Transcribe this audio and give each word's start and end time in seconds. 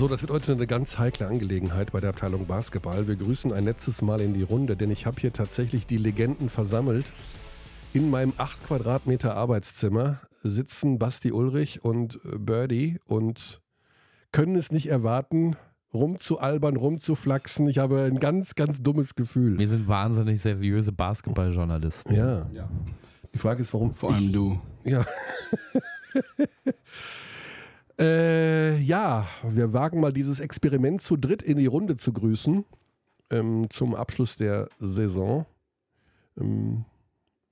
So, 0.00 0.08
das 0.08 0.22
wird 0.22 0.32
heute 0.32 0.52
eine 0.52 0.66
ganz 0.66 0.98
heikle 0.98 1.26
Angelegenheit 1.26 1.92
bei 1.92 2.00
der 2.00 2.08
Abteilung 2.08 2.46
Basketball. 2.46 3.06
Wir 3.06 3.16
grüßen 3.16 3.52
ein 3.52 3.66
letztes 3.66 4.00
Mal 4.00 4.22
in 4.22 4.32
die 4.32 4.40
Runde, 4.40 4.74
denn 4.74 4.90
ich 4.90 5.04
habe 5.04 5.20
hier 5.20 5.30
tatsächlich 5.30 5.86
die 5.86 5.98
Legenden 5.98 6.48
versammelt. 6.48 7.12
In 7.92 8.08
meinem 8.08 8.32
8 8.38 8.64
Quadratmeter 8.64 9.36
Arbeitszimmer 9.36 10.22
sitzen 10.42 10.98
Basti 10.98 11.32
Ulrich 11.32 11.84
und 11.84 12.18
Birdie 12.24 12.98
und 13.04 13.60
können 14.32 14.56
es 14.56 14.72
nicht 14.72 14.86
erwarten, 14.86 15.56
rumzualbern, 15.92 16.78
rumzuflaxen. 16.78 17.68
Ich 17.68 17.76
habe 17.76 18.04
ein 18.04 18.20
ganz, 18.20 18.54
ganz 18.54 18.82
dummes 18.82 19.16
Gefühl. 19.16 19.58
Wir 19.58 19.68
sind 19.68 19.86
wahnsinnig 19.86 20.40
seriöse 20.40 20.92
Basketballjournalisten. 20.92 22.16
Ja. 22.16 22.48
ja. 22.54 22.70
Die 23.34 23.38
Frage 23.38 23.60
ist, 23.60 23.74
warum. 23.74 23.94
Vor 23.94 24.14
allem 24.14 24.32
du. 24.32 24.58
Ja. 24.82 25.04
äh, 28.00 28.76
ja, 28.78 29.26
wir 29.42 29.72
wagen 29.72 30.00
mal 30.00 30.12
dieses 30.12 30.40
Experiment 30.40 31.02
zu 31.02 31.16
dritt 31.16 31.42
in 31.42 31.58
die 31.58 31.66
Runde 31.66 31.96
zu 31.96 32.12
grüßen. 32.12 32.64
Ähm, 33.30 33.68
zum 33.70 33.94
Abschluss 33.94 34.36
der 34.36 34.68
Saison. 34.78 35.46
Ähm, 36.38 36.84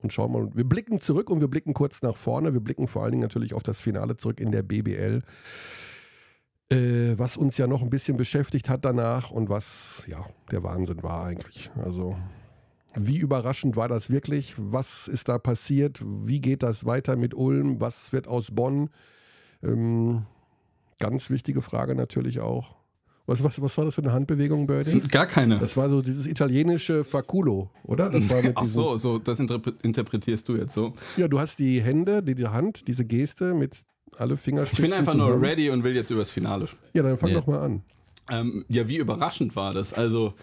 und 0.01 0.13
schauen 0.13 0.31
mal, 0.31 0.49
wir 0.53 0.63
blicken 0.63 0.99
zurück 0.99 1.29
und 1.29 1.41
wir 1.41 1.47
blicken 1.47 1.73
kurz 1.73 2.01
nach 2.01 2.15
vorne. 2.15 2.53
Wir 2.53 2.61
blicken 2.61 2.87
vor 2.87 3.03
allen 3.03 3.11
Dingen 3.11 3.23
natürlich 3.23 3.53
auf 3.53 3.63
das 3.63 3.81
Finale 3.81 4.15
zurück 4.15 4.39
in 4.39 4.51
der 4.51 4.63
BBL. 4.63 5.21
Äh, 6.71 7.17
was 7.17 7.37
uns 7.37 7.57
ja 7.57 7.67
noch 7.67 7.81
ein 7.81 7.89
bisschen 7.89 8.17
beschäftigt 8.17 8.69
hat 8.69 8.85
danach 8.85 9.31
und 9.31 9.49
was 9.49 10.03
ja 10.07 10.25
der 10.51 10.63
Wahnsinn 10.63 11.03
war 11.03 11.25
eigentlich. 11.25 11.71
Also 11.75 12.15
wie 12.95 13.17
überraschend 13.17 13.75
war 13.75 13.87
das 13.87 14.09
wirklich? 14.09 14.55
Was 14.57 15.07
ist 15.07 15.29
da 15.29 15.37
passiert? 15.37 16.03
Wie 16.05 16.41
geht 16.41 16.63
das 16.63 16.85
weiter 16.85 17.15
mit 17.15 17.33
Ulm? 17.33 17.79
Was 17.79 18.13
wird 18.13 18.27
aus 18.27 18.51
Bonn? 18.51 18.89
Ähm, 19.63 20.25
ganz 20.99 21.29
wichtige 21.29 21.61
Frage 21.61 21.95
natürlich 21.95 22.39
auch. 22.39 22.75
Was, 23.25 23.43
was, 23.43 23.61
was 23.61 23.77
war 23.77 23.85
das 23.85 23.93
für 23.93 24.01
eine 24.01 24.11
Handbewegung, 24.11 24.65
Birdie? 24.65 25.01
Gar 25.11 25.27
keine. 25.27 25.59
Das 25.59 25.77
war 25.77 25.87
so 25.87 26.01
dieses 26.01 26.25
italienische 26.25 27.03
Faculo, 27.03 27.69
oder? 27.83 28.09
Das 28.09 28.27
war 28.27 28.41
mit 28.41 28.53
Ach 28.55 28.65
so, 28.65 28.97
so, 28.97 29.19
das 29.19 29.39
interpretierst 29.39 30.49
du 30.49 30.55
jetzt 30.55 30.73
so. 30.73 30.95
Ja, 31.15 31.27
du 31.27 31.39
hast 31.39 31.59
die 31.59 31.79
Hände, 31.79 32.23
die, 32.23 32.33
die 32.33 32.47
Hand, 32.47 32.87
diese 32.87 33.05
Geste 33.05 33.53
mit 33.53 33.83
alle 34.17 34.35
Fingerspitzen 34.35 34.85
Ich 34.85 34.89
bin 34.89 34.99
einfach 34.99 35.13
zusammen. 35.13 35.39
nur 35.41 35.47
ready 35.47 35.69
und 35.69 35.83
will 35.83 35.95
jetzt 35.95 36.09
über 36.09 36.21
das 36.21 36.31
Finale 36.31 36.65
sprechen. 36.65 36.91
Ja, 36.93 37.03
dann 37.03 37.17
fang 37.17 37.29
yeah. 37.29 37.39
doch 37.39 37.47
mal 37.47 37.59
an. 37.59 37.83
Ähm, 38.31 38.65
ja, 38.67 38.87
wie 38.87 38.97
überraschend 38.97 39.55
war 39.55 39.73
das? 39.73 39.93
Also, 39.93 40.33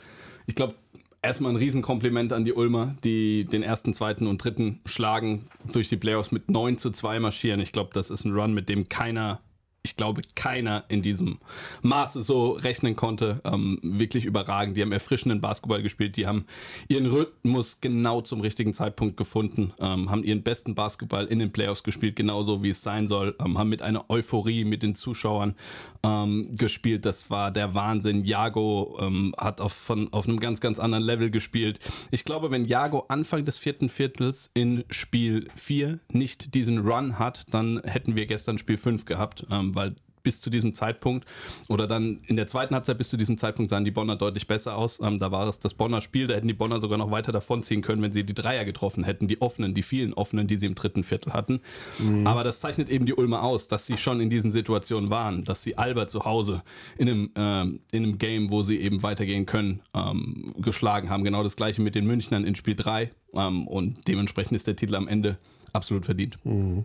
ich 0.46 0.54
glaube, 0.54 0.74
erstmal 1.22 1.50
ein 1.50 1.56
Riesenkompliment 1.56 2.32
an 2.32 2.44
die 2.44 2.52
Ulmer, 2.52 2.94
die 3.02 3.46
den 3.46 3.64
ersten, 3.64 3.94
zweiten 3.94 4.28
und 4.28 4.42
dritten 4.42 4.80
schlagen, 4.86 5.46
durch 5.72 5.88
die 5.88 5.96
Playoffs 5.96 6.30
mit 6.30 6.50
9 6.50 6.78
zu 6.78 6.92
2 6.92 7.18
marschieren. 7.18 7.58
Ich 7.58 7.72
glaube, 7.72 7.90
das 7.92 8.10
ist 8.10 8.24
ein 8.24 8.32
Run, 8.32 8.54
mit 8.54 8.68
dem 8.68 8.88
keiner 8.88 9.40
ich 9.86 9.96
glaube, 9.96 10.22
keiner 10.34 10.84
in 10.88 11.00
diesem 11.00 11.38
Maße 11.82 12.22
so 12.22 12.50
rechnen 12.50 12.96
konnte. 12.96 13.40
Ähm, 13.44 13.78
wirklich 13.82 14.24
überragend. 14.24 14.76
Die 14.76 14.82
haben 14.82 14.90
erfrischenden 14.90 15.40
Basketball 15.40 15.80
gespielt. 15.80 16.16
Die 16.16 16.26
haben 16.26 16.44
ihren 16.88 17.06
Rhythmus 17.06 17.80
genau 17.80 18.20
zum 18.20 18.40
richtigen 18.40 18.74
Zeitpunkt 18.74 19.16
gefunden. 19.16 19.72
Ähm, 19.78 20.10
haben 20.10 20.24
ihren 20.24 20.42
besten 20.42 20.74
Basketball 20.74 21.26
in 21.26 21.38
den 21.38 21.52
Playoffs 21.52 21.84
gespielt, 21.84 22.16
genauso 22.16 22.64
wie 22.64 22.70
es 22.70 22.82
sein 22.82 23.06
soll. 23.06 23.36
Ähm, 23.40 23.56
haben 23.58 23.68
mit 23.68 23.80
einer 23.80 24.10
Euphorie 24.10 24.64
mit 24.64 24.82
den 24.82 24.96
Zuschauern 24.96 25.54
ähm, 26.02 26.48
gespielt. 26.56 27.06
Das 27.06 27.30
war 27.30 27.52
der 27.52 27.74
Wahnsinn. 27.74 28.24
Jago 28.24 28.98
ähm, 29.00 29.34
hat 29.38 29.60
auf, 29.60 29.72
von, 29.72 30.12
auf 30.12 30.26
einem 30.26 30.40
ganz, 30.40 30.60
ganz 30.60 30.80
anderen 30.80 31.04
Level 31.04 31.30
gespielt. 31.30 31.78
Ich 32.10 32.24
glaube, 32.24 32.50
wenn 32.50 32.64
Jago 32.64 33.04
Anfang 33.08 33.44
des 33.44 33.56
vierten 33.56 33.88
Viertels 33.88 34.50
in 34.52 34.82
Spiel 34.90 35.46
4 35.54 36.00
nicht 36.10 36.54
diesen 36.54 36.78
Run 36.78 37.20
hat, 37.20 37.44
dann 37.50 37.80
hätten 37.84 38.16
wir 38.16 38.26
gestern 38.26 38.58
Spiel 38.58 38.78
5 38.78 39.04
gehabt 39.04 39.46
ähm, 39.48 39.75
weil 39.76 39.94
bis 40.26 40.40
zu 40.40 40.50
diesem 40.50 40.74
Zeitpunkt 40.74 41.24
oder 41.68 41.86
dann 41.86 42.18
in 42.26 42.34
der 42.34 42.48
zweiten 42.48 42.74
Halbzeit 42.74 42.98
bis 42.98 43.10
zu 43.10 43.16
diesem 43.16 43.38
Zeitpunkt 43.38 43.70
sahen 43.70 43.84
die 43.84 43.92
Bonner 43.92 44.16
deutlich 44.16 44.48
besser 44.48 44.76
aus. 44.76 44.98
Ähm, 45.00 45.20
da 45.20 45.30
war 45.30 45.46
es 45.46 45.60
das 45.60 45.74
Bonner 45.74 46.00
Spiel, 46.00 46.26
da 46.26 46.34
hätten 46.34 46.48
die 46.48 46.52
Bonner 46.52 46.80
sogar 46.80 46.98
noch 46.98 47.12
weiter 47.12 47.30
davonziehen 47.30 47.80
können, 47.80 48.02
wenn 48.02 48.10
sie 48.10 48.24
die 48.24 48.34
Dreier 48.34 48.64
getroffen 48.64 49.04
hätten, 49.04 49.28
die 49.28 49.40
offenen, 49.40 49.72
die 49.72 49.84
vielen 49.84 50.12
offenen, 50.14 50.48
die 50.48 50.56
sie 50.56 50.66
im 50.66 50.74
dritten 50.74 51.04
Viertel 51.04 51.32
hatten. 51.32 51.60
Mhm. 52.00 52.26
Aber 52.26 52.42
das 52.42 52.58
zeichnet 52.58 52.88
eben 52.88 53.06
die 53.06 53.14
Ulmer 53.14 53.44
aus, 53.44 53.68
dass 53.68 53.86
sie 53.86 53.96
schon 53.96 54.18
in 54.18 54.28
diesen 54.28 54.50
Situationen 54.50 55.10
waren, 55.10 55.44
dass 55.44 55.62
sie 55.62 55.78
Albert 55.78 56.10
zu 56.10 56.24
Hause 56.24 56.64
in 56.98 57.08
einem, 57.08 57.30
ähm, 57.36 57.80
in 57.92 58.02
einem 58.02 58.18
Game, 58.18 58.50
wo 58.50 58.64
sie 58.64 58.80
eben 58.80 59.04
weitergehen 59.04 59.46
können, 59.46 59.80
ähm, 59.94 60.56
geschlagen 60.58 61.08
haben. 61.08 61.22
Genau 61.22 61.44
das 61.44 61.54
gleiche 61.54 61.80
mit 61.82 61.94
den 61.94 62.04
Münchnern 62.04 62.42
in 62.42 62.56
Spiel 62.56 62.74
3 62.74 63.12
ähm, 63.32 63.68
und 63.68 64.08
dementsprechend 64.08 64.56
ist 64.56 64.66
der 64.66 64.74
Titel 64.74 64.96
am 64.96 65.06
Ende 65.06 65.38
absolut 65.72 66.04
verdient. 66.04 66.36
Mhm. 66.42 66.84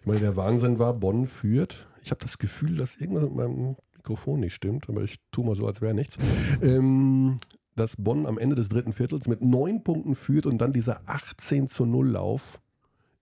Ich 0.00 0.06
meine, 0.06 0.20
der 0.20 0.36
Wahnsinn 0.36 0.78
war, 0.78 0.92
Bonn 0.92 1.26
führt 1.26 1.86
ich 2.06 2.12
habe 2.12 2.20
das 2.22 2.38
Gefühl, 2.38 2.76
dass 2.76 2.94
irgendwas 2.94 3.24
mit 3.24 3.34
meinem 3.34 3.76
Mikrofon 3.96 4.38
nicht 4.38 4.54
stimmt, 4.54 4.88
aber 4.88 5.02
ich 5.02 5.16
tue 5.32 5.44
mal 5.44 5.56
so, 5.56 5.66
als 5.66 5.80
wäre 5.80 5.92
nichts. 5.92 6.16
Ähm, 6.62 7.38
dass 7.74 7.96
Bonn 7.96 8.26
am 8.26 8.38
Ende 8.38 8.54
des 8.54 8.68
dritten 8.68 8.92
Viertels 8.92 9.26
mit 9.26 9.42
neun 9.42 9.82
Punkten 9.82 10.14
führt 10.14 10.46
und 10.46 10.58
dann 10.58 10.72
dieser 10.72 11.00
18 11.06 11.66
zu 11.66 11.84
0 11.84 12.08
Lauf 12.08 12.60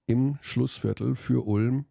im 0.07 0.37
Schlussviertel 0.43 1.17
für 1.17 1.47
Ulm. 1.47 1.87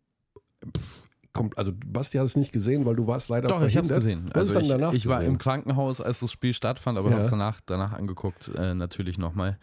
Pff, 0.65 1.07
kommt, 1.33 1.57
also 1.57 1.71
Basti 1.73 2.19
hat 2.19 2.27
es 2.27 2.35
nicht 2.35 2.51
gesehen, 2.51 2.85
weil 2.85 2.95
du 2.95 3.07
warst 3.07 3.27
leider 3.27 3.49
Doch, 3.49 3.63
ich 3.63 3.75
habe 3.75 3.87
es 3.87 3.93
gesehen. 3.93 4.31
Also 4.31 4.59
ich, 4.59 4.93
ich 4.93 5.07
war 5.07 5.23
im 5.23 5.39
Krankenhaus, 5.39 5.99
als 5.99 6.19
das 6.19 6.31
Spiel 6.31 6.53
stattfand, 6.53 6.99
aber 6.99 7.09
ja. 7.09 7.15
habe 7.15 7.23
es 7.23 7.31
danach, 7.31 7.59
danach 7.65 7.93
angeguckt, 7.93 8.51
äh, 8.55 8.75
natürlich 8.75 9.17
nochmal. 9.17 9.57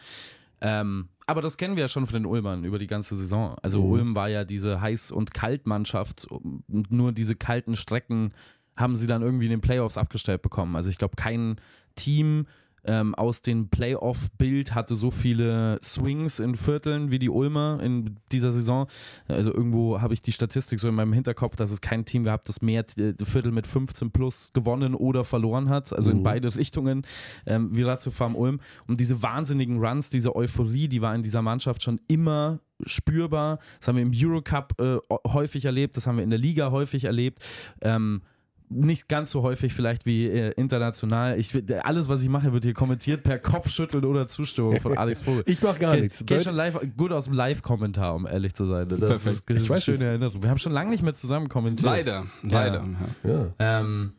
Ähm, 0.60 1.08
aber 1.30 1.42
das 1.42 1.56
kennen 1.56 1.76
wir 1.76 1.82
ja 1.82 1.88
schon 1.88 2.06
von 2.06 2.14
den 2.14 2.26
Ulmern 2.26 2.64
über 2.64 2.80
die 2.80 2.88
ganze 2.88 3.14
Saison. 3.14 3.54
Also 3.62 3.80
mhm. 3.80 3.91
Ulm 3.91 4.14
war 4.16 4.28
ja 4.28 4.44
diese 4.44 4.80
Heiß- 4.80 5.12
und 5.12 5.32
Kaltmannschaft 5.32 6.26
und 6.26 6.91
nur 6.91 7.12
diese 7.12 7.36
kalten 7.36 7.76
Strecken 7.76 8.32
haben 8.76 8.96
sie 8.96 9.06
dann 9.06 9.22
irgendwie 9.22 9.44
in 9.44 9.52
den 9.52 9.60
Playoffs 9.60 9.96
abgestellt 9.96 10.42
bekommen. 10.42 10.74
Also 10.74 10.91
ich 10.91 10.98
glaube, 10.98 11.14
kein 11.16 11.60
Team 11.94 12.46
ähm, 12.84 13.14
aus 13.14 13.42
dem 13.42 13.68
Playoff-Bild 13.68 14.74
hatte 14.74 14.96
so 14.96 15.10
viele 15.10 15.78
Swings 15.82 16.41
in 16.41 16.54
Vierteln 16.54 17.10
wie 17.10 17.18
die 17.18 17.28
Ulmer 17.28 17.80
in 17.82 18.16
dieser 18.32 18.52
Saison. 18.52 18.86
Also 19.28 19.52
irgendwo 19.52 20.00
habe 20.00 20.14
ich 20.14 20.22
die 20.22 20.32
Statistik 20.32 20.80
so 20.80 20.88
in 20.88 20.94
meinem 20.94 21.12
Hinterkopf, 21.12 21.56
dass 21.56 21.70
es 21.70 21.80
kein 21.80 22.04
Team 22.04 22.24
gab, 22.24 22.44
das 22.44 22.62
mehr 22.62 22.84
äh, 22.96 23.14
Viertel 23.22 23.52
mit 23.52 23.66
15 23.66 24.10
plus 24.10 24.52
gewonnen 24.52 24.94
oder 24.94 25.24
verloren 25.24 25.68
hat. 25.68 25.92
Also 25.92 26.10
mhm. 26.10 26.18
in 26.18 26.22
beide 26.22 26.54
Richtungen 26.54 27.02
ähm, 27.46 27.70
wie 27.74 27.82
Ratio 27.82 28.12
Farm 28.12 28.34
Ulm. 28.34 28.60
Und 28.86 29.00
diese 29.00 29.22
wahnsinnigen 29.22 29.78
Runs, 29.84 30.10
diese 30.10 30.34
Euphorie, 30.34 30.88
die 30.88 31.02
war 31.02 31.14
in 31.14 31.22
dieser 31.22 31.42
Mannschaft 31.42 31.82
schon 31.82 32.00
immer 32.08 32.60
spürbar. 32.86 33.58
Das 33.78 33.88
haben 33.88 33.97
wir 33.97 34.02
im 34.02 34.12
Eurocup 34.14 34.80
äh, 34.80 34.98
häufig 35.26 35.64
erlebt, 35.64 35.97
das 35.97 36.06
haben 36.06 36.16
wir 36.16 36.24
in 36.24 36.30
der 36.30 36.38
Liga 36.38 36.70
häufig 36.70 37.04
erlebt. 37.04 37.41
Ähm, 37.80 38.22
nicht 38.70 39.08
ganz 39.08 39.32
so 39.32 39.42
häufig 39.42 39.75
vielleicht 39.75 40.06
wie 40.06 40.26
äh, 40.26 40.53
international. 40.53 41.38
Ich, 41.38 41.53
alles, 41.84 42.08
was 42.08 42.22
ich 42.22 42.28
mache, 42.28 42.53
wird 42.53 42.64
hier 42.64 42.72
kommentiert 42.72 43.25
per 43.25 43.38
Kopfschütteln 43.38 44.04
oder 44.04 44.28
Zustimmung 44.28 44.81
von 44.81 44.97
Alex 44.97 45.20
Vogel. 45.25 45.42
ich 45.47 45.60
mache 45.60 45.78
gar 45.81 45.97
nichts. 45.97 46.25
Geht 46.25 46.44
schon 46.44 46.54
live, 46.54 46.78
gut 46.97 47.12
aus 47.12 47.25
dem 47.25 47.34
Live-Kommentar, 47.34 48.14
um 48.14 48.26
ehrlich 48.26 48.54
zu 48.54 48.66
sein. 48.66 48.88
Das 48.88 49.00
Perfekt. 49.00 49.26
ist, 49.26 49.50
das 49.50 49.62
ist 49.62 49.70
eine 49.70 49.80
schöne 49.80 50.04
Erinnerung. 50.04 50.42
Wir 50.42 50.50
haben 50.50 50.59
schon 50.59 50.72
lange 50.72 50.91
nicht 50.91 51.03
mehr 51.03 51.14
zusammen 51.14 51.48
kommentiert. 51.48 51.91
Leider, 51.91 52.26
leider. 52.42 52.84
Ja. 53.25 53.30
Ja. 53.30 53.80
Ähm, 53.80 54.12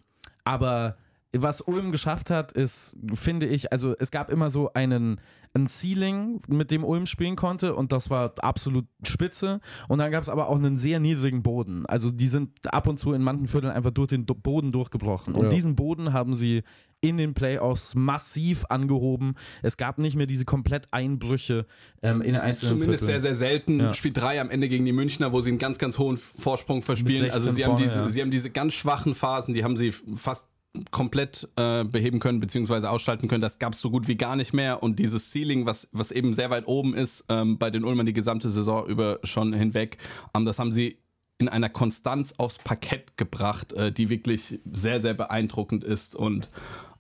aber 0.43 0.97
was 1.35 1.61
Ulm 1.61 1.91
geschafft 1.91 2.29
hat, 2.29 2.51
ist, 2.51 2.97
finde 3.13 3.45
ich, 3.45 3.71
also 3.71 3.95
es 3.97 4.11
gab 4.11 4.29
immer 4.29 4.49
so 4.49 4.73
einen, 4.73 5.21
ein 5.53 5.67
Ceiling, 5.67 6.41
mit 6.47 6.71
dem 6.71 6.83
Ulm 6.83 7.05
spielen 7.05 7.35
konnte 7.35 7.75
und 7.75 7.91
das 7.91 8.09
war 8.09 8.33
absolut 8.39 8.85
spitze. 9.05 9.61
Und 9.87 9.99
dann 9.99 10.11
gab 10.11 10.23
es 10.23 10.29
aber 10.29 10.49
auch 10.49 10.57
einen 10.57 10.77
sehr 10.77 10.99
niedrigen 10.99 11.41
Boden. 11.41 11.85
Also 11.85 12.11
die 12.11 12.27
sind 12.27 12.73
ab 12.73 12.87
und 12.87 12.99
zu 12.99 13.13
in 13.13 13.21
manchen 13.21 13.47
Vierteln 13.47 13.71
einfach 13.71 13.91
durch 13.91 14.09
den 14.09 14.25
Boden 14.25 14.71
durchgebrochen. 14.71 15.33
Und 15.33 15.43
ja. 15.43 15.49
diesen 15.49 15.75
Boden 15.75 16.11
haben 16.11 16.35
sie 16.35 16.63
in 16.99 17.17
den 17.17 17.33
Playoffs 17.33 17.95
massiv 17.95 18.65
angehoben. 18.69 19.35
Es 19.63 19.75
gab 19.77 19.97
nicht 19.97 20.15
mehr 20.15 20.27
diese 20.27 20.45
komplett 20.45 20.87
Einbrüche 20.91 21.65
ähm, 22.03 22.21
in 22.21 22.33
den 22.33 22.41
einzelnen 22.41 22.77
Zumindest 22.77 23.05
Vierteln. 23.05 23.21
sehr, 23.21 23.35
sehr 23.35 23.49
selten. 23.49 23.79
Ja. 23.79 23.93
Spiel 23.93 24.13
3 24.13 24.39
am 24.39 24.49
Ende 24.49 24.69
gegen 24.69 24.85
die 24.85 24.91
Münchner, 24.91 25.31
wo 25.31 25.41
sie 25.41 25.49
einen 25.49 25.57
ganz, 25.57 25.79
ganz 25.79 25.97
hohen 25.97 26.17
Vorsprung 26.17 26.83
verspielen. 26.83 27.31
Also 27.31 27.49
sie, 27.49 27.63
vorne, 27.63 27.79
haben 27.79 27.83
diese, 27.83 27.99
ja. 27.99 28.09
sie 28.09 28.21
haben 28.21 28.31
diese 28.31 28.51
ganz 28.51 28.73
schwachen 28.73 29.15
Phasen, 29.15 29.53
die 29.53 29.63
haben 29.63 29.77
sie 29.77 29.91
fast 29.91 30.50
komplett 30.91 31.49
äh, 31.57 31.83
beheben 31.83 32.19
können 32.19 32.39
beziehungsweise 32.39 32.89
ausschalten 32.89 33.27
können. 33.27 33.41
Das 33.41 33.59
gab 33.59 33.73
es 33.73 33.81
so 33.81 33.89
gut 33.89 34.07
wie 34.07 34.15
gar 34.15 34.35
nicht 34.35 34.53
mehr. 34.53 34.81
Und 34.81 34.99
dieses 34.99 35.31
Ceiling, 35.31 35.65
was, 35.65 35.89
was 35.91 36.11
eben 36.11 36.33
sehr 36.33 36.49
weit 36.49 36.67
oben 36.67 36.93
ist, 36.93 37.25
ähm, 37.29 37.57
bei 37.57 37.69
den 37.69 37.83
Ulmern 37.83 38.05
die 38.05 38.13
gesamte 38.13 38.49
Saison 38.49 38.87
über 38.87 39.19
schon 39.23 39.53
hinweg, 39.53 39.97
ähm, 40.33 40.45
das 40.45 40.59
haben 40.59 40.71
sie 40.71 40.97
in 41.37 41.49
einer 41.49 41.69
Konstanz 41.69 42.35
aufs 42.37 42.59
Parkett 42.59 43.17
gebracht, 43.17 43.73
äh, 43.73 43.91
die 43.91 44.09
wirklich 44.09 44.59
sehr, 44.71 45.01
sehr 45.01 45.13
beeindruckend 45.13 45.83
ist. 45.83 46.15
Und 46.15 46.49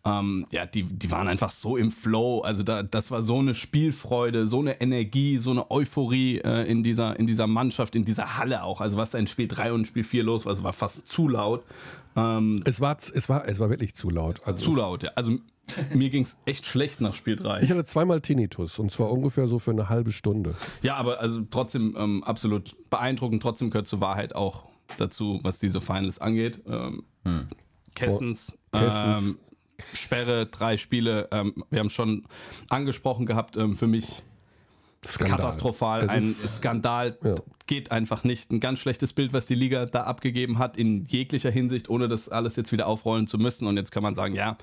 ähm, 0.03 0.47
ja, 0.51 0.65
die, 0.65 0.83
die 0.83 1.11
waren 1.11 1.27
einfach 1.27 1.51
so 1.51 1.77
im 1.77 1.91
Flow. 1.91 2.41
Also 2.41 2.63
da, 2.63 2.83
das 2.83 3.11
war 3.11 3.21
so 3.21 3.39
eine 3.39 3.53
Spielfreude, 3.53 4.47
so 4.47 4.59
eine 4.59 4.81
Energie, 4.81 5.37
so 5.37 5.51
eine 5.51 5.69
Euphorie 5.69 6.39
äh, 6.39 6.69
in, 6.69 6.83
dieser, 6.83 7.17
in 7.19 7.27
dieser 7.27 7.47
Mannschaft, 7.47 7.95
in 7.95 8.03
dieser 8.03 8.37
Halle 8.37 8.63
auch. 8.63 8.81
Also 8.81 8.97
was 8.97 9.11
da 9.11 9.19
in 9.19 9.27
Spiel 9.27 9.47
3 9.47 9.73
und 9.73 9.85
Spiel 9.85 10.03
4 10.03 10.23
los 10.23 10.45
war, 10.45 10.51
also 10.51 10.63
war 10.63 10.73
fast 10.73 11.07
zu 11.07 11.27
laut. 11.27 11.63
Ähm, 12.15 12.61
es, 12.65 12.81
war, 12.81 12.97
es, 12.97 13.29
war, 13.29 13.47
es 13.47 13.59
war 13.59 13.69
wirklich 13.69 13.95
zu 13.95 14.09
laut. 14.09 14.41
Also 14.45 14.65
zu 14.65 14.75
laut, 14.75 15.03
ja. 15.03 15.11
Also 15.15 15.37
mir 15.93 16.09
ging 16.09 16.23
es 16.23 16.37
echt 16.45 16.65
schlecht 16.65 17.01
nach 17.01 17.13
Spiel 17.13 17.35
3. 17.35 17.61
Ich 17.61 17.71
hatte 17.71 17.85
zweimal 17.85 18.21
Tinnitus 18.21 18.79
und 18.79 18.91
zwar 18.91 19.11
ungefähr 19.11 19.47
so 19.47 19.59
für 19.59 19.71
eine 19.71 19.89
halbe 19.89 20.11
Stunde. 20.11 20.55
Ja, 20.81 20.95
aber 20.95 21.19
also 21.19 21.41
trotzdem 21.49 21.95
ähm, 21.97 22.23
absolut 22.23 22.75
beeindruckend. 22.89 23.41
Trotzdem 23.41 23.69
gehört 23.69 23.87
zur 23.87 24.01
Wahrheit 24.01 24.35
auch 24.35 24.65
dazu, 24.97 25.39
was 25.43 25.59
diese 25.59 25.81
Finals 25.81 26.19
angeht. 26.19 26.61
Ähm, 26.67 27.03
hm. 27.23 27.47
Kessens, 27.95 28.57
oh, 28.73 28.77
Ähm, 28.77 29.37
Sperre, 29.93 30.45
drei 30.45 30.77
Spiele. 30.77 31.27
Ähm, 31.31 31.63
wir 31.69 31.79
haben 31.79 31.87
es 31.87 31.93
schon 31.93 32.27
angesprochen 32.69 33.25
gehabt. 33.25 33.57
Ähm, 33.57 33.75
für 33.75 33.87
mich 33.87 34.23
Skandal. 35.05 35.37
katastrophal, 35.37 36.09
ein 36.09 36.21
Skandal. 36.21 37.17
Ja 37.23 37.35
geht 37.71 37.89
einfach 37.89 38.25
nicht. 38.25 38.51
Ein 38.51 38.59
ganz 38.59 38.79
schlechtes 38.79 39.13
Bild, 39.13 39.31
was 39.31 39.45
die 39.45 39.55
Liga 39.55 39.85
da 39.85 40.03
abgegeben 40.03 40.59
hat, 40.59 40.75
in 40.75 41.05
jeglicher 41.05 41.49
Hinsicht, 41.49 41.89
ohne 41.89 42.09
das 42.09 42.27
alles 42.27 42.57
jetzt 42.57 42.73
wieder 42.73 42.85
aufrollen 42.85 43.27
zu 43.27 43.37
müssen. 43.37 43.65
Und 43.65 43.77
jetzt 43.77 43.93
kann 43.93 44.03
man 44.03 44.13
sagen, 44.13 44.35
ja, 44.35 44.57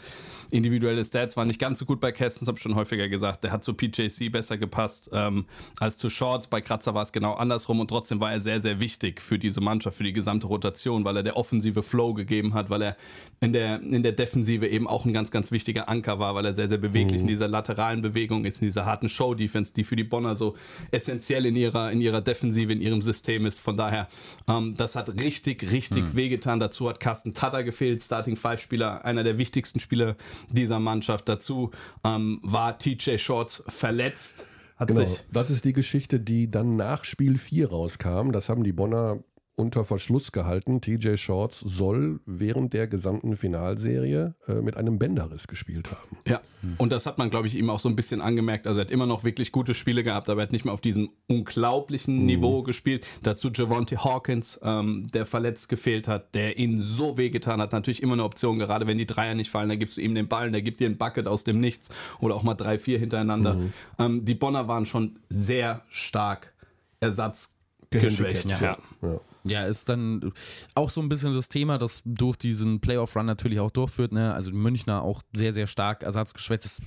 individuelle 0.50 1.02
Stats 1.02 1.34
waren 1.34 1.48
nicht 1.48 1.58
ganz 1.58 1.78
so 1.78 1.86
gut 1.86 2.00
bei 2.00 2.12
Kestens, 2.12 2.48
habe 2.48 2.58
ich 2.58 2.62
schon 2.62 2.74
häufiger 2.74 3.08
gesagt. 3.08 3.44
Der 3.44 3.52
hat 3.52 3.64
zu 3.64 3.72
PJC 3.72 4.30
besser 4.30 4.58
gepasst 4.58 5.08
ähm, 5.14 5.46
als 5.80 5.96
zu 5.96 6.10
Shorts. 6.10 6.48
Bei 6.48 6.60
Kratzer 6.60 6.92
war 6.92 7.02
es 7.02 7.10
genau 7.10 7.32
andersrum 7.32 7.80
und 7.80 7.88
trotzdem 7.88 8.20
war 8.20 8.30
er 8.30 8.42
sehr, 8.42 8.60
sehr 8.60 8.78
wichtig 8.78 9.22
für 9.22 9.38
diese 9.38 9.62
Mannschaft, 9.62 9.96
für 9.96 10.04
die 10.04 10.12
gesamte 10.12 10.46
Rotation, 10.46 11.06
weil 11.06 11.16
er 11.16 11.22
der 11.22 11.38
offensive 11.38 11.82
Flow 11.82 12.12
gegeben 12.12 12.52
hat, 12.52 12.68
weil 12.68 12.82
er 12.82 12.96
in 13.40 13.54
der, 13.54 13.80
in 13.80 14.02
der 14.02 14.12
Defensive 14.12 14.66
eben 14.66 14.86
auch 14.86 15.06
ein 15.06 15.14
ganz, 15.14 15.30
ganz 15.30 15.50
wichtiger 15.50 15.88
Anker 15.88 16.18
war, 16.18 16.34
weil 16.34 16.44
er 16.44 16.52
sehr, 16.52 16.68
sehr 16.68 16.76
beweglich 16.76 17.22
mhm. 17.22 17.28
in 17.28 17.28
dieser 17.28 17.48
lateralen 17.48 18.02
Bewegung 18.02 18.44
ist, 18.44 18.60
in 18.60 18.66
dieser 18.66 18.84
harten 18.84 19.08
Show-Defense, 19.08 19.72
die 19.72 19.84
für 19.84 19.96
die 19.96 20.04
Bonner 20.04 20.36
so 20.36 20.56
essentiell 20.90 21.46
in 21.46 21.56
ihrer, 21.56 21.90
in 21.90 22.02
ihrer 22.02 22.20
Defensive, 22.20 22.72
in 22.72 22.80
ihrem 22.80 22.97
ihrem 22.98 23.02
System 23.02 23.46
ist. 23.46 23.60
Von 23.60 23.76
daher, 23.76 24.08
ähm, 24.48 24.74
das 24.76 24.96
hat 24.96 25.20
richtig, 25.20 25.70
richtig 25.70 26.04
hm. 26.04 26.16
wehgetan. 26.16 26.60
Dazu 26.60 26.88
hat 26.88 27.00
Carsten 27.00 27.34
Tatter 27.34 27.64
gefehlt, 27.64 28.02
Starting 28.02 28.36
Five 28.36 28.60
Spieler, 28.60 29.04
einer 29.04 29.24
der 29.24 29.38
wichtigsten 29.38 29.80
Spieler 29.80 30.16
dieser 30.50 30.78
Mannschaft. 30.78 31.28
Dazu 31.28 31.70
ähm, 32.04 32.40
war 32.42 32.78
TJ 32.78 33.18
Shorts 33.18 33.62
verletzt. 33.68 34.46
Hat 34.76 34.88
genau, 34.88 35.10
das 35.32 35.50
ist 35.50 35.64
die 35.64 35.72
Geschichte, 35.72 36.20
die 36.20 36.48
dann 36.50 36.76
nach 36.76 37.02
Spiel 37.02 37.36
4 37.36 37.70
rauskam. 37.70 38.30
Das 38.30 38.48
haben 38.48 38.62
die 38.62 38.72
Bonner 38.72 39.18
unter 39.58 39.84
Verschluss 39.84 40.32
gehalten. 40.32 40.80
TJ 40.80 41.16
Shorts 41.16 41.60
soll 41.60 42.20
während 42.26 42.72
der 42.72 42.86
gesamten 42.86 43.36
Finalserie 43.36 44.34
äh, 44.46 44.54
mit 44.54 44.76
einem 44.76 44.98
Bänderriss 44.98 45.48
gespielt 45.48 45.90
haben. 45.90 46.18
Ja, 46.26 46.40
und 46.78 46.92
das 46.92 47.06
hat 47.06 47.18
man, 47.18 47.28
glaube 47.28 47.48
ich, 47.48 47.56
ihm 47.56 47.68
auch 47.70 47.80
so 47.80 47.88
ein 47.88 47.96
bisschen 47.96 48.20
angemerkt. 48.20 48.66
Also 48.66 48.80
er 48.80 48.84
hat 48.84 48.90
immer 48.90 49.06
noch 49.06 49.24
wirklich 49.24 49.50
gute 49.52 49.74
Spiele 49.74 50.02
gehabt, 50.02 50.28
aber 50.28 50.40
er 50.40 50.44
hat 50.44 50.52
nicht 50.52 50.64
mehr 50.64 50.74
auf 50.74 50.80
diesem 50.80 51.10
unglaublichen 51.26 52.20
mhm. 52.20 52.26
Niveau 52.26 52.62
gespielt. 52.62 53.04
Dazu 53.22 53.50
Javonte 53.52 54.04
Hawkins, 54.04 54.60
ähm, 54.62 55.08
der 55.12 55.26
verletzt 55.26 55.68
gefehlt 55.68 56.06
hat, 56.06 56.34
der 56.34 56.58
ihn 56.58 56.80
so 56.80 57.16
wehgetan 57.16 57.60
hat. 57.60 57.72
Natürlich 57.72 58.02
immer 58.02 58.12
eine 58.12 58.24
Option, 58.24 58.58
gerade 58.58 58.86
wenn 58.86 58.98
die 58.98 59.06
Dreier 59.06 59.34
nicht 59.34 59.50
fallen, 59.50 59.68
da 59.68 59.74
gibst 59.74 59.96
du 59.96 60.00
ihm 60.00 60.14
den 60.14 60.28
Ball, 60.28 60.50
der 60.52 60.62
gibt 60.62 60.78
dir 60.78 60.88
ein 60.88 60.98
Bucket 60.98 61.26
aus 61.26 61.42
dem 61.44 61.58
Nichts 61.58 61.88
oder 62.20 62.36
auch 62.36 62.44
mal 62.44 62.54
drei, 62.54 62.78
vier 62.78 62.98
hintereinander. 62.98 63.54
Mhm. 63.54 63.72
Ähm, 63.98 64.24
die 64.24 64.34
Bonner 64.34 64.68
waren 64.68 64.86
schon 64.86 65.18
sehr 65.28 65.82
stark 65.88 66.54
ersatzgeschwächt. 67.00 68.50
Ja. 68.50 68.60
ja. 68.60 68.78
Ja, 69.02 69.20
ist 69.66 69.88
dann 69.88 70.32
auch 70.74 70.90
so 70.90 71.00
ein 71.00 71.08
bisschen 71.08 71.34
das 71.34 71.48
Thema, 71.48 71.78
das 71.78 72.02
durch 72.04 72.36
diesen 72.36 72.80
Playoff-Run 72.80 73.26
natürlich 73.26 73.60
auch 73.60 73.70
durchführt. 73.70 74.12
Ne? 74.12 74.34
Also 74.34 74.50
Münchner 74.50 75.02
auch 75.02 75.22
sehr, 75.32 75.52
sehr 75.52 75.66
stark 75.66 76.02
ersatzgeschwächt. 76.02 76.64
Das 76.64 76.80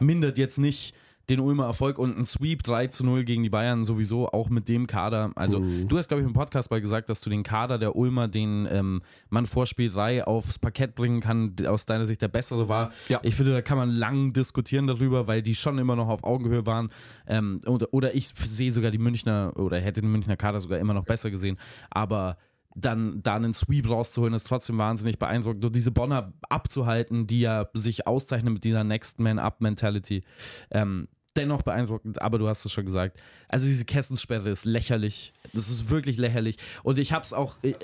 mindert 0.00 0.38
jetzt 0.38 0.58
nicht 0.58 0.94
den 1.30 1.40
Ulmer 1.40 1.64
Erfolg 1.64 1.98
und 1.98 2.16
ein 2.16 2.24
Sweep 2.24 2.62
3 2.62 2.88
zu 2.88 3.04
0 3.04 3.24
gegen 3.24 3.42
die 3.42 3.50
Bayern 3.50 3.84
sowieso 3.84 4.28
auch 4.28 4.48
mit 4.48 4.68
dem 4.68 4.86
Kader. 4.86 5.32
Also 5.34 5.60
mhm. 5.60 5.88
du 5.88 5.98
hast, 5.98 6.08
glaube 6.08 6.22
ich, 6.22 6.26
im 6.26 6.32
Podcast 6.32 6.70
mal 6.70 6.80
gesagt, 6.80 7.08
dass 7.08 7.20
du 7.20 7.30
den 7.30 7.42
Kader 7.42 7.78
der 7.78 7.96
Ulmer, 7.96 8.28
den 8.28 8.66
ähm, 8.70 9.02
man 9.28 9.46
vor 9.46 9.66
Spiel 9.66 9.90
3 9.90 10.24
aufs 10.24 10.58
Parkett 10.58 10.94
bringen 10.94 11.20
kann, 11.20 11.54
aus 11.66 11.86
deiner 11.86 12.06
Sicht 12.06 12.22
der 12.22 12.28
bessere 12.28 12.68
war. 12.68 12.92
Ja. 13.08 13.20
Ich 13.22 13.34
finde, 13.34 13.52
da 13.52 13.62
kann 13.62 13.78
man 13.78 13.90
lang 13.90 14.32
diskutieren 14.32 14.86
darüber, 14.86 15.26
weil 15.26 15.42
die 15.42 15.54
schon 15.54 15.78
immer 15.78 15.96
noch 15.96 16.08
auf 16.08 16.24
Augenhöhe 16.24 16.66
waren. 16.66 16.90
Ähm, 17.26 17.60
oder, 17.66 17.88
oder 17.92 18.14
ich 18.14 18.28
sehe 18.28 18.72
sogar 18.72 18.90
die 18.90 18.98
Münchner 18.98 19.52
oder 19.56 19.78
hätte 19.78 20.00
den 20.00 20.10
Münchner 20.10 20.36
Kader 20.36 20.60
sogar 20.60 20.78
immer 20.78 20.94
noch 20.94 21.04
besser 21.04 21.30
gesehen. 21.30 21.58
Aber 21.90 22.38
dann 22.74 23.22
da 23.22 23.34
einen 23.34 23.54
Sweep 23.54 23.88
rauszuholen, 23.88 24.34
ist 24.34 24.46
trotzdem 24.46 24.78
wahnsinnig 24.78 25.18
beeindruckend. 25.18 25.64
Und 25.64 25.74
diese 25.74 25.90
Bonner 25.90 26.32
abzuhalten, 26.48 27.26
die 27.26 27.40
ja 27.40 27.68
sich 27.74 28.06
auszeichnen 28.06 28.54
mit 28.54 28.64
dieser 28.64 28.84
Next 28.84 29.20
Man 29.20 29.38
Up 29.38 29.60
Mentality, 29.60 30.22
ähm, 30.70 31.08
dennoch 31.38 31.62
beeindruckend, 31.62 32.20
aber 32.20 32.38
du 32.38 32.48
hast 32.48 32.64
es 32.64 32.72
schon 32.72 32.84
gesagt. 32.84 33.18
Also 33.48 33.66
diese 33.66 33.84
Kessensperre 33.84 34.50
ist 34.50 34.64
lächerlich. 34.64 35.32
Das 35.54 35.70
ist 35.70 35.88
wirklich 35.88 36.18
lächerlich. 36.18 36.56
Und 36.82 36.98
ich 36.98 37.12
hab's 37.12 37.32
auch. 37.32 37.56
Äh, 37.62 37.74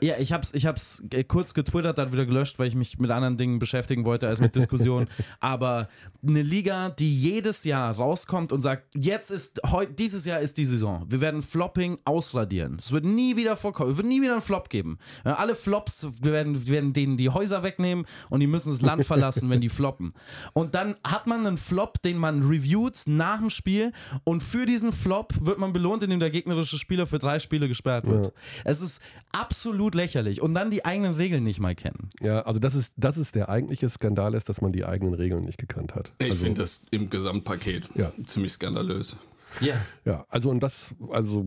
ja, 0.00 0.14
ich 0.18 0.32
hab's, 0.32 0.54
ich 0.54 0.66
hab's 0.66 1.02
kurz 1.28 1.54
getwittert, 1.54 1.98
dann 1.98 2.12
wieder 2.12 2.26
gelöscht, 2.26 2.58
weil 2.58 2.68
ich 2.68 2.74
mich 2.74 2.98
mit 2.98 3.10
anderen 3.10 3.36
Dingen 3.36 3.58
beschäftigen 3.58 4.04
wollte 4.04 4.28
als 4.28 4.40
mit 4.40 4.54
Diskussionen. 4.54 5.08
aber 5.40 5.88
eine 6.26 6.42
Liga, 6.42 6.90
die 6.90 7.12
jedes 7.12 7.64
Jahr 7.64 7.94
rauskommt 7.94 8.52
und 8.52 8.60
sagt, 8.60 8.94
jetzt 8.94 9.30
ist 9.30 9.60
heute, 9.66 9.92
dieses 9.92 10.24
Jahr 10.24 10.40
ist 10.40 10.58
die 10.58 10.64
Saison. 10.64 11.04
Wir 11.08 11.20
werden 11.20 11.42
Flopping 11.42 11.98
ausradieren. 12.04 12.78
Es 12.80 12.92
wird 12.92 13.04
nie 13.04 13.36
wieder 13.36 13.56
vorkommen. 13.56 13.90
Es 13.90 13.96
wird 13.96 14.06
nie 14.06 14.22
wieder 14.22 14.32
einen 14.32 14.42
Flop 14.42 14.68
geben. 14.68 14.98
Alle 15.24 15.54
Flops, 15.54 16.06
wir 16.20 16.32
werden, 16.32 16.66
wir 16.66 16.74
werden 16.74 16.92
denen 16.92 17.16
die 17.16 17.30
Häuser 17.30 17.62
wegnehmen 17.62 18.06
und 18.30 18.40
die 18.40 18.46
müssen 18.46 18.72
das 18.72 18.82
Land 18.82 19.04
verlassen, 19.04 19.50
wenn 19.50 19.60
die 19.60 19.68
floppen. 19.68 20.12
Und 20.52 20.74
dann 20.74 20.96
hat 21.04 21.26
man 21.26 21.46
einen 21.46 21.56
Flop, 21.56 22.00
den 22.02 22.18
man 22.18 22.42
reviewt 22.82 23.02
nach 23.06 23.38
dem 23.38 23.50
Spiel 23.50 23.92
und 24.24 24.42
für 24.42 24.66
diesen 24.66 24.92
Flop 24.92 25.34
wird 25.40 25.58
man 25.58 25.72
belohnt, 25.72 26.02
indem 26.02 26.20
der 26.20 26.30
gegnerische 26.30 26.78
Spieler 26.78 27.06
für 27.06 27.18
drei 27.18 27.38
Spiele 27.38 27.68
gesperrt 27.68 28.06
wird. 28.06 28.26
Ja. 28.26 28.32
Es 28.64 28.80
ist 28.80 29.00
absolut 29.32 29.94
lächerlich. 29.94 30.40
Und 30.40 30.54
dann 30.54 30.70
die 30.70 30.84
eigenen 30.84 31.14
Regeln 31.14 31.44
nicht 31.44 31.60
mal 31.60 31.74
kennen. 31.74 32.10
Ja, 32.20 32.40
also 32.42 32.58
das 32.58 32.74
ist, 32.74 32.94
das 32.96 33.16
ist 33.16 33.34
der 33.34 33.48
eigentliche 33.48 33.88
Skandal 33.88 34.34
ist, 34.34 34.48
dass 34.48 34.60
man 34.60 34.72
die 34.72 34.84
eigenen 34.84 35.14
Regeln 35.14 35.44
nicht 35.44 35.58
gekannt 35.58 35.94
hat. 35.94 36.12
Ich 36.18 36.30
also, 36.30 36.44
finde 36.44 36.62
das 36.62 36.84
im 36.90 37.10
Gesamtpaket 37.10 37.88
ja. 37.94 38.12
ziemlich 38.24 38.52
skandalös. 38.52 39.16
Ja. 39.60 39.74
Ja, 40.04 40.24
also 40.28 40.50
und 40.50 40.60
das, 40.60 40.94
also 41.10 41.44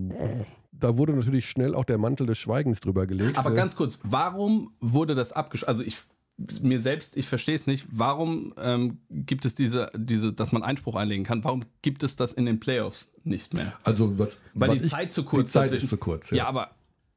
da 0.71 0.97
wurde 0.97 1.13
natürlich 1.13 1.49
schnell 1.49 1.73
auch 1.73 1.85
der 1.85 1.97
Mantel 1.97 2.27
des 2.27 2.37
Schweigens 2.37 2.79
drüber 2.79 3.07
gelegt. 3.07 3.37
Aber 3.37 3.51
ganz 3.51 3.75
kurz, 3.75 3.99
warum 4.03 4.71
wurde 4.79 5.15
das 5.15 5.31
abgeschlossen? 5.31 5.69
Also 5.69 5.83
ich 5.83 5.97
mir 6.37 6.81
selbst, 6.81 7.15
ich 7.15 7.27
verstehe 7.27 7.55
es 7.55 7.65
nicht, 7.65 7.87
warum 7.89 8.53
ähm, 8.57 8.99
gibt 9.09 9.45
es 9.45 9.55
diese, 9.55 9.91
diese, 9.95 10.33
dass 10.33 10.51
man 10.51 10.63
Einspruch 10.63 10.95
einlegen 10.95 11.23
kann, 11.23 11.43
warum 11.43 11.63
gibt 11.81 12.03
es 12.03 12.15
das 12.15 12.33
in 12.33 12.45
den 12.45 12.59
Playoffs 12.59 13.13
nicht 13.23 13.53
mehr? 13.53 13.73
Also 13.83 14.19
was, 14.19 14.41
Weil 14.53 14.69
was 14.69 14.81
die 14.81 14.87
Zeit 14.87 15.13
zu 15.13 15.23
kurz 15.23 15.47
Die 15.47 15.53
Zeit 15.53 15.67
dazwischen. 15.67 15.85
ist 15.85 15.89
zu 15.89 15.97
kurz, 15.97 16.31
ja. 16.31 16.37
ja. 16.37 16.47
aber 16.47 16.71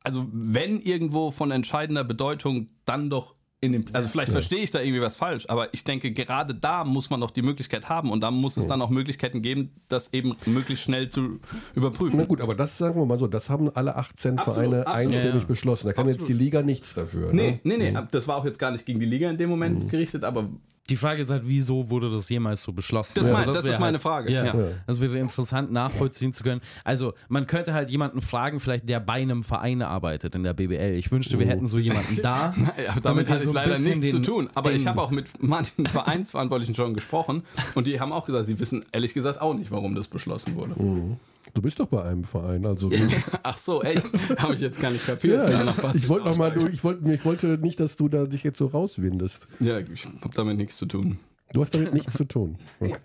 also 0.05 0.27
wenn 0.33 0.81
irgendwo 0.81 1.31
von 1.31 1.51
entscheidender 1.51 2.05
Bedeutung, 2.05 2.69
dann 2.85 3.11
doch 3.11 3.35
in 3.61 3.73
dem, 3.73 3.85
also 3.93 4.09
vielleicht 4.09 4.29
ja. 4.29 4.33
verstehe 4.33 4.61
ich 4.61 4.71
da 4.71 4.81
irgendwie 4.81 5.01
was 5.01 5.17
falsch, 5.17 5.47
aber 5.49 5.75
ich 5.75 5.83
denke, 5.83 6.13
gerade 6.13 6.55
da 6.55 6.85
muss 6.85 7.11
man 7.11 7.21
doch 7.21 7.33
die 7.33 7.43
Möglichkeit 7.43 7.89
haben 7.89 8.13
und 8.13 8.21
da 8.21 8.31
muss 8.31 8.57
es 8.57 8.69
dann 8.69 8.81
auch 8.81 8.91
Möglichkeiten 8.91 9.43
geben, 9.43 9.73
das 9.89 10.13
eben 10.13 10.37
möglichst 10.47 10.85
schnell 10.85 11.09
zu 11.09 11.41
überprüfen. 11.75 12.19
Na 12.19 12.25
gut, 12.25 12.41
aber 12.41 12.55
das 12.55 12.79
sagen 12.79 13.01
wir 13.01 13.05
mal 13.05 13.19
so, 13.19 13.27
das 13.27 13.51
haben 13.51 13.69
alle 13.75 13.97
18 13.97 14.39
absolut, 14.39 14.55
Vereine 14.55 14.87
absolut. 14.87 15.13
einstimmig 15.13 15.43
ja. 15.43 15.49
beschlossen. 15.49 15.87
Da 15.89 15.93
kann 15.93 16.03
absolut. 16.03 16.21
jetzt 16.21 16.29
die 16.29 16.45
Liga 16.45 16.63
nichts 16.63 16.95
dafür. 16.95 17.33
Nee, 17.33 17.51
ne? 17.51 17.61
nee, 17.65 17.77
nee, 17.79 17.91
mhm. 17.91 18.09
das 18.13 18.29
war 18.29 18.37
auch 18.37 18.45
jetzt 18.45 18.61
gar 18.61 18.71
nicht 18.71 18.87
gegen 18.87 19.01
die 19.01 19.07
Liga 19.07 19.29
in 19.29 19.39
dem 19.39 19.51
Moment 19.51 19.85
mhm. 19.85 19.89
gerichtet, 19.89 20.23
aber 20.23 20.49
die 20.89 20.97
Frage 20.97 21.23
ist 21.23 21.31
halt, 21.31 21.43
wieso 21.45 21.91
wurde 21.91 22.11
das 22.11 22.29
jemals 22.29 22.63
so 22.63 22.73
beschlossen? 22.73 23.13
Das, 23.17 23.27
also, 23.29 23.45
das, 23.45 23.57
das 23.57 23.65
ist 23.65 23.71
halt, 23.73 23.81
meine 23.81 23.99
Frage. 23.99 24.33
Ja, 24.33 24.47
ja. 24.47 24.55
Das 24.87 25.01
wäre 25.01 25.19
interessant 25.19 25.71
nachvollziehen 25.71 26.33
zu 26.33 26.43
können. 26.43 26.61
Also, 26.85 27.15
man 27.29 27.47
könnte 27.47 27.75
halt 27.75 27.91
jemanden 27.91 28.21
fragen, 28.21 28.61
vielleicht 28.61 28.89
der 28.89 29.01
bei 29.01 29.15
einem 29.15 29.43
Verein 29.43 29.83
arbeitet 29.83 30.35
in 30.35 30.43
der 30.43 30.55
BBL. 30.55 30.95
Ich 30.95 31.11
wünschte, 31.11 31.39
wir 31.39 31.47
oh. 31.47 31.51
hätten 31.51 31.67
so 31.67 31.79
jemanden 31.79 32.17
da. 32.23 32.55
naja, 32.57 32.95
damit 33.03 33.29
hat 33.29 33.39
es 33.39 33.45
so 33.45 33.53
leider 33.53 33.79
nichts 33.79 34.01
den, 34.01 34.11
zu 34.11 34.21
tun. 34.21 34.51
Aber 34.55 34.73
ich 34.73 34.87
habe 34.87 35.03
auch 35.03 35.11
mit 35.11 35.43
manchen 35.43 35.87
Vereinsverantwortlichen 35.87 36.75
schon 36.75 36.95
gesprochen 36.95 37.43
und 37.75 37.87
die 37.87 38.01
haben 38.01 38.13
auch 38.13 38.25
gesagt, 38.25 38.47
sie 38.47 38.59
wissen 38.59 38.85
ehrlich 38.93 39.15
gesagt 39.15 39.41
auch 39.41 39.55
nicht, 39.55 39.71
warum 39.71 39.95
das 39.95 40.09
beschlossen 40.09 40.57
wurde. 40.57 40.81
Mhm. 40.83 41.17
Du 41.55 41.63
bist 41.63 41.81
doch 41.81 41.87
bei 41.87 42.03
einem 42.03 42.25
Verein, 42.25 42.67
also. 42.67 42.91
Ach 43.43 43.59
so, 43.59 43.83
echt? 43.83 44.07
Habe 44.39 44.55
ich 44.55 44.61
jetzt 44.61 44.81
gar 44.81 44.91
nicht 44.91 45.07
kapiert. 45.07 45.51
Ja, 45.51 45.75
ich, 45.93 46.03
ich 46.03 46.09
wollte 46.09 46.29
noch 46.29 46.37
mal, 46.37 46.51
du, 46.51 46.67
ich 46.69 46.85
wollte, 46.85 47.13
ich 47.13 47.25
wollte 47.25 47.59
nicht, 47.59 47.81
dass 47.81 47.97
du 47.97 48.09
da 48.09 48.27
dich 48.27 48.43
jetzt 48.43 48.59
so 48.59 48.67
rauswindest. 48.67 49.49
Ja, 49.61 49.79
ich 49.79 50.05
habe 50.05 50.35
damit 50.35 50.57
nichts 50.57 50.77
zu 50.77 50.87
tun. 50.87 51.19
Du 51.53 51.61
hast 51.63 51.75
damit 51.75 51.95
nichts 51.95 52.13
zu 52.15 52.25
tun. 52.25 52.59
Okay. 52.81 53.01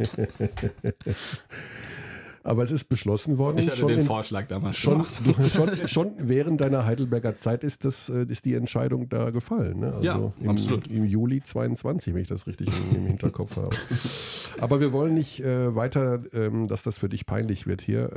Aber 2.43 2.61
es 2.61 2.71
ist 2.71 2.85
beschlossen 2.85 3.37
worden. 3.37 3.57
Ich 3.57 3.71
hatte 3.71 3.85
den 3.85 3.99
in, 3.99 4.05
Vorschlag 4.05 4.47
damals 4.47 4.77
schon, 4.77 5.05
schon, 5.51 5.87
schon, 5.87 6.13
während 6.17 6.59
deiner 6.59 6.85
Heidelberger 6.85 7.35
Zeit 7.35 7.63
ist, 7.63 7.85
das, 7.85 8.09
äh, 8.09 8.25
ist 8.27 8.43
die 8.43 8.53
Entscheidung 8.53 9.07
da 9.07 9.29
gefallen. 9.29 9.79
Ne? 9.79 9.93
Also 9.93 10.05
ja, 10.05 10.33
im, 10.39 10.49
absolut. 10.49 10.87
Im 10.87 11.05
Juli 11.05 11.41
22, 11.41 12.13
wenn 12.13 12.21
ich 12.21 12.27
das 12.27 12.45
richtig 12.45 12.67
im, 12.93 13.07
Hinterkopf 13.07 13.55
habe. 13.55 13.69
Aber 14.59 14.81
wir 14.81 14.91
wollen 14.91 15.13
nicht 15.13 15.39
äh, 15.39 15.73
weiter, 15.73 16.21
ähm, 16.33 16.67
dass 16.67 16.83
das 16.83 16.97
für 16.97 17.07
dich 17.07 17.25
peinlich 17.25 17.65
wird 17.65 17.81
hier. 17.81 18.11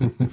Ähm. 0.00 0.12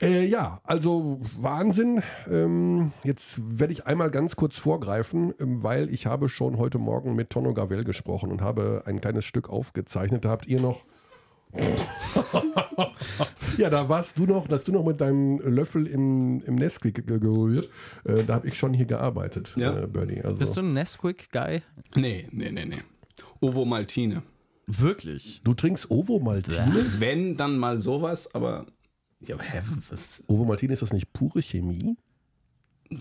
äh, 0.00 0.24
ja, 0.24 0.60
also 0.62 1.20
Wahnsinn. 1.40 2.02
Ähm, 2.30 2.92
jetzt 3.02 3.40
werde 3.58 3.72
ich 3.72 3.86
einmal 3.86 4.12
ganz 4.12 4.36
kurz 4.36 4.56
vorgreifen, 4.56 5.34
ähm, 5.40 5.64
weil 5.64 5.92
ich 5.92 6.06
habe 6.06 6.28
schon 6.28 6.58
heute 6.58 6.78
Morgen 6.78 7.16
mit 7.16 7.30
Tono 7.30 7.52
Gavel 7.52 7.82
gesprochen 7.82 8.30
und 8.30 8.42
habe 8.42 8.84
ein 8.86 9.00
kleines 9.00 9.24
Stück 9.24 9.50
aufgezeichnet. 9.50 10.24
Da 10.24 10.30
habt 10.30 10.46
ihr 10.46 10.60
noch 10.60 10.84
ja, 13.58 13.70
da 13.70 13.88
warst 13.88 14.18
du 14.18 14.24
noch, 14.24 14.48
dass 14.48 14.64
du 14.64 14.72
noch 14.72 14.84
mit 14.84 15.00
deinem 15.00 15.38
Löffel 15.40 15.86
im, 15.86 16.40
im 16.42 16.54
Nesquik 16.54 17.06
gerührt. 17.06 17.68
Äh, 18.04 18.24
da 18.24 18.34
habe 18.34 18.48
ich 18.48 18.58
schon 18.58 18.72
hier 18.72 18.86
gearbeitet, 18.86 19.54
ja. 19.56 19.82
äh, 19.82 19.86
Bernie. 19.86 20.22
Also. 20.22 20.38
Bist 20.38 20.56
du 20.56 20.62
ein 20.62 20.72
Nesquik-Guy? 20.72 21.62
Nee, 21.94 22.28
nee, 22.32 22.50
nee, 22.50 22.64
nee. 22.64 22.82
Ovo 23.40 23.64
Maltine. 23.64 24.22
Wirklich? 24.66 25.40
Du 25.44 25.54
trinkst 25.54 25.90
Ovo 25.90 26.20
Maltine? 26.20 26.84
Wenn, 26.98 27.36
dann 27.36 27.58
mal 27.58 27.80
sowas, 27.80 28.34
aber. 28.34 28.66
Ja, 29.20 29.34
aber 29.34 29.44
hä, 29.44 29.60
was? 29.90 30.22
Ovo 30.28 30.44
Maltine, 30.44 30.72
ist 30.72 30.82
das 30.82 30.92
nicht 30.92 31.12
pure 31.12 31.42
Chemie? 31.42 31.96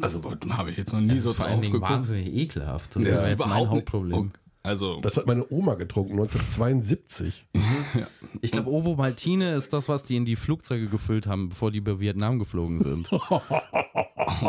Also 0.01 0.24
habe 0.50 0.72
ich 0.72 0.77
jetzt 0.77 0.93
noch 0.93 1.01
nie 1.01 1.15
das 1.15 1.24
so 1.24 1.31
ist 1.31 1.38
vor 1.38 1.46
allen 1.46 1.62
Dingen 1.62 1.81
wahnsinnig 1.81 2.34
ekelhaft. 2.34 2.96
Das 2.96 3.03
ja. 3.03 3.10
ist 3.10 3.27
jetzt 3.27 3.46
mein 3.46 3.70
Hauptproblem. 3.70 4.31
Also, 4.63 5.01
das 5.01 5.18
hat 5.18 5.25
meine 5.25 5.46
Oma 5.51 5.74
getrunken, 5.74 6.13
1972. 6.13 7.48
ja. 7.96 8.08
Ich 8.41 8.51
glaube, 8.51 8.70
Ovo 8.70 8.96
Maltine 8.96 9.56
ist 9.56 9.74
das, 9.74 9.89
was 9.89 10.03
die 10.03 10.15
in 10.15 10.25
die 10.25 10.36
Flugzeuge 10.36 10.88
gefüllt 10.88 11.25
haben, 11.25 11.50
bevor 11.50 11.72
die 11.72 11.80
über 11.80 12.00
Vietnam 12.00 12.38
geflogen 12.38 12.80
sind. 12.80 13.12
oh, 13.12 13.41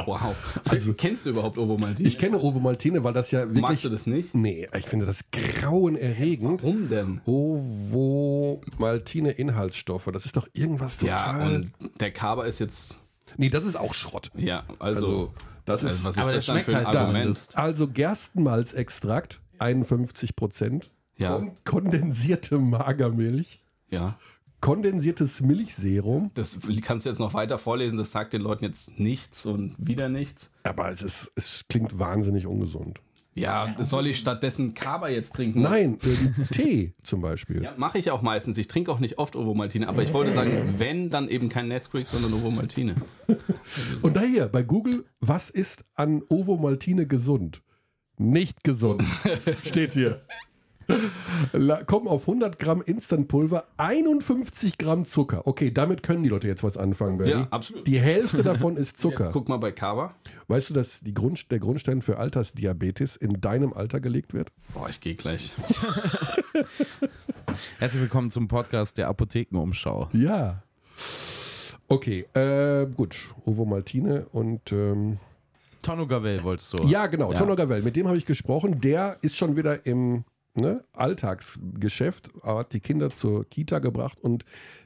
wow. 0.06 0.36
Also, 0.68 0.92
kennst 0.92 1.24
du 1.24 1.30
überhaupt 1.30 1.56
Ovo 1.56 1.78
Maltine? 1.78 2.06
Ich 2.06 2.18
kenne 2.18 2.38
Ovo 2.38 2.60
Maltine, 2.60 3.02
weil 3.04 3.14
das 3.14 3.30
ja 3.30 3.40
wirklich. 3.40 3.62
Magst 3.62 3.84
du 3.84 3.88
das 3.88 4.06
nicht? 4.06 4.34
Nee, 4.34 4.68
ich 4.76 4.86
finde 4.86 5.06
das 5.06 5.24
grauenerregend. 5.30 6.62
Warum 6.62 6.90
denn? 6.90 7.22
Ovo 7.24 8.60
Maltine 8.78 9.30
Inhaltsstoffe. 9.30 10.10
Das 10.12 10.26
ist 10.26 10.36
doch 10.36 10.46
irgendwas 10.52 10.98
total. 10.98 11.40
Ja, 11.40 11.46
und 11.46 11.72
der 12.00 12.10
Kaba 12.10 12.44
ist 12.44 12.58
jetzt. 12.58 13.00
Nee, 13.38 13.48
das 13.48 13.64
ist 13.64 13.76
auch 13.76 13.94
Schrott. 13.94 14.30
Ja, 14.36 14.64
also. 14.78 15.06
also 15.06 15.32
das 15.64 15.84
ist, 15.84 15.90
also 15.90 16.04
was 16.04 16.16
ist 16.16 16.22
aber 16.22 16.32
das, 16.32 16.44
das 16.44 16.54
schmeckt 16.54 16.74
halt 16.74 16.86
Argument? 16.86 17.48
Also 17.54 17.88
Gerstenmalzextrakt 17.88 19.40
51 19.62 20.36
Prozent. 20.36 20.90
Ja. 21.16 21.42
Kondensierte 21.64 22.58
Magermilch. 22.58 23.62
Ja. 23.90 24.18
Kondensiertes 24.60 25.40
Milchserum. 25.40 26.30
Das 26.34 26.58
kannst 26.82 27.06
du 27.06 27.10
jetzt 27.10 27.18
noch 27.18 27.34
weiter 27.34 27.58
vorlesen, 27.58 27.96
das 27.96 28.12
sagt 28.12 28.32
den 28.32 28.42
Leuten 28.42 28.64
jetzt 28.64 28.98
nichts 28.98 29.44
und 29.44 29.74
wieder 29.78 30.08
nichts. 30.08 30.50
Aber 30.62 30.88
es, 30.90 31.02
ist, 31.02 31.32
es 31.34 31.64
klingt 31.68 31.98
wahnsinnig 31.98 32.46
ungesund. 32.46 33.00
Ja, 33.34 33.74
soll 33.78 34.08
ich 34.08 34.18
stattdessen 34.18 34.74
Kaba 34.74 35.08
jetzt 35.08 35.34
trinken? 35.34 35.62
Nein, 35.62 35.98
äh, 36.02 36.44
Tee 36.52 36.92
zum 37.02 37.22
Beispiel. 37.22 37.62
Ja, 37.62 37.72
mache 37.76 37.98
ich 37.98 38.10
auch 38.10 38.20
meistens. 38.20 38.58
Ich 38.58 38.68
trinke 38.68 38.92
auch 38.92 39.00
nicht 39.00 39.18
oft 39.18 39.36
Ovomaltine, 39.36 39.88
aber 39.88 40.02
ich 40.02 40.12
wollte 40.12 40.34
sagen, 40.34 40.74
wenn, 40.76 41.08
dann 41.08 41.28
eben 41.28 41.48
kein 41.48 41.68
Nesquik, 41.68 42.06
sondern 42.06 42.34
Ovomaltine. 42.34 42.94
Und 44.02 44.16
daher, 44.16 44.48
bei 44.48 44.62
Google, 44.62 45.06
was 45.20 45.48
ist 45.48 45.84
an 45.94 46.22
Ovomaltine 46.28 47.06
gesund? 47.06 47.62
Nicht 48.22 48.62
gesund. 48.62 49.02
Steht 49.64 49.92
hier. 49.92 50.22
Kommen 51.86 52.06
auf 52.06 52.22
100 52.22 52.58
Gramm 52.58 52.82
Instantpulver 52.82 53.64
51 53.78 54.78
Gramm 54.78 55.04
Zucker. 55.04 55.46
Okay, 55.46 55.72
damit 55.72 56.02
können 56.02 56.22
die 56.22 56.28
Leute 56.28 56.46
jetzt 56.46 56.62
was 56.62 56.76
anfangen, 56.76 57.18
Bernie. 57.18 57.32
Ja, 57.32 57.48
absolut. 57.50 57.86
Die 57.86 58.00
Hälfte 58.00 58.42
davon 58.42 58.76
ist 58.76 58.98
Zucker. 58.98 59.24
Jetzt 59.24 59.32
guck 59.32 59.48
mal 59.48 59.56
bei 59.56 59.72
Kava. 59.72 60.14
Weißt 60.48 60.70
du, 60.70 60.74
dass 60.74 61.00
die 61.00 61.14
Grund, 61.14 61.50
der 61.50 61.58
Grundstein 61.58 62.00
für 62.02 62.18
Altersdiabetes 62.18 63.16
in 63.16 63.40
deinem 63.40 63.72
Alter 63.72 64.00
gelegt 64.00 64.34
wird? 64.34 64.50
Boah, 64.72 64.88
ich 64.88 65.00
gehe 65.00 65.14
gleich. 65.14 65.52
Herzlich 67.78 68.02
willkommen 68.02 68.30
zum 68.30 68.46
Podcast 68.48 68.98
der 68.98 69.08
Apothekenumschau. 69.08 70.10
Ja. 70.12 70.62
Okay, 71.88 72.26
äh, 72.34 72.86
gut. 72.86 73.34
Ovo 73.44 73.64
Maltine 73.64 74.26
und 74.32 74.72
ähm, 74.72 75.18
Tonno 75.82 76.06
Gavel 76.06 76.42
wolltest 76.42 76.72
du. 76.72 76.86
Ja, 76.86 77.06
genau, 77.06 77.32
ja. 77.32 77.38
Tonno 77.38 77.56
Gavel. 77.56 77.82
Mit 77.82 77.96
dem 77.96 78.06
habe 78.08 78.16
ich 78.16 78.26
gesprochen. 78.26 78.80
Der 78.80 79.18
ist 79.22 79.36
schon 79.36 79.56
wieder 79.56 79.84
im 79.84 80.24
ne, 80.54 80.84
Alltagsgeschäft, 80.92 82.30
hat 82.42 82.72
die 82.72 82.80
Kinder 82.80 83.10
zur 83.10 83.48
Kita 83.48 83.78
gebracht 83.78 84.18
und 84.20 84.44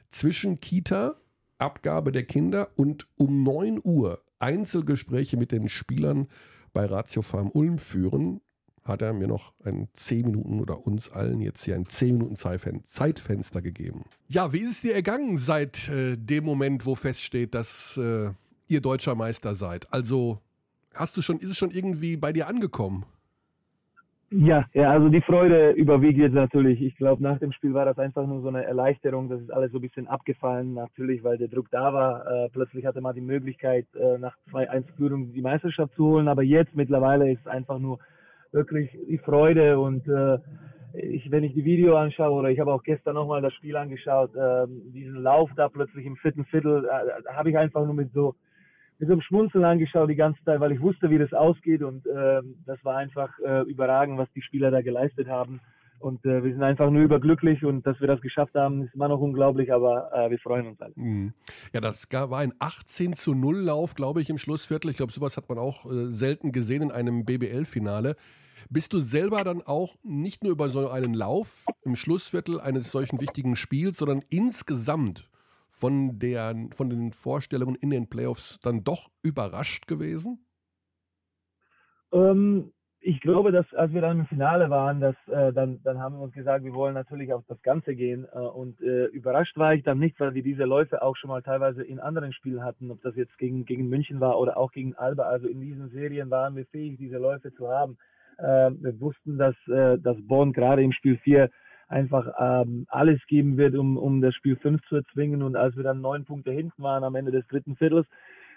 zwischen 0.09 0.59
Kita, 0.59 1.15
Abgabe 1.57 2.11
der 2.11 2.23
Kinder 2.23 2.69
und 2.75 3.07
um 3.17 3.43
9 3.43 3.81
Uhr 3.83 4.21
Einzelgespräche 4.39 5.37
mit 5.37 5.51
den 5.51 5.69
Spielern 5.69 6.27
bei 6.73 6.85
Ratio 6.85 7.23
Farm 7.23 7.49
Ulm 7.49 7.79
führen, 7.79 8.41
hat 8.83 9.01
er 9.01 9.13
mir 9.13 9.27
noch 9.27 9.53
ein 9.63 9.89
10 9.93 10.27
Minuten 10.27 10.59
oder 10.61 10.85
uns 10.85 11.09
allen 11.09 11.41
jetzt 11.41 11.63
hier 11.63 11.75
ein 11.75 11.87
10 11.87 12.17
Minuten 12.17 12.35
Zeitfenster 12.35 13.61
gegeben. 13.61 14.05
Ja, 14.27 14.53
wie 14.53 14.59
ist 14.59 14.71
es 14.71 14.81
dir 14.81 14.93
ergangen 14.93 15.37
seit 15.37 15.89
äh, 15.89 16.15
dem 16.15 16.45
Moment, 16.45 16.85
wo 16.85 16.95
feststeht, 16.95 17.53
dass 17.53 17.97
äh, 17.97 18.29
ihr 18.67 18.81
deutscher 18.81 19.15
Meister 19.15 19.55
seid? 19.55 19.91
Also 19.91 20.39
Hast 20.97 21.15
du 21.17 21.21
schon, 21.21 21.39
ist 21.39 21.49
es 21.49 21.57
schon 21.57 21.71
irgendwie 21.71 22.17
bei 22.17 22.33
dir 22.33 22.47
angekommen? 22.47 23.05
Ja, 24.29 24.65
ja, 24.73 24.91
also 24.91 25.07
die 25.07 25.21
Freude 25.21 25.71
überwiegt 25.71 26.19
jetzt 26.19 26.33
natürlich. 26.33 26.81
Ich 26.81 26.97
glaube, 26.97 27.23
nach 27.23 27.39
dem 27.39 27.53
Spiel 27.53 27.73
war 27.73 27.85
das 27.85 27.97
einfach 27.97 28.27
nur 28.27 28.41
so 28.41 28.49
eine 28.49 28.65
Erleichterung. 28.65 29.29
Das 29.29 29.39
ist 29.39 29.51
alles 29.53 29.71
so 29.71 29.77
ein 29.77 29.81
bisschen 29.81 30.07
abgefallen, 30.07 30.73
natürlich, 30.73 31.23
weil 31.23 31.37
der 31.37 31.47
Druck 31.47 31.67
da 31.71 31.93
war. 31.93 32.27
Äh, 32.27 32.49
plötzlich 32.49 32.85
hatte 32.85 32.99
man 32.99 33.15
die 33.15 33.21
Möglichkeit, 33.21 33.85
äh, 33.95 34.17
nach 34.17 34.35
2-1-Führung 34.51 35.31
die 35.31 35.41
Meisterschaft 35.41 35.93
zu 35.95 36.03
holen. 36.07 36.27
Aber 36.27 36.43
jetzt 36.43 36.75
mittlerweile 36.75 37.31
ist 37.31 37.39
es 37.39 37.47
einfach 37.47 37.79
nur 37.79 37.99
wirklich 38.51 38.89
die 39.07 39.17
Freude. 39.17 39.79
Und 39.79 40.05
äh, 40.09 40.39
ich, 40.93 41.31
wenn 41.31 41.45
ich 41.45 41.53
die 41.53 41.63
Video 41.63 41.95
anschaue, 41.95 42.31
oder 42.31 42.49
ich 42.49 42.59
habe 42.59 42.73
auch 42.73 42.83
gestern 42.83 43.15
nochmal 43.15 43.41
das 43.41 43.53
Spiel 43.53 43.77
angeschaut, 43.77 44.31
ähm, 44.35 44.91
diesen 44.93 45.21
Lauf 45.23 45.49
da 45.55 45.69
plötzlich 45.69 46.05
im 46.05 46.17
vierten 46.17 46.43
Viertel, 46.43 46.83
äh, 46.83 47.33
habe 47.33 47.49
ich 47.49 47.57
einfach 47.57 47.85
nur 47.85 47.93
mit 47.93 48.11
so 48.11 48.35
mit 48.99 49.07
so 49.07 49.13
einem 49.13 49.21
Schmunzeln 49.21 49.63
angeschaut 49.63 50.09
die 50.09 50.15
ganze 50.15 50.43
Zeit, 50.43 50.59
weil 50.59 50.71
ich 50.71 50.81
wusste, 50.81 51.09
wie 51.09 51.17
das 51.17 51.33
ausgeht 51.33 51.83
und 51.83 52.05
äh, 52.07 52.41
das 52.65 52.83
war 52.83 52.97
einfach 52.97 53.29
äh, 53.39 53.61
überragend, 53.63 54.17
was 54.17 54.31
die 54.35 54.41
Spieler 54.41 54.71
da 54.71 54.81
geleistet 54.81 55.27
haben. 55.27 55.59
Und 55.99 56.23
äh, 56.25 56.43
wir 56.43 56.51
sind 56.51 56.61
einfach 56.61 56.91
nur 56.91 57.01
überglücklich 57.01 57.65
und 57.65 57.85
dass 57.87 57.99
wir 57.99 58.07
das 58.07 58.21
geschafft 58.21 58.53
haben, 58.53 58.83
ist 58.83 58.93
immer 58.93 59.07
noch 59.07 59.19
unglaublich, 59.19 59.73
aber 59.73 60.11
äh, 60.13 60.29
wir 60.29 60.37
freuen 60.37 60.67
uns 60.67 60.79
alle. 60.79 60.93
Mhm. 60.95 61.33
Ja, 61.73 61.81
das 61.81 62.07
war 62.11 62.37
ein 62.37 62.53
18 62.59 63.13
zu 63.13 63.33
0 63.33 63.57
Lauf, 63.57 63.95
glaube 63.95 64.21
ich, 64.21 64.29
im 64.29 64.37
Schlussviertel. 64.37 64.91
Ich 64.91 64.97
glaube, 64.97 65.11
sowas 65.11 65.37
hat 65.37 65.49
man 65.49 65.57
auch 65.57 65.85
äh, 65.85 66.11
selten 66.11 66.51
gesehen 66.51 66.83
in 66.83 66.91
einem 66.91 67.25
BBL-Finale. 67.25 68.15
Bist 68.69 68.93
du 68.93 68.99
selber 68.99 69.43
dann 69.43 69.61
auch 69.61 69.95
nicht 70.03 70.43
nur 70.43 70.51
über 70.51 70.69
so 70.69 70.87
einen 70.89 71.13
Lauf 71.13 71.65
im 71.83 71.95
Schlussviertel 71.95 72.59
eines 72.59 72.91
solchen 72.91 73.19
wichtigen 73.19 73.55
Spiels, 73.55 73.97
sondern 73.97 74.23
insgesamt 74.29 75.27
von, 75.79 76.19
der, 76.19 76.55
von 76.71 76.89
den 76.89 77.13
Vorstellungen 77.13 77.75
in 77.75 77.89
den 77.89 78.09
Playoffs 78.09 78.59
dann 78.59 78.83
doch 78.83 79.09
überrascht 79.23 79.87
gewesen? 79.87 80.45
Ähm, 82.11 82.71
ich 82.99 83.21
glaube, 83.21 83.51
dass 83.51 83.71
als 83.73 83.93
wir 83.93 84.01
dann 84.01 84.19
im 84.19 84.25
Finale 84.25 84.69
waren, 84.69 84.99
dass, 84.99 85.15
äh, 85.27 85.53
dann, 85.53 85.79
dann 85.83 85.99
haben 85.99 86.15
wir 86.15 86.21
uns 86.21 86.33
gesagt, 86.33 86.65
wir 86.65 86.73
wollen 86.73 86.95
natürlich 86.95 87.31
auf 87.31 87.43
das 87.47 87.61
Ganze 87.61 87.95
gehen. 87.95 88.25
Äh, 88.33 88.39
und 88.39 88.81
äh, 88.81 89.05
überrascht 89.05 89.55
war 89.57 89.73
ich 89.73 89.83
dann 89.83 89.99
nicht, 89.99 90.19
weil 90.19 90.33
wir 90.33 90.43
diese 90.43 90.63
Läufe 90.63 91.01
auch 91.01 91.15
schon 91.15 91.29
mal 91.29 91.43
teilweise 91.43 91.83
in 91.83 91.99
anderen 91.99 92.33
Spielen 92.33 92.63
hatten, 92.63 92.91
ob 92.91 93.01
das 93.03 93.15
jetzt 93.15 93.37
gegen, 93.37 93.65
gegen 93.65 93.87
München 93.87 94.19
war 94.19 94.39
oder 94.39 94.57
auch 94.57 94.71
gegen 94.71 94.95
Alba. 94.95 95.23
Also 95.23 95.47
in 95.47 95.61
diesen 95.61 95.89
Serien 95.89 96.29
waren 96.31 96.55
wir 96.55 96.65
fähig, 96.65 96.97
diese 96.97 97.17
Läufe 97.17 97.53
zu 97.53 97.67
haben. 97.69 97.97
Äh, 98.39 98.71
wir 98.71 98.99
wussten, 98.99 99.37
dass, 99.37 99.55
äh, 99.67 99.97
dass 99.99 100.17
Bonn 100.27 100.51
gerade 100.51 100.83
im 100.83 100.91
Spiel 100.91 101.17
4 101.17 101.49
einfach 101.87 102.27
ähm, 102.39 102.85
alles 102.89 103.19
geben 103.27 103.57
wird, 103.57 103.75
um, 103.75 103.97
um 103.97 104.21
das 104.21 104.35
Spiel 104.35 104.55
5 104.57 104.81
zu 104.87 104.97
erzwingen. 104.97 105.43
Und 105.43 105.55
als 105.55 105.75
wir 105.75 105.83
dann 105.83 106.01
neun 106.01 106.25
Punkte 106.25 106.51
hinten 106.51 106.83
waren 106.83 107.03
am 107.03 107.15
Ende 107.15 107.31
des 107.31 107.47
dritten 107.47 107.75
Viertels, 107.75 108.07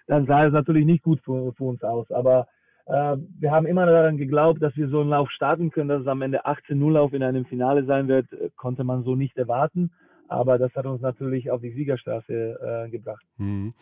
dann 0.07 0.27
sah 0.27 0.47
es 0.47 0.53
natürlich 0.53 0.87
nicht 0.87 1.03
gut 1.03 1.21
für, 1.23 1.53
für 1.53 1.65
uns 1.65 1.83
aus. 1.83 2.11
Aber 2.11 2.49
äh, 2.87 3.17
wir 3.39 3.51
haben 3.53 3.67
immer 3.67 3.87
daran 3.87 4.17
geglaubt, 4.17 4.61
dass 4.61 4.77
wir 4.77 4.89
so 4.89 5.01
einen 5.01 5.11
Lauf 5.11 5.31
starten 5.31 5.71
können, 5.71 5.89
dass 5.89 6.03
es 6.03 6.09
am 6.09 6.23
Ende 6.23 6.47
18-0-Lauf 6.47 7.13
in 7.13 7.23
einem 7.23 7.45
Finale 7.47 7.85
sein 7.85 8.09
wird, 8.09 8.27
konnte 8.57 8.85
man 8.85 9.05
so 9.05 9.15
nicht 9.15 9.37
erwarten. 9.37 9.91
Aber 10.31 10.59
das 10.59 10.73
hat 10.77 10.87
uns 10.87 11.01
natürlich 11.01 11.51
auf 11.51 11.61
die 11.61 11.73
Siegerstraße 11.73 12.87
äh, 12.87 12.89
gebracht. 12.89 13.25
Hm. 13.39 13.75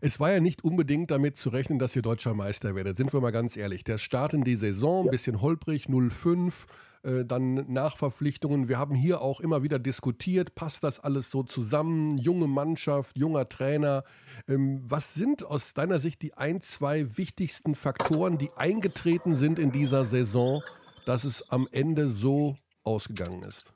Es 0.00 0.20
war 0.20 0.30
ja 0.30 0.38
nicht 0.38 0.62
unbedingt 0.62 1.10
damit 1.10 1.36
zu 1.36 1.50
rechnen, 1.50 1.80
dass 1.80 1.96
ihr 1.96 2.02
deutscher 2.02 2.32
Meister 2.32 2.76
werdet. 2.76 2.96
Sind 2.96 3.12
wir 3.12 3.20
mal 3.20 3.32
ganz 3.32 3.56
ehrlich. 3.56 3.82
Der 3.82 3.98
Start 3.98 4.32
in 4.32 4.44
die 4.44 4.54
Saison, 4.54 5.00
ein 5.00 5.06
ja. 5.06 5.10
bisschen 5.10 5.42
holprig, 5.42 5.86
0-5, 5.86 6.66
äh, 7.06 7.24
dann 7.24 7.72
Nachverpflichtungen. 7.72 8.68
Wir 8.68 8.78
haben 8.78 8.96
hier 8.96 9.22
auch 9.22 9.40
immer 9.40 9.62
wieder 9.62 9.78
diskutiert, 9.78 10.56
passt 10.56 10.82
das 10.82 10.98
alles 10.98 11.30
so 11.30 11.44
zusammen? 11.44 12.18
Junge 12.18 12.48
Mannschaft, 12.48 13.16
junger 13.16 13.48
Trainer. 13.48 14.02
Ähm, 14.48 14.82
was 14.82 15.14
sind 15.14 15.44
aus 15.44 15.72
deiner 15.72 16.00
Sicht 16.00 16.22
die 16.22 16.34
ein, 16.34 16.60
zwei 16.60 17.16
wichtigsten 17.16 17.76
Faktoren, 17.76 18.38
die 18.38 18.50
eingetreten 18.56 19.36
sind 19.36 19.60
in 19.60 19.70
dieser 19.70 20.04
Saison, 20.04 20.62
dass 21.04 21.22
es 21.22 21.48
am 21.50 21.68
Ende 21.70 22.08
so 22.08 22.56
ausgegangen 22.82 23.42
ist? 23.44 23.75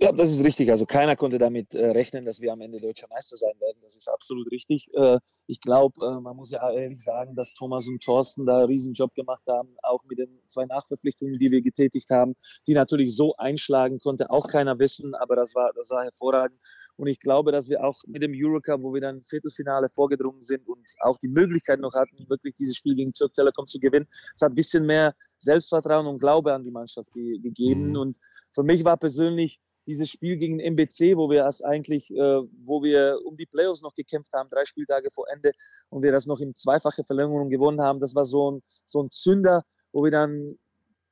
Ja, 0.00 0.12
das 0.12 0.30
ist 0.30 0.44
richtig. 0.44 0.70
Also 0.70 0.86
keiner 0.86 1.16
konnte 1.16 1.38
damit 1.38 1.74
äh, 1.74 1.90
rechnen, 1.90 2.24
dass 2.24 2.40
wir 2.40 2.52
am 2.52 2.60
Ende 2.60 2.80
deutscher 2.80 3.08
Meister 3.08 3.36
sein 3.36 3.54
werden. 3.58 3.78
Das 3.82 3.96
ist 3.96 4.06
absolut 4.08 4.48
richtig. 4.52 4.88
Äh, 4.94 5.18
ich 5.48 5.60
glaube, 5.60 6.06
äh, 6.06 6.20
man 6.20 6.36
muss 6.36 6.52
ja 6.52 6.70
ehrlich 6.70 7.02
sagen, 7.02 7.34
dass 7.34 7.52
Thomas 7.54 7.88
und 7.88 8.00
Thorsten 8.00 8.46
da 8.46 8.58
einen 8.58 8.66
riesen 8.66 8.92
Job 8.92 9.12
gemacht 9.14 9.42
haben, 9.48 9.74
auch 9.82 10.04
mit 10.04 10.18
den 10.20 10.38
zwei 10.46 10.66
Nachverpflichtungen, 10.66 11.36
die 11.40 11.50
wir 11.50 11.62
getätigt 11.62 12.10
haben, 12.10 12.36
die 12.68 12.74
natürlich 12.74 13.16
so 13.16 13.34
einschlagen 13.38 13.98
konnte, 13.98 14.30
auch 14.30 14.46
keiner 14.46 14.78
wissen, 14.78 15.16
aber 15.16 15.34
das 15.34 15.56
war, 15.56 15.72
das 15.74 15.90
war 15.90 16.04
hervorragend. 16.04 16.60
Und 16.94 17.08
ich 17.08 17.18
glaube, 17.18 17.50
dass 17.50 17.68
wir 17.68 17.84
auch 17.84 18.02
mit 18.06 18.22
dem 18.22 18.32
Eurocup, 18.34 18.82
wo 18.82 18.94
wir 18.94 19.00
dann 19.00 19.24
Viertelfinale 19.24 19.88
vorgedrungen 19.88 20.40
sind 20.40 20.66
und 20.68 20.84
auch 21.00 21.18
die 21.18 21.28
Möglichkeit 21.28 21.80
noch 21.80 21.94
hatten, 21.94 22.28
wirklich 22.28 22.54
dieses 22.54 22.76
Spiel 22.76 22.94
gegen 22.94 23.12
Türk 23.14 23.34
Telekom 23.34 23.66
zu 23.66 23.80
gewinnen, 23.80 24.06
es 24.34 24.42
hat 24.42 24.52
ein 24.52 24.56
bisschen 24.56 24.86
mehr 24.86 25.14
Selbstvertrauen 25.38 26.06
und 26.06 26.18
Glaube 26.18 26.52
an 26.52 26.62
die 26.62 26.70
Mannschaft 26.70 27.12
gegeben. 27.12 27.90
Mhm. 27.90 27.96
Und 27.96 28.18
für 28.52 28.62
mich 28.62 28.84
war 28.84 28.96
persönlich 28.96 29.60
dieses 29.88 30.10
Spiel 30.10 30.36
gegen 30.36 30.60
MBC, 30.60 31.16
wo 31.16 31.30
wir 31.30 31.38
erst 31.38 31.64
eigentlich, 31.64 32.10
äh, 32.10 32.42
wo 32.64 32.82
wir 32.82 33.18
um 33.24 33.36
die 33.36 33.46
Playoffs 33.46 33.82
noch 33.82 33.94
gekämpft 33.94 34.32
haben, 34.34 34.50
drei 34.50 34.66
Spieltage 34.66 35.10
vor 35.10 35.26
Ende 35.28 35.52
und 35.88 36.02
wir 36.02 36.12
das 36.12 36.26
noch 36.26 36.40
in 36.40 36.54
zweifache 36.54 37.04
Verlängerung 37.04 37.48
gewonnen 37.48 37.80
haben, 37.80 37.98
das 37.98 38.14
war 38.14 38.26
so 38.26 38.52
ein, 38.52 38.62
so 38.84 39.02
ein 39.02 39.10
Zünder, 39.10 39.64
wo 39.92 40.04
wir 40.04 40.10
dann 40.10 40.50
ein 40.50 40.58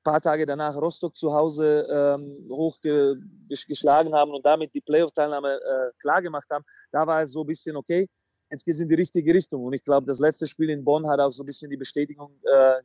paar 0.04 0.20
Tage 0.20 0.44
danach 0.44 0.76
Rostock 0.76 1.16
zu 1.16 1.32
Hause 1.32 1.88
ähm, 1.90 2.48
hochgeschlagen 2.50 4.14
haben 4.14 4.32
und 4.32 4.44
damit 4.44 4.74
die 4.74 4.82
Playoff-Teilnahme 4.82 5.54
äh, 5.54 5.90
klar 5.98 6.20
gemacht 6.20 6.48
haben. 6.50 6.64
Da 6.92 7.06
war 7.06 7.22
es 7.22 7.32
so 7.32 7.40
ein 7.40 7.46
bisschen, 7.46 7.76
okay, 7.76 8.08
jetzt 8.50 8.64
geht 8.64 8.74
es 8.74 8.80
in 8.80 8.88
die 8.88 8.94
richtige 8.94 9.32
Richtung. 9.32 9.64
Und 9.64 9.72
ich 9.72 9.82
glaube, 9.82 10.06
das 10.06 10.20
letzte 10.20 10.46
Spiel 10.46 10.70
in 10.70 10.84
Bonn 10.84 11.08
hat 11.08 11.18
auch 11.18 11.32
so 11.32 11.42
ein 11.42 11.46
bisschen 11.46 11.70
die 11.70 11.76
Bestätigung 11.76 12.38
äh, 12.44 12.82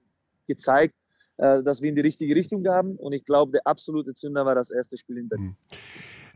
gezeigt, 0.48 0.96
äh, 1.38 1.64
dass 1.64 1.82
wir 1.82 1.90
in 1.90 1.96
die 1.96 2.02
richtige 2.02 2.36
Richtung 2.36 2.66
haben. 2.68 2.96
Und 2.98 3.14
ich 3.14 3.26
glaube, 3.26 3.52
der 3.52 3.62
absolute 3.66 4.14
Zünder 4.14 4.46
war 4.46 4.56
das 4.56 4.72
erste 4.72 4.98
Spiel 4.98 5.18
in 5.18 5.30
Berlin. 5.30 5.48
Mhm. 5.48 5.56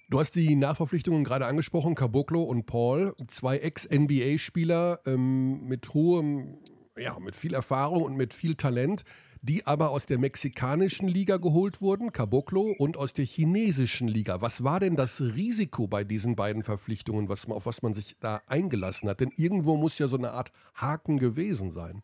Du 0.07 0.19
hast 0.19 0.35
die 0.35 0.55
Nachverpflichtungen 0.55 1.23
gerade 1.23 1.47
angesprochen, 1.47 1.95
Caboclo 1.95 2.43
und 2.43 2.67
Paul, 2.67 3.15
zwei 3.27 3.57
Ex-NBA-Spieler 3.57 4.99
ähm, 5.07 5.65
mit 5.67 5.95
hohem, 5.95 6.59
ja, 6.95 7.17
mit 7.19 7.35
viel 7.35 7.55
Erfahrung 7.55 8.03
und 8.03 8.15
mit 8.15 8.31
viel 8.31 8.53
Talent, 8.53 9.03
die 9.41 9.65
aber 9.65 9.89
aus 9.89 10.05
der 10.05 10.19
mexikanischen 10.19 11.07
Liga 11.07 11.37
geholt 11.37 11.81
wurden, 11.81 12.11
Caboclo, 12.11 12.75
und 12.77 12.97
aus 12.97 13.13
der 13.13 13.25
chinesischen 13.25 14.07
Liga. 14.07 14.41
Was 14.41 14.63
war 14.63 14.79
denn 14.79 14.95
das 14.95 15.21
Risiko 15.21 15.87
bei 15.87 16.03
diesen 16.03 16.35
beiden 16.35 16.61
Verpflichtungen, 16.61 17.27
was, 17.27 17.49
auf 17.49 17.65
was 17.65 17.81
man 17.81 17.93
sich 17.93 18.15
da 18.19 18.41
eingelassen 18.45 19.09
hat? 19.09 19.21
Denn 19.21 19.31
irgendwo 19.35 19.75
muss 19.75 19.97
ja 19.97 20.07
so 20.07 20.17
eine 20.17 20.31
Art 20.31 20.51
Haken 20.75 21.17
gewesen 21.17 21.71
sein. 21.71 22.03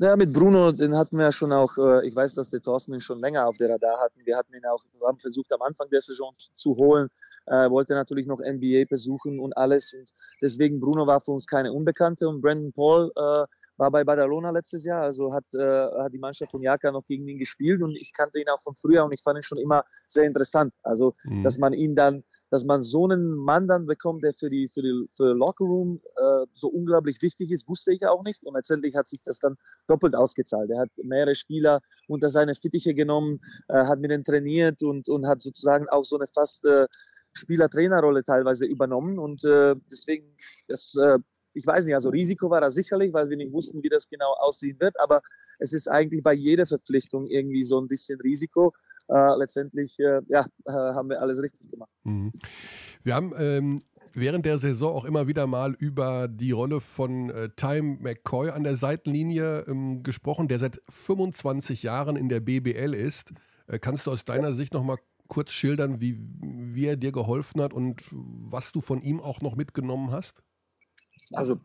Naja, 0.00 0.14
mit 0.14 0.32
Bruno, 0.32 0.70
den 0.70 0.96
hatten 0.96 1.16
wir 1.16 1.24
ja 1.24 1.32
schon 1.32 1.52
auch, 1.52 1.76
äh, 1.76 2.06
ich 2.06 2.14
weiß, 2.14 2.34
dass 2.34 2.50
der 2.50 2.62
Thorsten 2.62 2.94
ihn 2.94 3.00
schon 3.00 3.18
länger 3.18 3.48
auf 3.48 3.56
der 3.56 3.68
Radar 3.68 3.98
hatten. 3.98 4.20
Wir 4.24 4.36
hatten 4.36 4.54
ihn 4.54 4.64
auch, 4.64 4.84
haben 5.04 5.18
versucht 5.18 5.52
am 5.52 5.62
Anfang 5.62 5.90
der 5.90 6.00
Saison 6.00 6.34
zu 6.54 6.76
holen, 6.76 7.08
äh, 7.46 7.68
wollte 7.68 7.94
natürlich 7.94 8.28
noch 8.28 8.38
NBA 8.38 8.84
besuchen 8.88 9.40
und 9.40 9.56
alles. 9.56 9.92
Und 9.94 10.08
deswegen 10.40 10.78
Bruno 10.78 11.04
war 11.08 11.20
für 11.20 11.32
uns 11.32 11.48
keine 11.48 11.72
Unbekannte 11.72 12.28
und 12.28 12.40
Brandon 12.40 12.72
Paul 12.72 13.10
äh, 13.16 13.46
war 13.78 13.90
bei 13.90 14.04
Badalona 14.04 14.50
letztes 14.50 14.84
Jahr, 14.84 15.02
also 15.02 15.32
hat, 15.32 15.44
äh, 15.54 15.58
hat 15.58 16.12
die 16.12 16.18
Mannschaft 16.18 16.52
von 16.52 16.62
Jaka 16.62 16.92
noch 16.92 17.04
gegen 17.04 17.26
ihn 17.26 17.38
gespielt 17.38 17.82
und 17.82 17.96
ich 17.96 18.12
kannte 18.12 18.40
ihn 18.40 18.48
auch 18.48 18.62
von 18.62 18.76
früher 18.76 19.04
und 19.04 19.12
ich 19.12 19.22
fand 19.22 19.38
ihn 19.38 19.42
schon 19.42 19.58
immer 19.58 19.84
sehr 20.06 20.24
interessant. 20.24 20.74
Also, 20.84 21.14
mhm. 21.24 21.42
dass 21.42 21.58
man 21.58 21.72
ihn 21.72 21.96
dann, 21.96 22.22
dass 22.50 22.64
man 22.64 22.80
so 22.80 23.04
einen 23.04 23.34
Mann 23.34 23.68
dann 23.68 23.86
bekommt, 23.86 24.22
der 24.22 24.32
für 24.32 24.50
die, 24.50 24.68
für 24.68 24.82
die 24.82 25.06
für 25.14 25.34
Locker 25.34 25.64
Room 25.64 26.00
äh, 26.16 26.46
so 26.52 26.68
unglaublich 26.68 27.20
wichtig 27.22 27.50
ist, 27.50 27.68
wusste 27.68 27.92
ich 27.92 28.06
auch 28.06 28.22
nicht 28.22 28.44
und 28.44 28.54
letztendlich 28.54 28.96
hat 28.96 29.06
sich 29.06 29.22
das 29.22 29.38
dann 29.38 29.56
doppelt 29.86 30.14
ausgezahlt. 30.14 30.70
Er 30.70 30.80
hat 30.80 30.90
mehrere 31.02 31.34
Spieler 31.34 31.80
unter 32.06 32.28
seine 32.28 32.54
Fittiche 32.54 32.94
genommen, 32.94 33.40
äh, 33.68 33.84
hat 33.84 34.00
mit 34.00 34.10
denen 34.10 34.24
trainiert 34.24 34.82
und, 34.82 35.08
und 35.08 35.26
hat 35.26 35.40
sozusagen 35.40 35.88
auch 35.88 36.04
so 36.04 36.16
eine 36.16 36.26
fast 36.26 36.64
äh, 36.64 36.86
Spieler-Trainer-Rolle 37.34 38.24
teilweise 38.24 38.66
übernommen 38.66 39.18
und 39.18 39.44
äh, 39.44 39.76
deswegen, 39.90 40.36
das 40.66 40.94
äh, 40.96 41.18
ich 41.54 41.66
weiß 41.66 41.84
nicht, 41.84 41.94
also 41.94 42.10
Risiko 42.10 42.50
war 42.50 42.60
da 42.60 42.70
sicherlich, 42.70 43.12
weil 43.12 43.28
wir 43.30 43.36
nicht 43.36 43.52
wussten, 43.52 43.82
wie 43.82 43.88
das 43.88 44.08
genau 44.08 44.32
aussehen 44.38 44.78
wird, 44.80 44.98
aber 45.00 45.22
es 45.58 45.72
ist 45.72 45.88
eigentlich 45.88 46.22
bei 46.22 46.32
jeder 46.32 46.66
Verpflichtung 46.66 47.26
irgendwie 47.26 47.64
so 47.64 47.80
ein 47.80 47.88
bisschen 47.88 48.20
Risiko. 48.20 48.72
Äh, 49.08 49.36
letztendlich 49.38 49.98
äh, 50.00 50.20
ja, 50.28 50.46
äh, 50.66 50.72
haben 50.72 51.08
wir 51.08 51.20
alles 51.20 51.42
richtig 51.42 51.70
gemacht. 51.70 51.90
Mhm. 52.04 52.32
Wir 53.02 53.14
haben 53.14 53.32
ähm, 53.38 53.80
während 54.12 54.44
der 54.44 54.58
Saison 54.58 54.92
auch 54.92 55.04
immer 55.04 55.26
wieder 55.26 55.46
mal 55.46 55.74
über 55.78 56.28
die 56.28 56.52
Rolle 56.52 56.80
von 56.80 57.30
äh, 57.30 57.48
Time 57.56 57.98
McCoy 58.00 58.50
an 58.50 58.64
der 58.64 58.76
Seitenlinie 58.76 59.64
ähm, 59.66 60.02
gesprochen, 60.02 60.48
der 60.48 60.58
seit 60.58 60.82
25 60.88 61.82
Jahren 61.82 62.16
in 62.16 62.28
der 62.28 62.40
BBL 62.40 62.94
ist. 62.94 63.32
Äh, 63.66 63.78
kannst 63.78 64.06
du 64.06 64.10
aus 64.10 64.24
deiner 64.24 64.52
Sicht 64.52 64.74
noch 64.74 64.82
mal 64.82 64.98
kurz 65.28 65.52
schildern, 65.52 66.00
wie, 66.00 66.18
wie 66.40 66.86
er 66.86 66.96
dir 66.96 67.12
geholfen 67.12 67.60
hat 67.60 67.72
und 67.72 68.06
was 68.10 68.72
du 68.72 68.80
von 68.80 69.02
ihm 69.02 69.20
auch 69.20 69.40
noch 69.40 69.56
mitgenommen 69.56 70.10
hast? 70.10 70.42
Also 71.32 71.60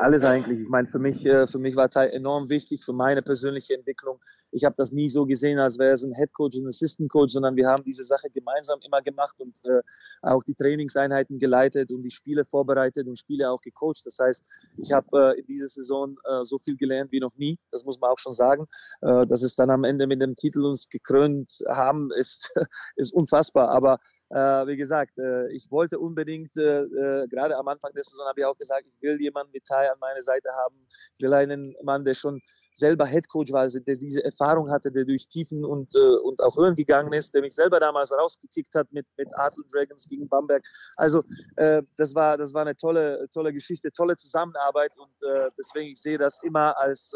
alles 0.00 0.24
eigentlich. 0.24 0.60
Ich 0.60 0.68
meine, 0.68 0.88
für 0.88 0.98
mich, 0.98 1.24
äh, 1.26 1.46
für 1.46 1.58
mich 1.58 1.76
war 1.76 1.90
Teil 1.90 2.10
enorm 2.10 2.48
wichtig 2.48 2.82
für 2.84 2.92
meine 2.92 3.22
persönliche 3.22 3.74
Entwicklung. 3.74 4.18
Ich 4.50 4.64
habe 4.64 4.74
das 4.76 4.92
nie 4.92 5.08
so 5.08 5.26
gesehen, 5.26 5.58
als 5.58 5.78
wäre 5.78 5.92
es 5.92 6.02
ein 6.02 6.14
Head 6.14 6.32
Coach 6.32 6.56
und 6.56 6.64
ein 6.64 6.68
Assistant 6.68 7.10
Coach, 7.10 7.32
sondern 7.32 7.54
wir 7.56 7.68
haben 7.68 7.84
diese 7.84 8.04
Sache 8.04 8.30
gemeinsam 8.30 8.80
immer 8.84 9.02
gemacht 9.02 9.36
und 9.38 9.60
äh, 9.64 9.82
auch 10.22 10.42
die 10.42 10.54
Trainingseinheiten 10.54 11.38
geleitet 11.38 11.90
und 11.90 12.02
die 12.02 12.10
Spiele 12.10 12.44
vorbereitet 12.44 13.06
und 13.06 13.18
Spiele 13.18 13.50
auch 13.50 13.60
gecoacht. 13.60 14.04
Das 14.04 14.18
heißt, 14.18 14.44
ich 14.78 14.92
habe 14.92 15.34
äh, 15.34 15.40
in 15.40 15.46
dieser 15.46 15.68
Saison 15.68 16.16
äh, 16.24 16.44
so 16.44 16.58
viel 16.58 16.76
gelernt 16.76 17.12
wie 17.12 17.20
noch 17.20 17.36
nie. 17.36 17.58
Das 17.70 17.84
muss 17.84 18.00
man 18.00 18.10
auch 18.10 18.18
schon 18.18 18.32
sagen. 18.32 18.66
Äh, 19.02 19.26
dass 19.26 19.42
es 19.42 19.54
dann 19.54 19.70
am 19.70 19.84
Ende 19.84 20.06
mit 20.06 20.22
dem 20.22 20.34
Titel 20.34 20.64
uns 20.64 20.88
gekrönt 20.88 21.62
haben, 21.68 22.10
ist, 22.12 22.50
ist 22.96 23.12
unfassbar. 23.12 23.68
Aber 23.68 23.98
wie 24.30 24.76
gesagt, 24.76 25.18
äh, 25.18 25.48
ich 25.52 25.70
wollte 25.70 25.98
unbedingt, 25.98 26.56
äh, 26.56 26.82
äh 26.82 27.26
gerade 27.28 27.56
am 27.56 27.66
Anfang 27.66 27.92
der 27.94 28.04
Saison 28.04 28.26
habe 28.26 28.40
ich 28.40 28.46
auch 28.46 28.56
gesagt, 28.56 28.86
ich 28.86 29.02
will 29.02 29.20
jemanden 29.20 29.52
mit 29.52 29.64
Tai 29.64 29.90
an 29.90 29.98
meiner 29.98 30.22
Seite 30.22 30.50
haben. 30.52 30.76
Ich 31.14 31.22
will 31.22 31.34
einen 31.34 31.74
Mann, 31.82 32.04
der 32.04 32.14
schon 32.14 32.40
selber 32.72 33.06
Headcoach 33.06 33.50
war, 33.50 33.62
also 33.62 33.80
der 33.80 33.96
diese 33.96 34.22
Erfahrung 34.24 34.70
hatte, 34.70 34.92
der 34.92 35.04
durch 35.04 35.26
Tiefen 35.26 35.64
und, 35.64 35.94
äh, 35.96 36.16
und 36.22 36.40
auch 36.40 36.56
Höhen 36.56 36.76
gegangen 36.76 37.12
ist, 37.12 37.34
der 37.34 37.42
mich 37.42 37.54
selber 37.54 37.80
damals 37.80 38.12
rausgekickt 38.12 38.74
hat 38.76 38.92
mit, 38.92 39.06
mit 39.16 39.28
Arthur 39.36 39.64
Dragons 39.70 40.06
gegen 40.06 40.28
Bamberg. 40.28 40.62
Also 40.96 41.24
äh, 41.56 41.82
das, 41.96 42.14
war, 42.14 42.38
das 42.38 42.54
war 42.54 42.62
eine 42.62 42.76
tolle, 42.76 43.28
tolle 43.32 43.52
Geschichte, 43.52 43.90
tolle 43.90 44.16
Zusammenarbeit 44.16 44.92
und 44.96 45.10
deswegen 45.58 45.90
ich 45.92 46.00
sehe 46.00 46.18
das 46.18 46.42
immer 46.42 46.78
als 46.78 47.12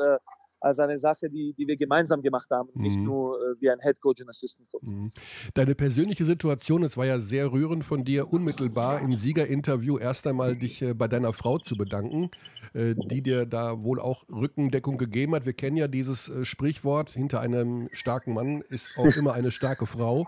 als 0.64 0.78
eine 0.78 0.98
Sache, 0.98 1.28
die, 1.28 1.54
die 1.58 1.66
wir 1.66 1.76
gemeinsam 1.76 2.22
gemacht 2.22 2.48
haben, 2.50 2.70
mhm. 2.74 2.82
nicht 2.82 2.98
nur 2.98 3.36
äh, 3.38 3.60
wie 3.60 3.70
ein 3.70 3.78
Head 3.80 4.00
Coach 4.00 4.22
und 4.22 4.28
Assistant 4.28 4.68
Coach. 4.70 4.88
Mhm. 4.88 5.10
Deine 5.52 5.74
persönliche 5.74 6.24
Situation, 6.24 6.82
es 6.82 6.96
war 6.96 7.04
ja 7.04 7.18
sehr 7.18 7.52
rührend 7.52 7.84
von 7.84 8.04
dir, 8.04 8.32
unmittelbar 8.32 9.00
im 9.00 9.14
Siegerinterview 9.14 9.98
erst 9.98 10.26
einmal 10.26 10.56
dich 10.56 10.80
äh, 10.80 10.94
bei 10.94 11.06
deiner 11.06 11.32
Frau 11.32 11.58
zu 11.58 11.76
bedanken, 11.76 12.30
äh, 12.72 12.94
die 13.10 13.22
dir 13.22 13.44
da 13.44 13.82
wohl 13.82 14.00
auch 14.00 14.24
Rückendeckung 14.30 14.96
gegeben 14.96 15.34
hat. 15.34 15.44
Wir 15.44 15.52
kennen 15.52 15.76
ja 15.76 15.86
dieses 15.86 16.30
äh, 16.30 16.44
Sprichwort, 16.44 17.10
hinter 17.10 17.40
einem 17.40 17.88
starken 17.92 18.32
Mann 18.32 18.62
ist 18.62 18.98
auch 18.98 19.16
immer 19.18 19.34
eine 19.34 19.50
starke 19.50 19.86
Frau. 19.86 20.26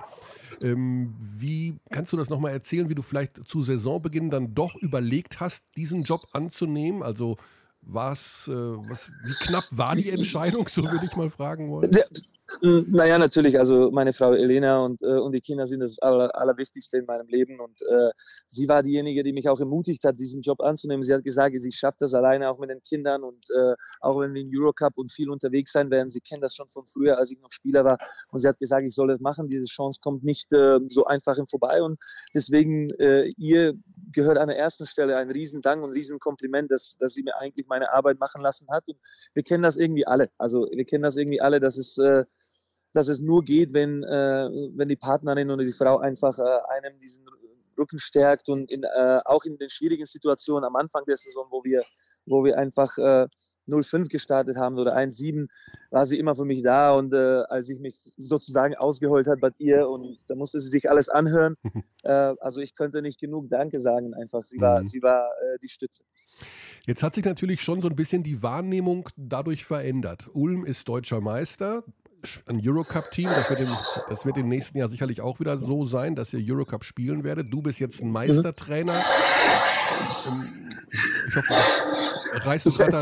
Ähm, 0.62 1.14
wie 1.18 1.76
kannst 1.90 2.12
du 2.12 2.16
das 2.16 2.30
nochmal 2.30 2.52
erzählen, 2.52 2.88
wie 2.88 2.94
du 2.94 3.02
vielleicht 3.02 3.46
zu 3.46 3.62
Saisonbeginn 3.62 4.30
dann 4.30 4.54
doch 4.54 4.74
überlegt 4.76 5.40
hast, 5.40 5.64
diesen 5.76 6.02
Job 6.02 6.22
anzunehmen? 6.32 7.02
Also 7.02 7.36
was, 7.86 8.48
äh, 8.48 8.52
was, 8.52 9.10
wie 9.24 9.32
knapp 9.46 9.64
war 9.70 9.96
die 9.96 10.10
Entscheidung, 10.10 10.68
so 10.68 10.82
würde 10.82 11.06
ich 11.06 11.16
mal 11.16 11.30
fragen 11.30 11.70
wollen? 11.70 11.96
Naja, 12.62 13.18
natürlich. 13.18 13.58
Also 13.58 13.90
meine 13.90 14.12
Frau 14.12 14.32
Elena 14.32 14.84
und, 14.84 15.02
äh, 15.02 15.18
und 15.18 15.32
die 15.32 15.40
Kinder 15.40 15.66
sind 15.66 15.80
das 15.80 15.98
Aller, 15.98 16.34
Allerwichtigste 16.34 16.98
in 16.98 17.04
meinem 17.04 17.28
Leben. 17.28 17.60
Und 17.60 17.82
äh, 17.82 18.10
sie 18.46 18.68
war 18.68 18.82
diejenige, 18.82 19.22
die 19.22 19.32
mich 19.32 19.48
auch 19.48 19.60
ermutigt 19.60 20.04
hat, 20.04 20.18
diesen 20.18 20.40
Job 20.42 20.60
anzunehmen. 20.60 21.02
Sie 21.02 21.12
hat 21.12 21.22
gesagt, 21.24 21.54
sie 21.60 21.72
schafft 21.72 22.00
das 22.00 22.14
alleine 22.14 22.48
auch 22.50 22.58
mit 22.58 22.70
den 22.70 22.82
Kindern 22.82 23.24
und 23.24 23.44
äh, 23.50 23.74
auch 24.00 24.18
wenn 24.20 24.32
wir 24.32 24.40
in 24.40 24.50
Eurocup 24.54 24.96
und 24.96 25.12
viel 25.12 25.28
unterwegs 25.28 25.72
sein 25.72 25.90
werden. 25.90 26.08
Sie 26.08 26.20
kennt 26.20 26.42
das 26.42 26.54
schon 26.54 26.68
von 26.68 26.86
früher, 26.86 27.18
als 27.18 27.30
ich 27.30 27.40
noch 27.40 27.52
Spieler 27.52 27.84
war. 27.84 27.98
Und 28.30 28.40
sie 28.40 28.48
hat 28.48 28.58
gesagt, 28.58 28.86
ich 28.86 28.94
soll 28.94 29.08
das 29.08 29.20
machen. 29.20 29.48
Diese 29.48 29.66
Chance 29.66 30.00
kommt 30.02 30.24
nicht 30.24 30.52
äh, 30.52 30.78
so 30.88 31.04
einfach 31.04 31.36
im 31.36 31.46
Vorbei. 31.46 31.82
Und 31.82 31.98
deswegen 32.34 32.90
äh, 32.98 33.32
ihr 33.36 33.74
gehört 34.12 34.38
an 34.38 34.48
der 34.48 34.58
ersten 34.58 34.86
Stelle 34.86 35.16
ein 35.16 35.30
Riesendank 35.30 35.82
und 35.82 35.90
ein 35.90 35.94
Riesenkompliment, 35.94 36.70
dass, 36.70 36.96
dass 36.98 37.12
sie 37.12 37.22
mir 37.22 37.36
eigentlich 37.36 37.66
meine 37.66 37.92
Arbeit 37.92 38.18
machen 38.18 38.40
lassen 38.42 38.68
hat. 38.70 38.88
Und 38.88 38.98
wir 39.34 39.42
kennen 39.42 39.62
das 39.62 39.76
irgendwie 39.76 40.06
alle. 40.06 40.30
Also 40.38 40.66
wir 40.70 40.84
kennen 40.84 41.02
das 41.02 41.16
irgendwie 41.16 41.40
alle, 41.40 41.60
dass 41.60 41.76
es 41.76 41.98
äh, 41.98 42.24
dass 42.96 43.08
es 43.08 43.20
nur 43.20 43.44
geht, 43.44 43.74
wenn, 43.74 44.02
äh, 44.02 44.48
wenn 44.74 44.88
die 44.88 44.96
Partnerin 44.96 45.50
oder 45.50 45.64
die 45.64 45.72
Frau 45.72 45.98
einfach 45.98 46.38
äh, 46.38 46.42
einem 46.76 46.98
diesen 46.98 47.26
Rücken 47.78 47.98
stärkt 47.98 48.48
und 48.48 48.70
in, 48.70 48.84
äh, 48.84 49.20
auch 49.26 49.44
in 49.44 49.58
den 49.58 49.68
schwierigen 49.68 50.06
Situationen 50.06 50.64
am 50.64 50.76
Anfang 50.76 51.04
der 51.06 51.16
Saison, 51.16 51.46
wo 51.50 51.62
wir, 51.62 51.82
wo 52.24 52.42
wir 52.42 52.56
einfach 52.58 52.96
äh, 52.96 53.26
0-5 53.68 54.08
gestartet 54.08 54.56
haben 54.56 54.78
oder 54.78 54.96
1-7, 54.96 55.48
war 55.90 56.06
sie 56.06 56.18
immer 56.18 56.34
für 56.36 56.44
mich 56.44 56.62
da 56.62 56.92
und 56.92 57.12
äh, 57.12 57.42
als 57.48 57.68
ich 57.68 57.80
mich 57.80 57.96
sozusagen 58.16 58.74
ausgeholt 58.76 59.26
hat 59.26 59.40
bei 59.40 59.50
ihr 59.58 59.88
und 59.88 60.18
da 60.28 60.34
musste 60.34 60.60
sie 60.60 60.68
sich 60.68 60.88
alles 60.88 61.08
anhören. 61.08 61.56
äh, 62.04 62.34
also 62.40 62.60
ich 62.60 62.74
könnte 62.74 63.02
nicht 63.02 63.20
genug 63.20 63.50
Danke 63.50 63.78
sagen 63.78 64.14
einfach. 64.14 64.42
Sie 64.44 64.60
war, 64.60 64.80
mhm. 64.80 64.86
sie 64.86 65.02
war 65.02 65.28
äh, 65.42 65.58
die 65.62 65.68
Stütze. 65.68 66.04
Jetzt 66.86 67.02
hat 67.02 67.14
sich 67.14 67.24
natürlich 67.24 67.60
schon 67.60 67.82
so 67.82 67.88
ein 67.88 67.96
bisschen 67.96 68.22
die 68.22 68.42
Wahrnehmung 68.42 69.08
dadurch 69.16 69.64
verändert. 69.64 70.30
Ulm 70.32 70.64
ist 70.64 70.88
deutscher 70.88 71.20
Meister 71.20 71.82
ein 72.46 72.60
Eurocup-Team. 72.62 73.26
Das, 73.26 73.50
wird 73.50 73.60
im, 73.60 73.76
das 74.08 74.26
wird 74.26 74.38
im 74.38 74.48
nächsten 74.48 74.78
Jahr 74.78 74.88
sicherlich 74.88 75.20
auch 75.20 75.40
wieder 75.40 75.58
so 75.58 75.84
sein, 75.84 76.14
dass 76.14 76.32
ihr 76.32 76.54
Eurocup 76.54 76.84
spielen 76.84 77.24
werdet. 77.24 77.52
Du 77.52 77.62
bist 77.62 77.80
jetzt 77.80 78.02
ein 78.02 78.10
Meistertrainer. 78.10 79.00
Ähm, 80.26 80.70
ich 81.28 81.36
hoffe, 81.36 81.54
reißt 82.44 82.66
du 82.66 82.70
gerade 82.70 82.96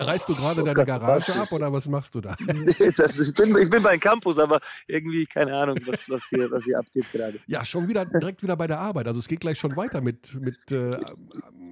reißt 0.00 0.28
du 0.28 0.34
gerade 0.34 0.62
deine 0.62 0.84
Garage 0.84 1.34
ab 1.34 1.50
oder 1.52 1.72
was 1.72 1.86
machst 1.88 2.14
du 2.14 2.20
da? 2.20 2.34
Nee, 2.46 2.92
das, 2.96 3.18
ich, 3.18 3.34
bin, 3.34 3.56
ich 3.56 3.70
bin 3.70 3.82
beim 3.82 4.00
Campus, 4.00 4.38
aber 4.38 4.60
irgendwie 4.86 5.26
keine 5.26 5.54
Ahnung, 5.54 5.78
was, 5.86 6.08
was, 6.08 6.24
hier, 6.28 6.50
was 6.50 6.64
hier 6.64 6.78
abgeht 6.78 7.06
gerade. 7.12 7.38
Ja, 7.46 7.64
schon 7.64 7.88
wieder 7.88 8.04
direkt 8.04 8.42
wieder 8.42 8.56
bei 8.56 8.66
der 8.66 8.78
Arbeit. 8.78 9.06
Also 9.08 9.20
es 9.20 9.28
geht 9.28 9.40
gleich 9.40 9.58
schon 9.58 9.76
weiter 9.76 10.00
mit, 10.00 10.34
mit 10.40 10.72
äh, 10.72 10.98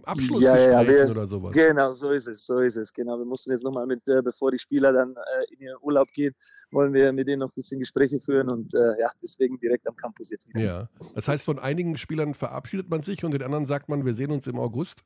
Abschlussgesprächen 0.06 0.72
ja, 0.72 0.82
ja, 0.82 0.88
wir, 0.88 1.10
oder 1.10 1.26
sowas. 1.26 1.52
Genau, 1.52 1.92
so 1.92 2.10
ist 2.10 2.28
es, 2.28 2.46
so 2.46 2.58
ist 2.60 2.76
es. 2.76 2.92
Genau, 2.92 3.18
wir 3.18 3.24
mussten 3.24 3.50
jetzt 3.50 3.64
nochmal 3.64 3.86
mit, 3.86 4.06
äh, 4.08 4.22
bevor 4.22 4.50
die 4.50 4.58
Spieler 4.58 4.92
dann 4.92 5.14
äh, 5.14 5.54
in 5.54 5.60
ihren 5.60 5.76
Urlaub 5.80 6.10
gehen, 6.12 6.34
wollen 6.70 6.92
wir 6.92 7.12
mit 7.12 7.28
denen 7.28 7.40
noch 7.40 7.50
ein 7.50 7.54
bisschen 7.54 7.80
Gespräche 7.80 8.18
führen 8.20 8.48
und 8.48 8.74
äh, 8.74 9.00
ja, 9.00 9.10
deswegen 9.22 9.58
direkt 9.58 9.86
am 9.88 9.96
Campus 9.96 10.30
jetzt 10.30 10.48
wieder. 10.48 10.60
Ja, 10.60 10.88
das 11.14 11.28
heißt, 11.28 11.44
von 11.44 11.58
einigen 11.58 11.96
Spielern 11.96 12.34
verabschiedet 12.34 12.88
man 12.88 13.02
sich 13.02 13.24
und 13.24 13.32
den 13.32 13.42
anderen 13.42 13.64
sagt 13.64 13.88
man, 13.88 14.04
wir 14.04 14.14
sehen 14.14 14.30
uns 14.30 14.46
im 14.46 14.58
August. 14.58 15.02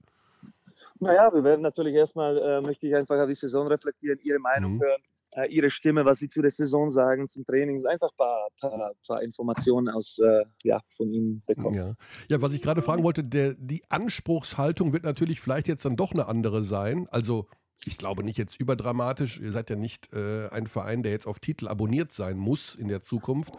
Naja, 1.00 1.32
wir 1.32 1.42
werden 1.42 1.62
natürlich 1.62 1.94
erstmal, 1.94 2.38
äh, 2.38 2.60
möchte 2.60 2.86
ich 2.86 2.94
einfach 2.94 3.26
die 3.26 3.34
Saison 3.34 3.66
reflektieren, 3.66 4.18
Ihre 4.22 4.38
Meinung 4.38 4.74
mhm. 4.74 4.82
hören 4.82 5.02
äh, 5.32 5.48
ihre 5.48 5.70
Stimme, 5.70 6.04
was 6.04 6.18
sie 6.18 6.28
zu 6.28 6.42
der 6.42 6.50
Saison 6.50 6.88
sagen, 6.90 7.28
zum 7.28 7.44
Training, 7.44 7.84
einfach 7.86 8.10
ein 8.10 8.16
paar, 8.16 8.48
paar, 8.60 8.92
paar 9.06 9.22
Informationen 9.22 9.88
aus, 9.88 10.18
äh, 10.18 10.44
ja, 10.62 10.80
von 10.88 11.12
ihnen 11.12 11.42
bekommen. 11.46 11.74
Ja, 11.74 11.94
ja 12.28 12.42
was 12.42 12.52
ich 12.52 12.62
gerade 12.62 12.82
fragen 12.82 13.04
wollte, 13.04 13.24
der, 13.24 13.54
die 13.54 13.82
Anspruchshaltung 13.88 14.92
wird 14.92 15.04
natürlich 15.04 15.40
vielleicht 15.40 15.68
jetzt 15.68 15.84
dann 15.84 15.96
doch 15.96 16.12
eine 16.12 16.26
andere 16.28 16.62
sein. 16.62 17.06
Also 17.10 17.46
ich 17.84 17.98
glaube 17.98 18.24
nicht 18.24 18.38
jetzt 18.38 18.60
überdramatisch. 18.60 19.38
Ihr 19.38 19.52
seid 19.52 19.70
ja 19.70 19.76
nicht 19.76 20.12
äh, 20.12 20.48
ein 20.48 20.66
Verein, 20.66 21.02
der 21.02 21.12
jetzt 21.12 21.26
auf 21.26 21.38
Titel 21.38 21.68
abonniert 21.68 22.12
sein 22.12 22.36
muss 22.36 22.74
in 22.74 22.88
der 22.88 23.02
Zukunft. 23.02 23.52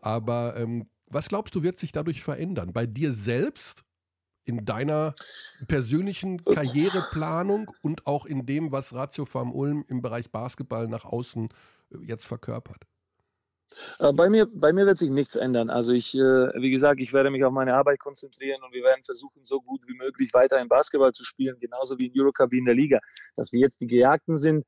Aber 0.00 0.56
ähm, 0.56 0.88
was 1.08 1.28
glaubst 1.28 1.54
du, 1.54 1.62
wird 1.62 1.78
sich 1.78 1.92
dadurch 1.92 2.22
verändern? 2.22 2.72
Bei 2.72 2.86
dir 2.86 3.12
selbst 3.12 3.85
in 4.46 4.64
deiner 4.64 5.14
persönlichen 5.68 6.44
Karriereplanung 6.44 7.70
und 7.82 8.06
auch 8.06 8.24
in 8.26 8.46
dem, 8.46 8.72
was 8.72 8.94
Ratio 8.94 9.26
Farm 9.26 9.52
Ulm 9.52 9.84
im 9.88 10.00
Bereich 10.00 10.30
Basketball 10.30 10.88
nach 10.88 11.04
außen 11.04 11.48
äh, 11.92 11.98
jetzt 11.98 12.26
verkörpert? 12.26 12.86
Äh, 13.98 14.12
bei 14.12 14.30
mir, 14.30 14.46
bei 14.46 14.72
mir 14.72 14.86
wird 14.86 14.98
sich 14.98 15.10
nichts 15.10 15.36
ändern. 15.36 15.70
Also 15.70 15.92
ich, 15.92 16.14
äh, 16.14 16.18
wie 16.18 16.70
gesagt, 16.70 17.00
ich 17.00 17.12
werde 17.12 17.30
mich 17.30 17.44
auf 17.44 17.52
meine 17.52 17.74
Arbeit 17.74 17.98
konzentrieren 17.98 18.62
und 18.62 18.72
wir 18.72 18.84
werden 18.84 19.02
versuchen, 19.02 19.44
so 19.44 19.60
gut 19.60 19.82
wie 19.86 19.94
möglich 19.94 20.32
weiter 20.32 20.60
im 20.60 20.68
Basketball 20.68 21.12
zu 21.12 21.24
spielen, 21.24 21.58
genauso 21.60 21.98
wie 21.98 22.06
in 22.06 22.20
Eurocup 22.20 22.52
wie 22.52 22.58
in 22.58 22.64
der 22.64 22.74
Liga. 22.74 23.00
Dass 23.34 23.52
wir 23.52 23.60
jetzt 23.60 23.80
die 23.80 23.86
Gejagten 23.86 24.38
sind, 24.38 24.64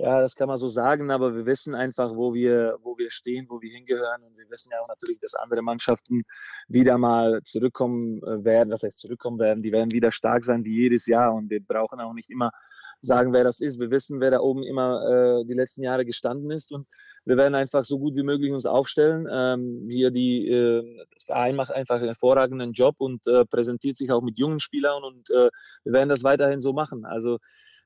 ja, 0.00 0.20
das 0.20 0.36
kann 0.36 0.46
man 0.46 0.58
so 0.58 0.68
sagen, 0.68 1.10
aber 1.10 1.34
wir 1.34 1.44
wissen 1.44 1.74
einfach, 1.74 2.14
wo 2.14 2.32
wir, 2.32 2.78
wo 2.82 2.96
wir 2.96 3.10
stehen, 3.10 3.46
wo 3.48 3.60
wir 3.60 3.70
hingehören. 3.72 4.22
Und 4.22 4.38
wir 4.38 4.48
wissen 4.48 4.70
ja 4.72 4.80
auch 4.80 4.86
natürlich, 4.86 5.18
dass 5.18 5.34
andere 5.34 5.60
Mannschaften 5.60 6.22
wieder 6.68 6.98
mal 6.98 7.42
zurückkommen 7.42 8.22
äh, 8.22 8.44
werden. 8.44 8.70
Das 8.70 8.84
heißt, 8.84 9.00
zurückkommen 9.00 9.40
werden. 9.40 9.60
Die 9.60 9.72
werden 9.72 9.90
wieder 9.90 10.12
stark 10.12 10.44
sein 10.44 10.64
wie 10.64 10.76
jedes 10.76 11.06
Jahr. 11.06 11.34
Und 11.34 11.50
wir 11.50 11.60
brauchen 11.60 11.98
auch 11.98 12.12
nicht 12.12 12.30
immer 12.30 12.52
sagen, 13.00 13.32
wer 13.32 13.42
das 13.42 13.60
ist. 13.60 13.80
Wir 13.80 13.90
wissen, 13.90 14.20
wer 14.20 14.30
da 14.30 14.38
oben 14.38 14.62
immer 14.62 15.40
äh, 15.40 15.44
die 15.44 15.54
letzten 15.54 15.82
Jahre 15.82 16.04
gestanden 16.04 16.52
ist. 16.52 16.70
Und 16.70 16.86
wir 17.24 17.36
werden 17.36 17.56
einfach 17.56 17.82
so 17.84 17.98
gut 17.98 18.14
wie 18.14 18.22
möglich 18.22 18.52
uns 18.52 18.66
aufstellen. 18.66 19.26
Ähm, 19.28 19.88
hier 19.90 20.12
die, 20.12 20.48
äh, 20.48 21.06
das 21.12 21.24
Verein 21.24 21.56
macht 21.56 21.72
einfach 21.72 21.96
einen 21.96 22.06
hervorragenden 22.06 22.72
Job 22.72 23.00
und 23.00 23.26
äh, 23.26 23.44
präsentiert 23.44 23.96
sich 23.96 24.12
auch 24.12 24.22
mit 24.22 24.38
jungen 24.38 24.60
Spielern. 24.60 25.02
Und 25.02 25.28
äh, 25.30 25.50
wir 25.82 25.92
werden 25.92 26.08
das 26.08 26.22
weiterhin 26.22 26.60
so 26.60 26.72
machen. 26.72 27.04
Also, 27.04 27.38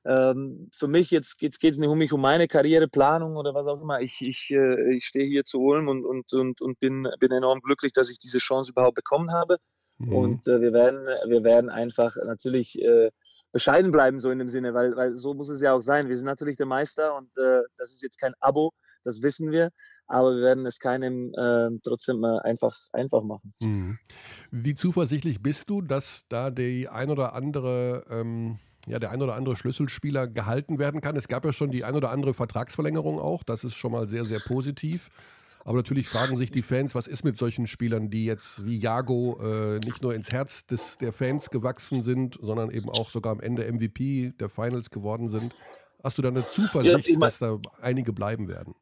ähm, 0.05 0.69
für 0.75 0.87
mich 0.87 1.11
jetzt 1.11 1.37
geht 1.37 1.53
es 1.53 1.77
nicht 1.77 1.89
um 1.89 1.97
mich, 1.97 2.11
um 2.11 2.21
meine 2.21 2.47
Karriereplanung 2.47 3.37
oder 3.37 3.53
was 3.53 3.67
auch 3.67 3.81
immer. 3.81 4.01
Ich, 4.01 4.21
ich, 4.21 4.51
äh, 4.51 4.95
ich 4.95 5.05
stehe 5.05 5.25
hier 5.25 5.45
zu 5.45 5.61
Ulm 5.61 5.87
und, 5.87 6.05
und, 6.05 6.31
und, 6.33 6.61
und 6.61 6.79
bin, 6.79 7.07
bin 7.19 7.31
enorm 7.31 7.61
glücklich, 7.61 7.93
dass 7.93 8.09
ich 8.09 8.19
diese 8.19 8.39
Chance 8.39 8.71
überhaupt 8.71 8.95
bekommen 8.95 9.31
habe. 9.31 9.57
Mhm. 9.99 10.13
Und 10.13 10.47
äh, 10.47 10.59
wir, 10.59 10.73
werden, 10.73 11.05
wir 11.27 11.43
werden 11.43 11.69
einfach 11.69 12.15
natürlich 12.25 12.81
äh, 12.81 13.11
bescheiden 13.53 13.91
bleiben, 13.91 14.19
so 14.19 14.29
in 14.29 14.39
dem 14.39 14.49
Sinne, 14.49 14.73
weil, 14.73 14.95
weil 14.95 15.15
so 15.15 15.33
muss 15.33 15.49
es 15.49 15.61
ja 15.61 15.73
auch 15.73 15.81
sein. 15.81 16.09
Wir 16.09 16.17
sind 16.17 16.25
natürlich 16.25 16.57
der 16.57 16.65
Meister 16.65 17.15
und 17.15 17.29
äh, 17.37 17.61
das 17.77 17.91
ist 17.91 18.01
jetzt 18.01 18.19
kein 18.19 18.33
Abo, 18.41 18.73
das 19.03 19.21
wissen 19.21 19.51
wir, 19.51 19.69
aber 20.07 20.35
wir 20.35 20.41
werden 20.41 20.65
es 20.65 20.79
keinem 20.79 21.33
äh, 21.37 21.69
trotzdem 21.83 22.23
äh, 22.23 22.39
einfach, 22.39 22.75
einfach 22.91 23.23
machen. 23.23 23.53
Mhm. 23.59 23.99
Wie 24.51 24.75
zuversichtlich 24.75 25.41
bist 25.41 25.69
du, 25.69 25.81
dass 25.81 26.23
da 26.27 26.49
die 26.49 26.89
ein 26.89 27.09
oder 27.09 27.33
andere 27.33 28.03
ähm 28.09 28.59
ja, 28.87 28.99
der 28.99 29.11
ein 29.11 29.21
oder 29.21 29.35
andere 29.35 29.55
Schlüsselspieler 29.55 30.27
gehalten 30.27 30.79
werden 30.79 31.01
kann. 31.01 31.15
Es 31.15 31.27
gab 31.27 31.45
ja 31.45 31.53
schon 31.53 31.71
die 31.71 31.83
ein 31.83 31.95
oder 31.95 32.11
andere 32.11 32.33
Vertragsverlängerung 32.33 33.19
auch. 33.19 33.43
Das 33.43 33.63
ist 33.63 33.75
schon 33.75 33.91
mal 33.91 34.07
sehr, 34.07 34.25
sehr 34.25 34.39
positiv. 34.39 35.09
Aber 35.65 35.77
natürlich 35.77 36.09
fragen 36.09 36.35
sich 36.35 36.51
die 36.51 36.61
Fans, 36.61 36.93
was 36.93 37.07
ist 37.07 37.23
mit 37.23 37.37
solchen 37.37 37.67
Spielern, 37.67 38.09
die 38.09 38.25
jetzt 38.25 38.65
wie 38.65 38.77
Jago 38.77 39.39
äh, 39.41 39.79
nicht 39.79 40.01
nur 40.01 40.13
ins 40.13 40.31
Herz 40.31 40.65
des, 40.65 40.97
der 40.97 41.13
Fans 41.13 41.49
gewachsen 41.49 42.01
sind, 42.01 42.37
sondern 42.41 42.69
eben 42.69 42.89
auch 42.89 43.09
sogar 43.09 43.31
am 43.31 43.39
Ende 43.39 43.71
MVP 43.71 44.33
der 44.39 44.49
Finals 44.49 44.89
geworden 44.89 45.29
sind. 45.29 45.55
Hast 46.03 46.17
du 46.17 46.21
da 46.21 46.27
eine 46.27 46.47
Zuversicht, 46.49 47.07
ja, 47.07 47.19
dass 47.19 47.39
da 47.39 47.59
einige 47.81 48.11
bleiben 48.11 48.49
werden? 48.49 48.75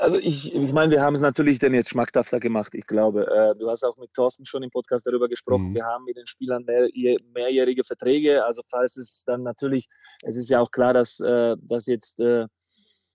Also 0.00 0.16
ich, 0.16 0.54
ich 0.54 0.72
meine, 0.72 0.92
wir 0.92 1.02
haben 1.02 1.14
es 1.14 1.20
natürlich 1.20 1.58
dann 1.58 1.74
jetzt 1.74 1.90
schmackhafter 1.90 2.40
gemacht, 2.40 2.74
ich 2.74 2.86
glaube. 2.86 3.26
Äh, 3.26 3.54
du 3.58 3.68
hast 3.68 3.84
auch 3.84 3.98
mit 3.98 4.14
Thorsten 4.14 4.46
schon 4.46 4.62
im 4.62 4.70
Podcast 4.70 5.06
darüber 5.06 5.28
gesprochen. 5.28 5.70
Mhm. 5.70 5.74
Wir 5.74 5.84
haben 5.84 6.04
mit 6.04 6.16
den 6.16 6.26
Spielern 6.26 6.64
mehr, 6.64 6.88
mehrjährige 7.34 7.84
Verträge. 7.84 8.42
Also 8.44 8.62
falls 8.66 8.96
es 8.96 9.24
dann 9.26 9.42
natürlich, 9.42 9.88
es 10.22 10.36
ist 10.36 10.48
ja 10.48 10.60
auch 10.60 10.70
klar, 10.70 10.94
dass, 10.94 11.20
äh, 11.20 11.54
dass 11.60 11.86
jetzt 11.86 12.18
äh, 12.20 12.46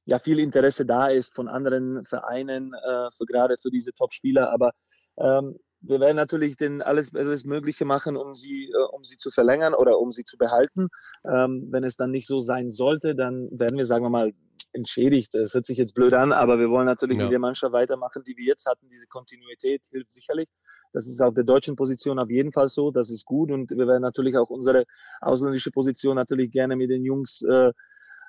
ja 0.05 0.19
viel 0.19 0.37
Interesse 0.39 0.85
da 0.85 1.07
ist 1.07 1.33
von 1.33 1.47
anderen 1.47 2.03
Vereinen, 2.03 2.73
äh, 2.73 3.07
für, 3.17 3.25
gerade 3.25 3.55
für 3.59 3.71
diese 3.71 3.91
Top-Spieler. 3.93 4.51
Aber 4.51 4.71
ähm, 5.17 5.57
wir 5.81 5.99
werden 5.99 6.17
natürlich 6.17 6.55
den 6.55 6.83
alles, 6.83 7.15
alles 7.15 7.45
Mögliche 7.45 7.85
machen, 7.85 8.15
um 8.15 8.35
sie, 8.35 8.65
äh, 8.65 8.95
um 8.95 9.03
sie 9.03 9.17
zu 9.17 9.31
verlängern 9.31 9.73
oder 9.73 9.99
um 9.99 10.11
sie 10.11 10.23
zu 10.23 10.37
behalten. 10.37 10.89
Ähm, 11.27 11.67
wenn 11.71 11.83
es 11.83 11.97
dann 11.97 12.11
nicht 12.11 12.27
so 12.27 12.39
sein 12.41 12.69
sollte, 12.69 13.15
dann 13.15 13.49
werden 13.51 13.77
wir, 13.77 13.85
sagen 13.85 14.05
wir 14.05 14.09
mal, 14.09 14.33
entschädigt. 14.73 15.33
Das 15.33 15.53
hört 15.53 15.65
sich 15.65 15.77
jetzt 15.77 15.93
blöd 15.93 16.13
an, 16.13 16.31
aber 16.31 16.59
wir 16.59 16.69
wollen 16.69 16.85
natürlich 16.85 17.17
ja. 17.17 17.23
mit 17.23 17.31
der 17.31 17.39
Mannschaft 17.39 17.73
weitermachen, 17.73 18.23
die 18.25 18.35
wir 18.37 18.45
jetzt 18.45 18.65
hatten. 18.65 18.89
Diese 18.89 19.07
Kontinuität 19.07 19.85
hilft 19.91 20.11
sicherlich. 20.11 20.49
Das 20.93 21.07
ist 21.07 21.21
auf 21.21 21.33
der 21.33 21.43
deutschen 21.43 21.75
Position 21.75 22.19
auf 22.19 22.29
jeden 22.29 22.51
Fall 22.51 22.67
so. 22.67 22.91
Das 22.91 23.09
ist 23.09 23.25
gut 23.25 23.51
und 23.51 23.71
wir 23.71 23.87
werden 23.87 24.01
natürlich 24.01 24.37
auch 24.37 24.49
unsere 24.49 24.85
ausländische 25.21 25.71
Position 25.71 26.15
natürlich 26.15 26.51
gerne 26.51 26.75
mit 26.75 26.89
den 26.89 27.03
Jungs 27.03 27.41
äh, 27.43 27.71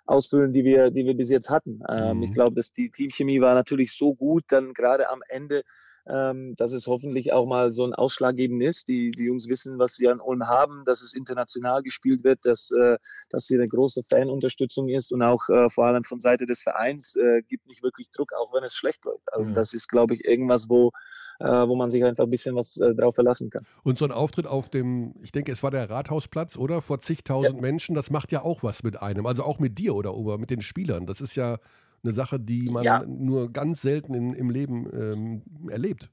ausfüllen, 0.07 0.53
die 0.53 0.65
wir, 0.65 0.91
die 0.91 1.05
wir 1.05 1.15
bis 1.15 1.31
jetzt 1.31 1.51
hatten. 1.51 1.81
Ähm, 1.89 2.19
mhm. 2.19 2.23
Ich 2.23 2.33
glaube, 2.33 2.55
dass 2.55 2.73
die 2.73 2.91
Teamchemie 2.91 3.41
war 3.41 3.55
natürlich 3.55 3.97
so 3.97 4.15
gut, 4.15 4.45
dann 4.49 4.73
gerade 4.73 5.11
am 5.11 5.21
Ende 5.29 5.63
ähm, 6.09 6.55
dass 6.57 6.73
es 6.73 6.87
hoffentlich 6.87 7.33
auch 7.33 7.47
mal 7.47 7.73
so 7.73 7.85
ein 7.85 7.95
ausschlaggebend 7.95 8.63
ist. 8.63 8.89
Die, 8.89 9.11
die 9.11 9.25
Jungs 9.25 9.49
wissen, 9.49 9.79
was 9.79 9.95
sie 9.95 10.09
an 10.09 10.21
Ulm 10.21 10.47
haben, 10.47 10.85
dass 10.85 11.03
es 11.03 11.15
international 11.15 11.83
gespielt 11.83 12.25
wird, 12.25 12.45
dass, 12.45 12.71
äh, 12.71 12.99
dass 13.31 13.47
hier 13.47 13.59
eine 13.59 13.69
große 13.69 14.03
Fanunterstützung 14.03 14.89
ist 14.89 15.13
und 15.13 15.23
auch 15.23 15.49
äh, 15.49 15.69
vor 15.69 15.87
allem 15.87 16.05
von 16.05 16.21
Seite 16.21 16.47
des 16.47 16.63
Vereins 16.63 17.17
äh, 17.17 17.43
gibt 17.49 17.67
nicht 17.67 17.83
wirklich 17.83 18.11
Druck, 18.11 18.33
auch 18.33 18.53
wenn 18.55 18.65
es 18.65 18.75
schlecht 18.75 19.05
läuft. 19.05 19.33
Also 19.33 19.49
ja. 19.49 19.53
das 19.53 19.73
ist, 19.73 19.89
glaube 19.89 20.15
ich, 20.15 20.25
irgendwas, 20.25 20.69
wo 20.69 20.93
äh, 21.39 21.45
wo 21.45 21.77
man 21.77 21.91
sich 21.91 22.03
einfach 22.05 22.25
ein 22.25 22.31
bisschen 22.31 22.55
was 22.55 22.79
äh, 22.79 22.95
drauf 22.95 23.15
verlassen 23.15 23.51
kann. 23.51 23.67
Und 23.83 23.99
so 23.99 24.05
ein 24.05 24.13
Auftritt 24.13 24.47
auf 24.47 24.71
dem, 24.71 25.15
ich 25.23 25.33
denke, 25.33 25.53
es 25.53 25.63
war 25.63 25.71
der 25.71 25.91
Rathausplatz, 25.91 26.57
oder? 26.57 26.81
Vor 26.81 26.99
zigtausend 26.99 27.57
ja. 27.57 27.61
Menschen, 27.61 27.95
das 27.95 28.11
macht 28.11 28.33
ja 28.33 28.43
auch 28.43 28.63
was 28.63 28.83
mit 28.83 29.03
einem. 29.03 29.27
Also 29.27 29.43
auch 29.43 29.59
mit 29.59 29.79
dir 29.79 29.95
oder 29.95 30.15
Ober, 30.15 30.39
mit 30.39 30.49
den 30.49 30.63
Spielern. 30.63 31.05
Das 31.05 31.21
ist 31.21 31.37
ja 31.37 31.59
eine 32.07 32.15
Sache, 32.15 32.39
die 32.41 32.71
man 32.71 32.85
ja. 32.85 33.05
nur 33.07 33.53
ganz 33.53 33.83
selten 33.83 34.15
in, 34.15 34.33
im 34.35 34.51
Leben 34.51 34.89
ähm, 34.93 35.43
erlebt. 35.69 36.11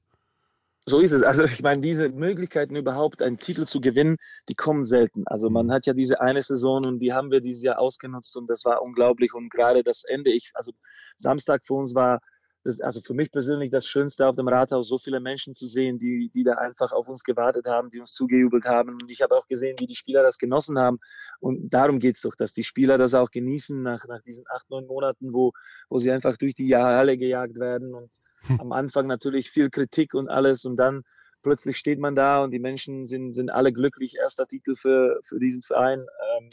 So 0.85 0.99
ist 0.99 1.13
es. 1.13 1.23
Also 1.23 1.43
ich 1.43 1.61
meine, 1.61 1.81
diese 1.81 2.09
Möglichkeiten 2.09 2.75
überhaupt 2.75 3.21
einen 3.21 3.37
Titel 3.37 3.65
zu 3.65 3.79
gewinnen, 3.79 4.17
die 4.49 4.55
kommen 4.55 4.83
selten. 4.83 5.23
Also 5.27 5.49
man 5.49 5.67
mhm. 5.67 5.71
hat 5.71 5.85
ja 5.85 5.93
diese 5.93 6.19
eine 6.19 6.41
Saison 6.41 6.85
und 6.85 6.99
die 6.99 7.13
haben 7.13 7.31
wir 7.31 7.39
dieses 7.39 7.63
Jahr 7.63 7.79
ausgenutzt 7.79 8.35
und 8.35 8.49
das 8.49 8.65
war 8.65 8.81
unglaublich 8.81 9.33
und 9.33 9.49
gerade 9.49 9.83
das 9.83 10.03
Ende, 10.03 10.31
ich, 10.31 10.51
also 10.55 10.73
Samstag 11.15 11.65
für 11.65 11.75
uns 11.75 11.95
war 11.95 12.19
das, 12.63 12.79
also 12.79 13.01
für 13.01 13.13
mich 13.13 13.31
persönlich 13.31 13.69
das 13.69 13.85
Schönste 13.85 14.25
auf 14.27 14.35
dem 14.35 14.47
Rathaus, 14.47 14.87
so 14.87 14.97
viele 14.97 15.19
Menschen 15.19 15.53
zu 15.53 15.67
sehen, 15.67 15.97
die, 15.97 16.29
die 16.33 16.43
da 16.43 16.53
einfach 16.53 16.93
auf 16.93 17.09
uns 17.09 17.23
gewartet 17.23 17.65
haben, 17.67 17.89
die 17.89 17.99
uns 17.99 18.13
zugejubelt 18.13 18.65
haben. 18.65 18.93
Und 19.01 19.11
ich 19.11 19.21
habe 19.21 19.35
auch 19.35 19.47
gesehen, 19.47 19.75
wie 19.79 19.87
die 19.87 19.95
Spieler 19.95 20.23
das 20.23 20.37
genossen 20.37 20.79
haben. 20.79 20.99
Und 21.39 21.73
darum 21.73 21.99
geht 21.99 22.15
es 22.15 22.21
doch, 22.21 22.35
dass 22.35 22.53
die 22.53 22.63
Spieler 22.63 22.97
das 22.97 23.13
auch 23.13 23.31
genießen 23.31 23.81
nach, 23.81 24.07
nach 24.07 24.21
diesen 24.21 24.45
acht, 24.49 24.69
neun 24.69 24.87
Monaten, 24.87 25.33
wo, 25.33 25.51
wo 25.89 25.99
sie 25.99 26.11
einfach 26.11 26.37
durch 26.37 26.55
die 26.55 26.67
Jahre 26.67 26.97
alle 26.97 27.17
gejagt 27.17 27.59
werden. 27.59 27.93
Und 27.93 28.11
am 28.59 28.71
Anfang 28.71 29.07
natürlich 29.07 29.49
viel 29.49 29.69
Kritik 29.69 30.13
und 30.13 30.29
alles. 30.29 30.63
Und 30.63 30.77
dann 30.77 31.03
plötzlich 31.43 31.77
steht 31.77 31.99
man 31.99 32.15
da 32.15 32.43
und 32.43 32.51
die 32.51 32.59
Menschen 32.59 33.05
sind, 33.05 33.33
sind 33.33 33.51
alle 33.51 33.71
glücklich. 33.71 34.15
Erster 34.19 34.47
Titel 34.47 34.75
für, 34.75 35.19
für 35.23 35.39
diesen 35.39 35.61
Verein. 35.61 35.99
Ähm, 35.99 36.49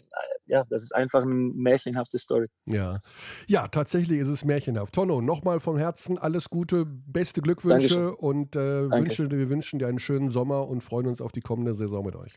ja, 0.47 0.65
das 0.69 0.83
ist 0.83 0.95
einfach 0.95 1.23
eine 1.23 1.33
märchenhafte 1.33 2.19
Story. 2.19 2.49
Ja, 2.67 3.01
ja, 3.47 3.69
tatsächlich 3.69 4.19
ist 4.19 4.29
es 4.29 4.45
märchenhaft. 4.45 4.95
Tonno, 4.95 5.21
nochmal 5.21 5.61
vom 5.61 5.79
Herzen 5.79 6.19
alles 6.19 6.51
Gute, 6.51 6.85
beste 6.85 7.41
Glückwünsche 7.41 7.95
Dankeschön. 7.95 8.15
und 8.15 8.57
äh, 8.57 8.91
wünsche, 8.91 9.31
wir 9.31 9.49
wünschen 9.49 9.79
dir 9.79 9.87
einen 9.87 10.01
schönen 10.01 10.29
Sommer 10.29 10.69
und 10.69 10.83
freuen 10.83 11.07
uns 11.07 11.21
auf 11.21 11.33
die 11.33 11.41
kommende 11.41 11.75
Saison 11.75 12.05
mit 12.05 12.17
euch. 12.17 12.35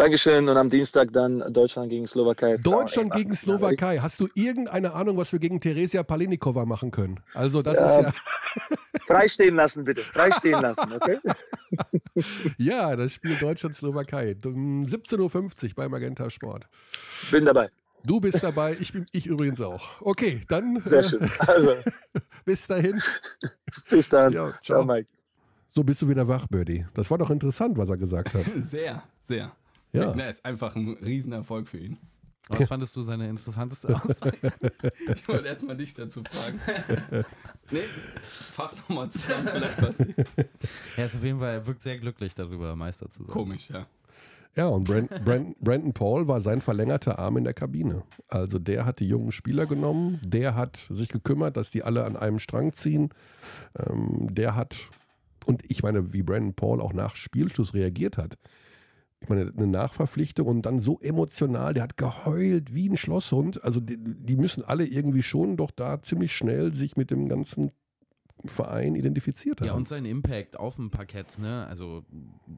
Dankeschön 0.00 0.48
und 0.48 0.56
am 0.56 0.70
Dienstag 0.70 1.12
dann 1.12 1.40
Deutschland 1.52 1.90
gegen 1.90 2.06
Slowakei. 2.06 2.56
Deutschland 2.56 3.12
gegen 3.12 3.34
Slowakei. 3.34 3.98
Hast 3.98 4.18
du 4.18 4.28
irgendeine 4.34 4.94
Ahnung, 4.94 5.18
was 5.18 5.30
wir 5.30 5.38
gegen 5.38 5.60
Theresia 5.60 6.02
Palenikova 6.02 6.64
machen 6.64 6.90
können? 6.90 7.20
Also 7.34 7.60
das 7.60 7.78
ja, 7.78 7.98
ist 7.98 8.06
ja... 8.06 8.78
freistehen 9.06 9.56
lassen 9.56 9.84
bitte, 9.84 10.00
freistehen 10.00 10.62
lassen, 10.62 10.90
okay? 10.90 11.18
ja, 12.56 12.96
das 12.96 13.12
Spiel 13.12 13.36
Deutschland-Slowakei. 13.36 14.36
17.50 14.40 15.18
Uhr 15.18 15.70
bei 15.76 15.86
Magenta 15.90 16.30
Sport. 16.30 16.66
Bin 17.30 17.44
dabei. 17.44 17.68
Du 18.02 18.22
bist 18.22 18.42
dabei, 18.42 18.78
ich, 18.80 18.94
bin, 18.94 19.04
ich 19.12 19.26
übrigens 19.26 19.60
auch. 19.60 20.00
Okay, 20.00 20.40
dann. 20.48 20.80
Sehr 20.82 21.00
äh, 21.00 21.04
schön. 21.04 21.30
Also. 21.40 21.74
bis 22.46 22.66
dahin. 22.66 23.02
Bis 23.90 24.08
dann. 24.08 24.32
Ja, 24.32 24.50
ciao. 24.62 24.62
ciao, 24.62 24.82
Mike. 24.82 25.10
So 25.68 25.84
bist 25.84 26.00
du 26.00 26.08
wieder 26.08 26.26
wach, 26.26 26.46
Birdie. 26.46 26.86
Das 26.94 27.10
war 27.10 27.18
doch 27.18 27.28
interessant, 27.28 27.76
was 27.76 27.90
er 27.90 27.98
gesagt 27.98 28.32
hat. 28.32 28.44
Sehr, 28.62 29.02
sehr. 29.20 29.52
Ja. 29.92 30.08
Wegner 30.08 30.28
ist 30.28 30.44
einfach 30.44 30.76
ein 30.76 30.88
Riesenerfolg 31.02 31.68
für 31.68 31.78
ihn. 31.78 31.98
Was 32.48 32.68
fandest 32.68 32.96
du 32.96 33.02
seine 33.02 33.28
interessanteste 33.28 33.94
Aussage? 34.04 34.52
ich 35.14 35.28
wollte 35.28 35.46
erstmal 35.46 35.76
dich 35.76 35.94
dazu 35.94 36.22
fragen. 36.24 36.60
nee, 37.70 37.84
fass 38.22 38.76
nochmal 38.78 39.08
zusammen, 39.10 39.48
vielleicht 39.52 39.82
was. 39.82 40.00
Er 40.96 41.06
ist 41.06 41.14
auf 41.16 41.22
jeden 41.22 41.38
Fall, 41.38 41.54
er 41.54 41.66
wirkt 41.66 41.82
sehr 41.82 41.98
glücklich 41.98 42.34
darüber, 42.34 42.74
Meister 42.74 43.08
zu 43.08 43.24
sein. 43.24 43.32
Komisch, 43.32 43.70
ja. 43.70 43.86
Ja, 44.56 44.66
und 44.66 44.84
Brand, 44.84 45.24
Brand, 45.24 45.60
Brandon 45.60 45.92
Paul 45.92 46.26
war 46.26 46.40
sein 46.40 46.60
verlängerter 46.60 47.20
Arm 47.20 47.36
in 47.36 47.44
der 47.44 47.54
Kabine. 47.54 48.02
Also 48.26 48.58
der 48.58 48.84
hat 48.84 48.98
die 48.98 49.06
jungen 49.06 49.30
Spieler 49.30 49.66
genommen, 49.66 50.20
der 50.26 50.56
hat 50.56 50.76
sich 50.88 51.08
gekümmert, 51.08 51.56
dass 51.56 51.70
die 51.70 51.84
alle 51.84 52.04
an 52.04 52.16
einem 52.16 52.40
Strang 52.40 52.72
ziehen. 52.72 53.10
Ähm, 53.78 54.26
der 54.34 54.56
hat, 54.56 54.76
und 55.46 55.62
ich 55.70 55.84
meine, 55.84 56.12
wie 56.12 56.22
Brandon 56.22 56.54
Paul 56.54 56.80
auch 56.80 56.92
nach 56.92 57.14
Spielschluss 57.14 57.74
reagiert 57.74 58.18
hat. 58.18 58.38
Ich 59.22 59.28
meine, 59.28 59.52
eine 59.54 59.66
Nachverpflichtung 59.66 60.46
und 60.46 60.62
dann 60.62 60.78
so 60.78 60.98
emotional, 61.00 61.74
der 61.74 61.82
hat 61.82 61.96
geheult 61.96 62.74
wie 62.74 62.88
ein 62.88 62.96
Schlosshund. 62.96 63.62
Also 63.62 63.78
die, 63.80 63.98
die 63.98 64.36
müssen 64.36 64.64
alle 64.64 64.86
irgendwie 64.86 65.22
schon 65.22 65.56
doch 65.56 65.70
da 65.70 66.00
ziemlich 66.00 66.34
schnell 66.34 66.72
sich 66.72 66.96
mit 66.96 67.10
dem 67.10 67.28
ganzen 67.28 67.72
Verein 68.46 68.94
identifiziert 68.94 69.60
haben. 69.60 69.66
Ja, 69.66 69.74
und 69.74 69.86
sein 69.86 70.04
Impact 70.04 70.58
auf 70.58 70.76
dem 70.76 70.90
Parkett, 70.90 71.38
ne? 71.38 71.66
Also 71.66 72.04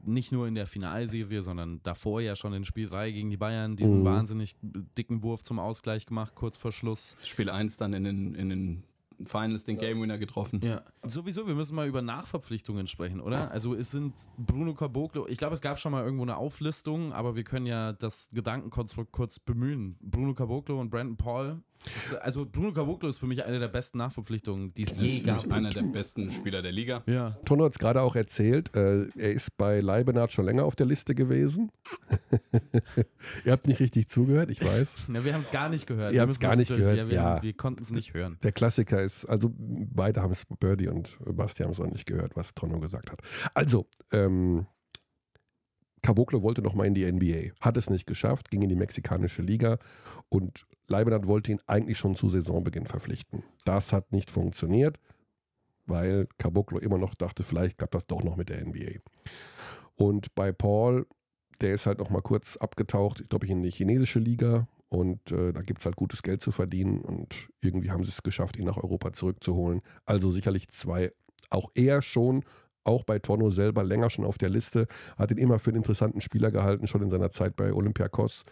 nicht 0.04 0.32
nur 0.32 0.46
in 0.46 0.54
der 0.54 0.66
Finalserie, 0.66 1.42
sondern 1.42 1.80
davor 1.82 2.20
ja 2.20 2.36
schon 2.36 2.52
in 2.52 2.64
Spiel 2.64 2.88
3 2.88 3.10
gegen 3.10 3.30
die 3.30 3.36
Bayern, 3.36 3.76
diesen 3.76 4.00
mhm. 4.00 4.04
wahnsinnig 4.04 4.56
dicken 4.62 5.22
Wurf 5.22 5.42
zum 5.42 5.58
Ausgleich 5.58 6.06
gemacht, 6.06 6.34
kurz 6.34 6.56
vor 6.56 6.72
Schluss. 6.72 7.16
Spiel 7.24 7.50
1 7.50 7.76
dann 7.76 7.92
in 7.92 8.04
den, 8.04 8.34
in 8.34 8.48
den 8.48 8.84
Finals 9.26 9.64
den 9.64 9.78
Game 9.78 10.00
Winner 10.00 10.18
getroffen. 10.18 10.60
Ja. 10.62 10.82
Sowieso, 11.04 11.46
wir 11.46 11.54
müssen 11.54 11.74
mal 11.74 11.88
über 11.88 12.02
Nachverpflichtungen 12.02 12.86
sprechen, 12.86 13.20
oder? 13.20 13.50
Also 13.50 13.74
es 13.74 13.90
sind 13.90 14.14
Bruno 14.38 14.74
Caboclo, 14.74 15.26
ich 15.28 15.38
glaube, 15.38 15.54
es 15.54 15.60
gab 15.60 15.78
schon 15.78 15.92
mal 15.92 16.04
irgendwo 16.04 16.24
eine 16.24 16.36
Auflistung, 16.36 17.12
aber 17.12 17.36
wir 17.36 17.44
können 17.44 17.66
ja 17.66 17.92
das 17.92 18.30
Gedankenkonstrukt 18.32 19.12
kurz 19.12 19.38
bemühen. 19.38 19.96
Bruno 20.00 20.34
Caboclo 20.34 20.80
und 20.80 20.90
Brandon 20.90 21.16
Paul 21.16 21.62
also 22.20 22.46
Bruno 22.46 22.72
Caboclo 22.72 23.08
ist 23.08 23.18
für 23.18 23.26
mich 23.26 23.44
eine 23.44 23.58
der 23.58 23.68
besten 23.68 23.98
Nachverpflichtungen, 23.98 24.72
die 24.74 24.84
es 24.84 24.96
je 24.96 25.20
gab. 25.20 25.50
Einer 25.50 25.70
der 25.70 25.82
besten 25.82 26.30
Spieler 26.30 26.62
der 26.62 26.72
Liga. 26.72 27.02
Ja. 27.06 27.36
Tono 27.44 27.64
hat 27.64 27.72
es 27.72 27.78
gerade 27.78 28.00
auch 28.00 28.16
erzählt, 28.16 28.74
äh, 28.74 29.06
er 29.16 29.32
ist 29.32 29.56
bei 29.56 29.80
Leibenhardt 29.80 30.32
schon 30.32 30.44
länger 30.44 30.64
auf 30.64 30.76
der 30.76 30.86
Liste 30.86 31.14
gewesen. 31.14 31.70
Ihr 33.44 33.52
habt 33.52 33.66
nicht 33.66 33.80
richtig 33.80 34.08
zugehört, 34.08 34.50
ich 34.50 34.64
weiß. 34.64 35.08
Ja, 35.12 35.24
wir 35.24 35.34
haben 35.34 35.40
es 35.42 35.50
gar 35.50 35.68
nicht 35.68 35.86
gehört. 35.86 36.12
Ihr 36.12 36.20
habt 36.22 36.32
es 36.32 36.40
gar 36.40 36.56
nicht 36.56 36.68
gehört. 36.68 36.96
Ja, 36.96 37.08
wir, 37.08 37.14
ja. 37.14 37.42
wir 37.42 37.52
konnten 37.52 37.82
es 37.82 37.90
nicht 37.90 38.14
hören. 38.14 38.38
Der 38.42 38.52
Klassiker 38.52 39.02
ist, 39.02 39.24
also 39.26 39.50
beide 39.54 40.22
haben 40.22 40.32
es, 40.32 40.46
Birdie 40.58 40.88
und 40.88 41.18
Basti 41.24 41.62
haben 41.62 41.72
es 41.72 41.78
noch 41.78 41.90
nicht 41.90 42.06
gehört, 42.06 42.34
was 42.34 42.54
Tono 42.54 42.80
gesagt 42.80 43.10
hat. 43.10 43.20
Also, 43.54 43.86
ähm, 44.10 44.66
Caboclo 46.02 46.42
wollte 46.42 46.62
nochmal 46.62 46.86
in 46.86 46.94
die 46.94 47.10
NBA, 47.10 47.54
hat 47.60 47.76
es 47.76 47.88
nicht 47.88 48.06
geschafft, 48.06 48.50
ging 48.50 48.62
in 48.62 48.68
die 48.68 48.76
mexikanische 48.76 49.42
Liga 49.42 49.78
und 50.28 50.66
Leibenhardt 50.88 51.26
wollte 51.26 51.52
ihn 51.52 51.60
eigentlich 51.66 51.98
schon 51.98 52.14
zu 52.14 52.28
Saisonbeginn 52.28 52.86
verpflichten. 52.86 53.44
Das 53.64 53.92
hat 53.92 54.12
nicht 54.12 54.30
funktioniert, 54.30 54.98
weil 55.86 56.26
Caboclo 56.38 56.78
immer 56.78 56.98
noch 56.98 57.14
dachte, 57.14 57.44
vielleicht 57.44 57.78
klappt 57.78 57.94
das 57.94 58.06
doch 58.06 58.22
noch 58.24 58.36
mit 58.36 58.48
der 58.48 58.64
NBA. 58.64 59.00
Und 59.94 60.34
bei 60.34 60.52
Paul, 60.52 61.06
der 61.60 61.74
ist 61.74 61.86
halt 61.86 61.98
nochmal 61.98 62.22
kurz 62.22 62.56
abgetaucht, 62.56 63.20
ich 63.20 63.28
glaube, 63.28 63.46
in 63.46 63.62
die 63.62 63.70
chinesische 63.70 64.18
Liga 64.18 64.66
und 64.88 65.30
äh, 65.30 65.52
da 65.52 65.62
gibt 65.62 65.80
es 65.80 65.86
halt 65.86 65.96
gutes 65.96 66.22
Geld 66.22 66.42
zu 66.42 66.50
verdienen 66.50 67.00
und 67.00 67.48
irgendwie 67.60 67.90
haben 67.90 68.04
sie 68.04 68.10
es 68.10 68.22
geschafft, 68.22 68.56
ihn 68.56 68.66
nach 68.66 68.76
Europa 68.76 69.12
zurückzuholen. 69.12 69.80
Also 70.04 70.30
sicherlich 70.30 70.68
zwei, 70.68 71.12
auch 71.48 71.70
er 71.74 72.02
schon 72.02 72.44
auch 72.84 73.04
bei 73.04 73.18
Torno 73.18 73.50
selber 73.50 73.84
länger 73.84 74.10
schon 74.10 74.24
auf 74.24 74.38
der 74.38 74.48
Liste, 74.48 74.86
hat 75.16 75.30
ihn 75.30 75.38
immer 75.38 75.58
für 75.58 75.70
einen 75.70 75.78
interessanten 75.78 76.20
Spieler 76.20 76.50
gehalten, 76.50 76.86
schon 76.86 77.02
in 77.02 77.10
seiner 77.10 77.30
Zeit 77.30 77.56
bei 77.56 77.72
Olympiakos. 77.72 78.44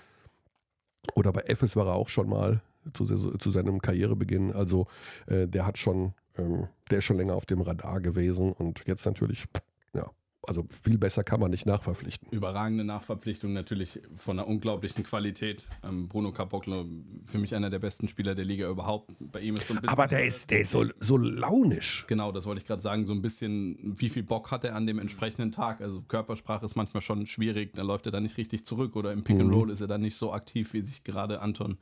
Oder 1.14 1.32
bei 1.32 1.42
Efes 1.42 1.76
war 1.76 1.86
er 1.86 1.94
auch 1.94 2.08
schon 2.08 2.28
mal 2.28 2.62
zu, 2.92 3.04
zu 3.04 3.50
seinem 3.50 3.80
Karrierebeginn. 3.80 4.52
Also 4.52 4.86
äh, 5.26 5.46
der 5.48 5.66
hat 5.66 5.78
schon, 5.78 6.14
ähm, 6.36 6.68
der 6.90 6.98
ist 6.98 7.04
schon 7.04 7.16
länger 7.16 7.34
auf 7.34 7.46
dem 7.46 7.60
Radar 7.60 8.00
gewesen 8.00 8.52
und 8.52 8.84
jetzt 8.86 9.06
natürlich 9.06 9.46
also 10.46 10.66
viel 10.82 10.98
besser 10.98 11.22
kann 11.22 11.40
man 11.40 11.50
nicht 11.50 11.66
nachverpflichten. 11.66 12.28
Überragende 12.30 12.84
Nachverpflichtung 12.84 13.52
natürlich 13.52 14.00
von 14.16 14.38
einer 14.38 14.48
unglaublichen 14.48 15.04
Qualität. 15.04 15.66
Ähm, 15.84 16.08
Bruno 16.08 16.32
Caboclo, 16.32 16.86
für 17.26 17.38
mich 17.38 17.54
einer 17.54 17.68
der 17.68 17.78
besten 17.78 18.08
Spieler 18.08 18.34
der 18.34 18.44
Liga 18.44 18.68
überhaupt. 18.68 19.12
Bei 19.20 19.40
ihm 19.40 19.56
ist 19.56 19.68
so 19.68 19.74
ein 19.74 19.80
bisschen. 19.80 19.90
Aber 19.90 20.06
der 20.06 20.24
ist, 20.24 20.50
der 20.50 20.60
ist 20.60 20.70
so, 20.70 20.86
so 20.98 21.16
launisch. 21.16 22.06
Genau, 22.08 22.32
das 22.32 22.46
wollte 22.46 22.62
ich 22.62 22.66
gerade 22.66 22.82
sagen. 22.82 23.04
So 23.06 23.12
ein 23.12 23.22
bisschen, 23.22 23.76
wie 23.98 24.08
viel 24.08 24.22
Bock 24.22 24.50
hat 24.50 24.64
er 24.64 24.74
an 24.76 24.86
dem 24.86 24.98
entsprechenden 24.98 25.52
Tag? 25.52 25.80
Also 25.82 26.00
Körpersprache 26.02 26.64
ist 26.64 26.74
manchmal 26.74 27.02
schon 27.02 27.26
schwierig. 27.26 27.74
Da 27.74 27.82
läuft 27.82 28.06
er 28.06 28.12
dann 28.12 28.22
nicht 28.22 28.38
richtig 28.38 28.64
zurück 28.64 28.96
oder 28.96 29.12
im 29.12 29.22
Pick 29.22 29.36
mhm. 29.36 29.42
and 29.42 29.52
Roll 29.52 29.70
ist 29.70 29.80
er 29.80 29.88
dann 29.88 30.00
nicht 30.00 30.16
so 30.16 30.32
aktiv, 30.32 30.72
wie 30.72 30.82
sich 30.82 31.04
gerade 31.04 31.40
Anton 31.42 31.76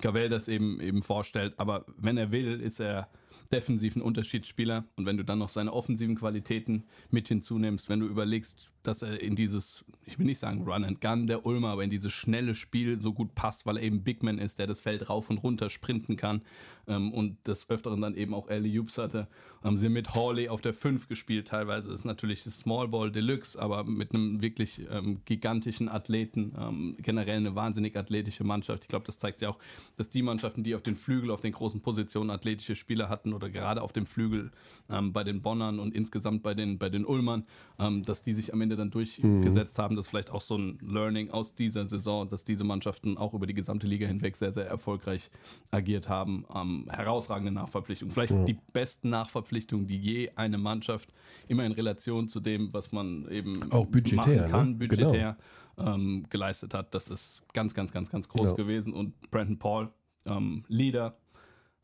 Cavell 0.00 0.28
das 0.28 0.48
eben, 0.48 0.80
eben 0.80 1.02
vorstellt. 1.02 1.54
Aber 1.56 1.84
wenn 1.96 2.16
er 2.16 2.30
will, 2.30 2.60
ist 2.60 2.80
er 2.80 3.08
defensiven 3.52 4.02
Unterschiedsspieler. 4.02 4.84
Und 4.96 5.06
wenn 5.06 5.16
du 5.16 5.24
dann 5.24 5.38
noch 5.38 5.48
seine 5.48 5.72
offensiven 5.72 6.16
Qualitäten 6.16 6.84
mit 7.10 7.28
hinzunimmst, 7.28 7.88
wenn 7.88 8.00
du 8.00 8.06
überlegst, 8.06 8.70
dass 8.86 9.02
er 9.02 9.20
in 9.20 9.36
dieses, 9.36 9.84
ich 10.04 10.18
will 10.18 10.26
nicht 10.26 10.38
sagen 10.38 10.62
Run 10.62 10.84
and 10.84 11.00
Gun 11.00 11.26
der 11.26 11.44
Ulmer, 11.46 11.70
aber 11.70 11.84
in 11.84 11.90
dieses 11.90 12.12
schnelle 12.12 12.54
Spiel 12.54 12.98
so 12.98 13.12
gut 13.12 13.34
passt, 13.34 13.66
weil 13.66 13.78
er 13.78 13.82
eben 13.82 14.02
Big 14.02 14.22
Man 14.22 14.38
ist, 14.38 14.58
der 14.58 14.66
das 14.66 14.80
Feld 14.80 15.08
rauf 15.08 15.30
und 15.30 15.38
runter 15.38 15.70
sprinten 15.70 16.16
kann 16.16 16.42
ähm, 16.86 17.12
und 17.12 17.46
des 17.46 17.68
Öfteren 17.70 18.00
dann 18.00 18.14
eben 18.14 18.34
auch 18.34 18.48
Ellie 18.48 18.78
Hoops 18.78 18.98
hatte. 18.98 19.28
Haben 19.62 19.78
sie 19.78 19.88
mit 19.88 20.14
Hawley 20.14 20.48
auf 20.48 20.60
der 20.60 20.74
5 20.74 21.08
gespielt, 21.08 21.48
teilweise 21.48 21.90
ist 21.90 22.04
natürlich 22.04 22.44
das 22.44 22.58
Small 22.58 22.88
Ball 22.88 23.10
Deluxe, 23.10 23.58
aber 23.58 23.84
mit 23.84 24.14
einem 24.14 24.42
wirklich 24.42 24.82
ähm, 24.90 25.22
gigantischen 25.24 25.88
Athleten, 25.88 26.54
ähm, 26.58 26.94
generell 26.98 27.38
eine 27.38 27.54
wahnsinnig 27.54 27.96
athletische 27.96 28.44
Mannschaft. 28.44 28.84
Ich 28.84 28.88
glaube, 28.88 29.06
das 29.06 29.16
zeigt 29.16 29.40
ja 29.40 29.48
auch, 29.48 29.58
dass 29.96 30.10
die 30.10 30.22
Mannschaften, 30.22 30.64
die 30.64 30.74
auf 30.74 30.82
den 30.82 30.96
Flügel, 30.96 31.30
auf 31.30 31.40
den 31.40 31.52
großen 31.52 31.80
Positionen 31.80 32.30
athletische 32.30 32.74
Spieler 32.74 33.08
hatten 33.08 33.32
oder 33.32 33.48
gerade 33.48 33.80
auf 33.80 33.92
dem 33.92 34.04
Flügel 34.04 34.50
ähm, 34.90 35.12
bei 35.12 35.24
den 35.24 35.40
Bonnern 35.40 35.78
und 35.78 35.94
insgesamt 35.94 36.42
bei 36.42 36.54
den, 36.54 36.78
bei 36.78 36.90
den 36.90 37.06
Ulmern, 37.06 37.44
ähm, 37.78 38.04
dass 38.04 38.22
die 38.22 38.34
sich 38.34 38.52
am 38.52 38.60
Ende 38.60 38.73
Ende 38.74 38.76
dann 38.76 38.90
durchgesetzt 38.90 39.78
mhm. 39.78 39.82
haben. 39.82 39.96
Das 39.96 40.06
ist 40.06 40.10
vielleicht 40.10 40.30
auch 40.30 40.40
so 40.40 40.56
ein 40.56 40.78
Learning 40.82 41.30
aus 41.30 41.54
dieser 41.54 41.86
Saison, 41.86 42.28
dass 42.28 42.44
diese 42.44 42.64
Mannschaften 42.64 43.16
auch 43.16 43.34
über 43.34 43.46
die 43.46 43.54
gesamte 43.54 43.86
Liga 43.86 44.06
hinweg 44.06 44.36
sehr, 44.36 44.52
sehr 44.52 44.66
erfolgreich 44.66 45.30
agiert 45.70 46.08
haben. 46.08 46.44
Ähm, 46.54 46.86
herausragende 46.90 47.52
Nachverpflichtung. 47.52 48.10
Vielleicht 48.10 48.32
mhm. 48.32 48.46
die 48.46 48.58
besten 48.72 49.10
Nachverpflichtungen, 49.10 49.86
die 49.86 49.98
je 49.98 50.30
eine 50.36 50.58
Mannschaft 50.58 51.12
immer 51.48 51.64
in 51.64 51.72
Relation 51.72 52.28
zu 52.28 52.40
dem, 52.40 52.72
was 52.72 52.92
man 52.92 53.28
eben 53.30 53.70
auch 53.72 53.86
budgetär, 53.86 54.16
machen 54.16 54.50
kann, 54.50 54.68
ne? 54.70 54.74
budgetär 54.76 55.36
genau. 55.76 55.94
ähm, 55.94 56.24
geleistet 56.28 56.74
hat. 56.74 56.94
Das 56.94 57.10
ist 57.10 57.42
ganz, 57.52 57.74
ganz, 57.74 57.92
ganz, 57.92 58.10
ganz 58.10 58.28
groß 58.28 58.50
genau. 58.50 58.56
gewesen. 58.56 58.92
Und 58.92 59.30
Brandon 59.30 59.58
Paul, 59.58 59.90
ähm, 60.26 60.64
Leader, 60.68 61.16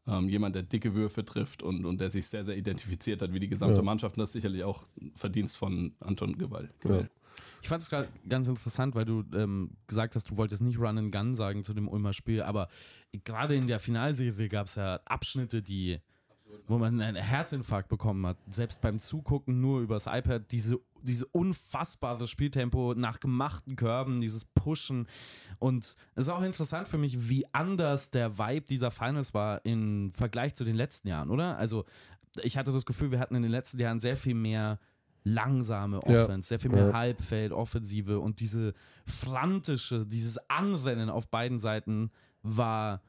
ähm, 0.06 0.28
jemand, 0.28 0.54
der 0.54 0.62
dicke 0.62 0.94
Würfe 0.94 1.24
trifft 1.24 1.62
und, 1.62 1.84
und 1.84 2.00
der 2.00 2.10
sich 2.10 2.26
sehr, 2.26 2.44
sehr 2.44 2.56
identifiziert 2.56 3.22
hat, 3.22 3.32
wie 3.32 3.40
die 3.40 3.48
gesamte 3.48 3.76
ja. 3.76 3.82
Mannschaft. 3.82 4.16
Und 4.16 4.20
das 4.20 4.30
ist 4.30 4.34
sicherlich 4.34 4.64
auch 4.64 4.84
Verdienst 5.14 5.56
von 5.56 5.94
Anton 6.00 6.38
Gewalt. 6.38 6.72
Ja. 6.84 7.04
Ich 7.62 7.68
fand 7.68 7.82
es 7.82 7.90
gerade 7.90 8.08
ganz 8.28 8.48
interessant, 8.48 8.94
weil 8.94 9.04
du 9.04 9.22
ähm, 9.34 9.72
gesagt 9.86 10.14
hast, 10.16 10.30
du 10.30 10.36
wolltest 10.36 10.62
nicht 10.62 10.78
Run 10.78 10.98
and 10.98 11.12
Gun 11.12 11.34
sagen 11.34 11.62
zu 11.62 11.74
dem 11.74 11.88
Ulmer 11.88 12.12
Spiel, 12.12 12.42
aber 12.42 12.68
gerade 13.24 13.54
in 13.54 13.66
der 13.66 13.80
Finalserie 13.80 14.48
gab 14.48 14.66
es 14.66 14.76
ja 14.76 15.00
Abschnitte, 15.04 15.62
die 15.62 15.98
wo 16.66 16.78
man 16.78 17.00
einen 17.00 17.16
Herzinfarkt 17.16 17.88
bekommen 17.88 18.26
hat. 18.26 18.36
Selbst 18.48 18.80
beim 18.80 18.98
Zugucken 18.98 19.60
nur 19.60 19.80
übers 19.80 20.06
iPad, 20.06 20.50
diese, 20.50 20.78
diese 21.02 21.26
unfassbare 21.26 22.28
Spieltempo 22.28 22.94
nach 22.94 23.20
gemachten 23.20 23.76
Körben, 23.76 24.20
dieses 24.20 24.44
Pushen. 24.44 25.06
Und 25.58 25.94
es 26.14 26.26
ist 26.26 26.28
auch 26.28 26.42
interessant 26.42 26.88
für 26.88 26.98
mich, 26.98 27.28
wie 27.28 27.44
anders 27.52 28.10
der 28.10 28.38
Vibe 28.38 28.66
dieser 28.66 28.90
Finals 28.90 29.34
war 29.34 29.64
im 29.64 30.12
Vergleich 30.12 30.54
zu 30.54 30.64
den 30.64 30.76
letzten 30.76 31.08
Jahren, 31.08 31.30
oder? 31.30 31.56
Also, 31.58 31.84
ich 32.42 32.56
hatte 32.56 32.72
das 32.72 32.86
Gefühl, 32.86 33.10
wir 33.10 33.18
hatten 33.18 33.34
in 33.34 33.42
den 33.42 33.50
letzten 33.50 33.78
Jahren 33.78 33.98
sehr 33.98 34.16
viel 34.16 34.34
mehr 34.34 34.78
langsame 35.24 36.02
Offense, 36.02 36.32
ja. 36.32 36.42
sehr 36.42 36.60
viel 36.60 36.70
mehr 36.70 36.88
ja. 36.88 36.92
Halbfeld, 36.92 37.52
Offensive 37.52 38.20
und 38.20 38.40
diese 38.40 38.74
frantische, 39.04 40.06
dieses 40.06 40.38
Anrennen 40.48 41.10
auf 41.10 41.28
beiden 41.28 41.58
Seiten 41.58 42.10
war 42.42 43.02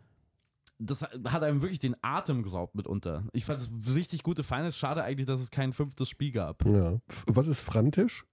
das 0.82 1.04
hat 1.04 1.44
einem 1.44 1.62
wirklich 1.62 1.80
den 1.80 1.96
Atem 2.02 2.44
geraubt 2.44 2.76
mitunter. 2.76 3.24
Ich 3.34 3.46
fand 3.46 3.62
es 3.62 3.70
richtig 3.96 4.24
gute 4.24 4.44
Finals. 4.44 4.78
Schade 4.78 5.04
eigentlich, 5.04 5.28
dass 5.28 5.39
es 5.39 5.52
kein 5.52 5.74
fünftes 5.74 6.10
Spiel 6.10 6.32
gab. 6.32 6.65
Ja. 6.65 7.00
Was 7.28 7.48
ist 7.48 7.62
frantisch? 7.62 8.26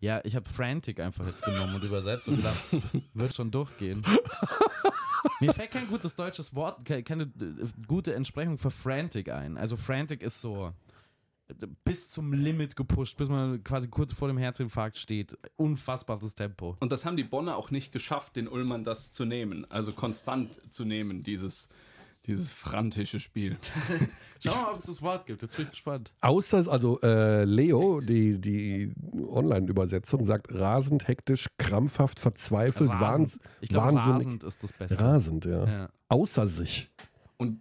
Ja, 0.00 0.20
ich 0.24 0.36
habe 0.36 0.48
Frantic 0.48 1.00
einfach 1.00 1.26
jetzt 1.26 1.42
genommen 1.42 1.74
und 1.74 1.82
übersetzt 1.82 2.28
und 2.28 2.36
gedacht, 2.36 2.62
es 2.62 2.80
wird 3.14 3.34
schon 3.34 3.50
durchgehen. 3.50 4.02
Mir 5.40 5.52
fällt 5.52 5.72
kein 5.72 5.88
gutes 5.88 6.14
deutsches 6.14 6.54
Wort, 6.54 6.84
keine 6.84 7.24
äh, 7.24 7.66
gute 7.86 8.14
Entsprechung 8.14 8.58
für 8.58 8.70
Frantic 8.70 9.28
ein. 9.30 9.56
Also 9.56 9.76
Frantic 9.76 10.22
ist 10.22 10.40
so 10.40 10.72
bis 11.84 12.08
zum 12.08 12.32
Limit 12.32 12.76
gepusht, 12.76 13.16
bis 13.16 13.28
man 13.28 13.62
quasi 13.64 13.88
kurz 13.88 14.12
vor 14.12 14.28
dem 14.28 14.38
Herzinfarkt 14.38 14.98
steht. 14.98 15.36
Unfassbares 15.56 16.34
Tempo. 16.34 16.76
Und 16.80 16.92
das 16.92 17.04
haben 17.04 17.16
die 17.16 17.24
Bonner 17.24 17.56
auch 17.56 17.70
nicht 17.70 17.90
geschafft, 17.90 18.36
den 18.36 18.48
Ullmann 18.48 18.84
das 18.84 19.12
zu 19.12 19.24
nehmen. 19.24 19.68
Also 19.70 19.92
konstant 19.92 20.60
zu 20.72 20.84
nehmen, 20.84 21.22
dieses 21.22 21.68
dieses 22.28 22.50
frantische 22.50 23.18
Spiel. 23.18 23.56
Schau 24.38 24.54
mal, 24.54 24.72
ob 24.72 24.76
es 24.76 24.84
das 24.84 25.02
Wort 25.02 25.26
gibt. 25.26 25.42
Jetzt 25.42 25.56
bin 25.56 25.64
ich 25.64 25.70
gespannt. 25.70 26.12
Außer, 26.20 26.70
also 26.70 27.00
äh, 27.00 27.44
Leo, 27.44 28.00
die, 28.00 28.40
die 28.40 28.92
Online-Übersetzung, 29.12 30.24
sagt 30.24 30.54
rasend, 30.54 31.08
hektisch, 31.08 31.48
krampfhaft, 31.58 32.20
verzweifelt, 32.20 32.90
rasend. 32.90 33.40
ich 33.60 33.70
glaub, 33.70 33.86
wahnsinnig. 33.86 34.26
Rasend 34.26 34.44
ist 34.44 34.62
das 34.62 34.72
Beste. 34.72 35.00
Rasend, 35.00 35.44
ja. 35.46 35.66
ja. 35.66 35.88
Außer 36.08 36.46
sich. 36.46 36.90
Und 37.40 37.60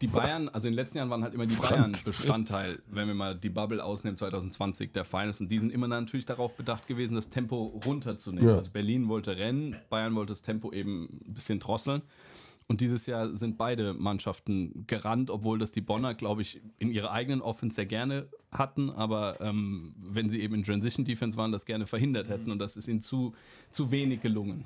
die 0.00 0.06
Bayern, 0.06 0.48
also 0.48 0.68
in 0.68 0.72
den 0.74 0.76
letzten 0.76 0.98
Jahren 0.98 1.10
waren 1.10 1.24
halt 1.24 1.34
immer 1.34 1.46
die 1.46 1.56
Bayern 1.56 1.90
Bestandteil, 2.04 2.78
wenn 2.86 3.08
wir 3.08 3.14
mal 3.14 3.34
die 3.34 3.48
Bubble 3.48 3.82
ausnehmen, 3.82 4.16
2020 4.16 4.92
der 4.92 5.04
Finals. 5.04 5.40
Und 5.40 5.48
die 5.48 5.58
sind 5.58 5.72
immer 5.72 5.88
natürlich 5.88 6.26
darauf 6.26 6.56
bedacht 6.56 6.86
gewesen, 6.86 7.16
das 7.16 7.28
Tempo 7.28 7.80
runterzunehmen. 7.84 8.48
Ja. 8.48 8.56
Also 8.58 8.70
Berlin 8.70 9.08
wollte 9.08 9.36
rennen, 9.36 9.74
Bayern 9.90 10.14
wollte 10.14 10.30
das 10.30 10.42
Tempo 10.42 10.70
eben 10.72 11.22
ein 11.26 11.34
bisschen 11.34 11.58
drosseln. 11.58 12.02
Und 12.68 12.80
dieses 12.80 13.06
Jahr 13.06 13.36
sind 13.36 13.58
beide 13.58 13.94
Mannschaften 13.94 14.86
gerannt, 14.88 15.30
obwohl 15.30 15.58
das 15.58 15.70
die 15.70 15.80
Bonner, 15.80 16.14
glaube 16.14 16.42
ich, 16.42 16.60
in 16.78 16.90
ihrer 16.90 17.12
eigenen 17.12 17.40
Offense 17.40 17.76
sehr 17.76 17.86
gerne 17.86 18.28
hatten, 18.50 18.90
aber 18.90 19.40
ähm, 19.40 19.94
wenn 19.98 20.30
sie 20.30 20.40
eben 20.40 20.56
in 20.56 20.64
Transition 20.64 21.04
Defense 21.04 21.36
waren, 21.36 21.52
das 21.52 21.64
gerne 21.64 21.86
verhindert 21.86 22.28
hätten 22.28 22.50
und 22.50 22.58
das 22.58 22.76
ist 22.76 22.88
ihnen 22.88 23.02
zu, 23.02 23.34
zu 23.70 23.92
wenig 23.92 24.20
gelungen. 24.20 24.64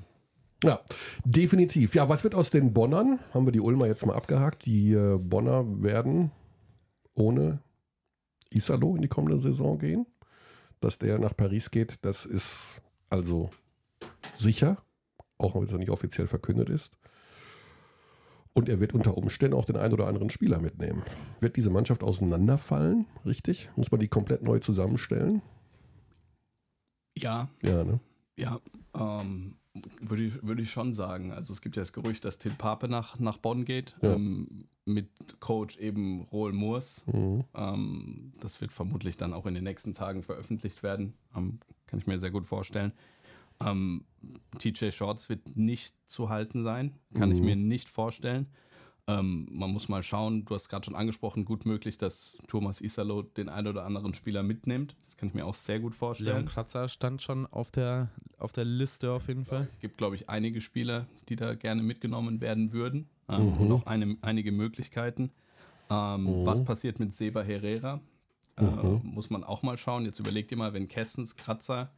Ja, 0.65 0.81
definitiv. 1.25 1.95
Ja, 1.95 2.09
was 2.09 2.25
wird 2.25 2.35
aus 2.35 2.51
den 2.51 2.73
Bonnern? 2.73 3.19
Haben 3.33 3.47
wir 3.47 3.53
die 3.53 3.61
Ulmer 3.61 3.87
jetzt 3.87 4.05
mal 4.05 4.15
abgehakt. 4.15 4.67
Die 4.67 4.93
äh, 4.93 5.19
Bonner 5.19 5.65
werden 5.83 6.33
ohne 7.15 7.61
Isalo 8.51 8.97
in 8.97 9.03
die 9.03 9.09
kommende 9.09 9.39
Saison 9.39 9.79
gehen. 9.79 10.07
Dass 10.81 10.99
der 10.99 11.19
nach 11.19 11.37
Paris 11.37 11.71
geht, 11.71 12.05
das 12.05 12.25
ist 12.25 12.81
also 13.11 13.51
sicher, 14.37 14.83
auch 15.37 15.55
wenn 15.55 15.65
es 15.65 15.73
nicht 15.73 15.91
offiziell 15.91 16.27
verkündet 16.27 16.71
ist. 16.71 16.97
Und 18.53 18.69
er 18.69 18.81
wird 18.81 18.95
unter 18.95 19.17
Umständen 19.17 19.57
auch 19.57 19.65
den 19.65 19.77
einen 19.77 19.95
oder 19.95 20.09
anderen 20.09 20.31
Spieler 20.31 20.61
mitnehmen. 20.61 21.03
Wird 21.41 21.57
diese 21.57 21.71
Mannschaft 21.71 22.03
auseinanderfallen, 22.03 23.07
richtig? 23.25 23.71
Muss 23.77 23.91
man 23.91 24.01
die 24.01 24.09
komplett 24.09 24.43
neu 24.43 24.59
zusammenstellen? 24.59 25.41
Ja. 27.17 27.49
Ja, 27.63 27.85
ne? 27.85 28.01
Ja, 28.37 28.61
ähm, 28.95 29.57
würde 30.01 30.25
ich, 30.25 30.43
würde 30.43 30.63
ich 30.63 30.71
schon 30.71 30.95
sagen. 30.95 31.33
Also 31.33 31.53
es 31.53 31.61
gibt 31.61 31.77
ja 31.77 31.83
das 31.83 31.93
Gerücht, 31.93 32.25
dass 32.25 32.39
Till 32.39 32.53
Pape 32.53 32.89
nach, 32.89 33.19
nach 33.19 33.37
Bonn 33.37 33.65
geht, 33.65 33.97
ja. 34.03 34.15
ähm, 34.15 34.67
mit 34.85 35.09
Coach 35.39 35.79
eben 35.79 36.23
Roel 36.33 36.53
Moors. 36.53 37.05
Mhm. 37.07 37.45
Ähm, 37.55 38.33
das 38.41 38.61
wird 38.61 38.73
vermutlich 38.73 39.17
dann 39.17 39.33
auch 39.33 39.47
in 39.47 39.55
den 39.55 39.65
nächsten 39.65 39.95
Tagen 39.95 40.23
veröffentlicht 40.23 40.83
werden. 40.83 41.15
Ähm, 41.37 41.61
kann 41.87 41.99
ich 41.99 42.07
mir 42.07 42.19
sehr 42.19 42.31
gut 42.31 42.47
vorstellen. 42.47 42.93
Ähm, 43.65 44.05
TJ 44.59 44.91
Shorts 44.91 45.29
wird 45.29 45.57
nicht 45.57 45.95
zu 46.07 46.29
halten 46.29 46.65
sein, 46.65 46.95
kann 47.15 47.31
mhm. 47.31 47.35
ich 47.37 47.41
mir 47.41 47.57
nicht 47.57 47.89
vorstellen. 47.89 48.47
Ähm, 49.07 49.49
man 49.51 49.71
muss 49.71 49.89
mal 49.89 50.03
schauen, 50.03 50.45
du 50.45 50.55
hast 50.55 50.69
gerade 50.69 50.85
schon 50.85 50.95
angesprochen, 50.95 51.45
gut 51.45 51.67
möglich, 51.67 51.99
dass 51.99 52.39
Thomas 52.47 52.81
Isalo 52.81 53.23
den 53.23 53.49
einen 53.49 53.67
oder 53.67 53.85
anderen 53.85 54.15
Spieler 54.15 54.43
mitnimmt. 54.43 54.95
Das 55.05 55.17
kann 55.17 55.29
ich 55.29 55.35
mir 55.35 55.47
auch 55.47 55.55
sehr 55.55 55.81
gut 55.81 55.95
vorstellen. 55.95 56.37
Leon 56.37 56.47
Kratzer 56.47 56.87
stand 56.89 57.23
schon 57.23 57.47
auf 57.47 57.71
der, 57.71 58.11
auf 58.39 58.53
der 58.53 58.65
Liste 58.65 59.11
auf 59.11 59.29
jeden 59.29 59.45
Fall. 59.45 59.69
Es 59.73 59.79
gibt, 59.81 59.99
glaube 59.99 60.17
ich, 60.17 60.29
einige 60.29 60.61
Spieler, 60.61 61.07
die 61.29 61.37
da 61.37 61.55
gerne 61.55 61.83
mitgenommen 61.83 62.41
werden 62.41 62.73
würden 62.73 63.09
ähm, 63.29 63.47
mhm. 63.47 63.61
und 63.61 63.73
auch 63.73 63.87
eine, 63.87 64.17
einige 64.23 64.53
Möglichkeiten. 64.53 65.31
Ähm, 65.91 66.25
mhm. 66.25 66.47
Was 66.47 66.65
passiert 66.65 67.01
mit 67.01 67.15
Seba 67.15 67.43
Herrera? 67.43 68.01
Äh, 68.57 68.63
mhm. 68.63 69.01
Muss 69.03 69.31
man 69.31 69.43
auch 69.43 69.63
mal 69.63 69.77
schauen. 69.77 70.05
Jetzt 70.05 70.21
überlegt 70.21 70.53
ihr 70.53 70.59
mal, 70.59 70.73
wenn 70.73 70.89
Kessens, 70.89 71.37
Kratzer 71.37 71.91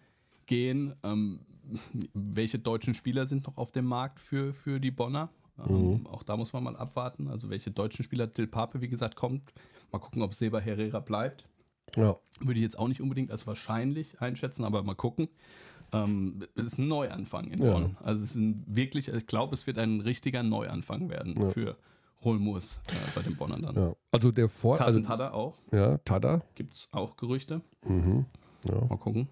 gehen, 0.47 0.95
ähm, 1.03 1.41
welche 2.15 2.59
deutschen 2.59 2.95
Spieler 2.95 3.27
sind 3.27 3.47
noch 3.47 3.57
auf 3.57 3.73
dem 3.73 3.87
Markt 3.87 4.21
für, 4.21 4.53
für 4.53 4.81
die 4.81 4.91
Bonner? 4.91 5.31
Ähm, 5.67 6.01
mhm. 6.01 6.07
Auch 6.07 6.23
da 6.23 6.37
muss 6.37 6.53
man 6.53 6.65
mal 6.65 6.77
abwarten. 6.77 7.29
Also 7.29 7.51
welche 7.51 7.71
deutschen 7.71 8.05
Spieler 8.05 8.33
Till 8.33 8.47
Pape, 8.47 8.81
wie 8.81 8.89
gesagt, 8.89 9.17
kommt. 9.17 9.53
Mal 9.91 9.99
gucken, 9.99 10.23
ob 10.23 10.35
Seba 10.35 10.59
Herrera 10.59 11.01
bleibt. 11.01 11.49
Ja. 11.97 12.17
Würde 12.41 12.59
ich 12.59 12.65
jetzt 12.65 12.79
auch 12.79 12.89
nicht 12.89 13.01
unbedingt 13.01 13.31
als 13.31 13.47
wahrscheinlich 13.47 14.21
einschätzen, 14.21 14.65
aber 14.65 14.83
mal 14.83 14.95
gucken. 14.95 15.29
Ähm, 15.93 16.47
es 16.55 16.65
ist 16.65 16.79
ein 16.79 16.89
Neuanfang 16.89 17.49
in 17.49 17.63
ja. 17.63 17.73
Bonn. 17.73 17.97
Also 18.03 18.25
es 18.25 18.35
ist 18.35 18.55
wirklich, 18.67 19.09
ich 19.09 19.27
glaube, 19.27 19.55
es 19.55 19.67
wird 19.67 19.79
ein 19.79 20.01
richtiger 20.01 20.43
Neuanfang 20.43 21.11
werden 21.11 21.35
ja. 21.39 21.51
für 21.51 21.77
Holmus 22.23 22.81
äh, 22.89 22.93
bei 23.15 23.23
den 23.23 23.37
Bonnern 23.37 23.63
dann. 23.63 23.75
Ja. 23.75 23.97
Also 24.11 24.33
der 24.33 24.49
Vor 24.49 24.79
Carsten 24.79 24.99
also, 24.99 25.09
Tada 25.09 25.33
auch. 25.33 25.59
Ja, 25.73 25.99
Tada. 25.99 26.43
Gibt 26.55 26.75
es 26.75 26.89
auch 26.93 27.17
Gerüchte. 27.17 27.61
Mhm. 27.85 28.25
Mal 28.65 28.97
gucken. 28.99 29.29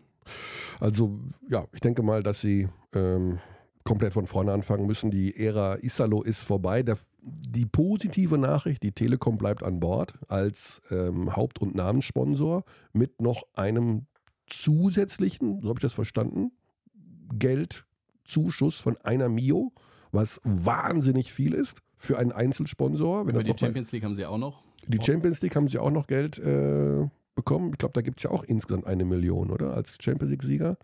Also 0.78 1.20
ja, 1.48 1.66
ich 1.72 1.80
denke 1.80 2.02
mal, 2.02 2.22
dass 2.22 2.40
sie 2.40 2.68
ähm, 2.94 3.38
komplett 3.84 4.14
von 4.14 4.26
vorne 4.26 4.52
anfangen 4.52 4.86
müssen. 4.86 5.10
Die 5.10 5.36
Ära 5.36 5.76
Isalo 5.76 6.22
ist 6.22 6.42
vorbei. 6.42 6.82
Der, 6.82 6.98
die 7.22 7.66
positive 7.66 8.38
Nachricht, 8.38 8.82
die 8.82 8.92
Telekom 8.92 9.38
bleibt 9.38 9.62
an 9.62 9.80
Bord 9.80 10.14
als 10.28 10.82
ähm, 10.90 11.34
Haupt- 11.34 11.60
und 11.60 11.74
Namenssponsor 11.74 12.64
mit 12.92 13.20
noch 13.20 13.42
einem 13.54 14.06
zusätzlichen, 14.46 15.60
so 15.60 15.68
habe 15.68 15.78
ich 15.78 15.82
das 15.82 15.92
verstanden, 15.92 16.52
Geldzuschuss 17.38 18.80
von 18.80 18.96
einer 18.98 19.28
Mio, 19.28 19.72
was 20.12 20.40
wahnsinnig 20.44 21.32
viel 21.32 21.54
ist 21.54 21.80
für 21.96 22.18
einen 22.18 22.32
Einzelsponsor. 22.32 23.26
Wenn 23.26 23.38
die 23.38 23.54
Champions 23.56 23.92
League 23.92 24.04
haben 24.04 24.14
sie 24.14 24.26
auch 24.26 24.38
noch. 24.38 24.62
Die 24.86 25.02
Champions 25.02 25.42
League 25.42 25.54
haben 25.54 25.68
sie 25.68 25.78
auch 25.78 25.90
noch 25.90 26.06
Geld 26.06 26.38
äh, 26.38 27.06
bekommen. 27.34 27.70
Ich 27.72 27.78
glaube, 27.78 27.92
da 27.94 28.00
gibt 28.00 28.18
es 28.18 28.24
ja 28.24 28.30
auch 28.30 28.44
insgesamt 28.44 28.86
eine 28.86 29.04
Million, 29.04 29.50
oder? 29.50 29.74
Als 29.74 29.98
Champions 30.00 30.30
League-Sieger 30.30 30.76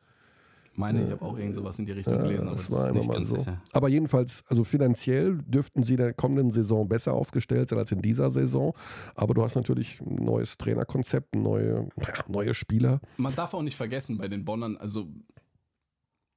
meine, 0.79 1.05
ich 1.05 1.11
habe 1.11 1.25
auch 1.25 1.39
irgend 1.39 1.55
sowas 1.55 1.79
in 1.79 1.87
die 1.87 1.93
Richtung 1.93 2.19
gelesen. 2.19 2.47
das 2.47 2.71
war 2.71 2.89
immer 2.89 3.05
mal 3.05 3.25
so. 3.25 3.39
Sicher. 3.39 3.61
Aber 3.73 3.89
jedenfalls, 3.89 4.45
also 4.49 4.65
finanziell 4.65 5.39
dürften 5.47 5.83
sie 5.83 5.95
in 5.95 6.01
der 6.01 6.13
kommenden 6.13 6.51
Saison 6.51 6.89
besser 6.89 7.15
aufgestellt 7.15 7.69
sein 7.69 7.79
als 7.79 7.93
in 7.93 8.03
dieser 8.03 8.31
Saison. 8.31 8.75
Aber 9.15 9.35
du 9.35 9.43
hast 9.43 9.55
natürlich 9.55 10.01
ein 10.01 10.25
neues 10.25 10.59
Trainerkonzept, 10.59 11.35
neue, 11.35 11.89
neue 12.29 12.55
Spieler. 12.55 13.01
Man 13.17 13.35
darf 13.35 13.55
auch 13.55 13.63
nicht 13.63 13.77
vergessen 13.77 14.19
bei 14.19 14.29
den 14.29 14.45
Bonnern, 14.45 14.77
also 14.77 15.09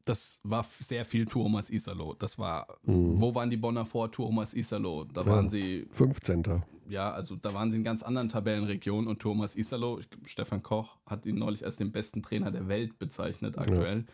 das 0.09 0.41
war 0.43 0.63
sehr 0.63 1.05
viel 1.05 1.25
Thomas 1.25 1.69
Isalo. 1.69 2.15
Das 2.17 2.39
war, 2.39 2.79
mhm. 2.83 3.21
wo 3.21 3.35
waren 3.35 3.49
die 3.49 3.57
Bonner 3.57 3.85
vor 3.85 4.11
Thomas 4.11 4.55
Isalo? 4.55 5.05
Da 5.05 5.25
waren 5.25 5.45
ja, 5.45 5.51
sie. 5.51 5.87
15. 5.91 6.63
Ja, 6.89 7.11
also 7.11 7.35
da 7.35 7.53
waren 7.53 7.69
sie 7.69 7.77
in 7.77 7.83
ganz 7.83 8.01
anderen 8.01 8.29
Tabellenregionen 8.29 9.07
und 9.07 9.19
Thomas 9.19 9.55
Isalo, 9.55 9.99
ich 9.99 10.07
Stefan 10.25 10.63
Koch 10.63 10.97
hat 11.05 11.27
ihn 11.27 11.35
neulich 11.35 11.63
als 11.63 11.77
den 11.77 11.91
besten 11.91 12.23
Trainer 12.23 12.49
der 12.49 12.67
Welt 12.67 12.97
bezeichnet 12.97 13.59
aktuell. 13.59 14.05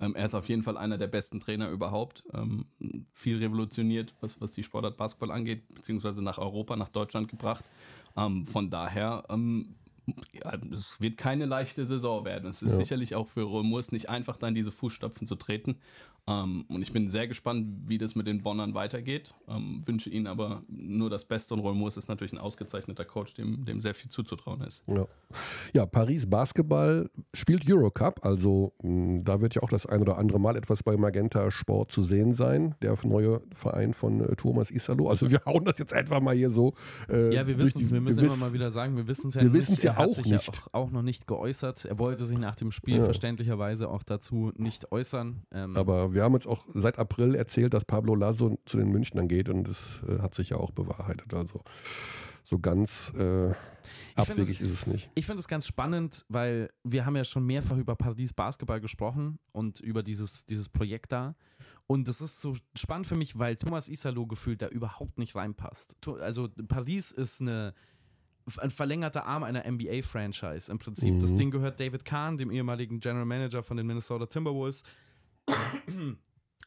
Ja. 0.00 0.06
Ähm, 0.06 0.16
er 0.16 0.26
ist 0.26 0.34
auf 0.34 0.48
jeden 0.48 0.64
Fall 0.64 0.76
einer 0.76 0.98
der 0.98 1.06
besten 1.06 1.38
Trainer 1.38 1.70
überhaupt. 1.70 2.24
Ähm, 2.34 2.66
viel 3.12 3.38
revolutioniert, 3.38 4.14
was, 4.20 4.40
was 4.40 4.50
die 4.52 4.64
Sportart 4.64 4.96
Basketball 4.96 5.30
angeht, 5.30 5.62
beziehungsweise 5.72 6.22
nach 6.22 6.38
Europa, 6.38 6.74
nach 6.74 6.88
Deutschland 6.88 7.28
gebracht. 7.28 7.64
Ähm, 8.16 8.44
von 8.44 8.68
daher 8.68 9.22
ähm, 9.30 9.76
es 10.72 11.00
wird 11.00 11.16
keine 11.16 11.46
leichte 11.46 11.86
Saison 11.86 12.24
werden. 12.24 12.48
Es 12.48 12.62
ist 12.62 12.72
ja. 12.72 12.78
sicherlich 12.78 13.14
auch 13.14 13.26
für 13.26 13.42
Remus 13.42 13.92
nicht 13.92 14.08
einfach, 14.08 14.36
dann 14.36 14.54
diese 14.54 14.72
Fußstapfen 14.72 15.26
zu 15.26 15.34
treten. 15.34 15.76
Ähm, 16.28 16.64
und 16.68 16.82
ich 16.82 16.92
bin 16.92 17.08
sehr 17.08 17.28
gespannt, 17.28 17.66
wie 17.86 17.98
das 17.98 18.16
mit 18.16 18.26
den 18.26 18.42
Bonnern 18.42 18.74
weitergeht. 18.74 19.34
Ähm, 19.48 19.82
wünsche 19.86 20.10
ihnen 20.10 20.26
aber 20.26 20.62
nur 20.68 21.08
das 21.08 21.24
Beste 21.24 21.54
und 21.54 21.60
Rolmus 21.60 21.96
ist 21.96 22.08
natürlich 22.08 22.32
ein 22.32 22.38
ausgezeichneter 22.38 23.04
Coach, 23.04 23.34
dem, 23.34 23.64
dem 23.64 23.80
sehr 23.80 23.94
viel 23.94 24.10
zuzutrauen 24.10 24.60
ist. 24.62 24.82
Ja. 24.88 25.06
ja, 25.72 25.86
Paris 25.86 26.28
Basketball 26.28 27.10
spielt 27.32 27.70
Eurocup, 27.70 28.24
also 28.24 28.72
mh, 28.82 28.88
hm, 28.88 29.24
da 29.24 29.40
wird 29.40 29.54
ja 29.54 29.62
auch 29.62 29.68
das 29.68 29.86
ein 29.86 30.00
oder 30.00 30.18
andere 30.18 30.40
Mal 30.40 30.56
etwas 30.56 30.82
bei 30.82 30.96
Magenta 30.96 31.50
Sport 31.50 31.92
zu 31.92 32.02
sehen 32.02 32.32
sein, 32.32 32.74
der 32.82 32.96
neue 33.04 33.40
Verein 33.54 33.94
von 33.94 34.20
äh, 34.20 34.34
Thomas 34.34 34.70
Isalo. 34.70 35.08
Also 35.08 35.30
wir 35.30 35.42
hauen 35.46 35.64
das 35.64 35.78
jetzt 35.78 35.94
einfach 35.94 36.20
mal 36.20 36.34
hier 36.34 36.50
so. 36.50 36.74
Äh, 37.08 37.34
ja, 37.34 37.46
wir 37.46 37.58
wissen 37.58 37.82
es, 37.82 37.92
wir 37.92 38.00
müssen 38.00 38.22
wir 38.22 38.26
immer 38.26 38.36
mal 38.36 38.52
wieder 38.52 38.72
sagen, 38.72 38.96
wir 38.96 39.06
wissen 39.06 39.28
es 39.28 39.34
ja 39.34 39.42
wir 39.42 39.50
nicht. 39.50 39.82
Ja 39.84 39.92
er 39.92 39.96
hat 39.96 40.08
auch 40.08 40.14
sich 40.14 40.26
nicht. 40.26 40.56
Ja 40.56 40.62
auch, 40.72 40.86
auch, 40.86 40.90
noch 40.90 41.02
nicht 41.02 41.28
geäußert. 41.28 41.84
Er 41.84 41.98
wollte 42.00 42.26
sich 42.26 42.38
nach 42.38 42.56
dem 42.56 42.72
Spiel 42.72 42.96
ja. 42.96 43.04
verständlicherweise 43.04 43.88
auch 43.88 44.02
dazu 44.02 44.52
nicht 44.56 44.90
äußern. 44.90 45.42
Ähm, 45.52 45.76
aber 45.76 46.15
wir 46.16 46.24
haben 46.24 46.32
jetzt 46.32 46.48
auch 46.48 46.64
seit 46.74 46.98
April 46.98 47.34
erzählt, 47.34 47.74
dass 47.74 47.84
Pablo 47.84 48.14
Lasso 48.14 48.58
zu 48.64 48.78
den 48.78 48.88
Münchnern 48.88 49.28
geht 49.28 49.48
und 49.48 49.68
das 49.68 50.02
äh, 50.08 50.20
hat 50.20 50.34
sich 50.34 50.50
ja 50.50 50.56
auch 50.56 50.72
bewahrheitet. 50.72 51.32
Also 51.34 51.60
so 52.42 52.58
ganz 52.58 53.12
äh, 53.18 53.52
abwegig 54.14 54.60
ist 54.60 54.70
es 54.70 54.86
nicht. 54.86 55.10
Ich 55.14 55.26
finde 55.26 55.40
es 55.40 55.48
ganz 55.48 55.66
spannend, 55.66 56.24
weil 56.28 56.70
wir 56.84 57.04
haben 57.04 57.16
ja 57.16 57.24
schon 57.24 57.44
mehrfach 57.44 57.76
über 57.76 57.96
Paradies 57.96 58.32
Basketball 58.32 58.80
gesprochen 58.80 59.38
und 59.52 59.80
über 59.80 60.02
dieses, 60.02 60.46
dieses 60.46 60.68
Projekt 60.68 61.12
da. 61.12 61.36
Und 61.86 62.08
das 62.08 62.20
ist 62.20 62.40
so 62.40 62.56
spannend 62.74 63.06
für 63.06 63.16
mich, 63.16 63.38
weil 63.38 63.56
Thomas 63.56 63.88
Isalo 63.88 64.26
gefühlt 64.26 64.62
da 64.62 64.68
überhaupt 64.68 65.18
nicht 65.18 65.34
reinpasst. 65.36 65.96
Also 66.20 66.48
Paris 66.68 67.12
ist 67.12 67.40
eine 67.40 67.74
ein 68.58 68.70
verlängerter 68.70 69.26
Arm 69.26 69.42
einer 69.42 69.68
NBA-Franchise 69.68 70.70
im 70.70 70.78
Prinzip. 70.78 71.14
Mhm. 71.14 71.18
Das 71.18 71.34
Ding 71.34 71.50
gehört 71.50 71.80
David 71.80 72.04
Kahn, 72.04 72.38
dem 72.38 72.50
ehemaligen 72.50 73.00
General 73.00 73.24
Manager 73.24 73.62
von 73.62 73.76
den 73.76 73.86
Minnesota 73.86 74.26
Timberwolves 74.26 74.84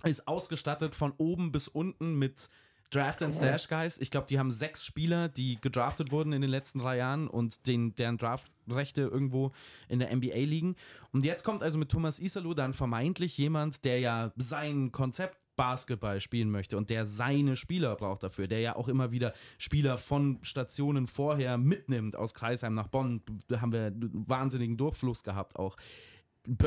ist 0.03 0.27
ausgestattet 0.27 0.95
von 0.95 1.13
oben 1.17 1.51
bis 1.51 1.67
unten 1.67 2.15
mit 2.15 2.49
Draft 2.91 3.21
and 3.21 3.33
Stash 3.33 3.67
Guys. 3.67 3.99
Ich 3.99 4.09
glaube, 4.09 4.27
die 4.27 4.39
haben 4.39 4.51
sechs 4.51 4.83
Spieler, 4.83 5.29
die 5.29 5.59
gedraftet 5.61 6.11
wurden 6.11 6.33
in 6.33 6.41
den 6.41 6.49
letzten 6.49 6.79
drei 6.79 6.97
Jahren 6.97 7.27
und 7.27 7.67
den, 7.67 7.95
deren 7.95 8.17
Draftrechte 8.17 9.01
irgendwo 9.01 9.51
in 9.87 9.99
der 9.99 10.15
NBA 10.15 10.37
liegen. 10.37 10.75
Und 11.11 11.23
jetzt 11.23 11.43
kommt 11.43 11.61
also 11.61 11.77
mit 11.77 11.89
Thomas 11.89 12.19
Isalo 12.19 12.53
dann 12.53 12.73
vermeintlich 12.73 13.37
jemand, 13.37 13.85
der 13.85 13.99
ja 13.99 14.31
sein 14.37 14.91
Konzept 14.91 15.37
Basketball 15.55 16.21
spielen 16.21 16.49
möchte 16.51 16.77
und 16.77 16.89
der 16.89 17.05
seine 17.05 17.57
Spieler 17.57 17.97
braucht 17.97 18.23
dafür, 18.23 18.47
der 18.47 18.61
ja 18.61 18.77
auch 18.77 18.87
immer 18.87 19.11
wieder 19.11 19.33
Spieler 19.57 19.97
von 19.97 20.39
Stationen 20.41 21.05
vorher 21.05 21.57
mitnimmt, 21.57 22.15
aus 22.15 22.33
Kreisheim 22.33 22.73
nach 22.73 22.87
Bonn, 22.87 23.21
da 23.49 23.59
haben 23.59 23.73
wir 23.73 23.91
wahnsinnigen 23.93 24.77
Durchfluss 24.77 25.21
gehabt 25.21 25.59
auch 25.59 25.75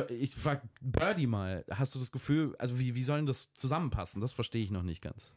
ich 0.09 0.35
frage 0.35 0.61
Birdie 0.81 1.27
mal, 1.27 1.65
hast 1.69 1.95
du 1.95 1.99
das 1.99 2.11
Gefühl, 2.11 2.55
also 2.57 2.79
wie, 2.79 2.95
wie 2.95 3.03
soll 3.03 3.25
das 3.25 3.53
zusammenpassen? 3.53 4.21
Das 4.21 4.31
verstehe 4.31 4.63
ich 4.63 4.71
noch 4.71 4.83
nicht 4.83 5.01
ganz. 5.01 5.35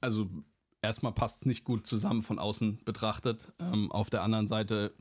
Also 0.00 0.28
erstmal 0.82 1.12
passt 1.12 1.42
es 1.42 1.46
nicht 1.46 1.64
gut 1.64 1.86
zusammen 1.86 2.22
von 2.22 2.38
außen 2.38 2.84
betrachtet. 2.84 3.52
Ähm, 3.58 3.90
auf 3.90 4.10
der 4.10 4.22
anderen 4.22 4.46
Seite 4.48 4.94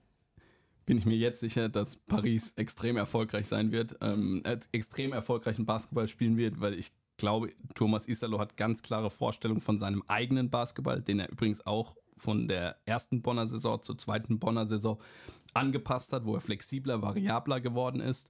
bin 0.86 0.97
ich 0.97 1.05
mir 1.05 1.18
jetzt 1.18 1.41
sicher, 1.41 1.70
dass 1.70 1.97
Paris 1.97 2.53
extrem 2.55 2.97
erfolgreich 2.97 3.47
sein 3.47 3.72
wird, 3.72 3.97
ähm, 4.01 4.41
extrem 4.72 5.12
erfolgreichen 5.12 5.66
Basketball 5.66 6.08
spielen 6.08 6.38
wird, 6.38 6.62
weil 6.62 6.74
ich 6.74 6.91
glaube, 7.18 7.53
Thomas 7.76 8.08
Isalo 8.08 8.39
hat 8.39 8.58
ganz 8.58 8.84
klare 8.84 9.10
Vorstellungen 9.10 9.62
von 9.62 9.78
seinem 9.78 10.03
eigenen 10.08 10.49
Basketball, 10.49 11.01
den 11.01 11.20
er 11.20 11.30
übrigens 11.30 11.66
auch 11.66 11.95
von 12.16 12.47
der 12.47 12.78
ersten 12.86 13.22
Bonner 13.22 13.47
Saison 13.47 13.82
zur 13.82 13.97
zweiten 13.97 14.39
Bonner 14.39 14.66
Saison 14.66 14.99
angepasst 15.54 16.14
hat, 16.14 16.26
wo 16.26 16.36
er 16.36 16.41
flexibler, 16.41 17.02
variabler 17.02 17.62
geworden 17.62 18.02
ist. 18.02 18.30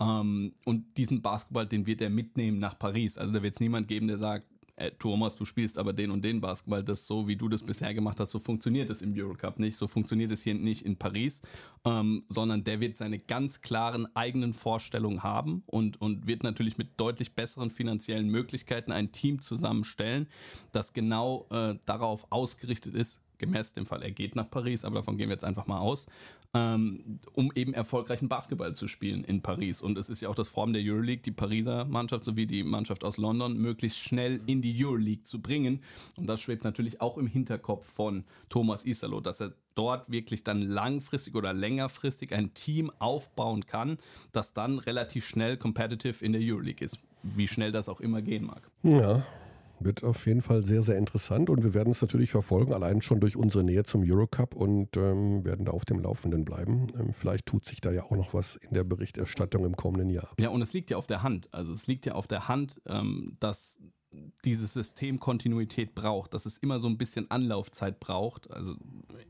Ähm, 0.00 0.52
und 0.64 0.96
diesen 0.96 1.22
Basketball, 1.22 1.66
den 1.66 1.86
wird 1.86 2.00
er 2.00 2.10
mitnehmen 2.10 2.58
nach 2.58 2.78
Paris. 2.78 3.18
Also 3.18 3.32
da 3.32 3.42
wird 3.42 3.54
es 3.54 3.60
niemand 3.60 3.88
geben, 3.88 4.08
der 4.08 4.18
sagt, 4.18 4.46
äh, 4.78 4.92
Thomas, 4.98 5.36
du 5.36 5.44
spielst 5.44 5.76
aber 5.78 5.92
den 5.92 6.10
und 6.10 6.24
den 6.24 6.40
Basketball, 6.40 6.84
das 6.84 7.06
so, 7.06 7.26
wie 7.26 7.36
du 7.36 7.48
das 7.48 7.62
bisher 7.62 7.92
gemacht 7.94 8.20
hast, 8.20 8.30
so 8.30 8.38
funktioniert 8.38 8.90
es 8.90 9.02
im 9.02 9.12
Eurocup 9.16 9.58
nicht, 9.58 9.76
so 9.76 9.86
funktioniert 9.86 10.30
es 10.30 10.42
hier 10.42 10.54
nicht 10.54 10.84
in 10.86 10.96
Paris, 10.96 11.42
ähm, 11.84 12.24
sondern 12.28 12.64
der 12.64 12.80
wird 12.80 12.96
seine 12.96 13.18
ganz 13.18 13.60
klaren 13.60 14.14
eigenen 14.14 14.54
Vorstellungen 14.54 15.22
haben 15.22 15.62
und, 15.66 16.00
und 16.00 16.26
wird 16.26 16.44
natürlich 16.44 16.78
mit 16.78 17.00
deutlich 17.00 17.34
besseren 17.34 17.70
finanziellen 17.70 18.28
Möglichkeiten 18.28 18.92
ein 18.92 19.10
Team 19.12 19.40
zusammenstellen, 19.40 20.28
das 20.72 20.92
genau 20.92 21.46
äh, 21.50 21.74
darauf 21.84 22.26
ausgerichtet 22.30 22.94
ist, 22.94 23.20
gemäß 23.38 23.72
dem 23.72 23.86
Fall, 23.86 24.02
er 24.02 24.10
geht 24.10 24.36
nach 24.36 24.50
Paris, 24.50 24.84
aber 24.84 24.96
davon 24.96 25.16
gehen 25.16 25.28
wir 25.28 25.34
jetzt 25.34 25.44
einfach 25.44 25.66
mal 25.66 25.78
aus, 25.78 26.06
ähm, 26.54 27.20
um 27.34 27.52
eben 27.54 27.74
erfolgreichen 27.74 28.28
Basketball 28.28 28.74
zu 28.74 28.88
spielen 28.88 29.22
in 29.24 29.42
Paris. 29.42 29.82
Und 29.82 29.98
es 29.98 30.08
ist 30.08 30.22
ja 30.22 30.28
auch 30.28 30.34
das 30.34 30.48
Form 30.48 30.72
der 30.72 30.82
Euroleague, 30.82 31.22
die 31.22 31.30
Pariser 31.30 31.84
Mannschaft 31.84 32.24
sowie 32.24 32.46
die 32.46 32.64
Mannschaft 32.64 33.04
aus 33.04 33.18
London 33.18 33.58
möglichst 33.58 33.98
schnell 33.98 34.40
in 34.46 34.62
die 34.62 34.84
Euroleague 34.84 35.24
zu 35.24 35.42
bringen. 35.42 35.82
Und 36.16 36.26
das 36.26 36.40
schwebt 36.40 36.64
natürlich 36.64 37.00
auch 37.00 37.18
im 37.18 37.26
Hinterkopf 37.26 37.86
von 37.86 38.24
Thomas 38.48 38.84
Isalo, 38.86 39.20
dass 39.20 39.40
er 39.40 39.52
dort 39.74 40.10
wirklich 40.10 40.42
dann 40.42 40.62
langfristig 40.62 41.34
oder 41.34 41.52
längerfristig 41.52 42.34
ein 42.34 42.54
Team 42.54 42.90
aufbauen 42.98 43.66
kann, 43.66 43.98
das 44.32 44.54
dann 44.54 44.78
relativ 44.78 45.26
schnell 45.26 45.56
competitive 45.56 46.24
in 46.24 46.32
der 46.32 46.40
Euroleague 46.42 46.84
ist. 46.84 46.98
Wie 47.22 47.48
schnell 47.48 47.72
das 47.72 47.88
auch 47.88 48.00
immer 48.00 48.22
gehen 48.22 48.46
mag. 48.46 48.70
Ja, 48.82 49.22
wird 49.80 50.04
auf 50.04 50.26
jeden 50.26 50.42
Fall 50.42 50.64
sehr, 50.64 50.82
sehr 50.82 50.96
interessant 50.96 51.50
und 51.50 51.62
wir 51.62 51.74
werden 51.74 51.90
es 51.90 52.02
natürlich 52.02 52.30
verfolgen, 52.30 52.72
allein 52.72 53.02
schon 53.02 53.20
durch 53.20 53.36
unsere 53.36 53.64
Nähe 53.64 53.84
zum 53.84 54.02
Eurocup 54.04 54.54
und 54.54 54.96
ähm, 54.96 55.44
werden 55.44 55.66
da 55.66 55.72
auf 55.72 55.84
dem 55.84 56.00
Laufenden 56.00 56.44
bleiben. 56.44 56.86
Ähm, 56.98 57.12
vielleicht 57.12 57.46
tut 57.46 57.64
sich 57.64 57.80
da 57.80 57.90
ja 57.90 58.02
auch 58.02 58.16
noch 58.16 58.34
was 58.34 58.56
in 58.56 58.74
der 58.74 58.84
Berichterstattung 58.84 59.64
im 59.64 59.76
kommenden 59.76 60.10
Jahr. 60.10 60.30
Ja, 60.38 60.50
und 60.50 60.62
es 60.62 60.72
liegt 60.72 60.90
ja 60.90 60.96
auf 60.96 61.06
der 61.06 61.22
Hand. 61.22 61.48
Also 61.52 61.72
es 61.72 61.86
liegt 61.86 62.06
ja 62.06 62.14
auf 62.14 62.26
der 62.26 62.48
Hand, 62.48 62.80
ähm, 62.86 63.36
dass 63.40 63.80
dieses 64.44 64.72
System 64.72 65.20
Kontinuität 65.20 65.94
braucht, 65.94 66.32
dass 66.32 66.46
es 66.46 66.58
immer 66.58 66.80
so 66.80 66.88
ein 66.88 66.96
bisschen 66.96 67.30
Anlaufzeit 67.30 68.00
braucht. 68.00 68.50
Also 68.50 68.74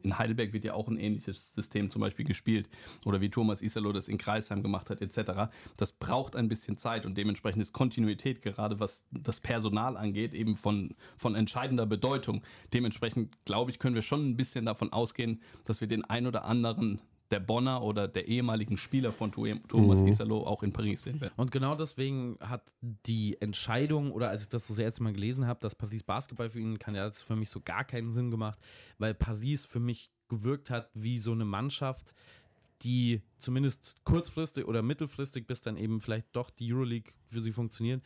in 0.02 0.18
Heidelberg 0.18 0.52
wird 0.52 0.64
ja 0.64 0.74
auch 0.74 0.88
ein 0.88 0.96
ähnliches 0.96 1.52
System 1.52 1.90
zum 1.90 2.00
Beispiel 2.00 2.24
gespielt 2.24 2.68
oder 3.04 3.20
wie 3.20 3.30
Thomas 3.30 3.60
Isalo 3.60 3.92
das 3.92 4.08
in 4.08 4.18
Kreisheim 4.18 4.62
gemacht 4.62 4.90
hat 4.90 5.00
etc. 5.00 5.50
Das 5.76 5.92
braucht 5.92 6.36
ein 6.36 6.48
bisschen 6.48 6.78
Zeit 6.78 7.06
und 7.06 7.18
dementsprechend 7.18 7.62
ist 7.62 7.72
Kontinuität 7.72 8.42
gerade 8.42 8.78
was 8.78 9.06
das 9.10 9.40
Personal 9.40 9.96
angeht 9.96 10.34
eben 10.34 10.56
von, 10.56 10.94
von 11.16 11.34
entscheidender 11.34 11.86
Bedeutung. 11.86 12.42
Dementsprechend 12.72 13.44
glaube 13.44 13.70
ich, 13.70 13.78
können 13.78 13.94
wir 13.94 14.02
schon 14.02 14.30
ein 14.30 14.36
bisschen 14.36 14.66
davon 14.66 14.92
ausgehen, 14.92 15.42
dass 15.64 15.80
wir 15.80 15.88
den 15.88 16.04
ein 16.04 16.26
oder 16.26 16.44
anderen 16.44 17.02
der 17.30 17.40
Bonner 17.40 17.82
oder 17.82 18.08
der 18.08 18.26
ehemaligen 18.26 18.76
Spieler 18.76 19.12
von 19.12 19.32
Thomas 19.32 20.02
mhm. 20.02 20.08
Isalo 20.08 20.46
auch 20.46 20.62
in 20.62 20.72
Paris 20.72 21.02
sehen 21.02 21.20
werden. 21.20 21.34
Und 21.36 21.50
genau 21.52 21.74
deswegen 21.74 22.38
hat 22.40 22.74
die 22.80 23.40
Entscheidung, 23.40 24.12
oder 24.12 24.30
als 24.30 24.42
ich 24.42 24.48
das 24.48 24.68
das 24.68 24.78
erste 24.78 25.02
Mal 25.02 25.12
gelesen 25.12 25.46
habe, 25.46 25.60
dass 25.60 25.74
Paris 25.74 26.02
Basketball 26.02 26.50
für 26.50 26.60
ihn 26.60 26.78
kann, 26.78 26.94
ja, 26.94 27.04
das 27.04 27.22
für 27.22 27.36
mich 27.36 27.50
so 27.50 27.60
gar 27.60 27.84
keinen 27.84 28.10
Sinn 28.12 28.30
gemacht, 28.30 28.58
weil 28.98 29.14
Paris 29.14 29.64
für 29.64 29.80
mich 29.80 30.10
gewirkt 30.28 30.70
hat 30.70 30.90
wie 30.94 31.18
so 31.18 31.32
eine 31.32 31.44
Mannschaft, 31.44 32.14
die 32.82 33.22
zumindest 33.38 34.04
kurzfristig 34.04 34.66
oder 34.66 34.82
mittelfristig, 34.82 35.46
bis 35.46 35.60
dann 35.60 35.76
eben 35.76 36.00
vielleicht 36.00 36.28
doch 36.32 36.50
die 36.50 36.72
Euroleague 36.72 37.12
für 37.28 37.40
sie 37.40 37.52
funktioniert, 37.52 38.02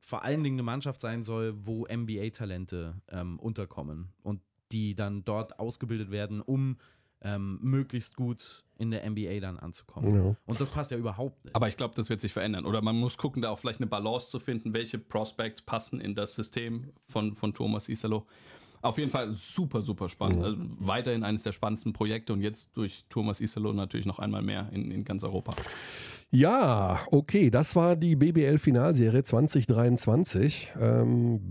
vor 0.00 0.22
allen 0.22 0.42
Dingen 0.42 0.56
eine 0.56 0.64
Mannschaft 0.64 1.00
sein 1.00 1.22
soll, 1.22 1.54
wo 1.66 1.86
NBA-Talente 1.86 3.00
ähm, 3.08 3.38
unterkommen 3.38 4.12
und 4.22 4.40
die 4.72 4.94
dann 4.94 5.24
dort 5.24 5.58
ausgebildet 5.58 6.10
werden, 6.10 6.40
um 6.40 6.76
ähm, 7.22 7.58
möglichst 7.62 8.16
gut 8.16 8.64
in 8.78 8.90
der 8.90 9.08
NBA 9.08 9.40
dann 9.40 9.58
anzukommen. 9.58 10.14
Ja. 10.14 10.36
Und 10.44 10.60
das 10.60 10.68
passt 10.68 10.90
ja 10.90 10.96
überhaupt 10.96 11.44
nicht. 11.44 11.54
Aber 11.54 11.68
ich 11.68 11.76
glaube, 11.76 11.94
das 11.94 12.08
wird 12.08 12.20
sich 12.20 12.32
verändern. 12.32 12.66
Oder 12.66 12.82
man 12.82 12.96
muss 12.96 13.16
gucken, 13.16 13.42
da 13.42 13.50
auch 13.50 13.58
vielleicht 13.58 13.80
eine 13.80 13.86
Balance 13.86 14.30
zu 14.30 14.40
finden, 14.40 14.74
welche 14.74 14.98
Prospects 14.98 15.62
passen 15.62 16.00
in 16.00 16.14
das 16.14 16.34
System 16.34 16.92
von, 17.08 17.36
von 17.36 17.54
Thomas 17.54 17.88
Isalo. 17.88 18.26
Auf 18.80 18.98
jeden 18.98 19.10
Fall 19.12 19.32
super, 19.32 19.80
super 19.80 20.08
spannend. 20.08 20.38
Mhm. 20.38 20.44
Also 20.44 20.58
weiterhin 20.80 21.22
eines 21.22 21.44
der 21.44 21.52
spannendsten 21.52 21.92
Projekte 21.92 22.32
und 22.32 22.40
jetzt 22.40 22.76
durch 22.76 23.04
Thomas 23.08 23.40
Isalo 23.40 23.72
natürlich 23.72 24.06
noch 24.06 24.18
einmal 24.18 24.42
mehr 24.42 24.68
in, 24.72 24.90
in 24.90 25.04
ganz 25.04 25.22
Europa. 25.22 25.54
Ja, 26.34 26.98
okay, 27.10 27.50
das 27.50 27.76
war 27.76 27.94
die 27.94 28.16
BBL-Finalserie 28.16 29.22
2023. 29.22 30.72
Ähm, 30.80 31.42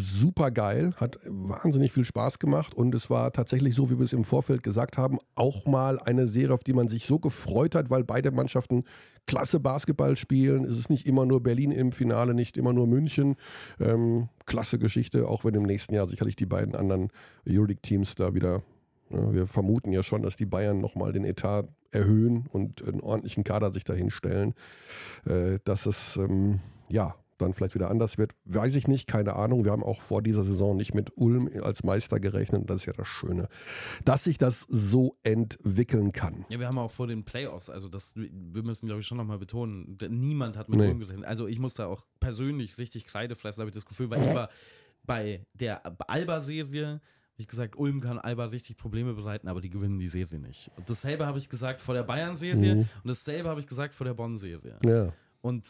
super 0.00 0.52
geil, 0.52 0.94
hat 0.96 1.18
wahnsinnig 1.24 1.92
viel 1.92 2.04
Spaß 2.04 2.38
gemacht 2.38 2.72
und 2.72 2.94
es 2.94 3.10
war 3.10 3.32
tatsächlich 3.32 3.74
so, 3.74 3.90
wie 3.90 3.98
wir 3.98 4.04
es 4.04 4.12
im 4.12 4.22
Vorfeld 4.22 4.62
gesagt 4.62 4.96
haben, 4.96 5.18
auch 5.34 5.66
mal 5.66 5.98
eine 5.98 6.28
Serie, 6.28 6.54
auf 6.54 6.62
die 6.62 6.72
man 6.72 6.86
sich 6.86 7.04
so 7.04 7.18
gefreut 7.18 7.74
hat, 7.74 7.90
weil 7.90 8.04
beide 8.04 8.30
Mannschaften 8.30 8.84
klasse 9.26 9.58
Basketball 9.58 10.16
spielen. 10.16 10.64
Es 10.64 10.78
ist 10.78 10.88
nicht 10.88 11.08
immer 11.08 11.26
nur 11.26 11.42
Berlin 11.42 11.72
im 11.72 11.90
Finale, 11.90 12.32
nicht 12.32 12.56
immer 12.56 12.72
nur 12.72 12.86
München. 12.86 13.34
Ähm, 13.80 14.28
klasse 14.46 14.78
Geschichte, 14.78 15.26
auch 15.26 15.44
wenn 15.44 15.54
im 15.54 15.64
nächsten 15.64 15.96
Jahr 15.96 16.06
sicherlich 16.06 16.36
die 16.36 16.46
beiden 16.46 16.76
anderen 16.76 17.10
Euroleague-Teams 17.44 18.14
da 18.14 18.34
wieder 18.34 18.62
wir 19.10 19.46
vermuten 19.46 19.92
ja 19.92 20.02
schon, 20.02 20.22
dass 20.22 20.36
die 20.36 20.46
Bayern 20.46 20.78
nochmal 20.78 21.12
den 21.12 21.24
Etat 21.24 21.68
erhöhen 21.90 22.46
und 22.50 22.82
einen 22.82 23.00
ordentlichen 23.00 23.44
Kader 23.44 23.72
sich 23.72 23.84
dahin 23.84 24.10
stellen. 24.10 24.54
Äh, 25.24 25.58
dass 25.64 25.86
es, 25.86 26.16
ähm, 26.16 26.60
ja, 26.88 27.14
dann 27.38 27.54
vielleicht 27.54 27.74
wieder 27.74 27.90
anders 27.90 28.18
wird, 28.18 28.32
weiß 28.44 28.74
ich 28.74 28.88
nicht, 28.88 29.06
keine 29.06 29.36
Ahnung. 29.36 29.64
Wir 29.64 29.72
haben 29.72 29.84
auch 29.84 30.00
vor 30.00 30.22
dieser 30.22 30.44
Saison 30.44 30.76
nicht 30.76 30.94
mit 30.94 31.16
Ulm 31.16 31.48
als 31.62 31.84
Meister 31.84 32.20
gerechnet. 32.20 32.68
Das 32.68 32.80
ist 32.80 32.86
ja 32.86 32.92
das 32.92 33.06
Schöne, 33.06 33.48
dass 34.04 34.24
sich 34.24 34.38
das 34.38 34.66
so 34.68 35.16
entwickeln 35.22 36.12
kann. 36.12 36.44
Ja, 36.48 36.58
wir 36.58 36.66
haben 36.66 36.78
auch 36.78 36.90
vor 36.90 37.06
den 37.06 37.24
Playoffs, 37.24 37.70
also 37.70 37.88
das, 37.88 38.14
wir 38.16 38.62
müssen, 38.62 38.86
glaube 38.86 39.00
ich, 39.00 39.06
schon 39.06 39.18
nochmal 39.18 39.38
betonen, 39.38 39.96
niemand 40.10 40.56
hat 40.56 40.68
mit 40.68 40.80
nee. 40.80 40.88
Ulm 40.88 41.00
gerechnet. 41.00 41.26
Also 41.26 41.46
ich 41.46 41.58
musste 41.58 41.86
auch 41.86 42.04
persönlich 42.20 42.76
richtig 42.78 43.04
Kreide 43.04 43.36
fressen, 43.36 43.60
habe 43.60 43.70
ich 43.70 43.74
das 43.74 43.86
Gefühl, 43.86 44.10
weil 44.10 44.22
ich 44.22 44.34
war 44.34 44.48
bei 45.04 45.46
der 45.54 45.82
Alba-Serie 46.08 47.00
ich 47.38 47.46
gesagt, 47.46 47.76
Ulm 47.76 48.00
kann 48.00 48.18
Alba 48.18 48.46
richtig 48.46 48.76
Probleme 48.76 49.14
bereiten, 49.14 49.48
aber 49.48 49.60
die 49.60 49.70
gewinnen 49.70 49.98
die 49.98 50.08
Serie 50.08 50.40
nicht. 50.40 50.70
Und 50.76 50.90
dasselbe 50.90 51.24
habe 51.24 51.38
ich 51.38 51.48
gesagt 51.48 51.80
vor 51.80 51.94
der 51.94 52.02
Bayern-Serie 52.02 52.74
mhm. 52.74 52.80
und 52.80 53.08
dasselbe 53.08 53.48
habe 53.48 53.60
ich 53.60 53.66
gesagt 53.66 53.94
vor 53.94 54.04
der 54.04 54.14
Bonn-Serie. 54.14 54.78
Ja. 54.84 55.12
Und 55.40 55.66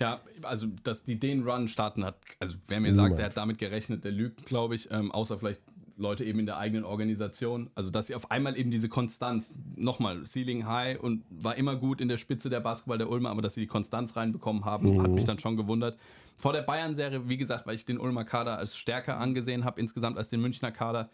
ja, 0.00 0.20
also 0.42 0.66
dass 0.82 1.04
die 1.04 1.18
den 1.18 1.48
Run 1.48 1.68
starten 1.68 2.04
hat, 2.04 2.16
also 2.40 2.56
wer 2.66 2.80
mir 2.80 2.90
Niemand. 2.90 3.10
sagt, 3.10 3.18
der 3.18 3.26
hat 3.26 3.36
damit 3.36 3.58
gerechnet, 3.58 4.04
der 4.04 4.12
lügt, 4.12 4.44
glaube 4.44 4.74
ich, 4.74 4.90
ähm, 4.90 5.12
außer 5.12 5.38
vielleicht 5.38 5.62
Leute 5.96 6.24
eben 6.24 6.40
in 6.40 6.46
der 6.46 6.58
eigenen 6.58 6.84
Organisation. 6.84 7.70
Also 7.74 7.90
dass 7.90 8.08
sie 8.08 8.14
auf 8.14 8.30
einmal 8.30 8.58
eben 8.58 8.70
diese 8.70 8.88
Konstanz, 8.88 9.54
nochmal, 9.76 10.26
Ceiling 10.26 10.66
High 10.66 11.00
und 11.00 11.24
war 11.30 11.54
immer 11.54 11.76
gut 11.76 12.00
in 12.00 12.08
der 12.08 12.18
Spitze 12.18 12.50
der 12.50 12.60
Basketball 12.60 12.98
der 12.98 13.08
Ulmer, 13.08 13.30
aber 13.30 13.42
dass 13.42 13.54
sie 13.54 13.60
die 13.60 13.66
Konstanz 13.66 14.16
reinbekommen 14.16 14.64
haben, 14.64 14.94
mhm. 14.94 15.02
hat 15.02 15.12
mich 15.12 15.24
dann 15.24 15.38
schon 15.38 15.56
gewundert. 15.56 15.96
Vor 16.36 16.52
der 16.52 16.62
Bayern-Serie, 16.62 17.28
wie 17.28 17.36
gesagt, 17.36 17.66
weil 17.66 17.74
ich 17.74 17.84
den 17.84 17.98
Ulmer 17.98 18.24
Kader 18.24 18.58
als 18.58 18.76
stärker 18.76 19.18
angesehen 19.18 19.64
habe, 19.64 19.80
insgesamt 19.80 20.18
als 20.18 20.28
den 20.28 20.40
Münchner 20.40 20.70
Kader. 20.70 21.10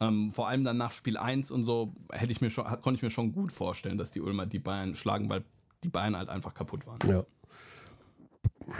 Ähm, 0.00 0.32
vor 0.32 0.48
allem 0.48 0.64
dann 0.64 0.76
nach 0.76 0.90
Spiel 0.90 1.16
1 1.16 1.50
und 1.52 1.64
so 1.64 1.94
hätte 2.10 2.32
ich 2.32 2.40
mir 2.40 2.50
schon, 2.50 2.64
konnte 2.64 2.94
ich 2.94 3.02
mir 3.02 3.10
schon 3.10 3.32
gut 3.32 3.52
vorstellen, 3.52 3.96
dass 3.96 4.10
die 4.10 4.20
Ulmer 4.20 4.46
die 4.46 4.58
Bayern 4.58 4.96
schlagen, 4.96 5.28
weil 5.28 5.44
die 5.84 5.88
Bayern 5.88 6.16
halt 6.16 6.28
einfach 6.28 6.54
kaputt 6.54 6.86
waren. 6.86 6.98
Ja. 7.08 7.24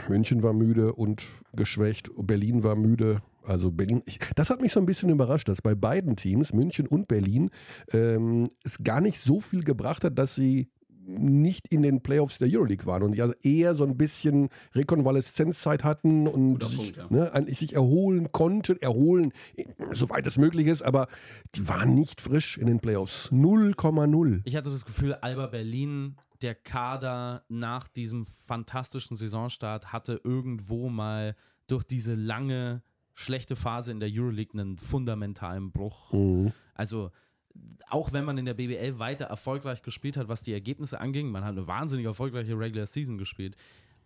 München 0.09 0.43
war 0.43 0.53
müde 0.53 0.93
und 0.93 1.23
geschwächt, 1.53 2.09
Berlin 2.17 2.63
war 2.63 2.75
müde. 2.75 3.21
Also 3.43 3.71
Berlin, 3.71 4.01
ich, 4.05 4.19
das 4.35 4.49
hat 4.49 4.59
mich 4.61 4.73
so 4.73 4.79
ein 4.79 4.87
bisschen 4.87 5.09
überrascht, 5.09 5.47
dass 5.47 5.61
bei 5.61 5.75
beiden 5.75 6.15
Teams, 6.15 6.51
München 6.51 6.87
und 6.87 7.07
Berlin, 7.07 7.51
ähm, 7.93 8.49
es 8.63 8.83
gar 8.83 9.01
nicht 9.01 9.19
so 9.19 9.39
viel 9.39 9.63
gebracht 9.63 10.03
hat, 10.03 10.17
dass 10.17 10.35
sie 10.35 10.69
nicht 11.07 11.67
in 11.71 11.81
den 11.81 12.01
Playoffs 12.01 12.37
der 12.37 12.49
Euroleague 12.51 12.85
waren 12.85 13.03
und 13.03 13.13
die 13.13 13.21
also 13.21 13.33
eher 13.41 13.75
so 13.75 13.83
ein 13.83 13.97
bisschen 13.97 14.49
Rekonvaleszenzzeit 14.73 15.83
hatten 15.83 16.27
und 16.27 16.63
sich, 16.63 16.77
Punkt, 16.77 16.97
ja. 16.97 17.07
ne, 17.09 17.31
eigentlich 17.33 17.59
sich 17.59 17.73
erholen 17.73 18.31
konnten, 18.31 18.77
erholen, 18.77 19.31
soweit 19.91 20.25
es 20.25 20.37
möglich 20.37 20.67
ist, 20.67 20.81
aber 20.81 21.07
die 21.55 21.67
waren 21.67 21.93
nicht 21.93 22.21
frisch 22.21 22.57
in 22.57 22.67
den 22.67 22.79
Playoffs. 22.79 23.31
0,0. 23.31 24.41
Ich 24.45 24.55
hatte 24.55 24.69
das 24.69 24.85
Gefühl, 24.85 25.13
Alba 25.13 25.47
Berlin 25.47 26.15
der 26.41 26.55
Kader 26.55 27.43
nach 27.49 27.87
diesem 27.87 28.25
fantastischen 28.25 29.15
Saisonstart 29.15 29.93
hatte 29.93 30.19
irgendwo 30.23 30.89
mal 30.89 31.35
durch 31.67 31.83
diese 31.83 32.13
lange 32.13 32.83
schlechte 33.13 33.55
Phase 33.55 33.91
in 33.91 33.99
der 33.99 34.09
Euroleague 34.11 34.59
einen 34.59 34.77
fundamentalen 34.77 35.71
Bruch. 35.71 36.11
Mhm. 36.13 36.51
Also 36.73 37.11
auch 37.89 38.13
wenn 38.13 38.25
man 38.25 38.37
in 38.37 38.45
der 38.45 38.53
BBL 38.53 38.99
weiter 38.99 39.25
erfolgreich 39.25 39.81
gespielt 39.83 40.17
hat, 40.17 40.27
was 40.27 40.41
die 40.41 40.53
Ergebnisse 40.53 40.99
anging, 40.99 41.29
man 41.29 41.43
hat 41.43 41.51
eine 41.51 41.67
wahnsinnig 41.67 42.05
erfolgreiche 42.05 42.57
Regular 42.57 42.85
Season 42.85 43.17
gespielt, 43.17 43.55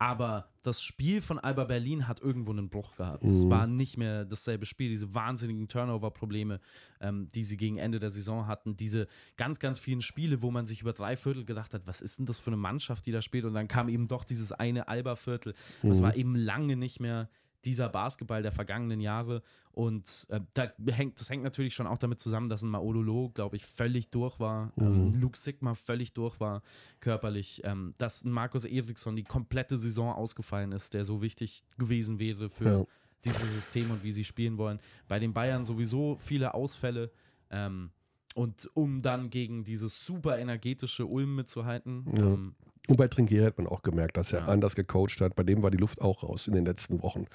Aber 0.01 0.49
das 0.63 0.81
Spiel 0.81 1.21
von 1.21 1.39
Alba 1.39 1.65
Berlin 1.65 2.07
hat 2.07 2.21
irgendwo 2.21 2.51
einen 2.51 2.69
Bruch 2.69 2.95
gehabt. 2.95 3.21
Es 3.25 3.43
mhm. 3.43 3.49
war 3.49 3.67
nicht 3.67 3.97
mehr 3.97 4.23
dasselbe 4.23 4.65
Spiel, 4.65 4.89
diese 4.89 5.13
wahnsinnigen 5.13 5.67
Turnover-Probleme, 5.67 6.61
ähm, 7.01 7.27
die 7.35 7.43
sie 7.43 7.57
gegen 7.57 7.77
Ende 7.77 7.99
der 7.99 8.09
Saison 8.09 8.47
hatten, 8.47 8.77
diese 8.77 9.07
ganz, 9.35 9.59
ganz 9.59 9.77
vielen 9.77 10.01
Spiele, 10.01 10.41
wo 10.41 10.51
man 10.51 10.65
sich 10.65 10.81
über 10.81 10.93
drei 10.93 11.17
Viertel 11.17 11.43
gedacht 11.43 11.73
hat, 11.73 11.85
was 11.85 11.99
ist 11.99 12.17
denn 12.17 12.25
das 12.25 12.39
für 12.39 12.47
eine 12.47 12.57
Mannschaft, 12.57 13.05
die 13.07 13.11
da 13.11 13.21
spielt? 13.21 13.43
Und 13.43 13.53
dann 13.53 13.67
kam 13.67 13.89
eben 13.89 14.07
doch 14.07 14.23
dieses 14.23 14.53
eine 14.53 14.87
Alba-Viertel. 14.87 15.53
Mhm. 15.83 15.89
Das 15.89 16.01
war 16.01 16.15
eben 16.15 16.33
lange 16.35 16.77
nicht 16.77 17.01
mehr 17.01 17.29
dieser 17.65 17.89
Basketball 17.89 18.41
der 18.41 18.51
vergangenen 18.51 19.01
Jahre. 19.01 19.41
Und 19.71 20.25
äh, 20.29 20.41
da 20.53 20.71
hängt, 20.87 21.19
das 21.19 21.29
hängt 21.29 21.43
natürlich 21.43 21.73
schon 21.73 21.87
auch 21.87 21.97
damit 21.97 22.19
zusammen, 22.19 22.49
dass 22.49 22.61
ein 22.61 22.69
Maololo, 22.69 23.29
glaube 23.29 23.55
ich, 23.55 23.65
völlig 23.65 24.09
durch 24.09 24.39
war. 24.39 24.71
Mhm. 24.75 24.83
Ähm, 24.85 25.21
Luke 25.21 25.37
Sigma 25.37 25.75
völlig 25.75 26.13
durch 26.13 26.39
war 26.39 26.61
körperlich. 26.99 27.61
Ähm, 27.63 27.93
dass 27.97 28.23
ein 28.23 28.31
Markus 28.31 28.65
Eriksson 28.65 29.15
die 29.15 29.23
komplette 29.23 29.77
Saison 29.77 30.13
ausgefallen 30.13 30.71
ist, 30.71 30.93
der 30.93 31.05
so 31.05 31.21
wichtig 31.21 31.63
gewesen 31.77 32.19
wäre 32.19 32.49
für 32.49 32.79
ja. 32.79 32.85
dieses 33.25 33.53
System 33.53 33.91
und 33.91 34.03
wie 34.03 34.11
sie 34.11 34.23
spielen 34.23 34.57
wollen. 34.57 34.79
Bei 35.07 35.19
den 35.19 35.33
Bayern 35.33 35.65
sowieso 35.65 36.17
viele 36.19 36.53
Ausfälle. 36.53 37.11
Ähm, 37.51 37.91
und 38.35 38.69
um 38.73 39.01
dann 39.01 39.29
gegen 39.29 39.63
dieses 39.63 40.05
super 40.05 40.37
energetische 40.37 41.05
Ulm 41.05 41.35
mitzuhalten, 41.35 42.05
ja. 42.15 42.23
ähm, 42.23 42.55
und 42.89 42.97
bei 42.97 43.07
Trinkier 43.07 43.45
hat 43.45 43.57
man 43.59 43.67
auch 43.67 43.83
gemerkt, 43.83 44.17
dass 44.17 44.33
er 44.33 44.39
ja. 44.39 44.45
anders 44.47 44.73
gecoacht 44.73 45.21
hat. 45.21 45.35
Bei 45.35 45.43
dem 45.43 45.61
war 45.61 45.69
die 45.69 45.77
Luft 45.77 46.01
auch 46.01 46.23
raus 46.23 46.47
in 46.47 46.53
den 46.53 46.65
letzten 46.65 47.03
Wochen. 47.03 47.27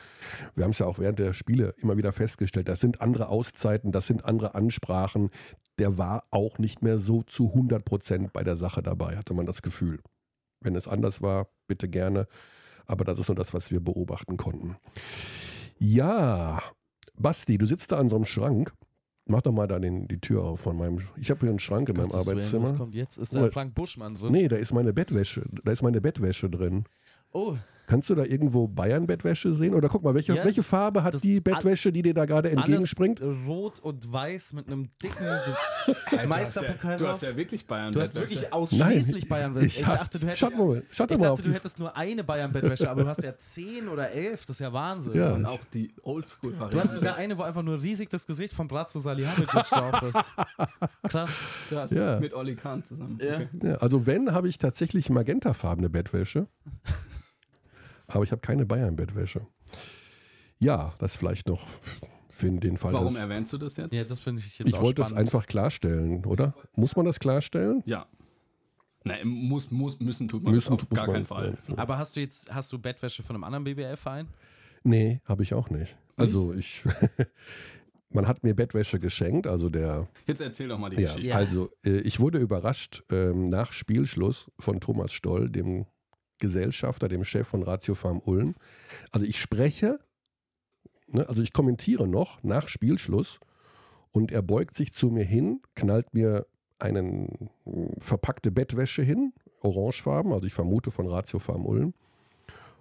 Wir 0.57 0.65
haben 0.65 0.73
es 0.73 0.81
ja 0.81 0.87
auch 0.87 0.99
während 0.99 1.21
der 1.21 1.33
Spiele 1.33 1.77
immer 1.79 1.97
wieder 1.97 2.13
festgestellt. 2.13 2.69
Das 2.69 2.81
sind 2.81 3.01
andere 3.01 3.29
Auszeiten, 3.29 3.93
das 3.93 4.09
sind 4.09 4.25
andere 4.25 4.57
Ansprachen. 4.57 5.31
Der 5.79 5.97
war 5.97 6.25
auch 6.33 6.59
nicht 6.59 6.83
mehr 6.83 6.99
so 6.99 7.23
zu 7.23 7.51
100 7.51 7.85
Prozent 7.85 8.33
bei 8.33 8.43
der 8.43 8.57
Sache 8.57 8.83
dabei, 8.83 9.17
hatte 9.17 9.33
man 9.33 9.47
das 9.47 9.63
Gefühl. 9.63 10.01
Wenn 10.61 10.75
es 10.75 10.89
anders 10.89 11.23
war, 11.23 11.47
bitte 11.69 11.89
gerne. 11.89 12.27
Aber 12.87 13.05
das 13.05 13.21
ist 13.21 13.29
nur 13.29 13.37
das, 13.37 13.55
was 13.55 13.71
wir 13.71 13.79
beobachten 13.79 14.37
konnten. 14.37 14.75
Ja, 15.79 16.63
Basti, 17.17 17.59
du 17.59 17.67
sitzt 17.67 17.93
da 17.93 17.99
an 17.99 18.09
so 18.09 18.17
einem 18.17 18.25
Schrank 18.25 18.73
Mach 19.27 19.41
doch 19.41 19.53
mal 19.53 19.67
da 19.67 19.79
den, 19.79 20.07
die 20.07 20.21
Tür 20.21 20.45
auf 20.45 20.61
von 20.61 20.77
meinem. 20.77 20.99
Ich 21.17 21.31
habe 21.31 21.41
hier 21.41 21.49
einen 21.49 21.59
Schrank 21.59 21.89
in 21.89 21.97
meinem 21.97 22.09
Gottes 22.09 22.29
Arbeitszimmer. 22.29 22.71
was 22.71 22.77
kommt 22.77 22.95
jetzt? 22.95 23.17
Ist 23.17 23.35
da 23.35 23.49
Frank 23.49 23.75
Buschmann 23.75 24.15
drin? 24.15 24.33
Nee, 24.33 24.49
da 24.49 24.57
ist 24.57 24.73
meine 24.73 24.93
Bettwäsche. 24.93 25.47
Da 25.65 25.73
ist 25.73 25.83
meine 25.83 26.03
Bettwäsche 26.03 26.51
drin. 26.51 26.85
Oh, 27.33 27.57
Kannst 27.87 28.09
du 28.09 28.15
da 28.15 28.25
irgendwo 28.25 28.67
Bayern-Bettwäsche 28.67 29.53
sehen? 29.53 29.75
Oder 29.75 29.89
guck 29.89 30.03
mal, 30.03 30.15
welche, 30.15 30.35
ja, 30.35 30.45
welche 30.45 30.63
Farbe 30.63 31.03
hat 31.03 31.23
die 31.23 31.41
Bettwäsche, 31.41 31.93
die 31.93 32.03
dir 32.03 32.15
da 32.15 32.25
gerade 32.25 32.51
entgegenspringt? 32.51 33.21
rot 33.47 33.81
und 33.81 34.11
weiß 34.11 34.55
mit 34.55 34.67
einem 34.67 34.89
dicken 35.03 35.27
Meisterpokal. 36.29 36.97
Du, 36.97 37.07
hast 37.07 37.23
ja 37.23 37.37
wirklich 37.37 37.67
Bayern-Bettwäsche. 37.67 38.15
Du 38.15 38.21
hast 38.21 38.31
wirklich 38.31 38.53
ausschließlich 38.53 39.29
Bayern-Bettwäsche. 39.29 39.81
Ich, 39.81 39.81
ich, 39.81 39.87
dachte, 39.87 40.19
du 40.19 40.27
hättest, 40.27 40.57
mal, 40.57 40.83
ich 40.91 40.97
dachte, 40.97 41.43
du 41.43 41.53
hättest 41.53 41.79
nur 41.79 41.97
eine 41.97 42.25
Bayern-Bettwäsche, 42.25 42.91
aber 42.91 43.03
du 43.03 43.09
hast 43.09 43.23
ja 43.23 43.37
zehn 43.37 43.89
oder 43.89 44.11
elf. 44.11 44.47
Das 44.47 44.57
ist 44.57 44.61
ja 44.61 44.73
Wahnsinn. 44.73 45.15
Ja. 45.15 45.35
Und 45.35 45.45
auch 45.47 45.65
die 45.73 45.95
Oldschool-Variante. 46.03 46.77
Du 46.77 46.83
hast 46.83 46.95
sogar 46.95 47.17
eine, 47.17 47.37
wo 47.37 47.43
einfach 47.43 47.63
nur 47.63 47.83
riesig 47.83 48.09
das 48.09 48.27
Gesicht 48.27 48.55
von 48.55 48.67
Bratzo 48.67 48.99
Salihamidzic 48.99 49.65
drauf 49.65 50.03
ist. 50.03 50.33
Krass. 51.09 51.31
Krass. 51.69 51.91
Ja. 51.91 52.19
Mit 52.19 52.33
Olli 52.33 52.57
Kahn 52.57 52.83
zusammen. 52.83 53.19
Ja. 53.23 53.35
Okay. 53.35 53.49
Ja, 53.63 53.75
also 53.77 54.07
wenn, 54.07 54.33
habe 54.33 54.49
ich 54.49 54.59
tatsächlich 54.59 55.11
magentafarbene 55.11 55.91
Bettwäsche 55.91 56.49
aber 58.07 58.25
ich 58.25 58.33
habe 58.33 58.41
keine 58.41 58.67
Bayern-Bettwäsche. 58.67 59.47
Ja, 60.59 60.95
das 60.99 61.17
vielleicht 61.17 61.49
noch 61.49 61.67
für 62.31 62.51
den 62.51 62.77
Fall. 62.77 62.93
Warum 62.93 63.17
erwähnst 63.17 63.53
du 63.53 63.59
das 63.59 63.77
jetzt? 63.77 63.93
Ja, 63.93 64.05
das 64.05 64.21
finde 64.21 64.43
ich 64.45 64.59
jetzt 64.59 64.69
Ich 64.69 64.81
wollte 64.81 65.03
es 65.03 65.13
einfach 65.13 65.47
klarstellen, 65.47 66.25
oder? 66.25 66.55
Muss 66.75 66.97
man 66.97 67.07
das 67.07 67.21
klarstellen? 67.21 67.83
Ja. 67.87 68.07
Nein, 69.05 69.29
muss, 69.29 69.71
muss, 69.71 70.01
müssen 70.01 70.29
tut 70.29 70.43
man 70.43 70.55
müssen, 70.55 70.77
das 70.77 70.83
auf 70.83 70.89
gar 70.89 71.07
keinen 71.07 71.27
Fall. 71.27 71.57
Ja. 71.69 71.79
Aber 71.79 71.99
hast 71.99 72.17
du 72.17 72.21
jetzt, 72.21 72.53
hast 72.53 72.73
du 72.73 72.79
Bettwäsche 72.79 73.23
von 73.23 73.37
einem 73.37 73.45
anderen 73.45 73.65
BBL-Verein? 73.65 74.29
Nee, 74.83 75.21
habe 75.25 75.43
ich 75.43 75.55
auch 75.55 75.71
nicht. 75.71 75.97
Also 76.17 76.55
ich, 76.55 76.83
man 78.11 78.27
hat 78.27 78.43
mir 78.43 78.55
Bettwäsche 78.55 78.99
geschenkt, 78.99 79.47
also 79.47 79.69
der. 79.69 80.09
Jetzt 80.27 80.41
erzähl 80.41 80.69
doch 80.69 80.79
mal 80.79 80.91
die 80.91 81.03
ja, 81.03 81.13
Geschichte. 81.13 81.37
Also 81.37 81.71
äh, 81.85 81.99
ich 81.99 82.19
wurde 82.19 82.39
überrascht 82.39 83.05
ähm, 83.11 83.47
nach 83.47 83.73
Spielschluss 83.73 84.51
von 84.59 84.81
Thomas 84.81 85.13
Stoll, 85.13 85.51
dem 85.51 85.87
Gesellschafter, 86.39 87.09
dem 87.09 87.25
Chef 87.25 87.47
von 87.47 87.63
Ratio 87.63 87.95
Farm 87.95 88.21
Ulm. 88.25 88.55
Also 89.11 89.27
ich 89.27 89.41
spreche, 89.41 90.01
ne, 91.09 91.29
also 91.29 91.43
ich 91.43 91.53
kommentiere 91.53 92.07
noch 92.09 92.43
nach 92.43 92.69
Spielschluss 92.69 93.41
und 94.11 94.33
er 94.33 94.43
beugt 94.43 94.75
sich 94.75 94.93
zu 94.93 95.11
mir 95.11 95.25
hin, 95.25 95.61
knallt 95.75 96.15
mir 96.15 96.47
eine 96.79 97.29
verpackte 97.99 98.51
Bettwäsche 98.51 99.03
hin, 99.03 99.33
orangefarben, 99.61 100.33
also 100.33 100.47
ich 100.47 100.55
vermute 100.55 100.91
von 100.91 101.07
Ratio 101.07 101.39
Farm 101.39 101.67
Ulm, 101.67 101.95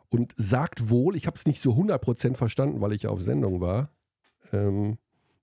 und 0.09 0.33
sagt 0.35 0.89
wohl, 0.89 1.15
ich 1.15 1.25
habe 1.25 1.37
es 1.37 1.45
nicht 1.45 1.59
so 1.59 1.71
100% 1.73 2.35
verstanden, 2.35 2.81
weil 2.81 2.93
ich 2.93 3.03
ja 3.03 3.09
auf 3.09 3.21
Sendung 3.21 3.61
war, 3.61 3.89
ähm, 4.51 4.97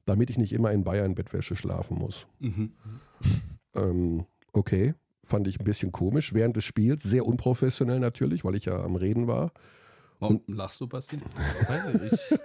damit 0.05 0.31
ich 0.31 0.39
nicht 0.39 0.53
immer 0.53 0.71
in 0.71 0.85
Bayern 0.85 1.15
Bettwäsche 1.15 1.57
schlafen 1.57 1.99
muss. 1.99 2.27
Mhm. 2.39 2.73
Ähm, 3.75 4.27
okay, 4.53 4.95
Fand 5.31 5.47
ich 5.47 5.61
ein 5.61 5.65
bisschen 5.65 5.93
komisch 5.93 6.35
während 6.35 6.57
des 6.57 6.65
Spiels. 6.65 7.05
Sehr 7.05 7.25
unprofessionell 7.25 8.01
natürlich, 8.01 8.45
weil 8.45 8.57
ich 8.57 8.65
ja 8.65 8.83
am 8.83 8.97
Reden 8.97 9.29
war. 9.29 9.53
Warum 10.19 10.39
Und, 10.39 10.57
lachst 10.57 10.81
du, 10.81 10.89
Basti? 10.89 11.19
Ich. 12.05 12.39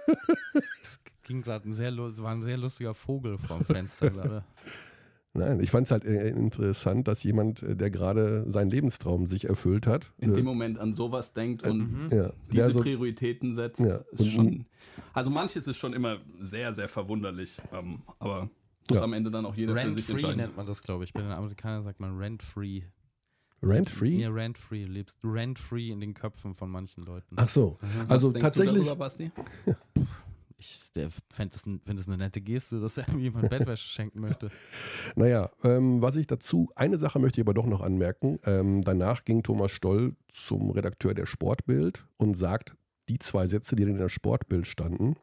Das 0.82 1.00
ging 1.24 1.42
gerade 1.42 1.68
ein 1.68 1.72
sehr, 1.72 1.94
war 1.96 2.30
ein 2.30 2.42
sehr 2.42 2.56
lustiger 2.56 2.94
Vogel 2.94 3.38
vorm 3.38 3.64
Fenster 3.64 4.10
gerade. 4.10 4.44
Nein, 5.34 5.58
ich 5.58 5.72
fand 5.72 5.86
es 5.86 5.90
halt 5.90 6.04
äh, 6.04 6.28
interessant, 6.28 7.08
dass 7.08 7.24
jemand, 7.24 7.62
äh, 7.64 7.74
der 7.76 7.90
gerade 7.90 8.44
seinen 8.50 8.70
Lebenstraum 8.70 9.26
sich 9.26 9.48
erfüllt 9.48 9.86
hat, 9.86 10.12
in 10.18 10.32
dem 10.32 10.46
äh, 10.46 10.48
Moment 10.48 10.78
an 10.78 10.94
sowas 10.94 11.34
denkt 11.34 11.66
und 11.66 12.12
äh, 12.12 12.16
ja, 12.16 12.32
diese 12.50 12.70
so, 12.70 12.80
Prioritäten 12.80 13.54
setzt. 13.54 13.80
Ja, 13.80 14.04
schon, 14.24 14.66
also 15.12 15.30
manches 15.30 15.66
ist 15.66 15.76
schon 15.76 15.92
immer 15.92 16.18
sehr, 16.40 16.72
sehr 16.72 16.88
verwunderlich, 16.88 17.60
ähm, 17.72 18.02
aber 18.18 18.48
muss 18.88 18.98
ja. 18.98 19.04
am 19.04 19.12
Ende 19.12 19.30
dann 19.30 19.46
auch 19.46 19.54
jeder 19.54 19.74
rent 19.74 19.88
für 19.88 19.94
sich 19.94 20.04
free 20.04 20.12
entscheiden. 20.12 20.36
nennt 20.38 20.56
man 20.56 20.66
das, 20.66 20.82
glaube 20.82 21.04
ich. 21.04 21.12
Bei 21.12 21.22
den 21.22 21.32
Amerikanern 21.32 21.84
sagt 21.84 22.00
man 22.00 22.16
rent-free. 22.16 22.82
Rent-free? 23.62 24.20
Ja, 24.20 24.30
rent-free. 24.30 24.84
Du 24.84 24.92
lebst 24.92 25.18
rent-free 25.24 25.90
in 25.90 26.00
den 26.00 26.14
Köpfen 26.14 26.54
von 26.54 26.70
manchen 26.70 27.04
Leuten. 27.04 27.36
Ach 27.38 27.48
so. 27.48 27.76
Mhm. 27.80 28.06
Also 28.08 28.32
tatsächlich. 28.32 28.84
Darüber, 28.84 28.96
Basti? 28.96 29.30
Ich 30.58 30.90
fände 31.28 31.54
es 31.54 31.62
find 31.62 32.08
eine 32.08 32.16
nette 32.16 32.40
Geste, 32.40 32.80
dass 32.80 32.96
er 32.96 33.12
mir 33.12 33.24
jemand 33.24 33.50
Bettwäsche 33.50 33.88
schenken 33.88 34.20
möchte. 34.20 34.50
Naja, 35.14 35.50
ähm, 35.62 36.00
was 36.00 36.16
ich 36.16 36.26
dazu, 36.26 36.70
eine 36.74 36.96
Sache 36.96 37.18
möchte 37.18 37.40
ich 37.40 37.44
aber 37.44 37.52
doch 37.52 37.66
noch 37.66 37.82
anmerken. 37.82 38.38
Ähm, 38.44 38.80
danach 38.80 39.24
ging 39.24 39.42
Thomas 39.42 39.70
Stoll 39.70 40.16
zum 40.28 40.70
Redakteur 40.70 41.12
der 41.12 41.26
Sportbild 41.26 42.06
und 42.16 42.38
sagt, 42.38 42.74
die 43.10 43.18
zwei 43.18 43.46
Sätze, 43.46 43.76
die 43.76 43.82
in 43.82 43.98
der 43.98 44.08
Sportbild 44.08 44.66
standen, 44.66 45.16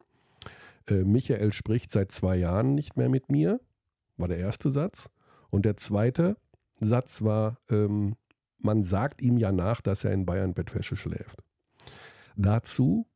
äh, 0.88 1.04
Michael 1.04 1.52
spricht 1.52 1.90
seit 1.90 2.12
zwei 2.12 2.36
Jahren 2.36 2.74
nicht 2.74 2.96
mehr 2.96 3.08
mit 3.08 3.30
mir, 3.30 3.60
war 4.16 4.28
der 4.28 4.38
erste 4.38 4.70
Satz. 4.70 5.10
Und 5.50 5.64
der 5.64 5.76
zweite 5.76 6.36
Satz 6.80 7.22
war, 7.22 7.58
ähm, 7.70 8.16
man 8.58 8.82
sagt 8.82 9.20
ihm 9.20 9.36
ja 9.36 9.52
nach, 9.52 9.80
dass 9.80 10.04
er 10.04 10.12
in 10.12 10.26
Bayern 10.26 10.54
Bettwäsche 10.54 10.96
schläft. 10.96 11.42
Dazu 12.36 13.06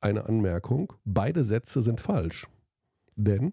eine 0.00 0.26
Anmerkung, 0.26 0.92
beide 1.04 1.44
Sätze 1.44 1.82
sind 1.82 2.00
falsch. 2.00 2.46
Denn 3.16 3.52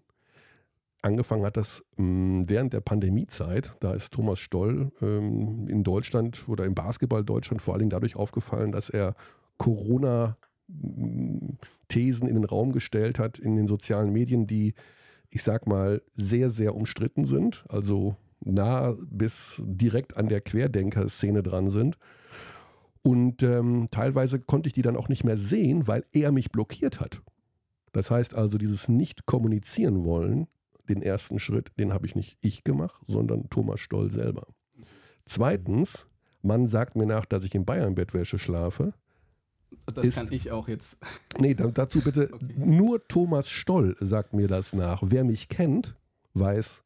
angefangen 1.02 1.44
hat 1.44 1.56
das 1.56 1.84
mh, 1.96 2.44
während 2.46 2.72
der 2.72 2.80
Pandemiezeit, 2.80 3.74
da 3.80 3.92
ist 3.92 4.12
Thomas 4.12 4.38
Stoll 4.38 4.90
ähm, 5.00 5.68
in 5.68 5.84
Deutschland 5.84 6.48
oder 6.48 6.64
im 6.64 6.74
Basketball 6.74 7.24
Deutschland 7.24 7.62
vor 7.62 7.74
allen 7.74 7.80
Dingen 7.80 7.90
dadurch 7.90 8.16
aufgefallen, 8.16 8.72
dass 8.72 8.90
er 8.90 9.14
Corona 9.58 10.36
Thesen 11.88 12.28
in 12.28 12.34
den 12.34 12.44
Raum 12.44 12.72
gestellt 12.72 13.18
hat 13.18 13.38
in 13.38 13.56
den 13.56 13.66
sozialen 13.66 14.12
Medien, 14.12 14.46
die, 14.46 14.74
ich 15.30 15.42
sag 15.42 15.66
mal, 15.66 16.02
sehr, 16.10 16.50
sehr 16.50 16.74
umstritten 16.74 17.24
sind, 17.24 17.64
also 17.68 18.16
nah 18.40 18.94
bis 19.10 19.62
direkt 19.64 20.16
an 20.16 20.28
der 20.28 20.40
Querdenker-Szene 20.40 21.42
dran 21.42 21.70
sind. 21.70 21.96
Und 23.02 23.42
ähm, 23.42 23.88
teilweise 23.90 24.38
konnte 24.38 24.68
ich 24.68 24.74
die 24.74 24.82
dann 24.82 24.96
auch 24.96 25.08
nicht 25.08 25.24
mehr 25.24 25.36
sehen, 25.36 25.86
weil 25.86 26.04
er 26.12 26.32
mich 26.32 26.50
blockiert 26.50 27.00
hat. 27.00 27.22
Das 27.92 28.10
heißt 28.10 28.34
also, 28.34 28.58
dieses 28.58 28.88
Nicht-Kommunizieren 28.88 30.04
wollen, 30.04 30.46
den 30.88 31.02
ersten 31.02 31.38
Schritt, 31.38 31.72
den 31.78 31.92
habe 31.92 32.06
ich 32.06 32.14
nicht 32.14 32.36
ich 32.42 32.64
gemacht, 32.64 33.00
sondern 33.06 33.48
Thomas 33.50 33.80
Stoll 33.80 34.10
selber. 34.10 34.46
Zweitens, 35.24 36.06
man 36.42 36.66
sagt 36.66 36.96
mir 36.96 37.06
nach, 37.06 37.24
dass 37.24 37.44
ich 37.44 37.54
in 37.54 37.64
Bayern-Bettwäsche 37.64 38.38
schlafe. 38.38 38.92
Das 39.86 40.04
ist, 40.04 40.14
kann 40.16 40.28
ich 40.30 40.50
auch 40.50 40.68
jetzt. 40.68 40.98
Nee, 41.38 41.54
dazu 41.54 42.00
bitte. 42.00 42.30
Okay. 42.38 42.54
Nur 42.56 43.06
Thomas 43.08 43.48
Stoll 43.48 43.96
sagt 44.00 44.32
mir 44.34 44.48
das 44.48 44.72
nach. 44.72 45.02
Wer 45.04 45.24
mich 45.24 45.48
kennt, 45.48 45.96
weiß, 46.34 46.82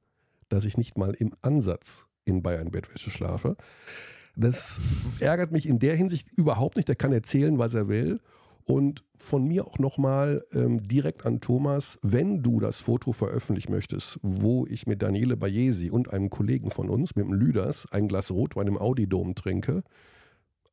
dass 0.48 0.64
ich 0.64 0.76
nicht 0.76 0.96
mal 0.96 1.14
im 1.14 1.34
Ansatz 1.42 2.06
in 2.24 2.42
Bayern-Bettwäsche 2.42 3.10
schlafe. 3.10 3.56
Das 4.36 4.80
ärgert 5.20 5.52
mich 5.52 5.66
in 5.66 5.78
der 5.78 5.96
Hinsicht 5.96 6.28
überhaupt 6.36 6.76
nicht. 6.76 6.88
Der 6.88 6.96
kann 6.96 7.12
erzählen, 7.12 7.58
was 7.58 7.74
er 7.74 7.88
will. 7.88 8.20
Und 8.64 9.04
von 9.16 9.46
mir 9.46 9.66
auch 9.66 9.78
nochmal 9.78 10.44
ähm, 10.52 10.86
direkt 10.86 11.26
an 11.26 11.40
Thomas, 11.40 11.98
wenn 12.02 12.42
du 12.42 12.60
das 12.60 12.78
Foto 12.78 13.12
veröffentlichen 13.12 13.72
möchtest, 13.72 14.20
wo 14.22 14.66
ich 14.66 14.86
mit 14.86 15.02
Daniele 15.02 15.36
Bayesi 15.36 15.90
und 15.90 16.12
einem 16.12 16.30
Kollegen 16.30 16.70
von 16.70 16.88
uns, 16.88 17.16
mit 17.16 17.24
dem 17.24 17.32
Lüders, 17.32 17.86
ein 17.90 18.06
Glas 18.06 18.30
Rotwein 18.30 18.68
im 18.68 18.78
Audidom 18.78 19.34
trinke, 19.34 19.82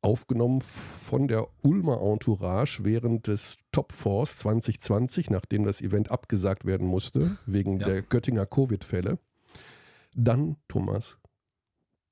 aufgenommen 0.02 0.60
von 0.62 1.28
der 1.28 1.48
Ulmer 1.62 2.00
Entourage 2.00 2.84
während 2.84 3.26
des 3.26 3.56
Top 3.72 3.92
Force 3.92 4.36
2020, 4.38 5.30
nachdem 5.30 5.64
das 5.64 5.80
Event 5.80 6.10
abgesagt 6.10 6.64
werden 6.64 6.86
musste, 6.86 7.36
wegen 7.46 7.80
ja. 7.80 7.86
der 7.86 8.02
Göttinger 8.02 8.46
Covid-Fälle. 8.46 9.18
Dann, 10.14 10.56
Thomas, 10.68 11.18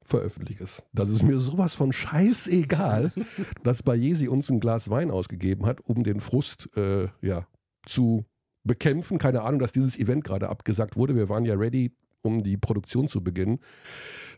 veröffentliche 0.03 0.64
es. 0.64 0.84
Das 0.93 1.11
ist 1.11 1.22
mir 1.22 1.39
sowas 1.39 1.74
von 1.74 1.93
scheißegal, 1.93 3.12
dass 3.62 3.82
Bayesi 3.82 4.28
uns 4.28 4.51
ein 4.51 4.61
Glas 4.61 4.91
Wein 4.91 5.11
ausgegeben 5.11 5.66
hat, 5.66 5.80
um 5.80 6.03
den 6.03 6.20
Frust 6.20 6.70
äh, 6.76 7.09
ja, 7.20 7.47
zu 7.86 8.24
bekämpfen. 8.64 9.18
Keine 9.18 9.43
Ahnung, 9.43 9.61
dass 9.61 9.72
dieses 9.72 9.99
Event 9.99 10.24
gerade 10.24 10.49
abgesagt 10.49 10.97
wurde. 10.97 11.14
Wir 11.14 11.28
waren 11.28 11.45
ja 11.45 11.55
ready, 11.55 11.93
um 12.22 12.43
die 12.43 12.57
Produktion 12.57 13.09
zu 13.09 13.22
beginnen. 13.22 13.61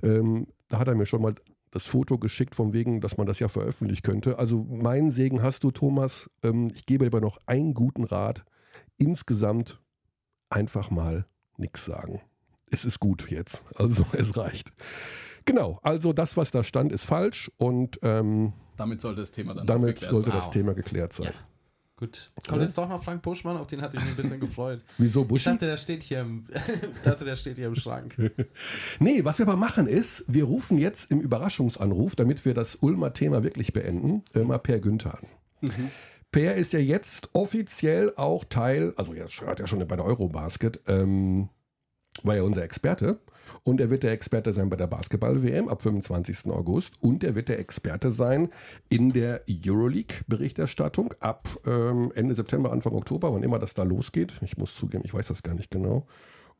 Ähm, 0.03 0.47
da 0.69 0.79
hat 0.79 0.89
er 0.89 0.95
mir 0.95 1.07
schon 1.07 1.23
mal 1.23 1.35
das 1.71 1.87
Foto 1.87 2.18
geschickt, 2.18 2.55
von 2.55 2.73
wegen, 2.73 3.01
dass 3.01 3.16
man 3.16 3.27
das 3.27 3.39
ja 3.39 3.49
veröffentlichen 3.49 4.03
könnte. 4.03 4.39
Also 4.39 4.64
meinen 4.64 5.11
Segen 5.11 5.43
hast 5.43 5.62
du, 5.64 5.71
Thomas. 5.71 6.29
Ähm, 6.43 6.68
ich 6.75 6.87
gebe 6.87 7.07
aber 7.07 7.21
noch 7.21 7.39
einen 7.47 7.75
guten 7.75 8.05
Rat. 8.05 8.45
Insgesamt 8.97 9.81
einfach 10.49 10.91
mal 10.91 11.27
nichts 11.57 11.85
sagen. 11.85 12.21
Es 12.71 12.85
ist 12.85 13.01
gut 13.01 13.31
jetzt. 13.31 13.64
Also 13.77 14.05
es 14.12 14.37
reicht. 14.37 14.73
Genau, 15.45 15.79
also 15.83 16.12
das, 16.12 16.37
was 16.37 16.51
da 16.51 16.62
stand, 16.62 16.93
ist 16.93 17.05
falsch 17.05 17.51
und 17.57 17.99
ähm, 18.03 18.53
damit 18.77 19.01
sollte 19.01 19.21
das 19.21 19.33
Thema 19.33 19.55
dann 19.55 19.66
damit 19.66 19.99
sollte 19.99 20.31
das 20.31 20.51
Thema 20.51 20.75
geklärt 20.75 21.12
sein. 21.12 21.27
Ja. 21.27 21.33
Gut. 22.01 22.33
Kommt 22.49 22.63
jetzt 22.63 22.79
doch 22.79 22.89
noch 22.89 23.05
Frank 23.05 23.21
Buschmann, 23.21 23.59
auf 23.59 23.67
den 23.67 23.83
hatte 23.83 23.99
ich 23.99 24.03
mich 24.03 24.13
ein 24.13 24.17
bisschen 24.17 24.41
gefreut. 24.41 24.81
Wieso 24.97 25.23
Buschi? 25.23 25.51
Ich 25.51 25.53
dachte, 25.53 25.67
der 25.67 25.77
steht 25.77 26.03
hier 26.03 26.21
im, 26.23 26.47
dachte, 27.05 27.27
der 27.27 27.37
steht 27.37 27.57
hier 27.57 27.67
im 27.67 27.75
Schrank. 27.75 28.17
nee, 29.01 29.23
was 29.23 29.39
wir 29.39 29.47
aber 29.47 29.57
machen 29.57 29.87
ist, 29.87 30.25
wir 30.27 30.45
rufen 30.45 30.79
jetzt 30.79 31.11
im 31.11 31.21
Überraschungsanruf, 31.21 32.17
damit 32.17 32.47
wir 32.47 32.55
das 32.55 32.77
Ulmer 32.77 33.13
Thema 33.13 33.43
wirklich 33.43 33.75
beenden, 33.75 34.23
äh, 34.35 34.41
mal 34.41 34.59
Per 34.59 34.81
Günther 34.81 35.19
an. 35.19 35.27
Mhm. 35.61 35.91
Per 36.33 36.55
ist 36.55 36.73
ja 36.73 36.79
jetzt 36.79 37.29
offiziell 37.35 38.15
auch 38.17 38.45
Teil, 38.45 38.95
also 38.97 39.13
er 39.13 39.27
hat 39.27 39.61
ja 39.61 39.67
schon 39.67 39.87
bei 39.87 39.97
der 39.97 40.05
Eurobasket, 40.07 40.81
ähm, 40.87 41.51
war 42.23 42.35
ja 42.35 42.43
unser 42.43 42.63
Experte. 42.63 43.19
Und 43.63 43.81
er 43.81 43.91
wird 43.91 44.03
der 44.03 44.13
Experte 44.13 44.53
sein 44.53 44.71
bei 44.71 44.77
der 44.77 44.87
Basketball-WM 44.87 45.69
ab 45.69 45.83
25. 45.83 46.47
August. 46.47 46.95
Und 47.03 47.23
er 47.23 47.35
wird 47.35 47.49
der 47.49 47.59
Experte 47.59 48.11
sein 48.11 48.49
in 48.89 49.13
der 49.13 49.43
Euroleague-Berichterstattung 49.49 51.15
ab 51.21 51.49
ähm, 51.67 52.11
Ende 52.15 52.35
September, 52.35 52.73
Anfang 52.73 52.95
Oktober, 52.95 53.33
wann 53.33 53.43
immer 53.43 53.59
das 53.59 53.75
da 53.75 53.83
losgeht. 53.83 54.33
Ich 54.43 54.57
muss 54.57 54.75
zugeben, 54.75 55.05
ich 55.05 55.15
weiß 55.15 55.29
das 55.29 55.43
gar 55.43 55.55
nicht 55.55 55.71
genau. 55.71 56.07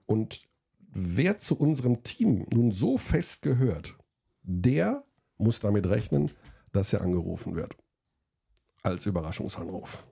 Und 0.07 0.47
wer 0.93 1.39
zu 1.39 1.59
unserem 1.59 2.03
Team 2.03 2.47
nun 2.53 2.71
so 2.71 2.99
fest 2.99 3.43
gehört, 3.43 3.97
der 4.43 5.05
muss 5.39 5.61
damit 5.61 5.89
rechnen, 5.89 6.31
dass 6.73 6.93
er 6.93 7.01
angerufen 7.01 7.57
wird. 7.57 7.77
Als 8.83 9.07
Überraschungsanruf. 9.07 10.03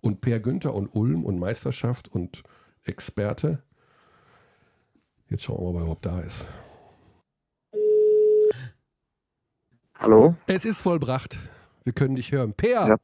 Und 0.00 0.20
Per 0.20 0.40
Günther 0.40 0.74
und 0.74 0.88
Ulm 0.94 1.24
und 1.24 1.38
Meisterschaft 1.38 2.08
und 2.08 2.42
Experte, 2.84 3.62
Jetzt 5.30 5.42
schauen 5.42 5.74
wir 5.74 5.80
mal, 5.80 5.88
ob 5.88 6.00
da 6.00 6.20
ist. 6.20 6.46
Hallo? 9.98 10.34
Es 10.46 10.64
ist 10.64 10.80
vollbracht. 10.80 11.38
Wir 11.84 11.92
können 11.92 12.16
dich 12.16 12.32
hören. 12.32 12.54
Per! 12.54 12.88
Ja. 12.88 12.96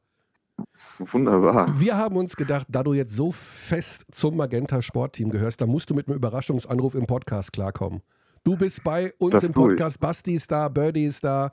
Wunderbar. 0.97 1.79
Wir 1.79 1.97
haben 1.97 2.15
uns 2.15 2.35
gedacht, 2.35 2.67
da 2.69 2.81
du 2.81 2.93
jetzt 2.93 3.13
so 3.13 3.31
fest 3.31 4.05
zum 4.11 4.37
Magenta 4.37 4.81
Sportteam 4.81 5.29
gehörst, 5.29 5.61
da 5.61 5.67
musst 5.67 5.89
du 5.89 5.93
mit 5.93 6.07
einem 6.07 6.15
Überraschungsanruf 6.15 6.95
im 6.95 7.05
Podcast 7.05 7.53
klarkommen. 7.53 8.01
Du 8.43 8.55
bist 8.57 8.83
bei 8.83 9.13
uns 9.17 9.33
das 9.33 9.43
im 9.43 9.53
Podcast, 9.53 9.99
Basti 9.99 10.33
ist 10.33 10.49
da, 10.49 10.69
Birdie 10.69 11.05
ist 11.05 11.23
da, 11.23 11.51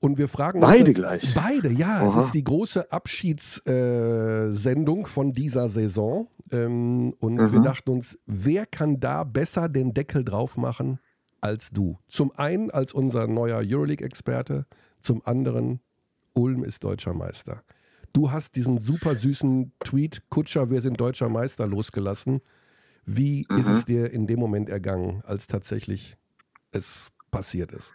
und 0.00 0.18
wir 0.18 0.28
fragen 0.28 0.60
beide 0.60 0.86
uns. 0.86 0.94
Gleich. 0.94 1.34
Beide, 1.34 1.70
ja. 1.70 1.98
Aha. 1.98 2.06
Es 2.06 2.16
ist 2.16 2.32
die 2.32 2.42
große 2.42 2.90
Abschiedssendung 2.90 5.04
äh, 5.04 5.08
von 5.08 5.32
dieser 5.32 5.68
Saison. 5.68 6.28
Ähm, 6.50 7.14
und 7.20 7.34
mhm. 7.34 7.52
wir 7.52 7.60
dachten 7.60 7.90
uns, 7.90 8.18
wer 8.26 8.66
kann 8.66 8.98
da 8.98 9.24
besser 9.24 9.68
den 9.68 9.94
Deckel 9.94 10.24
drauf 10.24 10.56
machen 10.56 10.98
als 11.40 11.70
du? 11.70 11.98
Zum 12.08 12.32
einen 12.32 12.70
als 12.70 12.94
unser 12.94 13.26
neuer 13.26 13.62
Euroleague-Experte, 13.62 14.66
zum 15.00 15.24
anderen 15.24 15.80
Ulm 16.32 16.64
ist 16.64 16.82
deutscher 16.82 17.14
Meister. 17.14 17.62
Du 18.12 18.32
hast 18.32 18.56
diesen 18.56 18.78
super 18.78 19.14
süßen 19.14 19.72
Tweet, 19.84 20.22
Kutscher, 20.30 20.70
wir 20.70 20.80
sind 20.80 21.00
deutscher 21.00 21.28
Meister, 21.28 21.66
losgelassen. 21.66 22.40
Wie 23.04 23.46
mhm. 23.48 23.58
ist 23.58 23.68
es 23.68 23.84
dir 23.84 24.12
in 24.12 24.26
dem 24.26 24.40
Moment 24.40 24.68
ergangen, 24.68 25.22
als 25.24 25.46
tatsächlich 25.46 26.16
es 26.72 27.10
passiert 27.30 27.72
ist? 27.72 27.94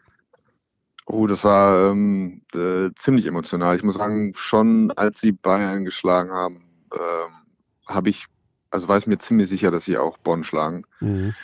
Oh, 1.05 1.27
das 1.27 1.43
war 1.43 1.91
ähm, 1.91 2.41
äh, 2.53 2.89
ziemlich 2.97 3.25
emotional. 3.25 3.75
Ich 3.75 3.83
muss 3.83 3.95
sagen, 3.95 4.33
schon 4.35 4.91
als 4.91 5.21
sie 5.21 5.31
Bayern 5.31 5.85
geschlagen 5.85 6.31
haben, 6.31 6.65
ähm, 6.91 7.33
habe 7.87 8.09
ich, 8.09 8.25
also 8.71 8.87
war 8.87 8.97
ich 8.97 9.05
mir 9.05 9.19
ziemlich 9.19 9.49
sicher, 9.49 9.69
dass 9.69 9.85
sie 9.85 9.97
auch 9.97 10.17
Bonn 10.17 10.43
schlagen. 10.43 10.85
Mhm. 10.99 11.35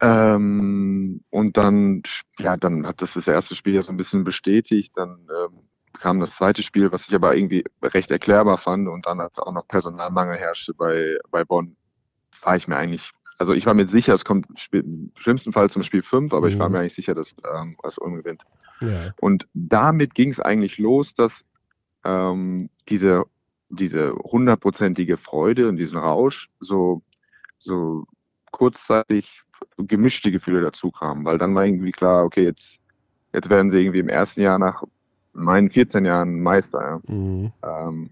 Ähm, 0.00 1.24
und 1.30 1.56
dann, 1.56 2.02
ja, 2.38 2.56
dann 2.56 2.86
hat 2.86 3.02
das 3.02 3.14
das 3.14 3.28
erste 3.28 3.54
Spiel 3.54 3.74
ja 3.74 3.82
so 3.82 3.92
ein 3.92 3.98
bisschen 3.98 4.24
bestätigt. 4.24 4.92
Dann 4.96 5.28
ähm, 5.30 5.60
kam 5.98 6.20
das 6.20 6.34
zweite 6.34 6.62
Spiel, 6.62 6.90
was 6.90 7.06
ich 7.06 7.14
aber 7.14 7.36
irgendwie 7.36 7.64
recht 7.82 8.10
erklärbar 8.10 8.56
fand. 8.56 8.88
Und 8.88 9.04
dann, 9.04 9.20
als 9.20 9.38
auch 9.38 9.52
noch 9.52 9.68
Personalmangel 9.68 10.36
herrschte 10.36 10.72
bei, 10.72 11.18
bei 11.30 11.44
Bonn, 11.44 11.76
war 12.42 12.56
ich 12.56 12.66
mir 12.66 12.76
eigentlich 12.76 13.12
also 13.38 13.52
ich 13.52 13.66
war 13.66 13.74
mir 13.74 13.86
sicher, 13.86 14.14
es 14.14 14.24
kommt 14.24 14.46
im 14.72 15.12
schlimmsten 15.16 15.52
Fall 15.52 15.68
zum 15.68 15.82
Spiel 15.82 16.02
5, 16.02 16.32
aber 16.32 16.48
ich 16.48 16.58
war 16.58 16.68
mhm. 16.68 16.72
mir 16.72 16.80
eigentlich 16.80 16.94
sicher, 16.94 17.14
dass 17.14 17.34
ähm, 17.54 17.76
was 17.82 17.98
Ulm 17.98 18.16
gewinnt. 18.16 18.42
Ja. 18.80 19.12
Und 19.20 19.46
damit 19.54 20.14
ging 20.14 20.30
es 20.30 20.40
eigentlich 20.40 20.78
los, 20.78 21.14
dass 21.14 21.44
ähm, 22.04 22.70
diese 22.88 23.24
diese 23.68 24.12
hundertprozentige 24.12 25.16
Freude 25.16 25.68
und 25.68 25.76
diesen 25.76 25.98
Rausch 25.98 26.48
so 26.60 27.02
so 27.58 28.06
kurzzeitig 28.52 29.42
gemischte 29.78 30.30
Gefühle 30.30 30.62
dazu 30.62 30.90
kamen, 30.90 31.24
weil 31.24 31.38
dann 31.38 31.54
war 31.54 31.64
irgendwie 31.64 31.92
klar, 31.92 32.24
okay, 32.24 32.44
jetzt 32.44 32.78
jetzt 33.32 33.50
werden 33.50 33.70
sie 33.70 33.78
irgendwie 33.78 34.00
im 34.00 34.08
ersten 34.08 34.40
Jahr 34.42 34.58
nach 34.58 34.84
meinen 35.32 35.70
14 35.70 36.04
Jahren 36.04 36.40
Meister. 36.40 36.80
Ja. 36.80 37.14
Mhm. 37.14 37.52
Ähm, 37.62 38.10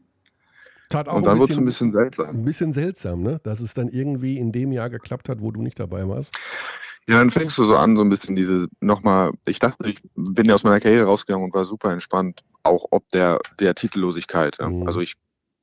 Tat 0.91 1.09
auch 1.09 1.17
und 1.17 1.25
dann 1.25 1.41
wird 1.41 1.51
es 1.51 1.57
ein 1.57 1.65
bisschen 1.65 1.93
seltsam. 1.93 2.29
Ein 2.29 2.45
bisschen 2.45 2.73
seltsam, 2.73 3.23
ne? 3.23 3.41
Dass 3.43 3.61
es 3.61 3.75
dann 3.75 3.89
irgendwie 3.89 4.39
in 4.39 4.53
dem 4.53 4.71
Jahr 4.71 4.91
geklappt 4.91 5.29
hat, 5.29 5.41
wo 5.41 5.51
du 5.51 5.63
nicht 5.63 5.81
dabei 5.81 6.07
warst. 6.09 6.37
Ja, 7.07 7.19
dann 7.19 7.31
fängst 7.31 7.59
du 7.59 7.65
so 7.65 7.77
an, 7.77 7.97
so 7.97 8.03
ein 8.03 8.09
bisschen 8.09 8.35
diese 8.35 8.69
nochmal, 8.81 9.33
ich 9.47 9.59
dachte, 9.59 9.87
ich 9.89 10.01
bin 10.15 10.47
ja 10.47 10.55
aus 10.55 10.65
meiner 10.65 10.81
Karriere 10.81 11.05
rausgegangen 11.05 11.45
und 11.45 11.55
war 11.55 11.65
super 11.67 11.93
entspannt, 11.93 12.43
auch 12.63 12.87
ob 12.91 13.09
der, 13.11 13.41
der 13.61 13.75
Titellosigkeit. 13.75 14.59
Mhm. 14.59 14.87
Also 14.87 15.01
ich, 15.01 15.15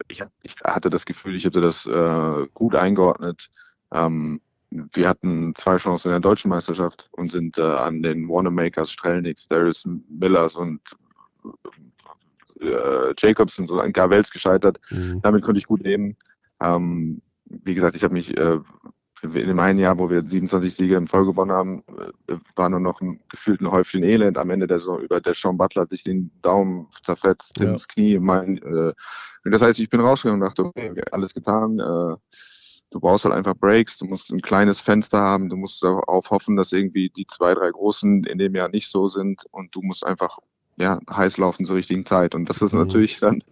ich, 0.08 0.24
ich 0.44 0.56
hatte 0.64 0.92
das 0.92 1.06
Gefühl, 1.06 1.36
ich 1.36 1.46
hätte 1.46 1.62
das 1.62 1.88
äh, 1.88 2.48
gut 2.54 2.76
eingeordnet. 2.76 3.50
Ähm, 3.92 4.40
wir 4.70 5.10
hatten 5.10 5.54
zwei 5.56 5.78
Chancen 5.78 6.10
in 6.10 6.14
der 6.14 6.20
deutschen 6.20 6.50
Meisterschaft 6.50 7.10
und 7.12 7.32
sind 7.32 7.58
äh, 7.58 7.62
an 7.62 8.04
den 8.04 8.30
Wannamakers, 8.30 8.92
Strelniks, 8.92 9.48
Darius 9.48 9.84
Millers 10.10 10.56
und 10.56 10.80
äh, 12.62 13.14
Jacobs 13.18 13.58
und 13.60 13.68
so 13.68 13.80
an 13.80 13.92
Garvels 13.92 14.32
gescheitert. 14.32 14.80
Mhm. 14.92 15.22
Damit 15.24 15.44
konnte 15.44 15.58
ich 15.58 15.68
gut 15.68 15.82
leben. 15.82 16.16
Ähm, 16.62 17.22
wie 17.46 17.74
gesagt, 17.74 17.96
ich 17.96 18.04
habe 18.04 18.14
mich 18.14 18.38
äh, 18.38 18.60
in 19.24 19.32
dem 19.34 19.60
einen 19.60 19.80
Jahr, 19.80 19.98
wo 19.98 20.10
wir 20.10 20.24
27 20.24 20.74
Siege 20.74 20.96
in 20.96 21.08
Folge 21.08 21.32
gewonnen 21.32 21.52
haben, 21.52 21.84
äh, 22.28 22.36
war 22.56 22.70
nur 22.70 22.80
noch 22.80 23.02
ein 23.02 23.20
gefühlten 23.30 23.70
Häufchen 23.70 24.04
Elend. 24.04 24.38
Am 24.38 24.50
Ende 24.50 24.68
der 24.68 24.80
Saison 24.80 25.00
über 25.00 25.22
der 25.22 25.36
Sean 25.36 25.58
Butler 25.58 25.84
hat 25.84 25.90
sich 25.90 26.04
den 26.04 26.32
Daumen 26.42 26.88
zerfetzt, 27.04 27.60
ja. 27.60 27.72
ins 27.72 27.88
Knie. 27.88 28.18
Mein, 28.20 28.58
äh, 28.64 28.94
das 29.44 29.62
heißt, 29.62 29.80
ich 29.80 29.90
bin 29.90 30.02
rausgegangen 30.02 30.42
und 30.42 30.48
dachte, 30.48 30.66
okay, 30.66 30.92
alles 31.12 31.34
getan. 31.34 31.80
Äh, 31.80 32.16
du 32.92 33.00
brauchst 33.00 33.26
halt 33.26 33.36
einfach 33.36 33.56
Breaks, 33.56 33.98
du 33.98 34.06
musst 34.06 34.32
ein 34.32 34.42
kleines 34.42 34.82
Fenster 34.82 35.20
haben, 35.20 35.50
du 35.50 35.56
musst 35.56 35.84
darauf 35.84 36.30
hoffen, 36.30 36.56
dass 36.56 36.72
irgendwie 36.72 37.10
die 37.10 37.26
zwei, 37.28 37.54
drei 37.54 37.70
Großen 37.70 38.24
in 38.24 38.38
dem 38.38 38.56
Jahr 38.56 38.70
nicht 38.70 38.90
so 38.90 39.08
sind 39.08 39.46
und 39.52 39.76
du 39.76 39.82
musst 39.82 40.06
einfach 40.06 40.40
ja, 40.78 41.00
heiß 41.10 41.38
laufen 41.38 41.66
zur 41.66 41.76
richtigen 41.76 42.06
Zeit. 42.06 42.36
Und 42.36 42.50
das 42.50 42.62
ist 42.62 42.74
mhm. 42.74 42.80
natürlich 42.80 43.20
dann 43.20 43.44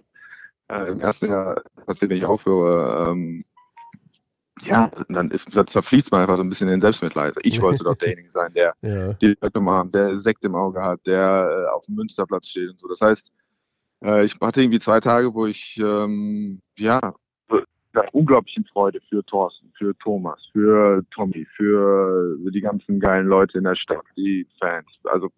äh, 0.69 0.91
im 0.91 0.99
ersten 0.99 1.27
Jahr 1.27 1.61
passiert, 1.85 2.11
wenn 2.11 2.17
ich 2.17 2.25
aufhöre, 2.25 3.11
ähm, 3.11 3.45
ja, 4.63 4.91
dann 5.09 5.31
ist, 5.31 5.55
dann 5.55 5.67
zerfließt 5.67 6.11
man 6.11 6.21
einfach 6.21 6.37
so 6.37 6.43
ein 6.43 6.49
bisschen 6.49 6.69
in 6.69 6.81
Selbstmitleid. 6.81 7.35
Ich 7.43 7.61
wollte 7.61 7.83
doch 7.83 7.95
derjenige 7.95 8.31
sein, 8.31 8.53
der 8.53 8.73
ja. 8.81 9.13
die 9.13 9.35
Leute 9.39 9.63
haben, 9.63 9.91
der 9.91 10.17
Sekt 10.17 10.43
im 10.45 10.55
Auge 10.55 10.81
hat, 10.81 10.99
der 11.05 11.67
äh, 11.67 11.69
auf 11.75 11.85
dem 11.85 11.95
Münsterplatz 11.95 12.47
steht 12.47 12.69
und 12.69 12.79
so. 12.79 12.87
Das 12.87 13.01
heißt, 13.01 13.31
äh, 14.03 14.25
ich 14.25 14.39
hatte 14.39 14.61
irgendwie 14.61 14.79
zwei 14.79 14.99
Tage, 14.99 15.33
wo 15.33 15.45
ich 15.45 15.77
ähm, 15.77 16.61
ja 16.77 17.13
der 17.95 18.13
unglaublichen 18.13 18.65
Freude 18.65 18.99
für 19.09 19.25
Thorsten, 19.25 19.71
für 19.77 19.97
Thomas, 19.97 20.39
für 20.51 21.03
Tommy, 21.11 21.45
für 21.55 22.37
die 22.51 22.61
ganzen 22.61 22.99
geilen 22.99 23.27
Leute 23.27 23.57
in 23.57 23.63
der 23.63 23.75
Stadt, 23.75 24.03
die 24.15 24.45
Fans. 24.59 24.87
Also 25.05 25.29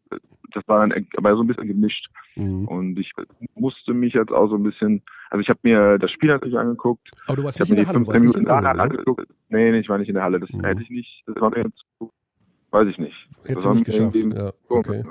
das 0.54 0.68
war 0.68 0.86
dann 0.86 1.08
aber 1.16 1.36
so 1.36 1.44
ein 1.44 1.48
bisschen 1.48 1.68
gemischt. 1.68 2.10
Mhm. 2.36 2.68
Und 2.68 3.00
ich 3.00 3.12
musste 3.56 3.94
mich 3.94 4.14
jetzt 4.14 4.32
auch 4.32 4.48
so 4.48 4.56
ein 4.56 4.64
bisschen, 4.64 5.02
also 5.30 5.42
ich 5.42 5.50
habe 5.50 5.60
mir 5.64 5.98
das 5.98 6.12
Spiel 6.12 6.30
natürlich 6.30 6.58
angeguckt. 6.58 7.10
Aber 7.28 7.38
du 7.38 7.44
warst 7.44 7.60
nicht 7.60 7.70
in 7.70 7.76
der 7.78 7.88
Halle, 7.88 8.00
du 8.00 8.08
warst 8.08 8.24
nicht 8.24 8.36
in 8.36 8.46
der 8.46 8.56
Halle, 8.56 8.76
ne? 8.76 8.84
angeguckt. 8.84 9.28
Nee, 9.50 9.72
nee, 9.72 9.80
ich 9.80 9.90
war 9.90 9.98
nicht 9.98 10.10
in 10.10 10.16
der 10.16 10.24
Halle. 10.24 10.40
Das 10.40 10.52
mhm. 10.52 10.66
hätte 10.66 10.82
ich 10.82 10.90
nicht, 10.90 11.24
das 11.28 11.36
war 11.40 11.50
mir 11.52 11.64
jetzt, 11.64 11.86
weiß 12.72 12.88
ich 12.88 12.98
nicht. 12.98 13.16
Hätte 13.46 13.60
ich 13.60 13.66
nicht 13.66 13.86
geschafft, 13.86 14.16
ja. 14.16 14.52
Okay. 14.68 15.04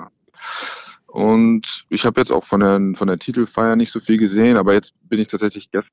Und 1.07 1.85
ich 1.89 2.05
habe 2.05 2.21
jetzt 2.21 2.31
auch 2.31 2.45
von 2.45 2.61
der, 2.61 2.79
von 2.95 3.07
der 3.07 3.17
Titelfeier 3.17 3.75
nicht 3.75 3.91
so 3.91 3.99
viel 3.99 4.17
gesehen, 4.17 4.55
aber 4.55 4.73
jetzt 4.73 4.93
bin 5.09 5.19
ich 5.19 5.27
tatsächlich 5.27 5.69
gestern 5.69 5.91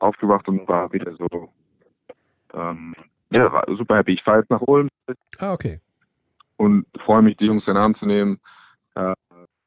aufgewacht 0.00 0.48
und 0.48 0.66
war 0.68 0.92
wieder 0.92 1.14
so, 1.16 1.50
ähm, 2.54 2.94
ja, 3.30 3.52
war 3.52 3.64
super 3.68 3.96
happy. 3.96 4.14
Ich 4.14 4.22
fahre 4.22 4.40
jetzt 4.40 4.50
nach 4.50 4.60
Ulm. 4.62 4.88
Ah, 5.38 5.52
okay. 5.52 5.80
Und 6.56 6.86
freue 7.04 7.22
mich, 7.22 7.36
die 7.36 7.46
Jungs 7.46 7.68
in 7.68 7.74
den 7.74 7.82
Arm 7.82 7.94
zu 7.94 8.06
nehmen. 8.06 8.40
Äh, 8.94 9.14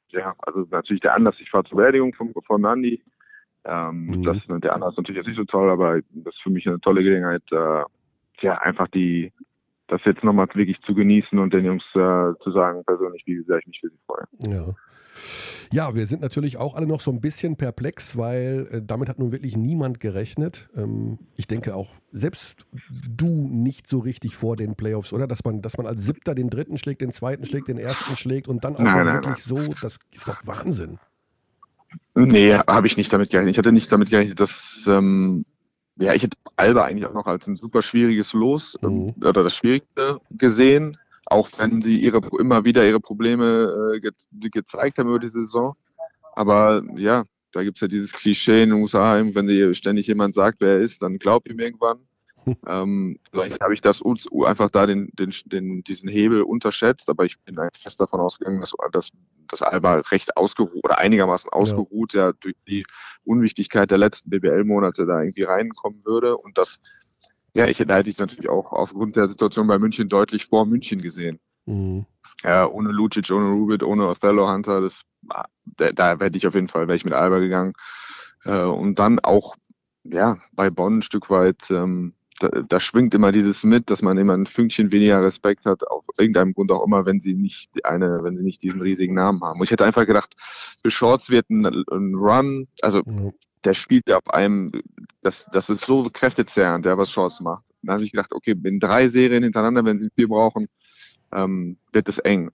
ja, 0.09 0.33
also 0.39 0.65
natürlich 0.69 1.01
der 1.01 1.15
Anlass, 1.15 1.35
ich 1.39 1.49
fahre 1.49 1.63
zur 1.65 1.77
Beerdigung 1.77 2.13
von, 2.13 2.33
von 2.45 2.65
Andy. 2.65 3.01
Ähm, 3.65 4.07
mhm. 4.07 4.23
das, 4.23 4.37
der 4.47 4.73
Anlass 4.73 4.91
ist 4.91 4.97
natürlich 4.97 5.19
jetzt 5.19 5.27
nicht 5.27 5.37
so 5.37 5.45
toll, 5.45 5.69
aber 5.69 6.01
das 6.11 6.33
ist 6.33 6.41
für 6.41 6.49
mich 6.49 6.67
eine 6.67 6.81
tolle 6.81 7.03
Gelegenheit, 7.03 7.43
äh, 7.51 7.83
ja, 8.41 8.57
einfach 8.57 8.89
die, 8.89 9.31
das 9.87 10.01
jetzt 10.03 10.23
nochmal 10.23 10.47
wirklich 10.53 10.81
zu 10.81 10.93
genießen 10.93 11.39
und 11.39 11.53
den 11.53 11.65
Jungs 11.65 11.83
äh, 11.93 12.33
zu 12.43 12.51
sagen, 12.51 12.83
persönlich, 12.85 13.23
wie 13.25 13.41
sehr 13.43 13.59
ich 13.59 13.67
mich 13.67 13.79
für 13.79 13.89
sie 13.89 13.99
freue. 14.05 14.25
Ja. 14.41 14.75
Ja, 15.71 15.95
wir 15.95 16.05
sind 16.05 16.21
natürlich 16.21 16.57
auch 16.57 16.75
alle 16.75 16.87
noch 16.87 17.01
so 17.01 17.11
ein 17.11 17.21
bisschen 17.21 17.55
perplex, 17.55 18.17
weil 18.17 18.67
äh, 18.71 18.81
damit 18.83 19.09
hat 19.09 19.19
nun 19.19 19.31
wirklich 19.31 19.57
niemand 19.57 19.99
gerechnet. 19.99 20.69
Ähm, 20.75 21.19
ich 21.35 21.47
denke 21.47 21.75
auch 21.75 21.93
selbst 22.11 22.65
du 23.07 23.47
nicht 23.49 23.87
so 23.87 23.99
richtig 23.99 24.35
vor 24.35 24.55
den 24.55 24.75
Playoffs, 24.75 25.13
oder? 25.13 25.27
Dass 25.27 25.43
man, 25.43 25.61
dass 25.61 25.77
man 25.77 25.87
als 25.87 26.05
Siebter 26.05 26.35
den 26.35 26.49
dritten 26.49 26.77
schlägt, 26.77 27.01
den 27.01 27.11
zweiten 27.11 27.45
schlägt, 27.45 27.67
den 27.67 27.79
ersten 27.79 28.15
schlägt 28.15 28.47
und 28.47 28.63
dann 28.63 28.73
nein, 28.73 29.05
wirklich 29.07 29.25
nein. 29.25 29.67
so, 29.67 29.73
das 29.81 29.97
ist 30.11 30.27
doch 30.27 30.45
Wahnsinn. 30.45 30.99
Nee, 32.15 32.53
habe 32.53 32.87
ich 32.87 32.97
nicht 32.97 33.11
damit 33.11 33.31
gerechnet. 33.31 33.53
Ich 33.53 33.57
hatte 33.57 33.71
nicht 33.71 33.91
damit 33.91 34.09
gerechnet, 34.09 34.39
dass 34.39 34.85
ähm, 34.87 35.45
ja, 35.97 36.13
ich 36.13 36.23
hätte 36.23 36.37
Alba 36.55 36.85
eigentlich 36.85 37.05
auch 37.05 37.13
noch 37.13 37.25
als 37.25 37.47
ein 37.47 37.55
super 37.55 37.81
schwieriges 37.81 38.33
Los 38.33 38.77
ähm, 38.83 39.05
mhm. 39.05 39.13
oder 39.23 39.43
das 39.43 39.55
Schwierigste 39.55 40.19
gesehen, 40.31 40.97
auch 41.33 41.49
wenn 41.57 41.81
sie 41.81 41.99
ihre 41.99 42.21
immer 42.39 42.63
wieder 42.63 42.85
ihre 42.85 42.99
Probleme 42.99 43.95
äh, 43.95 43.99
ge 43.99 44.11
gezeigt 44.49 44.97
haben 44.97 45.09
über 45.09 45.19
die 45.19 45.27
Saison. 45.27 45.75
Aber 46.35 46.83
ja, 46.95 47.25
da 47.51 47.63
gibt's 47.63 47.81
ja 47.81 47.87
dieses 47.87 48.13
Klischee 48.13 48.63
in 48.63 48.69
den 48.69 48.81
USA, 48.81 49.21
wenn 49.23 49.47
dir 49.47 49.73
ständig 49.73 50.07
jemand 50.07 50.35
sagt, 50.35 50.61
wer 50.61 50.75
er 50.75 50.81
ist, 50.81 51.01
dann 51.01 51.19
glaub 51.19 51.47
ihm 51.47 51.59
irgendwann. 51.59 51.99
ähm, 52.67 53.17
vielleicht 53.31 53.61
habe 53.61 53.73
ich 53.73 53.81
das 53.81 54.01
einfach 54.45 54.69
da 54.69 54.85
den, 54.85 55.09
den, 55.13 55.33
den, 55.45 55.83
diesen 55.83 56.09
Hebel 56.09 56.41
unterschätzt, 56.41 57.09
aber 57.09 57.23
ich 57.25 57.39
bin 57.39 57.57
eigentlich 57.57 57.81
fest 57.81 58.01
davon 58.01 58.19
ausgegangen, 58.19 58.59
dass, 58.59 58.73
dass, 58.91 59.11
dass 59.49 59.61
Alba 59.61 60.01
recht 60.11 60.35
ausgeruht 60.35 60.83
oder 60.83 60.97
einigermaßen 60.97 61.49
ausgeruht 61.51 62.13
ja. 62.13 62.27
ja 62.27 62.33
durch 62.41 62.55
die 62.67 62.85
Unwichtigkeit 63.23 63.91
der 63.91 63.97
letzten 63.97 64.29
BBL-Monate 64.29 65.05
da 65.05 65.21
irgendwie 65.21 65.43
reinkommen 65.43 66.03
würde 66.03 66.37
und 66.37 66.57
das 66.57 66.79
ja, 67.53 67.67
ich 67.67 67.79
hätte 67.79 67.99
ich 68.01 68.15
es 68.15 68.19
natürlich 68.19 68.49
auch 68.49 68.71
aufgrund 68.71 69.15
der 69.15 69.27
Situation 69.27 69.67
bei 69.67 69.77
München 69.77 70.09
deutlich 70.09 70.47
vor 70.47 70.65
München 70.65 71.01
gesehen. 71.01 71.39
Mhm. 71.65 72.05
Ja, 72.43 72.67
ohne 72.67 72.89
Lucic, 72.89 73.29
ohne 73.31 73.51
Rubit, 73.51 73.83
ohne 73.83 74.07
Othello 74.07 74.51
Hunter, 74.51 74.81
das, 74.81 75.01
da, 75.77 75.91
da 75.91 76.19
werde 76.19 76.37
ich 76.37 76.47
auf 76.47 76.55
jeden 76.55 76.67
Fall, 76.67 76.87
wäre 76.87 76.95
ich 76.95 77.05
mit 77.05 77.13
Alba 77.13 77.39
gegangen. 77.39 77.73
Äh, 78.43 78.63
und 78.63 78.97
dann 78.97 79.19
auch, 79.19 79.55
ja, 80.03 80.37
bei 80.51 80.69
Bonn 80.69 80.97
ein 80.97 81.01
Stück 81.03 81.29
weit, 81.29 81.69
ähm, 81.69 82.13
da, 82.39 82.49
da, 82.49 82.79
schwingt 82.79 83.13
immer 83.13 83.31
dieses 83.31 83.63
mit, 83.63 83.89
dass 83.91 84.01
man 84.01 84.17
immer 84.17 84.33
ein 84.33 84.47
Fünkchen 84.47 84.91
weniger 84.91 85.21
Respekt 85.21 85.65
hat, 85.67 85.87
aus 85.87 86.03
irgendeinem 86.17 86.53
Grund 86.53 86.71
auch 86.71 86.83
immer, 86.83 87.05
wenn 87.05 87.21
sie 87.21 87.35
nicht 87.35 87.69
eine, 87.85 88.23
wenn 88.23 88.35
sie 88.35 88.43
nicht 88.43 88.63
diesen 88.63 88.81
riesigen 88.81 89.13
Namen 89.13 89.41
haben. 89.41 89.59
Und 89.59 89.65
ich 89.65 89.71
hätte 89.71 89.85
einfach 89.85 90.07
gedacht, 90.07 90.35
für 90.81 90.89
Shorts 90.89 91.29
wird 91.29 91.49
ein, 91.51 91.65
ein 91.65 92.15
Run, 92.15 92.67
also 92.81 93.03
mhm 93.05 93.33
der 93.65 93.73
spielt 93.73 94.11
auf 94.11 94.27
einem, 94.29 94.71
das, 95.21 95.45
das 95.51 95.69
ist 95.69 95.85
so 95.85 96.09
kräftezehrend, 96.11 96.85
der 96.85 96.97
was 96.97 97.11
Shorts 97.11 97.39
macht. 97.39 97.63
Dann 97.81 97.95
habe 97.95 98.03
ich 98.03 98.11
gedacht, 98.11 98.33
okay, 98.33 98.55
in 98.63 98.79
drei 98.79 99.07
Serien 99.07 99.43
hintereinander, 99.43 99.85
wenn 99.85 99.99
sie 99.99 100.09
vier 100.15 100.27
brauchen, 100.27 100.67
ähm, 101.33 101.77
wird 101.91 102.09
es 102.09 102.19
eng. 102.19 102.51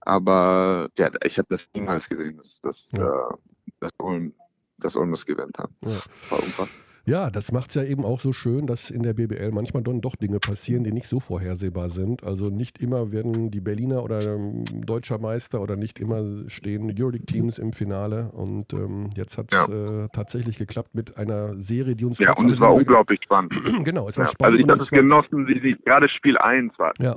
Aber 0.00 0.88
ja, 0.98 1.10
ich 1.24 1.38
habe 1.38 1.46
das 1.48 1.68
niemals 1.74 2.08
gesehen, 2.08 2.36
dass, 2.36 2.60
dass, 2.60 2.92
ja. 2.92 3.06
äh, 3.06 3.34
dass 3.80 3.92
Ulm, 3.98 4.34
dass 4.78 4.96
Ulm 4.96 5.12
das 5.12 5.24
gewinnt 5.24 5.56
hat. 5.58 5.70
Ja. 5.82 6.02
War 6.30 6.38
unfassbar. 6.42 6.68
Ja, 7.04 7.30
das 7.30 7.50
macht 7.50 7.70
es 7.70 7.74
ja 7.74 7.82
eben 7.82 8.04
auch 8.04 8.20
so 8.20 8.32
schön, 8.32 8.66
dass 8.68 8.90
in 8.90 9.02
der 9.02 9.14
BBL 9.14 9.50
manchmal 9.50 9.82
dann 9.82 10.00
doch 10.00 10.14
Dinge 10.14 10.38
passieren, 10.38 10.84
die 10.84 10.92
nicht 10.92 11.08
so 11.08 11.18
vorhersehbar 11.18 11.88
sind. 11.88 12.22
Also 12.22 12.48
nicht 12.48 12.80
immer 12.80 13.10
werden 13.10 13.50
die 13.50 13.60
Berliner 13.60 14.04
oder 14.04 14.22
ähm, 14.22 14.64
deutscher 14.72 15.18
Meister 15.18 15.60
oder 15.60 15.74
nicht 15.74 15.98
immer 15.98 16.48
stehen 16.48 16.94
Euroleague-Teams 16.96 17.58
im 17.58 17.72
Finale. 17.72 18.30
Und 18.32 18.72
ähm, 18.72 19.10
jetzt 19.16 19.36
hat 19.36 19.52
es 19.52 19.66
ja. 19.66 20.04
äh, 20.04 20.08
tatsächlich 20.12 20.58
geklappt 20.58 20.94
mit 20.94 21.16
einer 21.16 21.58
Serie, 21.58 21.96
die 21.96 22.04
uns 22.04 22.18
Ja, 22.20 22.34
und 22.34 22.50
es 22.50 22.60
war 22.60 22.72
unglaublich 22.72 23.20
spannend. 23.24 23.52
genau, 23.84 24.08
es 24.08 24.16
war 24.16 24.26
ja. 24.26 24.30
spannend. 24.30 24.58
Also 24.60 24.64
ich 24.64 24.70
habe 24.70 24.82
es 24.82 24.90
genossen, 24.90 25.48
wie 25.48 25.60
sie 25.60 25.76
gerade 25.84 26.08
Spiel 26.08 26.38
1 26.38 26.78
war. 26.78 26.92
Ja. 27.00 27.16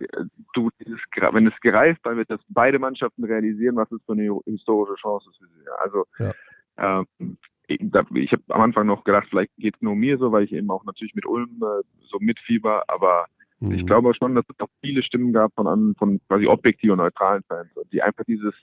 Du, 0.54 0.72
dieses, 0.80 1.00
wenn 1.32 1.46
es 1.46 1.54
gereift, 1.62 2.02
dann 2.04 2.18
wird 2.18 2.32
das 2.32 2.40
beide 2.50 2.80
Mannschaften 2.80 3.24
realisieren, 3.24 3.76
was 3.76 3.92
es 3.92 4.02
für 4.06 4.14
eine 4.14 4.36
historische 4.46 4.96
Chance 4.96 5.30
ist 5.30 5.38
für 5.38 5.46
sie. 5.46 5.70
Also 5.78 6.06
ja. 6.18 7.02
ähm, 7.02 7.38
ich 7.68 8.32
habe 8.32 8.44
am 8.50 8.62
Anfang 8.62 8.88
noch 8.88 9.04
gedacht, 9.04 9.28
vielleicht 9.30 9.56
geht 9.58 9.76
es 9.76 9.82
nur 9.82 9.96
mir 9.96 10.18
so, 10.18 10.32
weil 10.32 10.44
ich 10.44 10.54
eben 10.54 10.70
auch 10.70 10.84
natürlich 10.86 11.16
mit 11.16 11.26
Ulm 11.26 11.62
äh, 11.62 11.84
so 12.10 12.18
mitfieber, 12.20 12.84
aber 12.88 13.26
mhm. 13.60 13.72
ich 13.72 13.86
glaube 13.86 14.14
schon, 14.14 14.36
dass 14.36 14.46
es 14.50 14.60
auch 14.60 14.70
viele 14.82 15.04
Stimmen 15.04 15.34
gab 15.34 15.54
von, 15.56 15.68
an, 15.68 15.96
von 15.98 16.20
quasi 16.28 16.48
objektiven, 16.48 16.98
neutralen 16.98 17.44
Fans, 17.48 17.70
die 17.92 18.02
einfach 18.02 18.24
dieses, 18.26 18.54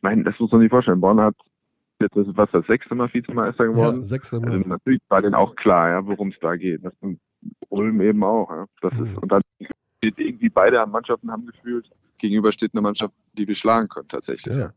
meine, 0.00 0.24
das 0.24 0.38
muss 0.38 0.52
man 0.52 0.60
sich 0.60 0.70
vorstellen, 0.70 1.00
Bonn 1.00 1.20
hat 1.20 1.36
jetzt 2.02 2.16
ist 2.16 2.36
was 2.36 2.50
das 2.50 2.66
sechste 2.66 2.94
Mal 2.94 3.12
Vizemeister 3.12 3.66
geworden. 3.66 4.00
Ja, 4.00 4.06
sechste 4.06 4.40
Mal. 4.40 4.52
Also 4.52 4.68
natürlich 4.68 5.00
war 5.08 5.22
denen 5.22 5.34
auch 5.34 5.54
klar, 5.56 5.88
ja, 5.88 6.06
worum 6.06 6.28
es 6.28 6.38
da 6.40 6.56
geht. 6.56 6.84
Das 6.84 6.92
Ulm 7.68 8.00
eben 8.00 8.22
auch. 8.24 8.50
Ja. 8.50 8.66
Das 8.80 8.92
mhm. 8.94 9.06
ist, 9.06 9.18
und 9.18 9.32
dann 9.32 9.42
irgendwie 10.02 10.48
beide 10.48 10.84
Mannschaften 10.86 11.30
haben 11.30 11.46
gefühlt, 11.46 11.88
gegenüber 12.18 12.52
steht 12.52 12.72
eine 12.74 12.80
Mannschaft, 12.80 13.14
die 13.34 13.46
wir 13.46 13.54
schlagen 13.54 13.88
können 13.88 14.08
tatsächlich. 14.08 14.54
Ja. 14.54 14.72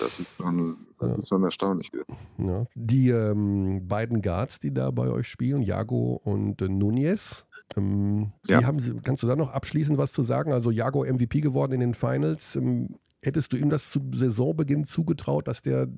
Das 0.00 0.20
ist 0.20 0.36
schon, 0.36 0.76
das 0.98 1.18
ist 1.18 1.28
schon 1.28 1.44
erstaunlich. 1.44 1.90
Ja. 2.38 2.66
Die 2.74 3.08
ähm, 3.08 3.86
beiden 3.88 4.22
Guards, 4.22 4.60
die 4.60 4.72
da 4.72 4.90
bei 4.90 5.08
euch 5.08 5.28
spielen, 5.28 5.62
Jago 5.62 6.20
und 6.24 6.60
äh, 6.62 6.68
Nunez, 6.68 7.46
ähm, 7.76 8.32
ja. 8.46 8.62
haben 8.62 8.78
sie, 8.78 8.94
kannst 9.02 9.22
du 9.22 9.26
da 9.26 9.36
noch 9.36 9.52
abschließend 9.52 9.98
was 9.98 10.12
zu 10.12 10.22
sagen? 10.22 10.52
Also 10.52 10.70
Jago 10.70 11.04
MVP 11.04 11.40
geworden 11.40 11.72
in 11.72 11.80
den 11.80 11.94
Finals. 11.94 12.56
Ähm, 12.56 12.96
hättest 13.22 13.52
du 13.52 13.56
ihm 13.56 13.70
das 13.70 13.90
zu 13.90 14.00
Saisonbeginn 14.12 14.84
zugetraut, 14.84 15.48
dass 15.48 15.62
der 15.62 15.88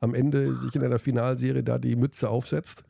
am 0.00 0.14
Ende 0.14 0.54
sich 0.54 0.74
in 0.74 0.84
einer 0.84 0.98
Finalserie 0.98 1.64
da 1.64 1.78
die 1.78 1.96
Mütze 1.96 2.28
aufsetzt? 2.28 2.84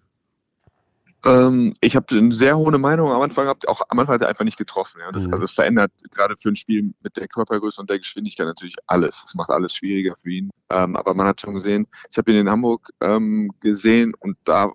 Ähm, 1.25 1.75
ich 1.81 1.97
habe 1.97 2.07
eine 2.16 2.33
sehr 2.33 2.57
hohe 2.57 2.77
Meinung 2.79 3.11
am 3.11 3.22
Anfang 3.22 3.45
gehabt, 3.45 3.66
auch 3.66 3.81
am 3.89 3.99
Anfang 3.99 4.16
hat 4.16 4.22
er 4.22 4.29
einfach 4.29 4.45
nicht 4.45 4.59
getroffen. 4.59 5.01
Ja. 5.01 5.11
Das, 5.11 5.27
mhm. 5.27 5.33
also 5.33 5.43
das 5.43 5.53
verändert 5.53 5.93
gerade 6.11 6.37
für 6.37 6.51
ein 6.51 6.57
Spiel 6.57 6.95
mit 7.03 7.16
der 7.16 7.29
Körpergröße 7.29 7.81
und 7.81 7.89
der 7.89 7.99
Geschwindigkeit 7.99 8.47
natürlich 8.47 8.77
alles. 8.87 9.22
Das 9.25 9.35
macht 9.35 9.51
alles 9.51 9.75
schwieriger 9.75 10.16
für 10.22 10.31
ihn. 10.31 10.51
Ähm, 10.70 10.97
aber 10.97 11.14
man 11.14 11.27
hat 11.27 11.41
schon 11.41 11.55
gesehen, 11.55 11.87
ich 12.11 12.18
habe 12.18 12.31
ihn 12.31 12.39
in 12.39 12.51
Hamburg 12.51 12.91
ähm, 13.01 13.51
gesehen 13.61 14.14
und 14.20 14.37
da 14.45 14.72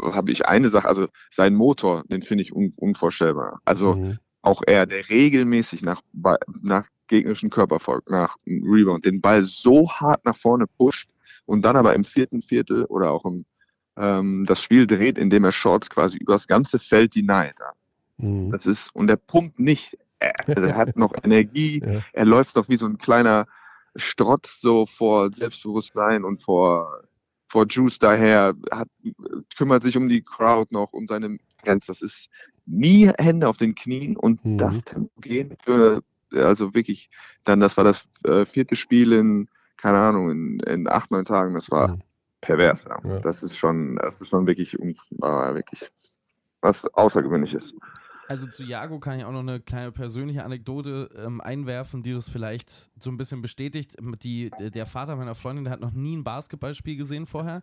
habe 0.00 0.30
ich 0.30 0.46
eine 0.46 0.68
Sache, 0.68 0.86
also 0.86 1.08
sein 1.32 1.54
Motor, 1.54 2.04
den 2.08 2.22
finde 2.22 2.42
ich 2.42 2.54
un 2.54 2.72
unvorstellbar. 2.76 3.60
Also 3.64 3.94
mhm. 3.94 4.18
auch 4.42 4.62
er, 4.66 4.86
der 4.86 5.08
regelmäßig 5.08 5.82
nach, 5.82 6.00
nach 6.62 6.86
gegnerischen 7.08 7.50
Körperfolg, 7.50 8.08
nach 8.08 8.36
Rebound, 8.46 9.04
den 9.04 9.20
Ball 9.20 9.42
so 9.42 9.90
hart 9.90 10.24
nach 10.24 10.36
vorne 10.36 10.66
pusht 10.66 11.08
und 11.46 11.62
dann 11.62 11.76
aber 11.76 11.94
im 11.94 12.04
vierten 12.04 12.42
Viertel 12.42 12.84
oder 12.84 13.10
auch 13.10 13.24
im 13.24 13.44
ähm, 13.96 14.44
das 14.46 14.62
Spiel 14.62 14.86
dreht, 14.86 15.18
indem 15.18 15.44
er 15.44 15.52
Shorts 15.52 15.90
quasi 15.90 16.18
über 16.18 16.34
das 16.34 16.46
ganze 16.46 16.78
Feld 16.78 17.14
denied. 17.14 17.54
Mhm. 18.18 18.50
Das 18.50 18.66
ist, 18.66 18.94
und 18.94 19.08
er 19.08 19.16
pumpt 19.16 19.58
nicht, 19.58 19.98
er, 20.18 20.34
er 20.48 20.76
hat 20.76 20.96
noch 20.96 21.12
Energie, 21.22 21.82
ja. 21.84 22.00
er 22.12 22.24
läuft 22.24 22.56
noch 22.56 22.68
wie 22.68 22.76
so 22.76 22.86
ein 22.86 22.98
kleiner 22.98 23.46
Strotz 23.96 24.60
so 24.60 24.86
vor 24.86 25.30
Selbstbewusstsein 25.30 26.24
und 26.24 26.42
vor, 26.42 27.02
vor 27.48 27.66
Juice 27.68 27.98
daher, 27.98 28.54
hat, 28.70 28.88
kümmert 29.56 29.84
sich 29.84 29.96
um 29.96 30.08
die 30.08 30.22
Crowd 30.22 30.74
noch, 30.74 30.92
um 30.92 31.06
seine 31.06 31.38
Fans. 31.64 31.86
Das 31.86 32.02
ist 32.02 32.28
nie 32.66 33.08
Hände 33.18 33.48
auf 33.48 33.58
den 33.58 33.74
Knien 33.74 34.16
und 34.16 34.44
mhm. 34.44 34.58
das 34.58 34.80
Tempo 34.84 35.20
gehen 35.20 35.56
für, 35.62 36.02
also 36.32 36.74
wirklich, 36.74 37.10
dann, 37.44 37.60
das 37.60 37.76
war 37.76 37.84
das 37.84 38.08
äh, 38.24 38.44
vierte 38.44 38.74
Spiel 38.74 39.12
in, 39.12 39.48
keine 39.76 39.98
Ahnung, 39.98 40.30
in, 40.30 40.60
in 40.60 40.88
acht, 40.88 41.12
neun 41.12 41.24
Tagen, 41.24 41.54
das 41.54 41.70
war, 41.70 41.88
mhm 41.88 42.02
pervers. 42.44 42.84
Ja. 42.84 42.98
ja. 43.04 43.18
Das 43.20 43.42
ist 43.42 43.56
schon, 43.56 43.96
das 43.96 44.20
ist 44.20 44.28
schon 44.28 44.46
wirklich, 44.46 44.74
äh, 44.74 44.94
wirklich 45.20 45.90
was 46.60 46.86
Außergewöhnliches. 46.94 47.74
Also 48.26 48.46
zu 48.46 48.62
Jago 48.62 49.00
kann 49.00 49.18
ich 49.18 49.24
auch 49.24 49.32
noch 49.32 49.40
eine 49.40 49.60
kleine 49.60 49.92
persönliche 49.92 50.44
Anekdote 50.44 51.10
ähm, 51.16 51.42
einwerfen, 51.42 52.02
die 52.02 52.14
das 52.14 52.28
vielleicht 52.28 52.90
so 52.98 53.10
ein 53.10 53.18
bisschen 53.18 53.42
bestätigt. 53.42 53.96
Die, 54.22 54.50
der 54.58 54.86
Vater 54.86 55.16
meiner 55.16 55.34
Freundin, 55.34 55.64
der 55.64 55.72
hat 55.74 55.80
noch 55.80 55.92
nie 55.92 56.16
ein 56.16 56.24
Basketballspiel 56.24 56.96
gesehen 56.96 57.26
vorher 57.26 57.62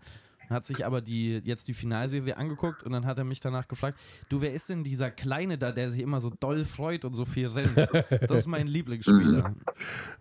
hat 0.52 0.66
sich 0.66 0.86
aber 0.86 1.02
die, 1.02 1.42
jetzt 1.44 1.68
die 1.68 1.74
Finalserie 1.74 2.38
angeguckt 2.38 2.84
und 2.84 2.92
dann 2.92 3.06
hat 3.06 3.18
er 3.18 3.24
mich 3.24 3.40
danach 3.40 3.68
gefragt, 3.68 4.00
du, 4.30 4.42
wer 4.42 4.54
ist 4.54 4.70
denn 4.70 4.84
dieser 4.84 5.12
Kleine 5.12 5.58
da, 5.58 5.72
der 5.72 5.90
sich 5.90 6.02
immer 6.02 6.22
so 6.22 6.30
doll 6.30 6.66
freut 6.66 7.06
und 7.06 7.14
so 7.14 7.26
viel 7.26 7.48
rennt? 7.48 7.78
Das 8.22 8.40
ist 8.40 8.48
mein 8.48 8.68
Lieblingsspieler. 8.68 9.56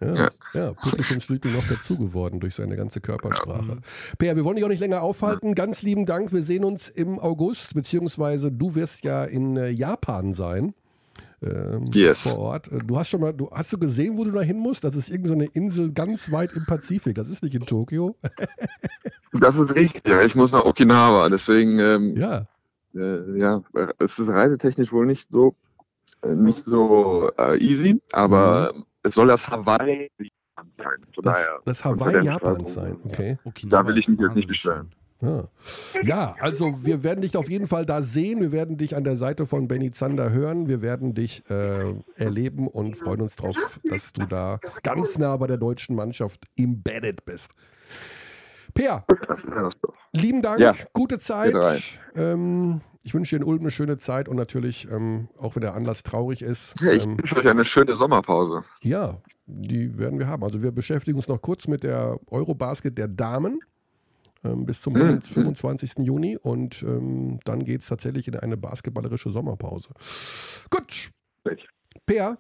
ja, 0.01 0.31
ja, 0.55 0.73
Publikumsliebling 0.73 1.55
noch 1.55 1.67
dazu 1.69 1.97
geworden 1.97 2.41
durch 2.41 2.55
seine 2.55 2.77
ganze 2.77 3.01
Körpersprache. 3.01 3.77
Mhm. 3.77 3.81
Per, 4.19 4.37
wir 4.37 4.45
wollen 4.45 4.57
dich 4.57 4.65
auch 4.65 4.69
nicht 4.69 4.81
länger 4.81 5.03
aufhalten. 5.03 5.55
Ganz 5.55 5.83
lieben 5.83 6.07
Dank. 6.07 6.33
Wir 6.33 6.43
sehen 6.43 6.65
uns 6.65 6.89
im 6.89 7.19
August, 7.19 7.75
beziehungsweise 7.75 8.51
du 8.51 8.75
wirst 8.75 9.05
ja 9.05 9.25
in 9.25 9.57
äh, 9.57 9.69
Japan 9.71 10.33
sein. 10.33 10.75
Ähm, 11.43 11.87
yes. 11.93 12.23
vor 12.23 12.39
Ort. 12.39 12.71
Äh, 12.71 12.79
du 12.79 12.99
hast 12.99 13.09
schon 13.09 13.21
mal, 13.21 13.33
du 13.33 13.51
hast 13.51 13.73
du 13.73 13.79
gesehen, 13.79 14.19
wo 14.19 14.25
du 14.25 14.31
da 14.31 14.43
hin 14.43 14.59
musst? 14.59 14.85
Das 14.85 14.95
ist 14.95 15.09
irgendeine 15.09 15.47
so 15.47 15.53
Insel 15.53 15.93
ganz 15.93 16.31
weit 16.31 16.53
im 16.53 16.67
Pazifik. 16.67 17.15
Das 17.15 17.29
ist 17.29 17.43
nicht 17.43 17.55
in 17.55 17.65
Tokio. 17.67 18.17
das 19.33 19.57
ist 19.57 19.75
richtig, 19.75 20.07
ja. 20.07 20.23
Ich 20.23 20.35
muss 20.35 20.53
nach 20.53 20.65
Okinawa, 20.65 21.29
deswegen 21.29 21.79
ähm, 21.79 22.17
ja. 22.17 22.47
Äh, 22.95 23.39
ja, 23.39 23.63
es 23.99 24.19
ist 24.19 24.29
reisetechnisch 24.29 24.93
wohl 24.93 25.07
nicht 25.07 25.31
so 25.31 25.55
äh, 26.23 26.35
nicht 26.35 26.65
so 26.65 27.31
äh, 27.39 27.57
easy, 27.59 28.01
aber 28.13 28.73
mhm. 28.75 28.85
es 29.05 29.15
soll 29.15 29.29
das 29.29 29.49
Hawaii 29.49 30.11
sein. 30.77 31.07
Das, 31.23 31.51
das 31.65 31.85
Hawaii 31.85 32.25
Japans 32.25 32.75
sein, 32.75 32.97
okay. 33.05 33.39
Da 33.65 33.87
will 33.87 33.97
ich 33.97 34.09
mich 34.09 34.21
jetzt 34.21 34.35
nicht 34.35 34.49
beschweren. 34.49 34.91
Ja. 35.21 35.49
ja. 36.03 36.37
also 36.41 36.85
wir 36.85 37.05
werden 37.05 37.23
dich 37.23 37.37
auf 37.37 37.51
jeden 37.51 37.67
Fall 37.67 37.85
da 37.85 38.03
sehen. 38.03 38.41
Wir 38.41 38.53
werden 38.53 38.79
dich 38.79 38.97
an 38.97 39.05
der 39.05 39.17
Seite 39.17 39.47
von 39.47 39.69
Benny 39.69 39.91
Zander 39.91 40.31
hören. 40.31 40.69
Wir 40.69 40.81
werden 40.81 41.15
dich 41.15 41.49
äh, 41.51 41.95
erleben 42.17 42.67
und 42.67 42.97
freuen 42.97 43.21
uns 43.21 43.37
darauf, 43.37 43.81
dass 43.85 44.13
du 44.13 44.25
da 44.27 44.61
ganz 44.83 45.19
nah 45.19 45.37
bei 45.37 45.47
der 45.47 45.59
deutschen 45.59 45.95
Mannschaft 45.95 46.47
embedded 46.57 47.25
bist. 47.25 47.53
Per, 48.73 49.05
lieben 50.13 50.43
Dank, 50.43 50.61
ja. 50.61 50.75
gute 50.93 51.19
Zeit. 51.19 51.55
Ähm, 52.15 52.81
ich 53.03 53.15
wünsche 53.15 53.37
dir 53.37 53.43
in 53.43 53.49
Ulm 53.49 53.61
eine 53.61 53.71
schöne 53.71 53.97
Zeit 53.97 54.29
und 54.29 54.37
natürlich, 54.37 54.89
ähm, 54.91 55.29
auch 55.39 55.57
wenn 55.57 55.63
der 55.63 55.75
Anlass 55.75 56.03
traurig 56.03 56.43
ist. 56.43 56.81
Ja, 56.81 56.93
ich 56.93 57.05
ähm, 57.05 57.19
wünsche 57.19 57.37
euch 57.37 57.47
eine 57.47 57.65
schöne 57.65 57.97
Sommerpause. 57.97 58.65
Ja, 58.83 59.21
die 59.47 59.99
werden 59.99 60.19
wir 60.19 60.29
haben. 60.29 60.45
Also 60.45 60.63
wir 60.63 60.71
beschäftigen 60.71 61.17
uns 61.17 61.27
noch 61.27 61.43
kurz 61.43 61.67
mit 61.67 61.83
der 61.83 62.21
Eurobasket 62.29 62.97
der 62.97 63.09
Damen 63.09 63.61
ähm, 64.45 64.65
bis 64.65 64.81
zum 64.81 64.95
mhm. 64.95 65.21
25. 65.21 65.99
Juni 65.99 66.37
und 66.37 66.83
ähm, 66.83 67.41
dann 67.45 67.65
geht 67.65 67.81
es 67.81 67.89
tatsächlich 67.89 68.29
in 68.29 68.37
eine 68.37 68.57
basketballerische 68.57 69.31
Sommerpause. 69.31 69.91
Gut. 70.71 71.11
Per, 72.07 72.39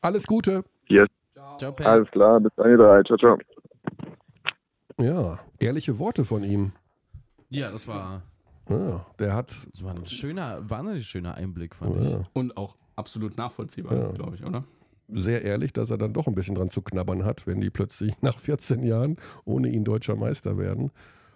alles 0.00 0.26
Gute. 0.26 0.64
Yes. 0.88 1.08
Ciao, 1.58 1.72
Per. 1.72 1.86
Alles 1.86 2.10
klar, 2.10 2.40
bis 2.40 2.52
dann 2.56 2.70
ihr 2.70 2.76
drei. 2.76 3.02
Ciao, 3.02 3.18
ciao. 3.18 3.38
Ja, 4.98 5.38
ehrliche 5.58 5.98
Worte 5.98 6.24
von 6.24 6.44
ihm. 6.44 6.72
Ja, 7.48 7.70
das 7.70 7.86
war. 7.86 8.22
Ja, 8.68 9.06
der 9.18 9.34
hat. 9.34 9.54
Das 9.72 9.84
war 9.84 9.94
ein 9.94 10.06
schöner, 10.06 10.68
wahnsinnig 10.68 11.06
schöner 11.06 11.34
Einblick, 11.34 11.74
fand 11.74 11.96
ja. 11.96 12.20
ich. 12.20 12.26
Und 12.32 12.56
auch 12.56 12.76
absolut 12.96 13.36
nachvollziehbar, 13.36 13.94
ja. 13.94 14.12
glaube 14.12 14.36
ich, 14.36 14.44
oder? 14.44 14.64
Sehr 15.08 15.42
ehrlich, 15.42 15.72
dass 15.72 15.90
er 15.90 15.98
dann 15.98 16.14
doch 16.14 16.26
ein 16.26 16.34
bisschen 16.34 16.54
dran 16.54 16.70
zu 16.70 16.80
knabbern 16.80 17.24
hat, 17.24 17.46
wenn 17.46 17.60
die 17.60 17.70
plötzlich 17.70 18.14
nach 18.22 18.38
14 18.38 18.82
Jahren 18.82 19.16
ohne 19.44 19.68
ihn 19.68 19.84
deutscher 19.84 20.16
Meister 20.16 20.56
werden 20.56 20.90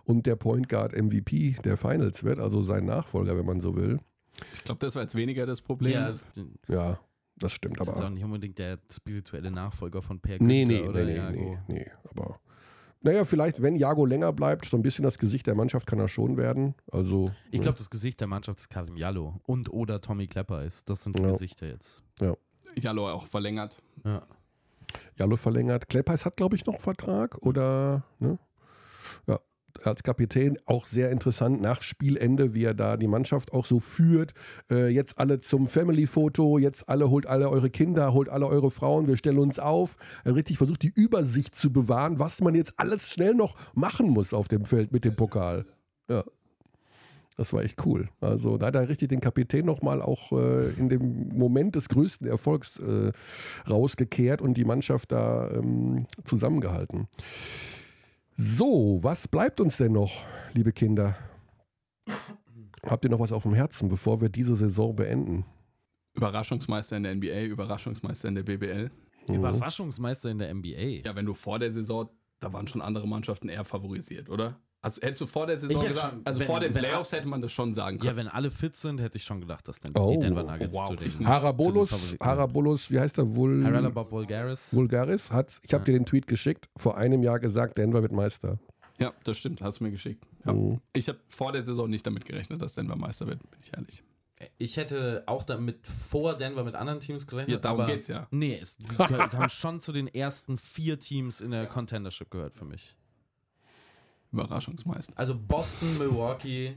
und 0.09 0.25
der 0.27 0.37
Point 0.37 0.71
Guard 0.71 0.97
MVP 0.97 1.57
der 1.65 1.77
Finals 1.77 2.25
wird, 2.25 2.41
also 2.41 2.63
sein 2.63 2.87
Nachfolger, 2.87 3.37
wenn 3.37 3.45
man 3.45 3.61
so 3.61 3.77
will. 3.77 4.01
Ich 4.55 4.65
glaube, 4.65 4.79
das 4.81 4.95
war 4.95 5.03
jetzt 5.03 5.15
weniger 5.15 5.45
das 5.45 5.61
Problem. 5.61 5.93
Ja, 5.93 6.09
das, 6.09 6.27
ja, 6.67 6.99
das 7.37 7.53
stimmt 7.53 7.79
das 7.79 7.89
aber. 7.89 7.99
ist 7.99 8.03
auch 8.03 8.11
nicht 8.11 8.25
unbedingt 8.25 8.59
der 8.59 8.79
spirituelle 8.91 9.51
Nachfolger 9.51 10.01
von 10.01 10.19
Per 10.19 10.43
Nee, 10.43 10.65
nee, 10.65 10.81
oder 10.81 11.05
nee, 11.05 11.21
nee, 11.31 11.31
nee, 11.31 11.59
nee, 11.69 11.91
aber 12.05 12.41
naja, 13.03 13.25
vielleicht, 13.25 13.63
wenn 13.63 13.77
Jago 13.77 14.07
länger 14.07 14.33
bleibt, 14.33 14.65
so 14.65 14.77
ein 14.77 14.83
bisschen 14.83 15.05
das 15.05 15.19
Gesicht 15.19 15.47
der 15.47 15.55
Mannschaft 15.55 15.87
kann 15.87 16.01
er 16.01 16.09
schon 16.09 16.37
werden. 16.37 16.75
Also, 16.91 17.27
ich 17.53 17.61
glaube, 17.61 17.79
das 17.79 17.91
Gesicht 17.91 18.21
der 18.21 18.27
Mannschaft 18.27 18.59
ist 18.59 18.71
Karim 18.71 18.97
Jallo 18.97 19.41
und 19.45 19.71
oder 19.71 20.01
Tommy 20.01 20.27
Klepper 20.27 20.65
ist. 20.65 20.89
Das 20.91 21.05
sind 21.05 21.17
die 21.17 21.23
ja. 21.23 21.31
Gesichter 21.31 21.69
jetzt. 21.69 22.03
Ja. 22.19 22.35
Jallo 22.77 23.09
auch 23.09 23.27
verlängert. 23.27 23.77
Ja. 24.05 24.27
Jallo 25.17 25.37
verlängert. 25.37 25.89
Klepper 25.89 26.15
hat, 26.15 26.37
glaube 26.37 26.57
ich, 26.57 26.67
noch 26.67 26.81
Vertrag 26.81 27.37
oder, 27.43 28.05
ne? 28.19 28.39
Ja, 29.27 29.39
als 29.85 30.03
Kapitän 30.03 30.59
auch 30.67 30.87
sehr 30.87 31.11
interessant 31.11 31.61
nach 31.61 31.83
Spielende, 31.83 32.55
wie 32.55 32.65
er 32.65 32.75
da 32.75 32.97
die 32.97 33.07
Mannschaft 33.07 33.53
auch 33.53 33.67
so 33.67 33.81
führt. 33.81 34.33
Äh, 34.71 34.89
jetzt 34.89 35.19
alle 35.19 35.41
zum 35.41 35.67
Family-Foto, 35.67 36.59
jetzt 36.59 36.89
alle 36.89 37.11
holt 37.11 37.27
alle 37.27 37.51
eure 37.51 37.71
Kinder, 37.71 38.13
holt 38.13 38.29
alle 38.29 38.47
eure 38.47 38.71
Frauen, 38.71 39.07
wir 39.07 39.17
stellen 39.17 39.39
uns 39.39 39.59
auf. 39.59 39.97
Er 40.25 40.35
richtig 40.35 40.59
versucht, 40.59 40.83
die 40.83 40.93
Übersicht 40.95 41.55
zu 41.55 41.73
bewahren, 41.73 42.19
was 42.19 42.41
man 42.41 42.55
jetzt 42.55 42.75
alles 42.77 43.11
schnell 43.11 43.35
noch 43.35 43.57
machen 43.75 44.11
muss 44.11 44.35
auf 44.35 44.49
dem 44.49 44.65
Feld 44.65 44.93
mit 44.93 45.05
dem 45.05 45.17
Pokal. 45.17 45.67
Ja. 46.09 46.25
Das 47.39 47.53
war 47.53 47.63
echt 47.63 47.87
cool. 47.87 48.09
Also 48.21 48.59
da 48.59 48.67
hat 48.67 48.75
er 48.75 48.89
richtig 48.89 49.11
den 49.11 49.21
Kapitän 49.21 49.65
nochmal 49.65 50.03
auch 50.03 50.33
äh, 50.33 50.71
in 50.71 50.89
dem 50.89 51.29
Moment 51.29 51.77
des 51.77 51.89
größten 51.89 52.27
Erfolgs 52.27 52.81
äh, 52.81 53.13
rausgekehrt 53.71 54.43
und 54.43 54.55
die 54.55 54.65
Mannschaft 54.65 55.13
da 55.13 55.49
ähm, 55.53 56.07
zusammengehalten. 56.25 57.07
So, 58.41 59.01
was 59.03 59.27
bleibt 59.27 59.61
uns 59.61 59.79
denn 59.79 59.91
noch, 59.91 60.13
liebe 60.55 60.71
Kinder? 60.71 61.17
Habt 62.87 63.05
ihr 63.05 63.11
noch 63.11 63.19
was 63.19 63.33
auf 63.33 63.43
dem 63.43 63.53
Herzen, 63.53 63.89
bevor 63.89 64.21
wir 64.21 64.29
diese 64.29 64.55
Saison 64.55 64.95
beenden? 64.95 65.45
Überraschungsmeister 66.15 66.97
in 66.97 67.03
der 67.03 67.17
NBA, 67.17 67.43
Überraschungsmeister 67.47 68.29
in 68.29 68.37
der 68.37 68.45
BBL. 68.45 68.93
Mhm. 69.27 69.35
Überraschungsmeister 69.35 70.31
in 70.31 70.39
der 70.39 70.55
NBA. 70.55 71.03
Ja, 71.05 71.17
wenn 71.17 71.27
du 71.27 71.35
vor 71.35 71.59
der 71.59 71.73
Saison, 71.73 72.11
da 72.39 72.53
waren 72.53 72.69
schon 72.69 72.81
andere 72.81 73.09
Mannschaften 73.09 73.49
eher 73.49 73.65
favorisiert, 73.65 74.31
oder? 74.31 74.61
Also 74.81 75.03
hättest 75.03 75.21
du 75.23 75.27
vor 75.27 75.47
der 75.47 75.59
Saison 75.59 75.87
gesagt, 75.89 76.13
schon, 76.13 76.21
also 76.25 76.41
wenn, 76.41 76.47
vor 76.47 76.61
den 76.61 76.73
Playoffs 76.73 77.11
hätte 77.11 77.27
man 77.27 77.43
das 77.43 77.51
schon 77.51 77.75
sagen 77.75 77.99
können. 77.99 78.11
Ja, 78.11 78.17
wenn 78.17 78.29
alle 78.29 78.51
fit 78.51 78.77
sind, 78.77 79.01
hätte 79.01 79.17
ich 79.17 79.25
schon 79.25 79.41
gedacht, 79.41 79.67
dass 79.67 79.81
dann 79.81 79.93
oh, 79.97 80.13
die 80.13 80.21
Denver 80.21 80.45
Nuggets 80.45 80.73
wow. 80.73 80.91
zu 80.91 80.97
den 80.97 81.27
Harabolus, 81.27 81.91
zu 81.91 82.17
den 82.17 82.21
Harabolus, 82.21 82.91
wie 82.91 83.01
heißt 83.01 83.19
der? 83.19 83.35
Vul 83.35 83.65
Harala 83.65 83.89
Bob 83.89 84.13
Vulgaris. 84.13 84.73
Vulgaris 84.73 85.33
hat, 85.33 85.61
ich 85.63 85.75
habe 85.75 85.83
ja. 85.83 85.87
dir 85.87 85.93
den 85.95 86.07
Tweet 86.07 86.29
geschickt, 86.29 86.69
vor 86.77 86.97
einem 86.97 87.25
Jahr 87.25 87.41
gesagt, 87.41 87.77
Denver 87.77 88.03
wird 88.03 88.13
Meister. 88.13 88.59
Ja, 89.01 89.13
das 89.25 89.37
stimmt, 89.39 89.63
hast 89.63 89.81
du 89.81 89.85
mir 89.85 89.91
geschickt. 89.91 90.25
Ja. 90.45 90.53
Mhm. 90.53 90.81
Ich 90.93 91.09
habe 91.09 91.19
vor 91.29 91.53
der 91.53 91.65
Saison 91.65 91.91
nicht 91.91 92.07
damit 92.07 92.25
gerechnet, 92.25 92.63
dass 92.63 92.75
Denver 92.75 92.97
Meister 92.97 93.27
wird, 93.27 93.41
bin 93.51 93.61
ich 93.61 93.73
ehrlich. 93.75 94.03
Ich 94.59 94.77
hätte 94.77 95.25
auch 95.27 95.43
damit 95.43 95.85
vor 95.87 96.37
Denver 96.37 96.63
mit 96.63 96.77
anderen 96.77 97.01
Teams 97.01 97.27
gerechnet. 97.27 97.57
Ja, 97.57 97.61
darum 97.61 97.81
aber 97.81 97.93
geht's 97.93 98.07
ja. 98.07 98.29
Nee, 98.31 98.61
es, 98.63 98.77
die 98.77 98.87
haben 98.99 99.49
schon 99.49 99.81
zu 99.81 99.91
den 99.91 100.07
ersten 100.07 100.57
vier 100.57 101.01
Teams 101.01 101.41
in 101.41 101.51
der 101.51 101.67
Contendership 101.67 102.31
gehört 102.31 102.55
für 102.55 102.65
mich. 102.65 102.95
Überraschungsmeister. 104.33 105.13
Also 105.17 105.35
Boston, 105.35 105.99
Milwaukee. 105.99 106.75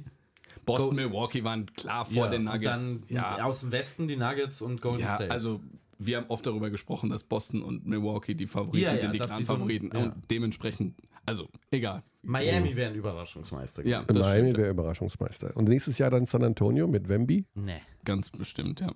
Boston, 0.66 0.90
Go 0.90 0.96
Milwaukee 0.96 1.44
waren 1.44 1.66
klar 1.66 2.06
vor 2.06 2.26
ja, 2.26 2.28
den 2.30 2.44
Nuggets. 2.44 2.64
Dann 2.64 3.04
ja. 3.10 3.44
aus 3.44 3.62
dem 3.62 3.72
Westen 3.72 4.08
die 4.08 4.16
Nuggets 4.16 4.62
und 4.62 4.82
Golden 4.82 5.04
ja, 5.04 5.16
State. 5.16 5.32
Also 5.32 5.62
wir 5.98 6.18
haben 6.18 6.26
oft 6.30 6.46
darüber 6.46 6.70
gesprochen, 6.70 7.10
dass 7.10 7.24
Boston 7.24 7.62
und 7.62 7.86
Milwaukee 7.86 8.34
die 8.34 8.48
Favoriten 8.48 8.96
ja, 8.96 8.98
sind, 8.98 9.14
die 9.14 9.20
klaren 9.20 9.46
Favoriten. 9.46 9.90
So, 9.94 10.00
und 10.00 10.14
dementsprechend, 10.30 10.96
also 11.26 11.48
egal. 11.70 12.04
Miami 12.24 12.76
wäre 12.76 12.92
ein 12.92 12.96
Überraschungsmeister. 12.96 13.86
Ja, 13.86 14.06
Miami 14.12 14.56
wäre 14.56 14.70
Überraschungsmeister. 14.70 15.56
Und 15.56 15.70
nächstes 15.70 15.98
Jahr 15.98 16.12
dann 16.12 16.26
San 16.26 16.44
Antonio 16.44 16.88
mit 16.88 17.08
Wemby? 17.08 17.46
Nee. 17.56 17.82
Ganz 18.04 18.30
bestimmt, 18.30 18.80
ja. 18.80 18.94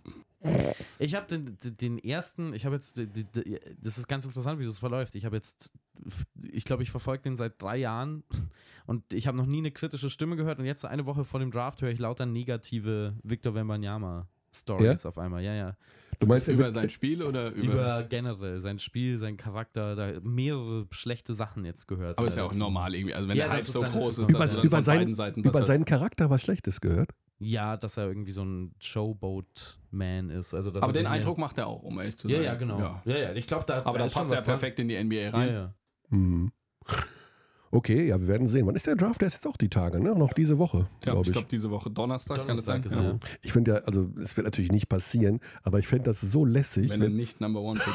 Ich 0.99 1.15
habe 1.15 1.27
den, 1.27 1.57
den 1.77 1.97
ersten, 1.97 2.53
ich 2.53 2.65
habe 2.65 2.75
jetzt, 2.75 2.99
das 3.81 3.97
ist 3.97 4.07
ganz 4.07 4.25
interessant, 4.25 4.59
wie 4.59 4.65
das 4.65 4.79
verläuft. 4.79 5.15
Ich 5.15 5.25
habe 5.25 5.35
jetzt, 5.35 5.71
ich 6.41 6.65
glaube, 6.65 6.83
ich 6.83 6.91
verfolge 6.91 7.23
den 7.23 7.35
seit 7.35 7.61
drei 7.61 7.77
Jahren 7.77 8.23
und 8.85 9.13
ich 9.13 9.27
habe 9.27 9.37
noch 9.37 9.45
nie 9.45 9.59
eine 9.59 9.71
kritische 9.71 10.09
Stimme 10.09 10.35
gehört 10.35 10.59
und 10.59 10.65
jetzt 10.65 10.85
eine 10.85 11.05
Woche 11.05 11.25
vor 11.25 11.39
dem 11.39 11.51
Draft 11.51 11.81
höre 11.81 11.89
ich 11.89 11.99
lauter 11.99 12.25
negative 12.25 13.15
Victor 13.23 13.55
Wembanyama 13.55 14.27
Stories 14.53 15.03
ja? 15.03 15.09
auf 15.09 15.17
einmal. 15.17 15.43
Ja, 15.43 15.53
ja. 15.53 15.77
Du 16.19 16.27
meinst 16.27 16.47
über 16.47 16.71
sein 16.71 16.89
Spiel 16.89 17.21
oder 17.21 17.51
über? 17.51 17.73
Über 17.73 18.03
generell 18.03 18.61
sein 18.61 18.79
Spiel, 18.79 19.17
sein 19.17 19.37
Charakter, 19.37 19.95
da 19.95 20.13
mehrere 20.23 20.87
schlechte 20.91 21.33
Sachen 21.33 21.65
jetzt 21.65 21.87
gehört. 21.87 22.17
Aber 22.17 22.27
ist 22.27 22.37
ja 22.37 22.45
auch 22.45 22.53
normal 22.53 22.95
irgendwie. 22.95 23.13
Also 23.13 23.27
wenn 23.27 23.37
ja, 23.37 23.45
der 23.45 23.53
Hype 23.55 23.63
so 23.63 23.81
groß 23.81 24.19
ist, 24.19 24.29
über, 24.29 24.63
über, 24.63 24.81
sein, 24.81 25.09
über 25.35 25.63
seinen 25.63 25.85
Charakter 25.85 26.29
was 26.29 26.41
Schlechtes 26.41 26.79
gehört. 26.79 27.11
Ja, 27.45 27.77
dass 27.77 27.97
er 27.97 28.07
irgendwie 28.07 28.31
so 28.31 28.43
ein 28.43 28.73
Showboat-Man 28.81 30.31
ist. 30.31 30.55
Also, 30.55 30.73
aber 30.73 30.93
den 30.93 31.05
Eindruck 31.05 31.37
macht 31.37 31.59
er 31.59 31.67
auch, 31.67 31.83
um 31.83 31.99
ehrlich 31.99 32.17
zu 32.17 32.27
sein. 32.27 32.37
Ja, 32.37 32.43
ja, 32.43 32.55
genau. 32.55 32.79
Ja, 32.79 33.01
ja, 33.05 33.17
ja. 33.17 33.33
ich 33.33 33.45
glaube, 33.45 33.65
da. 33.67 33.85
Aber 33.85 33.99
da, 33.99 34.07
da 34.07 34.09
passt 34.11 34.31
er 34.31 34.41
perfekt 34.41 34.79
in 34.79 34.87
die 34.87 35.01
NBA 35.01 35.29
rein. 35.29 35.47
Ja, 35.49 35.53
ja. 35.53 35.73
Mhm. 36.09 36.51
Okay, 37.69 38.07
ja, 38.07 38.19
wir 38.19 38.27
werden 38.27 38.47
sehen. 38.47 38.65
Wann 38.65 38.73
ist 38.73 38.87
der 38.87 38.95
Draft? 38.95 39.21
Der 39.21 39.27
ist 39.27 39.35
jetzt 39.35 39.47
auch 39.47 39.57
die 39.57 39.69
Tage, 39.69 39.99
ne? 39.99 40.15
Noch 40.15 40.33
diese 40.33 40.57
Woche, 40.57 40.87
ja, 41.03 41.11
glaube 41.11 41.21
ich. 41.21 41.27
Ich 41.27 41.33
glaube, 41.33 41.47
diese 41.51 41.69
Woche 41.69 41.91
Donnerstag, 41.91 42.37
Donnerstag 42.37 42.81
kann 42.81 42.91
es 42.91 42.97
sein. 42.97 43.19
Ja. 43.21 43.29
Ich 43.43 43.51
finde 43.53 43.71
ja, 43.73 43.77
also 43.79 44.09
es 44.19 44.35
wird 44.35 44.45
natürlich 44.45 44.71
nicht 44.71 44.89
passieren, 44.89 45.39
aber 45.61 45.77
ich 45.77 45.87
fände 45.87 46.05
das 46.05 46.21
so 46.21 46.45
lässig. 46.45 46.89
Wenn, 46.89 47.01
wenn 47.01 47.11
er 47.11 47.15
nicht 47.15 47.41
Number 47.41 47.61
One 47.61 47.79
Pick 47.79 47.93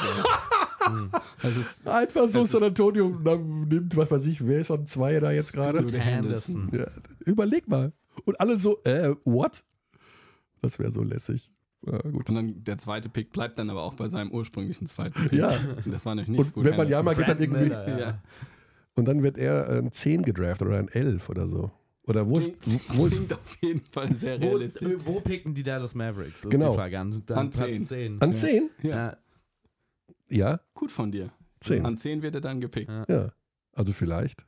also 1.43 1.91
Einfach 1.91 2.29
so 2.29 2.45
San 2.45 2.63
Antonio 2.63 3.09
nimmt, 3.09 3.97
was 3.97 4.11
weiß 4.11 4.27
ich, 4.27 4.47
wer 4.47 4.61
ist 4.61 4.71
an 4.71 4.87
zwei 4.87 5.19
da 5.19 5.33
jetzt 5.33 5.53
gerade? 5.53 5.85
Ja, 6.73 6.87
überleg 7.25 7.67
mal. 7.67 7.93
Und 8.25 8.41
alle 8.41 8.59
so, 8.59 8.83
äh, 8.85 9.15
what? 9.25 9.65
Das 10.63 10.79
wäre 10.79 10.93
so 10.93 11.03
lässig. 11.03 11.51
Ja, 11.87 11.99
gut. 11.99 12.29
Und 12.29 12.35
dann 12.35 12.65
der 12.65 12.79
zweite 12.79 13.09
Pick 13.09 13.33
bleibt 13.33 13.59
dann 13.59 13.71
aber 13.71 13.83
auch 13.83 13.95
bei 13.95 14.09
seinem 14.09 14.31
ursprünglichen 14.33 14.87
zweiten 14.87 15.29
Pick. 15.29 15.39
Ja. 15.39 15.59
Das 15.87 16.05
war 16.05 16.15
nämlich 16.15 16.29
nicht 16.29 16.39
und 16.39 16.53
gut. 16.53 16.65
Wenn 16.65 16.77
man 16.77 16.89
ja 16.89 17.03
mal 17.03 17.15
geht 17.15 17.29
dann 17.29 17.41
irgendwie. 17.41 17.63
Miller, 17.63 17.99
ja. 17.99 18.23
Und 18.97 19.07
dann 19.07 19.23
wird 19.23 19.39
er 19.39 19.69
ein 19.71 19.91
10 19.91 20.23
gedraftet 20.23 20.69
oder 20.69 20.79
ein 20.79 20.89
11 20.89 21.29
oder 21.31 21.47
so. 21.47 21.71
Oder 22.07 22.27
wo 22.27 22.39
ist. 22.39 22.51
Wo 22.95 23.07
klingt 23.07 23.33
auf 23.33 23.57
jeden 23.63 23.85
Fall 23.87 24.15
sehr 24.15 24.41
realistisch. 24.41 24.89
Wo, 25.05 25.15
wo 25.15 25.21
picken 25.21 25.55
die 25.55 25.63
Dallas 25.63 25.95
Mavericks? 25.95 26.43
Das 26.43 26.51
genau. 26.51 26.67
ist 26.67 26.73
die 26.73 26.77
Frage. 26.77 26.99
An, 26.99 27.23
an 27.29 27.53
10. 27.53 27.85
10. 27.87 28.21
An 28.21 28.35
10? 28.35 28.71
Ja. 28.83 28.91
ja. 28.91 29.17
ja. 30.29 30.61
Gut 30.75 30.91
von 30.91 31.11
dir. 31.11 31.31
10. 31.61 31.87
An 31.87 31.97
10 31.97 32.23
wird 32.23 32.35
er 32.35 32.41
dann 32.43 32.61
gepickt. 32.61 32.91
Ja. 32.91 33.05
ja. 33.09 33.33
Also 33.73 33.93
vielleicht. 33.93 34.45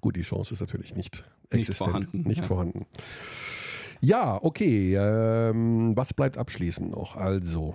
Gut, 0.00 0.16
die 0.16 0.22
Chance 0.22 0.54
ist 0.54 0.60
natürlich 0.60 0.94
nicht 0.94 1.24
existent. 1.50 1.60
Nicht 1.60 1.76
vorhanden. 1.76 2.28
Nicht 2.28 2.40
ja. 2.40 2.46
vorhanden. 2.46 2.86
Ja, 4.00 4.42
okay. 4.42 4.94
Ähm, 4.94 5.96
was 5.96 6.14
bleibt 6.14 6.38
abschließend 6.38 6.90
noch? 6.90 7.16
Also, 7.16 7.74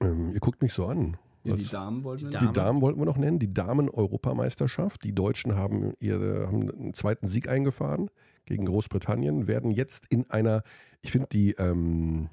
Ähm, 0.00 0.32
ihr 0.32 0.40
guckt 0.40 0.62
mich 0.62 0.72
so 0.72 0.86
an. 0.86 1.16
Ja, 1.42 1.56
die 1.56 1.66
Damen 1.66 2.04
wollten 2.04 2.32
wir 2.32 2.38
Die 2.38 2.52
Damen 2.52 2.80
wollten 2.82 3.00
wir 3.00 3.06
noch 3.06 3.16
nennen. 3.16 3.38
Die 3.38 3.52
Damen-Europameisterschaft. 3.52 5.02
Die 5.04 5.14
Deutschen 5.14 5.56
haben, 5.56 5.94
ihr, 5.98 6.46
haben 6.46 6.70
einen 6.70 6.94
zweiten 6.94 7.26
Sieg 7.28 7.48
eingefahren 7.48 8.10
gegen 8.44 8.66
Großbritannien, 8.66 9.46
werden 9.46 9.70
jetzt 9.70 10.06
in 10.10 10.28
einer, 10.30 10.62
ich 11.00 11.12
finde 11.12 11.28
die 11.32 11.52
ähm, 11.52 12.28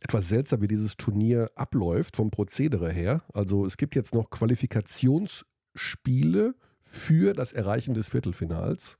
etwas 0.00 0.28
seltsam, 0.28 0.60
wie 0.60 0.68
dieses 0.68 0.96
Turnier 0.96 1.50
abläuft 1.54 2.16
vom 2.16 2.30
Prozedere 2.30 2.92
her. 2.92 3.22
Also 3.32 3.64
es 3.64 3.78
gibt 3.78 3.96
jetzt 3.96 4.14
noch 4.14 4.30
Qualifikationsspiele 4.30 6.54
für 6.80 7.34
das 7.34 7.52
Erreichen 7.52 7.94
des 7.94 8.08
Viertelfinals. 8.08 8.98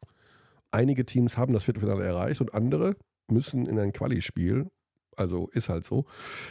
Einige 0.70 1.04
Teams 1.04 1.38
haben 1.38 1.52
das 1.52 1.64
Viertelfinale 1.64 2.04
erreicht 2.04 2.40
und 2.40 2.54
andere 2.54 2.96
müssen 3.30 3.66
in 3.66 3.78
ein 3.78 3.92
Quali-Spiel 3.92 4.68
also 5.18 5.48
ist 5.52 5.68
halt 5.68 5.84
so. 5.84 6.04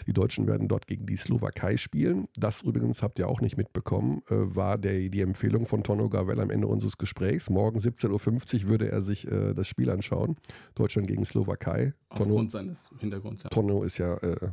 Die 0.05 0.13
Deutschen 0.13 0.47
werden 0.47 0.68
dort 0.68 0.88
gegen 0.88 1.05
die 1.05 1.15
Slowakei 1.15 1.78
spielen. 1.78 2.28
Das 2.36 2.61
übrigens 2.61 3.01
habt 3.01 3.20
ihr 3.20 3.28
auch 3.28 3.41
nicht 3.41 3.57
mitbekommen, 3.57 4.22
äh, 4.30 4.36
war 4.55 4.78
der, 4.78 5.09
die 5.09 5.22
Empfehlung 5.22 5.65
von 5.65 5.84
Tonno 5.84 6.09
Gavel 6.09 6.39
am 6.39 6.49
Ende 6.49 6.68
unseres 6.68 6.97
Gesprächs. 6.97 7.49
Morgen 7.49 7.80
17.50 7.80 8.63
Uhr 8.63 8.70
würde 8.70 8.91
er 8.91 9.01
sich 9.01 9.28
äh, 9.28 9.53
das 9.53 9.68
Spiel 9.68 9.89
anschauen. 9.89 10.36
Deutschland 10.76 11.07
gegen 11.07 11.26
Slowakei. 11.26 11.93
Tonno, 12.15 12.32
Aufgrund 12.32 12.51
seines 12.51 12.89
Hintergrunds, 12.99 13.43
ja. 13.43 13.49
Tonno 13.49 13.84
ist 13.84 13.97
ja 13.97 14.15
äh, 14.18 14.51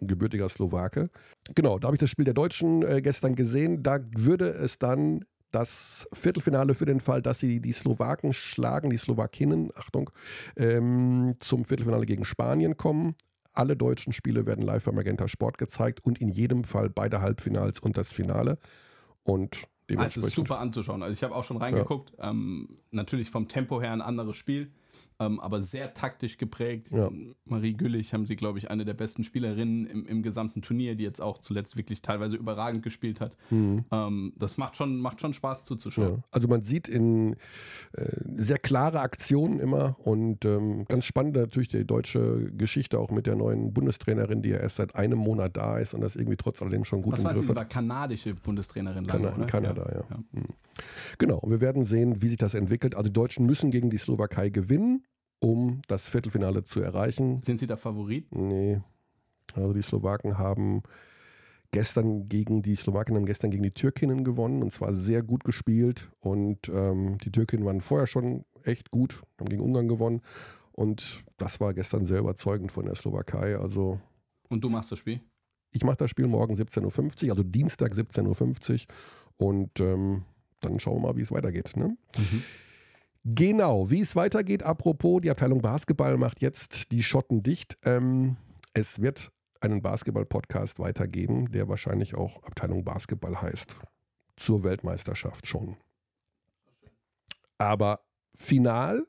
gebürtiger 0.00 0.48
Slowake. 0.48 1.10
Genau, 1.54 1.78
da 1.78 1.86
habe 1.86 1.96
ich 1.96 2.00
das 2.00 2.10
Spiel 2.10 2.24
der 2.24 2.34
Deutschen 2.34 2.82
äh, 2.82 3.00
gestern 3.02 3.34
gesehen. 3.34 3.82
Da 3.82 4.00
würde 4.16 4.48
es 4.48 4.78
dann 4.78 5.24
das 5.56 6.06
Viertelfinale 6.12 6.74
für 6.74 6.84
den 6.84 7.00
Fall, 7.00 7.22
dass 7.22 7.38
sie 7.38 7.60
die 7.60 7.72
Slowaken 7.72 8.34
schlagen, 8.34 8.90
die 8.90 8.98
Slowakinnen, 8.98 9.70
Achtung, 9.74 10.10
ähm, 10.56 11.32
zum 11.40 11.64
Viertelfinale 11.64 12.04
gegen 12.04 12.26
Spanien 12.26 12.76
kommen. 12.76 13.14
Alle 13.54 13.74
deutschen 13.74 14.12
Spiele 14.12 14.44
werden 14.44 14.62
live 14.62 14.84
bei 14.84 14.92
Magenta 14.92 15.28
Sport 15.28 15.56
gezeigt 15.56 16.04
und 16.04 16.20
in 16.20 16.28
jedem 16.28 16.64
Fall 16.64 16.90
beide 16.90 17.22
Halbfinals 17.22 17.78
und 17.78 17.96
das 17.96 18.12
Finale. 18.12 18.58
Und 19.22 19.64
dementsprechend. 19.88 20.00
Also 20.00 20.20
es 20.20 20.26
ist 20.26 20.34
super 20.34 20.58
anzuschauen. 20.58 21.02
Also 21.02 21.14
ich 21.14 21.22
habe 21.22 21.34
auch 21.34 21.44
schon 21.44 21.56
reingeguckt. 21.56 22.12
Ja. 22.18 22.30
Ähm, 22.30 22.76
natürlich 22.90 23.30
vom 23.30 23.48
Tempo 23.48 23.80
her 23.80 23.92
ein 23.92 24.02
anderes 24.02 24.36
Spiel 24.36 24.70
ähm, 25.18 25.40
aber 25.40 25.62
sehr 25.62 25.94
taktisch 25.94 26.36
geprägt. 26.36 26.88
Ja. 26.90 27.10
Marie 27.44 27.72
Güllich 27.72 28.12
haben 28.12 28.26
sie, 28.26 28.36
glaube 28.36 28.58
ich, 28.58 28.70
eine 28.70 28.84
der 28.84 28.94
besten 28.94 29.24
Spielerinnen 29.24 29.86
im, 29.86 30.06
im, 30.06 30.22
gesamten 30.22 30.60
Turnier, 30.60 30.94
die 30.94 31.04
jetzt 31.04 31.22
auch 31.22 31.38
zuletzt 31.38 31.76
wirklich 31.76 32.02
teilweise 32.02 32.36
überragend 32.36 32.82
gespielt 32.82 33.20
hat. 33.20 33.36
Mhm. 33.50 33.84
Ähm, 33.90 34.32
das 34.36 34.58
macht 34.58 34.76
schon, 34.76 34.98
macht 34.98 35.20
schon 35.20 35.32
Spaß 35.32 35.64
zuzuschauen. 35.64 36.16
Ja. 36.16 36.24
Also 36.30 36.48
man 36.48 36.62
sieht 36.62 36.88
in 36.88 37.34
äh, 37.92 38.04
sehr 38.34 38.58
klare 38.58 39.00
Aktionen 39.00 39.58
immer 39.58 39.96
und 40.00 40.44
ähm, 40.44 40.84
ganz 40.86 41.06
spannend 41.06 41.36
natürlich 41.36 41.68
die 41.68 41.86
deutsche 41.86 42.52
Geschichte 42.52 42.98
auch 42.98 43.10
mit 43.10 43.26
der 43.26 43.36
neuen 43.36 43.72
Bundestrainerin, 43.72 44.42
die 44.42 44.50
ja 44.50 44.58
erst 44.58 44.76
seit 44.76 44.96
einem 44.96 45.18
Monat 45.18 45.56
da 45.56 45.78
ist 45.78 45.94
und 45.94 46.02
das 46.02 46.16
irgendwie 46.16 46.36
trotz 46.36 46.60
alledem 46.60 46.84
schon 46.84 47.00
gut 47.00 47.14
Was 47.14 47.20
im 47.20 47.26
Griff 47.28 47.36
hat. 47.36 47.48
Das 47.48 47.56
war 47.56 47.64
kanadische 47.64 48.34
Bundestrainerin 48.34 49.04
lange, 49.04 49.30
Kan 49.30 49.40
in 49.40 49.46
Kanada, 49.46 49.88
ja. 49.92 50.04
ja. 50.10 50.18
Mhm. 50.32 50.46
Genau, 51.18 51.42
wir 51.46 51.60
werden 51.60 51.84
sehen, 51.84 52.22
wie 52.22 52.28
sich 52.28 52.38
das 52.38 52.54
entwickelt. 52.54 52.94
Also 52.94 53.08
die 53.08 53.12
Deutschen 53.14 53.46
müssen 53.46 53.70
gegen 53.70 53.90
die 53.90 53.98
Slowakei 53.98 54.50
gewinnen 54.50 55.04
um 55.38 55.82
das 55.86 56.08
Viertelfinale 56.08 56.64
zu 56.64 56.80
erreichen. 56.80 57.42
Sind 57.42 57.60
Sie 57.60 57.66
da 57.66 57.76
Favorit? 57.76 58.34
Nee. 58.34 58.80
Also 59.54 59.72
die 59.72 59.82
Slowaken 59.82 60.38
haben 60.38 60.82
gestern 61.72 62.28
gegen 62.28 62.62
die 62.62 62.76
Slowaken 62.76 63.16
haben 63.16 63.26
gestern 63.26 63.50
gegen 63.50 63.62
die 63.62 63.72
Türkinnen 63.72 64.24
gewonnen 64.24 64.62
und 64.62 64.72
zwar 64.72 64.94
sehr 64.94 65.22
gut 65.22 65.44
gespielt. 65.44 66.10
Und 66.20 66.68
ähm, 66.68 67.18
die 67.18 67.30
Türkinnen 67.30 67.64
waren 67.64 67.80
vorher 67.80 68.06
schon 68.06 68.44
echt 68.62 68.90
gut, 68.90 69.22
haben 69.38 69.48
gegen 69.48 69.62
Ungarn 69.62 69.88
gewonnen. 69.88 70.22
Und 70.72 71.24
das 71.36 71.60
war 71.60 71.74
gestern 71.74 72.04
sehr 72.04 72.20
überzeugend 72.20 72.72
von 72.72 72.86
der 72.86 72.94
Slowakei. 72.94 73.56
Also 73.56 74.00
und 74.48 74.62
du 74.62 74.68
machst 74.68 74.92
das 74.92 74.98
Spiel? 74.98 75.20
Ich 75.72 75.84
mache 75.84 75.96
das 75.96 76.10
Spiel 76.10 76.26
morgen 76.26 76.54
17.50 76.54 77.24
Uhr, 77.24 77.30
also 77.30 77.42
Dienstag 77.42 77.92
17.50 77.92 78.72
Uhr. 78.72 78.94
Und 79.36 79.80
ähm, 79.80 80.24
dann 80.60 80.78
schauen 80.80 80.96
wir 80.96 81.08
mal, 81.08 81.16
wie 81.16 81.22
es 81.22 81.32
weitergeht. 81.32 81.76
Ne? 81.76 81.96
Mhm. 82.16 82.42
Genau, 83.24 83.90
wie 83.90 84.00
es 84.00 84.14
weitergeht, 84.14 84.62
apropos, 84.62 85.20
die 85.20 85.30
Abteilung 85.30 85.60
Basketball 85.60 86.16
macht 86.16 86.40
jetzt 86.40 86.92
die 86.92 87.02
Schotten 87.02 87.42
dicht. 87.42 87.76
Ähm, 87.82 88.36
es 88.72 89.00
wird 89.00 89.32
einen 89.60 89.82
Basketball-Podcast 89.82 90.78
weitergeben, 90.78 91.50
der 91.50 91.68
wahrscheinlich 91.68 92.14
auch 92.14 92.42
Abteilung 92.44 92.84
Basketball 92.84 93.40
heißt. 93.40 93.76
Zur 94.36 94.62
Weltmeisterschaft 94.62 95.46
schon. 95.46 95.76
Aber 97.58 98.00
final 98.34 99.06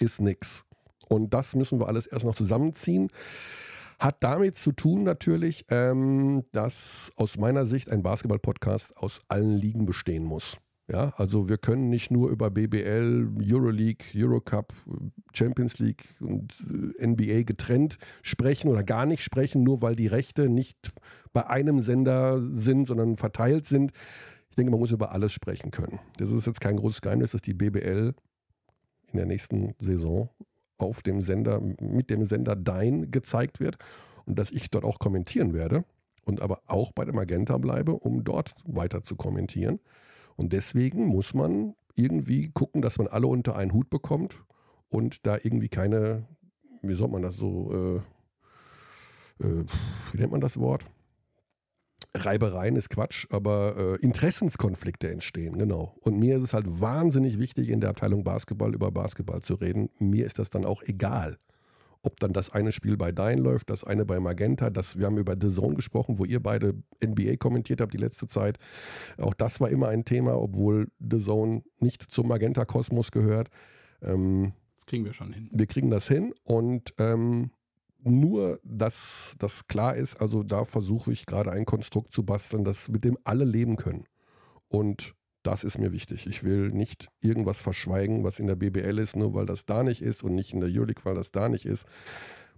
ist 0.00 0.20
nichts. 0.20 0.64
Und 1.08 1.34
das 1.34 1.54
müssen 1.54 1.78
wir 1.78 1.88
alles 1.88 2.06
erst 2.06 2.24
noch 2.24 2.34
zusammenziehen. 2.34 3.10
Hat 3.98 4.16
damit 4.24 4.56
zu 4.56 4.72
tun 4.72 5.02
natürlich, 5.02 5.66
ähm, 5.68 6.44
dass 6.52 7.12
aus 7.16 7.36
meiner 7.36 7.66
Sicht 7.66 7.90
ein 7.90 8.02
Basketball-Podcast 8.02 8.96
aus 8.96 9.20
allen 9.28 9.56
Ligen 9.56 9.84
bestehen 9.84 10.24
muss. 10.24 10.56
Ja, 10.90 11.12
also 11.16 11.48
wir 11.48 11.56
können 11.56 11.88
nicht 11.88 12.10
nur 12.10 12.30
über 12.30 12.50
BBL, 12.50 13.28
Euroleague, 13.40 14.04
Eurocup, 14.12 14.72
Champions 15.32 15.78
League 15.78 16.02
und 16.18 16.52
äh, 16.98 17.06
NBA 17.06 17.42
getrennt 17.42 17.98
sprechen 18.22 18.68
oder 18.68 18.82
gar 18.82 19.06
nicht 19.06 19.22
sprechen, 19.22 19.62
nur 19.62 19.82
weil 19.82 19.94
die 19.94 20.08
Rechte 20.08 20.48
nicht 20.48 20.92
bei 21.32 21.46
einem 21.46 21.80
Sender 21.80 22.42
sind, 22.42 22.86
sondern 22.86 23.16
verteilt 23.16 23.66
sind. 23.66 23.92
Ich 24.48 24.56
denke, 24.56 24.72
man 24.72 24.80
muss 24.80 24.90
über 24.90 25.12
alles 25.12 25.32
sprechen 25.32 25.70
können. 25.70 26.00
Das 26.16 26.32
ist 26.32 26.48
jetzt 26.48 26.60
kein 26.60 26.76
großes 26.76 27.02
Geheimnis, 27.02 27.30
dass 27.30 27.42
die 27.42 27.54
BBL 27.54 28.12
in 29.12 29.16
der 29.16 29.26
nächsten 29.26 29.76
Saison 29.78 30.28
auf 30.76 31.02
dem 31.02 31.20
Sender, 31.20 31.60
mit 31.80 32.10
dem 32.10 32.24
Sender 32.24 32.56
Dein 32.56 33.12
gezeigt 33.12 33.60
wird 33.60 33.76
und 34.24 34.40
dass 34.40 34.50
ich 34.50 34.70
dort 34.70 34.84
auch 34.84 34.98
kommentieren 34.98 35.54
werde 35.54 35.84
und 36.24 36.42
aber 36.42 36.62
auch 36.66 36.90
bei 36.90 37.04
der 37.04 37.14
Magenta 37.14 37.58
bleibe, 37.58 37.92
um 37.92 38.24
dort 38.24 38.54
weiter 38.64 39.04
zu 39.04 39.14
kommentieren. 39.14 39.78
Und 40.40 40.54
deswegen 40.54 41.04
muss 41.04 41.34
man 41.34 41.74
irgendwie 41.96 42.48
gucken, 42.48 42.80
dass 42.80 42.96
man 42.96 43.08
alle 43.08 43.26
unter 43.26 43.56
einen 43.56 43.74
Hut 43.74 43.90
bekommt 43.90 44.42
und 44.88 45.26
da 45.26 45.36
irgendwie 45.36 45.68
keine, 45.68 46.26
wie 46.80 46.94
soll 46.94 47.08
man 47.08 47.20
das 47.20 47.36
so, 47.36 48.02
äh, 49.38 49.44
äh, 49.44 49.64
wie 50.12 50.18
nennt 50.18 50.32
man 50.32 50.40
das 50.40 50.58
Wort? 50.58 50.86
Reibereien 52.14 52.76
ist 52.76 52.88
Quatsch, 52.88 53.26
aber 53.28 53.76
äh, 53.76 53.96
Interessenskonflikte 53.96 55.10
entstehen, 55.10 55.58
genau. 55.58 55.94
Und 56.00 56.18
mir 56.18 56.38
ist 56.38 56.44
es 56.44 56.54
halt 56.54 56.80
wahnsinnig 56.80 57.38
wichtig, 57.38 57.68
in 57.68 57.82
der 57.82 57.90
Abteilung 57.90 58.24
Basketball 58.24 58.74
über 58.74 58.90
Basketball 58.90 59.42
zu 59.42 59.56
reden. 59.56 59.90
Mir 59.98 60.24
ist 60.24 60.38
das 60.38 60.48
dann 60.48 60.64
auch 60.64 60.82
egal, 60.84 61.36
ob 62.02 62.18
dann 62.20 62.32
das 62.32 62.50
eine 62.50 62.72
Spiel 62.72 62.96
bei 62.96 63.12
Dein 63.12 63.38
läuft, 63.38 63.70
das 63.70 63.84
eine 63.84 64.04
bei 64.04 64.20
Magenta, 64.20 64.70
das, 64.70 64.98
wir 64.98 65.06
haben 65.06 65.18
über 65.18 65.36
The 65.40 65.48
Zone 65.48 65.74
gesprochen, 65.74 66.18
wo 66.18 66.24
ihr 66.24 66.40
beide 66.40 66.74
NBA 67.04 67.36
kommentiert 67.36 67.80
habt 67.80 67.92
die 67.92 67.98
letzte 67.98 68.26
Zeit. 68.26 68.58
Auch 69.18 69.34
das 69.34 69.60
war 69.60 69.68
immer 69.68 69.88
ein 69.88 70.04
Thema, 70.04 70.40
obwohl 70.40 70.88
The 70.98 71.18
Zone 71.18 71.62
nicht 71.78 72.02
zum 72.02 72.28
Magenta-Kosmos 72.28 73.10
gehört. 73.10 73.48
Ähm, 74.02 74.52
das 74.76 74.86
kriegen 74.86 75.04
wir 75.04 75.12
schon 75.12 75.32
hin. 75.32 75.50
Wir 75.52 75.66
kriegen 75.66 75.90
das 75.90 76.08
hin 76.08 76.32
und 76.44 76.94
ähm, 76.98 77.50
nur, 78.02 78.60
dass 78.64 79.34
das 79.38 79.66
klar 79.66 79.94
ist, 79.94 80.16
also 80.16 80.42
da 80.42 80.64
versuche 80.64 81.12
ich 81.12 81.26
gerade 81.26 81.52
ein 81.52 81.66
Konstrukt 81.66 82.12
zu 82.12 82.24
basteln, 82.24 82.64
das 82.64 82.88
mit 82.88 83.04
dem 83.04 83.18
alle 83.24 83.44
leben 83.44 83.76
können. 83.76 84.04
Und 84.68 85.14
das 85.42 85.64
ist 85.64 85.78
mir 85.78 85.92
wichtig. 85.92 86.26
Ich 86.26 86.44
will 86.44 86.70
nicht 86.70 87.08
irgendwas 87.20 87.62
verschweigen, 87.62 88.24
was 88.24 88.38
in 88.38 88.46
der 88.46 88.56
BBL 88.56 88.98
ist, 88.98 89.16
nur 89.16 89.34
weil 89.34 89.46
das 89.46 89.66
da 89.66 89.82
nicht 89.82 90.02
ist 90.02 90.22
und 90.22 90.34
nicht 90.34 90.52
in 90.52 90.60
der 90.60 90.68
Euroleague, 90.68 91.04
weil 91.04 91.14
das 91.14 91.32
da 91.32 91.48
nicht 91.48 91.64
ist. 91.64 91.86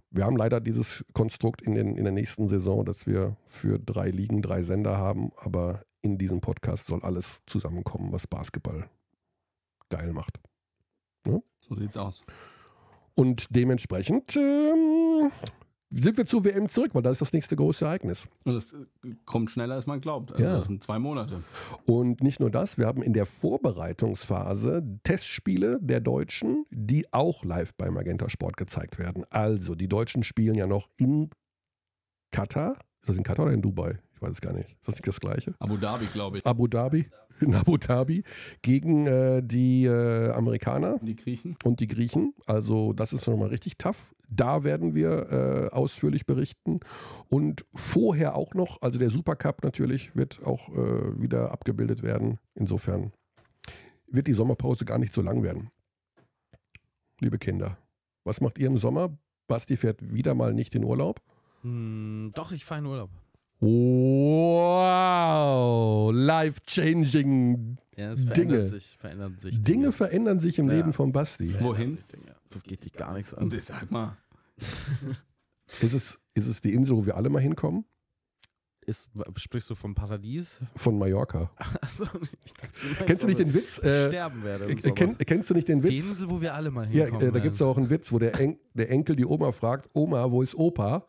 Wir 0.09 0.25
haben 0.25 0.37
leider 0.37 0.59
dieses 0.59 1.03
Konstrukt 1.13 1.61
in, 1.61 1.75
den, 1.75 1.95
in 1.95 2.03
der 2.03 2.13
nächsten 2.13 2.47
Saison, 2.47 2.85
dass 2.85 3.07
wir 3.07 3.35
für 3.45 3.79
drei 3.79 4.09
Ligen 4.09 4.41
drei 4.41 4.61
Sender 4.61 4.97
haben, 4.97 5.31
aber 5.37 5.83
in 6.01 6.17
diesem 6.17 6.41
Podcast 6.41 6.87
soll 6.87 7.01
alles 7.01 7.41
zusammenkommen, 7.47 8.11
was 8.11 8.27
Basketball 8.27 8.89
geil 9.89 10.13
macht. 10.13 10.39
Ja? 11.25 11.39
So 11.61 11.75
sieht's 11.75 11.97
aus. 11.97 12.21
Und 13.15 13.47
dementsprechend 13.55 14.35
ähm, 14.35 15.31
sind 15.95 16.17
wir 16.17 16.25
zur 16.25 16.43
WM 16.43 16.67
zurück, 16.69 16.91
weil 16.93 17.01
da 17.01 17.11
ist 17.11 17.21
das 17.21 17.33
nächste 17.33 17.55
große 17.55 17.85
Ereignis. 17.85 18.27
Und 18.45 18.55
es 18.55 18.75
kommt 19.25 19.51
schneller, 19.51 19.75
als 19.75 19.85
man 19.85 20.01
glaubt. 20.01 20.31
Also 20.31 20.43
ja. 20.43 20.57
Das 20.57 20.67
sind 20.67 20.83
zwei 20.83 20.99
Monate. 20.99 21.43
Und 21.85 22.23
nicht 22.23 22.39
nur 22.39 22.49
das, 22.49 22.77
wir 22.77 22.87
haben 22.87 23.03
in 23.03 23.13
der 23.13 23.25
Vorbereitungsphase 23.25 24.83
Testspiele 25.03 25.79
der 25.81 25.99
Deutschen, 26.01 26.65
die 26.71 27.11
auch 27.13 27.43
live 27.43 27.73
beim 27.75 27.93
Magenta 27.93 28.29
Sport 28.29 28.57
gezeigt 28.57 28.99
werden. 28.99 29.25
Also, 29.29 29.75
die 29.75 29.87
Deutschen 29.87 30.23
spielen 30.23 30.55
ja 30.55 30.67
noch 30.67 30.89
in 30.97 31.29
Katar. 32.31 32.77
Ist 33.01 33.09
das 33.09 33.17
in 33.17 33.23
Katar 33.23 33.45
oder 33.45 33.53
in 33.53 33.61
Dubai? 33.61 33.99
Ich 34.15 34.21
weiß 34.21 34.31
es 34.31 34.41
gar 34.41 34.53
nicht. 34.53 34.69
Ist 34.69 34.87
das 34.87 34.95
nicht 34.95 35.07
das 35.07 35.19
Gleiche? 35.19 35.53
Abu 35.59 35.77
Dhabi, 35.77 36.05
glaube 36.07 36.37
ich. 36.37 36.45
Abu 36.45 36.67
Dhabi 36.67 37.09
in 37.39 37.55
Abu 37.55 37.77
Dhabi 37.77 38.23
gegen 38.61 39.07
äh, 39.07 39.41
die 39.43 39.85
äh, 39.85 40.31
Amerikaner. 40.31 40.99
Die 41.01 41.15
Griechen. 41.15 41.57
Und 41.63 41.79
die 41.79 41.87
Griechen. 41.87 42.33
Also 42.45 42.93
das 42.93 43.13
ist 43.13 43.27
nochmal 43.27 43.49
richtig 43.49 43.77
tough. 43.77 44.13
Da 44.29 44.63
werden 44.63 44.95
wir 44.95 45.31
äh, 45.31 45.75
ausführlich 45.75 46.25
berichten. 46.25 46.79
Und 47.29 47.65
vorher 47.73 48.35
auch 48.35 48.53
noch, 48.53 48.81
also 48.81 48.97
der 48.97 49.09
Supercup 49.09 49.63
natürlich 49.63 50.15
wird 50.15 50.43
auch 50.43 50.69
äh, 50.69 51.21
wieder 51.21 51.51
abgebildet 51.51 52.03
werden. 52.03 52.39
Insofern 52.55 53.11
wird 54.07 54.27
die 54.27 54.33
Sommerpause 54.33 54.85
gar 54.85 54.97
nicht 54.97 55.13
so 55.13 55.21
lang 55.21 55.43
werden. 55.43 55.69
Liebe 57.19 57.37
Kinder, 57.37 57.77
was 58.23 58.41
macht 58.41 58.57
ihr 58.57 58.67
im 58.67 58.77
Sommer? 58.77 59.17
Basti 59.47 59.77
fährt 59.77 60.13
wieder 60.13 60.33
mal 60.33 60.53
nicht 60.53 60.73
in 60.75 60.83
Urlaub. 60.83 61.21
Hm, 61.61 62.31
doch, 62.33 62.51
ich 62.51 62.65
fahre 62.65 62.81
in 62.81 62.87
Urlaub. 62.87 63.09
Wow, 63.65 64.91
life-changing 66.13 67.77
ja, 67.95 68.11
es 68.11 68.25
verändert 68.25 68.37
Dinge. 68.37 68.65
Sich, 68.65 68.97
verändern 68.97 69.37
sich 69.37 69.51
Dinge. 69.51 69.63
Dinge 69.63 69.91
verändern 69.91 70.39
sich 70.39 70.59
im 70.59 70.67
ja. 70.67 70.73
Leben 70.73 70.93
von 70.93 71.11
Basti. 71.11 71.55
Wohin? 71.61 71.99
Das 72.51 72.63
geht 72.63 72.83
dich 72.83 72.93
gar 72.93 73.13
nichts 73.13 73.33
an. 73.33 73.51
Ich 73.53 73.63
sag 73.63 73.89
mal. 73.91 74.17
ist, 74.57 75.93
es, 75.93 76.19
ist 76.33 76.47
es 76.47 76.59
die 76.61 76.73
Insel, 76.73 76.97
wo 76.97 77.05
wir 77.05 77.15
alle 77.15 77.29
mal 77.29 77.41
hinkommen? 77.41 77.85
Ist, 78.85 79.09
sprichst 79.37 79.69
du 79.69 79.75
vom 79.75 79.95
Paradies? 79.95 80.59
Von 80.75 80.97
Mallorca. 80.97 81.49
Achso, 81.79 82.03
ich 82.43 82.53
dachte, 82.53 82.81
du 82.81 83.05
Kennst 83.05 83.23
du 83.23 83.27
nicht 83.27 83.39
den 83.39 83.53
Witz? 83.53 83.79
Äh, 83.79 84.07
sterben 84.07 84.43
werde. 84.43 84.65
Äh, 84.65 84.75
kenn, 84.75 85.17
kennst 85.17 85.49
du 85.49 85.53
nicht 85.53 85.69
den 85.69 85.83
Witz? 85.83 85.91
Die 85.91 85.99
Insel, 85.99 86.29
wo 86.29 86.41
wir 86.41 86.53
alle 86.53 86.69
mal 86.69 86.85
hinkommen. 86.85 87.21
Ja, 87.21 87.27
äh, 87.27 87.31
da 87.31 87.39
gibt 87.39 87.55
es 87.55 87.61
auch 87.61 87.77
einen 87.77 87.89
Witz, 87.89 88.11
wo 88.11 88.19
der, 88.19 88.37
en 88.41 88.59
der 88.73 88.89
Enkel 88.91 89.15
die 89.15 89.25
Oma 89.25 89.53
fragt: 89.53 89.89
Oma, 89.93 90.29
wo 90.31 90.41
ist 90.41 90.53
Opa? 90.55 91.07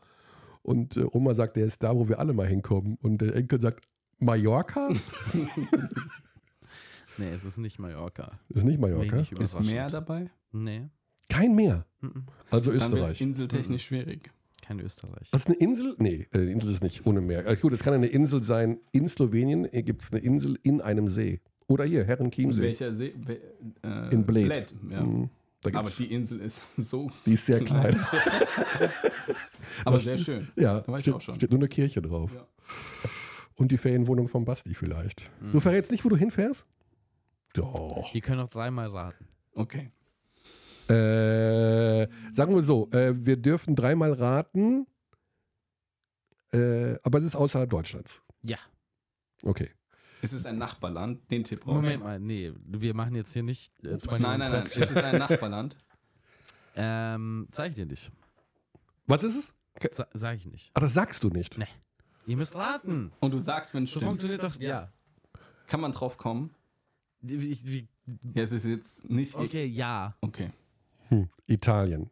Und 0.65 0.97
äh, 0.97 1.05
Oma 1.13 1.35
sagt, 1.35 1.57
der 1.57 1.67
ist 1.67 1.83
da, 1.83 1.95
wo 1.95 2.09
wir 2.09 2.19
alle 2.19 2.33
mal 2.33 2.47
hinkommen. 2.47 2.97
Und 3.03 3.21
der 3.21 3.37
Enkel 3.37 3.61
sagt: 3.61 3.87
Mallorca? 4.19 4.89
nee, 7.19 7.29
es 7.35 7.45
ist 7.45 7.59
nicht 7.59 7.79
Mallorca. 7.79 8.41
Ist 8.49 8.65
nicht 8.65 8.81
Mallorca? 8.81 9.27
Ist 9.39 9.61
Meer 9.61 9.91
dabei? 9.91 10.31
Nee. 10.53 10.89
Kein 11.29 11.55
Meer. 11.55 11.85
Also 12.51 12.71
Dann 12.71 12.81
Österreich. 12.81 13.19
Dann 13.19 13.29
inseltechnisch 13.29 13.91
mhm. 13.91 13.97
schwierig. 13.97 14.31
Kein 14.63 14.81
Österreich. 14.81 15.29
Was 15.31 15.43
ist 15.43 15.49
eine 15.49 15.57
Insel? 15.57 15.97
Nee, 15.99 16.27
äh, 16.33 16.51
Insel 16.51 16.71
ist 16.71 16.83
nicht 16.83 17.05
ohne 17.05 17.21
Meer. 17.21 17.47
Also 17.47 17.61
gut, 17.61 17.75
es 17.75 17.83
kann 17.83 17.93
eine 17.93 18.07
Insel 18.07 18.41
sein. 18.41 18.79
In 18.93 19.07
Slowenien 19.09 19.69
gibt 19.71 20.03
es 20.03 20.13
eine 20.13 20.23
Insel 20.23 20.59
in 20.63 20.81
einem 20.81 21.09
See. 21.09 21.41
Oder 21.67 21.85
hier, 21.85 22.05
Herrenchiemsee. 22.05 22.63
Welcher 22.63 22.95
See? 22.95 23.13
Äh, 23.83 24.15
in 24.15 24.25
Bled. 24.25 24.47
Bled 24.47 24.75
ja. 24.91 25.03
Mhm. 25.03 25.29
Aber 25.73 25.91
die 25.91 26.13
Insel 26.13 26.41
ist 26.41 26.67
so. 26.77 27.11
Die 27.27 27.35
ist 27.35 27.47
sehr 27.47 27.61
klein. 27.61 27.99
Aber 29.85 29.99
sehr 29.99 30.19
schön. 30.19 30.49
Ja, 30.57 30.81
da 30.81 31.01
steht, 31.01 31.23
steht, 31.23 31.51
nur 31.51 31.61
eine 31.61 31.69
Kirche 31.69 32.03
drauf. 32.03 32.33
Ja. 32.35 32.47
Und 33.57 33.71
die 33.71 33.79
Ferienwohnung 33.79 34.29
von 34.29 34.45
Basti 34.45 34.75
vielleicht. 34.75 35.31
Mhm. 35.41 35.53
Du 35.53 35.61
verrätst 35.61 35.91
nicht, 35.91 36.05
wo 36.05 36.09
du 36.09 36.17
hinfährst? 36.17 36.67
Doch. 37.55 38.11
Die 38.13 38.21
können 38.21 38.41
auch 38.41 38.51
dreimal 38.51 38.89
raten. 38.89 39.29
Okay. 39.55 39.91
Äh, 40.89 42.09
sagen 42.33 42.55
wir 42.55 42.63
so, 42.63 42.91
äh, 42.91 43.15
wir 43.15 43.37
dürfen 43.37 43.75
dreimal 43.75 44.13
raten, 44.13 44.87
äh, 46.53 46.97
aber 47.03 47.19
es 47.19 47.25
ist 47.25 47.37
außerhalb 47.37 47.71
Deutschlands. 47.71 48.23
Ja. 48.43 48.59
Okay. 49.43 49.71
Es 50.25 50.33
ist 50.33 50.47
ein 50.47 50.57
Nachbarland, 50.57 51.31
den 51.31 51.45
Tipp 51.45 51.61
brauchen 51.61 51.77
Moment 51.77 52.03
mal, 52.03 52.19
nee, 52.19 52.53
wir 52.67 52.95
machen 52.95 53.15
jetzt 53.15 53.33
hier 53.33 53.43
nicht. 53.43 53.73
Äh, 53.85 53.99
nein, 54.07 54.23
nein, 54.23 54.39
nein, 54.39 54.55
es 54.55 54.77
ist 54.77 54.97
ein 54.97 55.19
Nachbarland. 55.19 55.77
ähm, 56.77 57.47
sag 57.53 57.71
ich 57.71 57.75
dir 57.75 57.87
nicht. 57.87 58.11
Was 59.07 59.23
ist 59.23 59.37
es? 59.37 59.55
Sa 59.95 60.07
sag 60.15 60.37
ich 60.37 60.47
nicht. 60.47 60.71
Ah, 60.75 60.81
das 60.81 60.95
sagst 60.95 61.23
du 61.25 61.29
nicht. 61.29 61.59
Nee. 61.59 61.67
Ihr 62.27 62.37
müsst 62.37 62.55
raten. 62.55 63.13
Und 63.21 63.33
du 63.33 63.39
sagst, 63.39 63.75
wenn 63.75 63.85
es 63.85 63.91
stimmt. 63.91 64.07
funktioniert 64.07 64.43
doch, 64.43 64.59
ja. 64.59 64.91
Kann 65.67 65.81
man 65.81 65.93
drauf 65.93 66.17
kommen? 66.17 66.55
Wie, 67.21 67.59
wie, 67.65 67.89
ja, 68.35 68.45
es 68.45 68.53
ist 68.53 68.65
jetzt 68.65 69.09
nicht. 69.09 69.35
Okay, 69.35 69.67
ja. 69.67 70.17
Okay. 70.21 70.51
Hm, 71.09 71.29
Italien. 71.47 72.11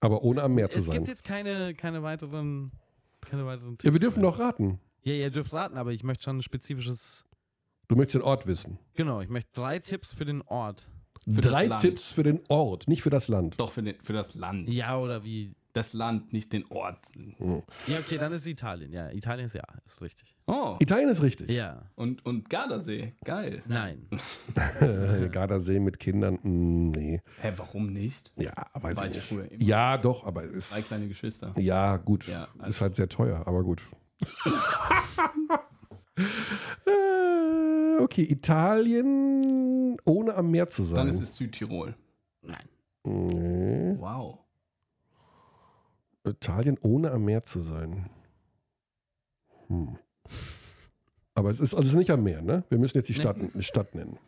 Aber 0.00 0.22
ohne 0.22 0.42
am 0.42 0.54
Meer 0.54 0.70
zu 0.70 0.80
sein. 0.80 0.92
Es 0.92 0.94
gibt 0.96 1.08
jetzt 1.08 1.24
keine, 1.24 1.74
keine 1.74 2.02
weiteren, 2.02 2.72
keine 3.20 3.44
weiteren 3.44 3.72
Tipps. 3.72 3.84
Ja, 3.84 3.92
wir 3.92 4.00
dürfen 4.00 4.22
noch 4.22 4.38
raten. 4.38 4.78
Ja, 5.02 5.12
ihr 5.12 5.30
dürft 5.30 5.52
raten, 5.52 5.76
aber 5.76 5.92
ich 5.92 6.02
möchte 6.02 6.24
schon 6.24 6.38
ein 6.38 6.42
spezifisches. 6.42 7.25
Du 7.88 7.96
möchtest 7.96 8.16
den 8.16 8.22
Ort 8.22 8.46
wissen. 8.46 8.78
Genau, 8.94 9.20
ich 9.20 9.28
möchte 9.28 9.50
drei 9.52 9.78
Tipps 9.78 10.12
für 10.12 10.24
den 10.24 10.42
Ort. 10.42 10.88
Für 11.24 11.40
drei 11.40 11.68
Tipps 11.68 12.12
für 12.12 12.22
den 12.22 12.40
Ort, 12.48 12.88
nicht 12.88 13.02
für 13.02 13.10
das 13.10 13.28
Land. 13.28 13.58
Doch, 13.58 13.70
für, 13.70 13.82
den, 13.82 13.96
für 14.02 14.12
das 14.12 14.34
Land. 14.34 14.68
Ja, 14.68 14.98
oder 14.98 15.24
wie 15.24 15.54
das 15.72 15.92
Land, 15.92 16.32
nicht 16.32 16.52
den 16.52 16.64
Ort. 16.70 17.00
Mhm. 17.14 17.62
Ja, 17.86 17.98
okay, 17.98 18.16
dann 18.16 18.32
ist 18.32 18.46
Italien. 18.46 18.92
Ja, 18.92 19.10
Italien 19.10 19.46
ist 19.46 19.54
ja, 19.54 19.64
ist 19.84 20.00
richtig. 20.00 20.36
Oh. 20.46 20.76
Italien 20.78 21.08
ist 21.10 21.22
richtig. 21.22 21.50
Ja. 21.50 21.82
Und, 21.96 22.24
und 22.24 22.48
Gardasee, 22.48 23.14
geil. 23.24 23.62
Nein. 23.66 24.08
Gardasee 25.32 25.78
mit 25.78 25.98
Kindern, 25.98 26.34
mh, 26.34 26.42
hm, 26.42 26.90
nee. 26.92 27.20
Hä, 27.40 27.52
warum 27.56 27.92
nicht? 27.92 28.32
Ja, 28.36 28.52
War 28.72 28.90
ich 28.92 29.00
nicht. 29.00 29.16
Früher 29.18 29.50
immer. 29.50 29.62
Ja, 29.62 29.98
doch, 29.98 30.24
aber 30.24 30.44
es 30.44 30.70
Drei 30.70 30.80
kleine 30.80 31.08
Geschwister. 31.08 31.52
Ja, 31.58 31.98
gut. 31.98 32.26
Ja, 32.26 32.48
also. 32.58 32.70
Ist 32.70 32.80
halt 32.80 32.96
sehr 32.96 33.08
teuer, 33.08 33.46
aber 33.46 33.62
gut. 33.62 33.82
Äh, 36.16 38.02
okay, 38.02 38.22
Italien 38.22 39.96
ohne 40.04 40.34
am 40.34 40.50
Meer 40.50 40.68
zu 40.68 40.84
sein. 40.84 40.96
Dann 40.96 41.08
ist 41.08 41.20
es 41.20 41.36
Südtirol. 41.36 41.94
Nein. 42.42 42.68
Nee. 43.04 43.96
Wow. 43.98 44.38
Italien 46.26 46.78
ohne 46.80 47.10
am 47.12 47.24
Meer 47.24 47.42
zu 47.42 47.60
sein. 47.60 48.10
Hm. 49.68 49.98
Aber 51.34 51.50
es 51.50 51.60
ist 51.60 51.74
also 51.74 51.98
nicht 51.98 52.10
am 52.10 52.22
Meer, 52.22 52.42
ne? 52.42 52.64
Wir 52.68 52.78
müssen 52.78 52.96
jetzt 52.96 53.08
die 53.08 53.14
Stadt, 53.14 53.36
nee. 53.36 53.62
Stadt 53.62 53.94
nennen. 53.94 54.18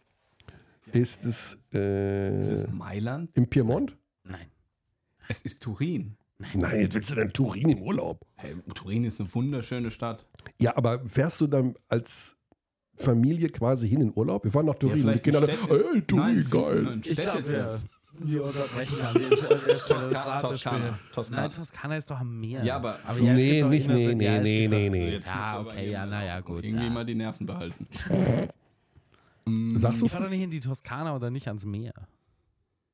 Ist 0.92 1.24
es. 1.24 1.58
Äh, 1.72 2.40
ist 2.40 2.50
es 2.50 2.70
Mailand? 2.70 3.30
Im 3.34 3.48
Piemont? 3.48 3.96
Nein. 4.24 4.48
Es 5.28 5.42
ist 5.42 5.62
Turin. 5.62 6.16
Nein. 6.38 6.50
Nein, 6.54 6.80
jetzt 6.80 6.94
willst 6.94 7.10
du 7.10 7.14
denn 7.16 7.32
Turin 7.32 7.68
im 7.68 7.82
Urlaub? 7.82 8.24
Hey, 8.36 8.54
Turin 8.74 9.04
ist 9.04 9.18
eine 9.18 9.32
wunderschöne 9.34 9.90
Stadt. 9.90 10.24
Ja, 10.60 10.76
aber 10.76 11.00
fährst 11.04 11.40
du 11.40 11.48
dann 11.48 11.74
als 11.88 12.36
Familie 12.94 13.48
quasi 13.48 13.88
hin 13.88 14.00
in 14.00 14.12
Urlaub? 14.14 14.44
Wir 14.44 14.52
fahren 14.52 14.66
nach 14.66 14.76
Turin. 14.76 15.04
Ja, 15.04 15.14
die 15.14 15.18
Kinder 15.18 15.40
dann, 15.40 15.50
hey, 15.50 16.02
Turin, 16.02 16.24
Nein, 16.34 16.46
geil. 16.48 17.00
Ich 17.04 17.16
glaube, 17.16 17.52
ja. 17.52 17.80
Wir 18.20 18.44
unterbrechen 18.44 19.00
an 19.00 19.14
der 19.14 19.30
das 19.66 19.86
Toskana. 19.86 20.40
Toskana. 20.40 20.98
Nein, 21.30 21.50
Toskana 21.50 21.96
ist 21.96 22.10
doch 22.10 22.18
am 22.18 22.40
Meer. 22.40 22.64
Ja, 22.64 22.76
aber, 22.76 22.98
aber 23.04 23.20
ja, 23.20 23.32
nee, 23.32 23.62
nicht, 23.62 23.88
nee, 23.88 24.14
nee, 24.14 24.40
nee, 24.40 24.68
nee, 24.68 24.90
nee. 24.90 25.20
Ja, 25.24 25.60
okay, 25.60 25.90
ja, 25.90 26.04
naja, 26.04 26.40
gut. 26.40 26.64
Irgendwie 26.64 26.86
ja. 26.86 26.90
mal 26.90 27.04
die 27.04 27.14
Nerven 27.14 27.46
behalten. 27.46 27.86
Sagst 29.78 30.00
du 30.00 30.06
Ich 30.06 30.12
fahre 30.12 30.24
doch 30.24 30.30
nicht 30.30 30.42
in 30.42 30.50
die 30.50 30.60
Toskana 30.60 31.14
oder 31.14 31.30
nicht 31.30 31.46
ans 31.48 31.64
Meer. 31.64 31.94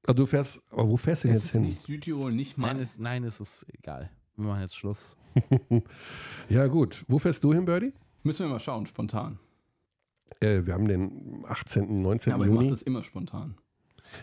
Also 0.07 0.22
du 0.22 0.26
fährst, 0.26 0.62
aber 0.70 0.90
wo 0.90 0.96
fährst 0.96 1.24
du 1.24 1.28
jetzt 1.28 1.50
hin? 1.50 1.62
Nicht 1.62 1.78
Südtirol, 1.78 2.32
nicht 2.32 2.59
mal. 2.59 2.68
Nein, 2.68 2.82
ist, 2.82 3.00
nein, 3.00 3.24
es 3.24 3.40
ist 3.40 3.66
egal. 3.72 4.11
Wir 4.36 4.46
machen 4.46 4.61
jetzt 4.61 4.76
Schluss. 4.76 5.16
ja, 6.48 6.66
gut. 6.66 7.05
Wo 7.09 7.18
fährst 7.18 7.42
du 7.42 7.55
hin, 7.55 7.64
Birdie? 7.64 7.92
Müssen 8.22 8.46
wir 8.46 8.50
mal 8.50 8.61
schauen, 8.61 8.86
spontan. 8.86 9.38
Äh, 10.40 10.66
wir 10.66 10.74
haben 10.74 10.88
den 10.88 11.44
18., 11.46 12.02
19. 12.02 12.30
Ja, 12.30 12.34
aber 12.34 12.46
Juni. 12.46 12.57
ich 12.57 12.62
mache 12.64 12.70
das 12.70 12.82
immer 12.82 13.02
spontan. 13.02 13.55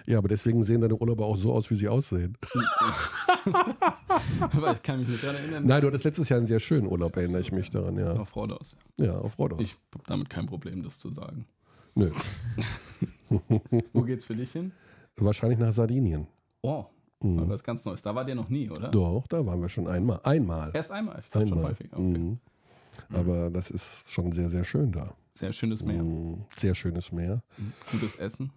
Ja, 0.05 0.19
aber 0.19 0.27
deswegen 0.27 0.63
sehen 0.63 0.81
deine 0.81 0.95
Urlauber 0.95 1.25
auch 1.25 1.35
so 1.35 1.51
aus, 1.51 1.69
wie 1.69 1.75
sie 1.75 1.89
aussehen. 1.89 2.37
aber 4.39 4.73
ich 4.73 4.81
kann 4.81 4.99
mich 4.99 5.07
nicht 5.07 5.23
daran 5.23 5.35
erinnern. 5.37 5.65
Nein, 5.65 5.81
du 5.81 5.87
hattest 5.87 6.05
letztes 6.05 6.29
Jahr 6.29 6.37
einen 6.37 6.45
sehr 6.45 6.59
schönen 6.59 6.87
Urlaub, 6.87 7.17
erinnere 7.17 7.41
ich 7.41 7.51
mich 7.51 7.69
daran, 7.69 7.97
ja. 7.97 8.13
Auf 8.13 8.35
Rhodos. 8.35 8.77
Ja, 8.97 9.17
auf 9.17 9.37
Rhodos. 9.37 9.59
Ich 9.59 9.77
habe 9.93 10.03
damit 10.07 10.29
kein 10.29 10.45
Problem, 10.45 10.83
das 10.83 10.99
zu 10.99 11.09
sagen. 11.09 11.45
Nö. 11.95 12.11
Wo 13.93 14.01
geht's 14.03 14.25
für 14.25 14.35
dich 14.35 14.51
hin? 14.51 14.71
Wahrscheinlich 15.17 15.59
nach 15.59 15.73
Sardinien. 15.73 16.27
Oh, 16.61 16.85
mhm. 17.21 17.49
was 17.49 17.63
ganz 17.63 17.85
Neues. 17.85 18.01
Da 18.01 18.13
war 18.15 18.25
der 18.25 18.35
noch 18.35 18.49
nie, 18.49 18.69
oder? 18.69 18.89
Doch, 18.89 19.27
da 19.27 19.45
waren 19.45 19.61
wir 19.61 19.69
schon 19.69 19.87
einmal. 19.87 20.19
Einmal. 20.23 20.71
Erst 20.73 20.91
einmal, 20.91 21.19
ich 21.21 21.29
dachte 21.29 21.39
einmal. 21.39 21.57
schon 21.57 21.63
häufig. 21.63 21.93
Okay. 21.93 22.01
Mhm. 22.01 22.39
Aber 23.13 23.49
das 23.49 23.69
ist 23.71 24.11
schon 24.11 24.31
sehr, 24.31 24.49
sehr 24.49 24.63
schön 24.63 24.91
da. 24.91 25.13
Sehr 25.33 25.53
schönes 25.53 25.83
Meer. 25.83 26.03
Mhm. 26.03 26.45
Sehr 26.55 26.75
schönes 26.75 27.11
Meer. 27.11 27.43
Gutes 27.91 28.15
Essen. 28.15 28.51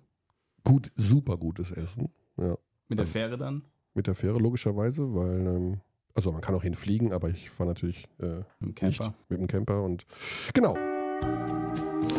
Gut, 0.64 0.90
super 0.96 1.36
gutes 1.36 1.70
Essen. 1.70 2.10
Ja. 2.36 2.56
Mit 2.88 2.98
der 2.98 3.04
also, 3.04 3.12
Fähre 3.12 3.38
dann? 3.38 3.64
Mit 3.94 4.06
der 4.06 4.14
Fähre 4.14 4.38
logischerweise, 4.38 5.14
weil, 5.14 5.46
ähm, 5.46 5.80
also 6.14 6.32
man 6.32 6.40
kann 6.40 6.54
auch 6.54 6.62
hinfliegen, 6.62 7.12
aber 7.12 7.30
ich 7.30 7.50
fahre 7.50 7.70
natürlich 7.70 8.06
äh, 8.18 8.42
mit, 8.60 8.80
dem 8.80 8.88
nicht 8.88 9.02
mit 9.28 9.40
dem 9.40 9.46
Camper 9.46 9.82
und 9.82 10.06
genau. 10.52 10.76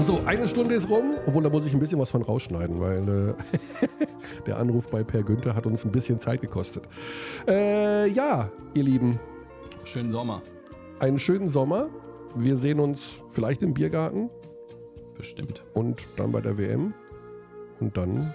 So, 0.01 0.21
eine 0.25 0.47
Stunde 0.47 0.75
ist 0.75 0.89
rum, 0.89 1.15
obwohl 1.25 1.43
da 1.43 1.49
muss 1.49 1.65
ich 1.65 1.73
ein 1.73 1.79
bisschen 1.79 1.99
was 1.99 2.11
von 2.11 2.21
rausschneiden, 2.21 2.79
weil 2.79 3.07
äh, 3.07 3.33
der 4.45 4.57
Anruf 4.57 4.89
bei 4.89 5.03
Per 5.03 5.23
Günther 5.23 5.55
hat 5.55 5.65
uns 5.65 5.85
ein 5.85 5.91
bisschen 5.91 6.19
Zeit 6.19 6.41
gekostet. 6.41 6.87
Äh, 7.47 8.09
ja, 8.09 8.49
ihr 8.73 8.83
Lieben. 8.83 9.19
Schönen 9.83 10.11
Sommer. 10.11 10.41
Einen 10.99 11.19
schönen 11.19 11.49
Sommer. 11.49 11.89
Wir 12.35 12.57
sehen 12.57 12.79
uns 12.79 13.17
vielleicht 13.31 13.61
im 13.61 13.73
Biergarten. 13.73 14.29
Bestimmt. 15.15 15.63
Und 15.73 16.07
dann 16.17 16.31
bei 16.31 16.41
der 16.41 16.57
WM. 16.57 16.93
Und 17.79 17.95
dann 17.97 18.33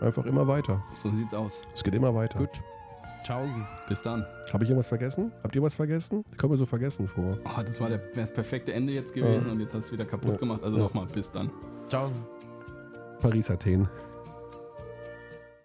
einfach 0.00 0.26
immer 0.26 0.46
weiter. 0.46 0.82
So 0.94 1.10
sieht's 1.10 1.34
aus. 1.34 1.60
Es 1.74 1.82
geht 1.82 1.94
immer 1.94 2.14
weiter. 2.14 2.38
Gut. 2.38 2.50
Tschaußen. 3.24 3.66
Bis 3.88 4.02
dann. 4.02 4.24
Habe 4.52 4.62
ich 4.62 4.70
irgendwas 4.70 4.86
vergessen? 4.86 5.32
Habt 5.42 5.56
ihr 5.56 5.62
was 5.62 5.74
vergessen? 5.74 6.24
Ich 6.30 6.38
komme 6.38 6.52
mir 6.52 6.58
so 6.58 6.66
vergessen 6.66 7.08
vor. 7.08 7.38
Oh, 7.44 7.62
das 7.64 7.80
war 7.80 7.88
der, 7.88 7.98
das 8.14 8.32
perfekte 8.32 8.72
Ende 8.72 8.92
jetzt 8.92 9.12
gewesen 9.12 9.46
ja. 9.46 9.52
und 9.52 9.60
jetzt 9.60 9.74
hast 9.74 9.90
du 9.90 9.94
es 9.94 9.98
wieder 9.98 10.04
kaputt 10.04 10.32
ja. 10.32 10.36
gemacht. 10.36 10.62
Also 10.62 10.76
ja. 10.76 10.84
nochmal, 10.84 11.06
bis 11.06 11.32
dann. 11.32 11.50
Ciao. 11.88 12.12
Paris, 13.20 13.50
Athen. 13.50 13.88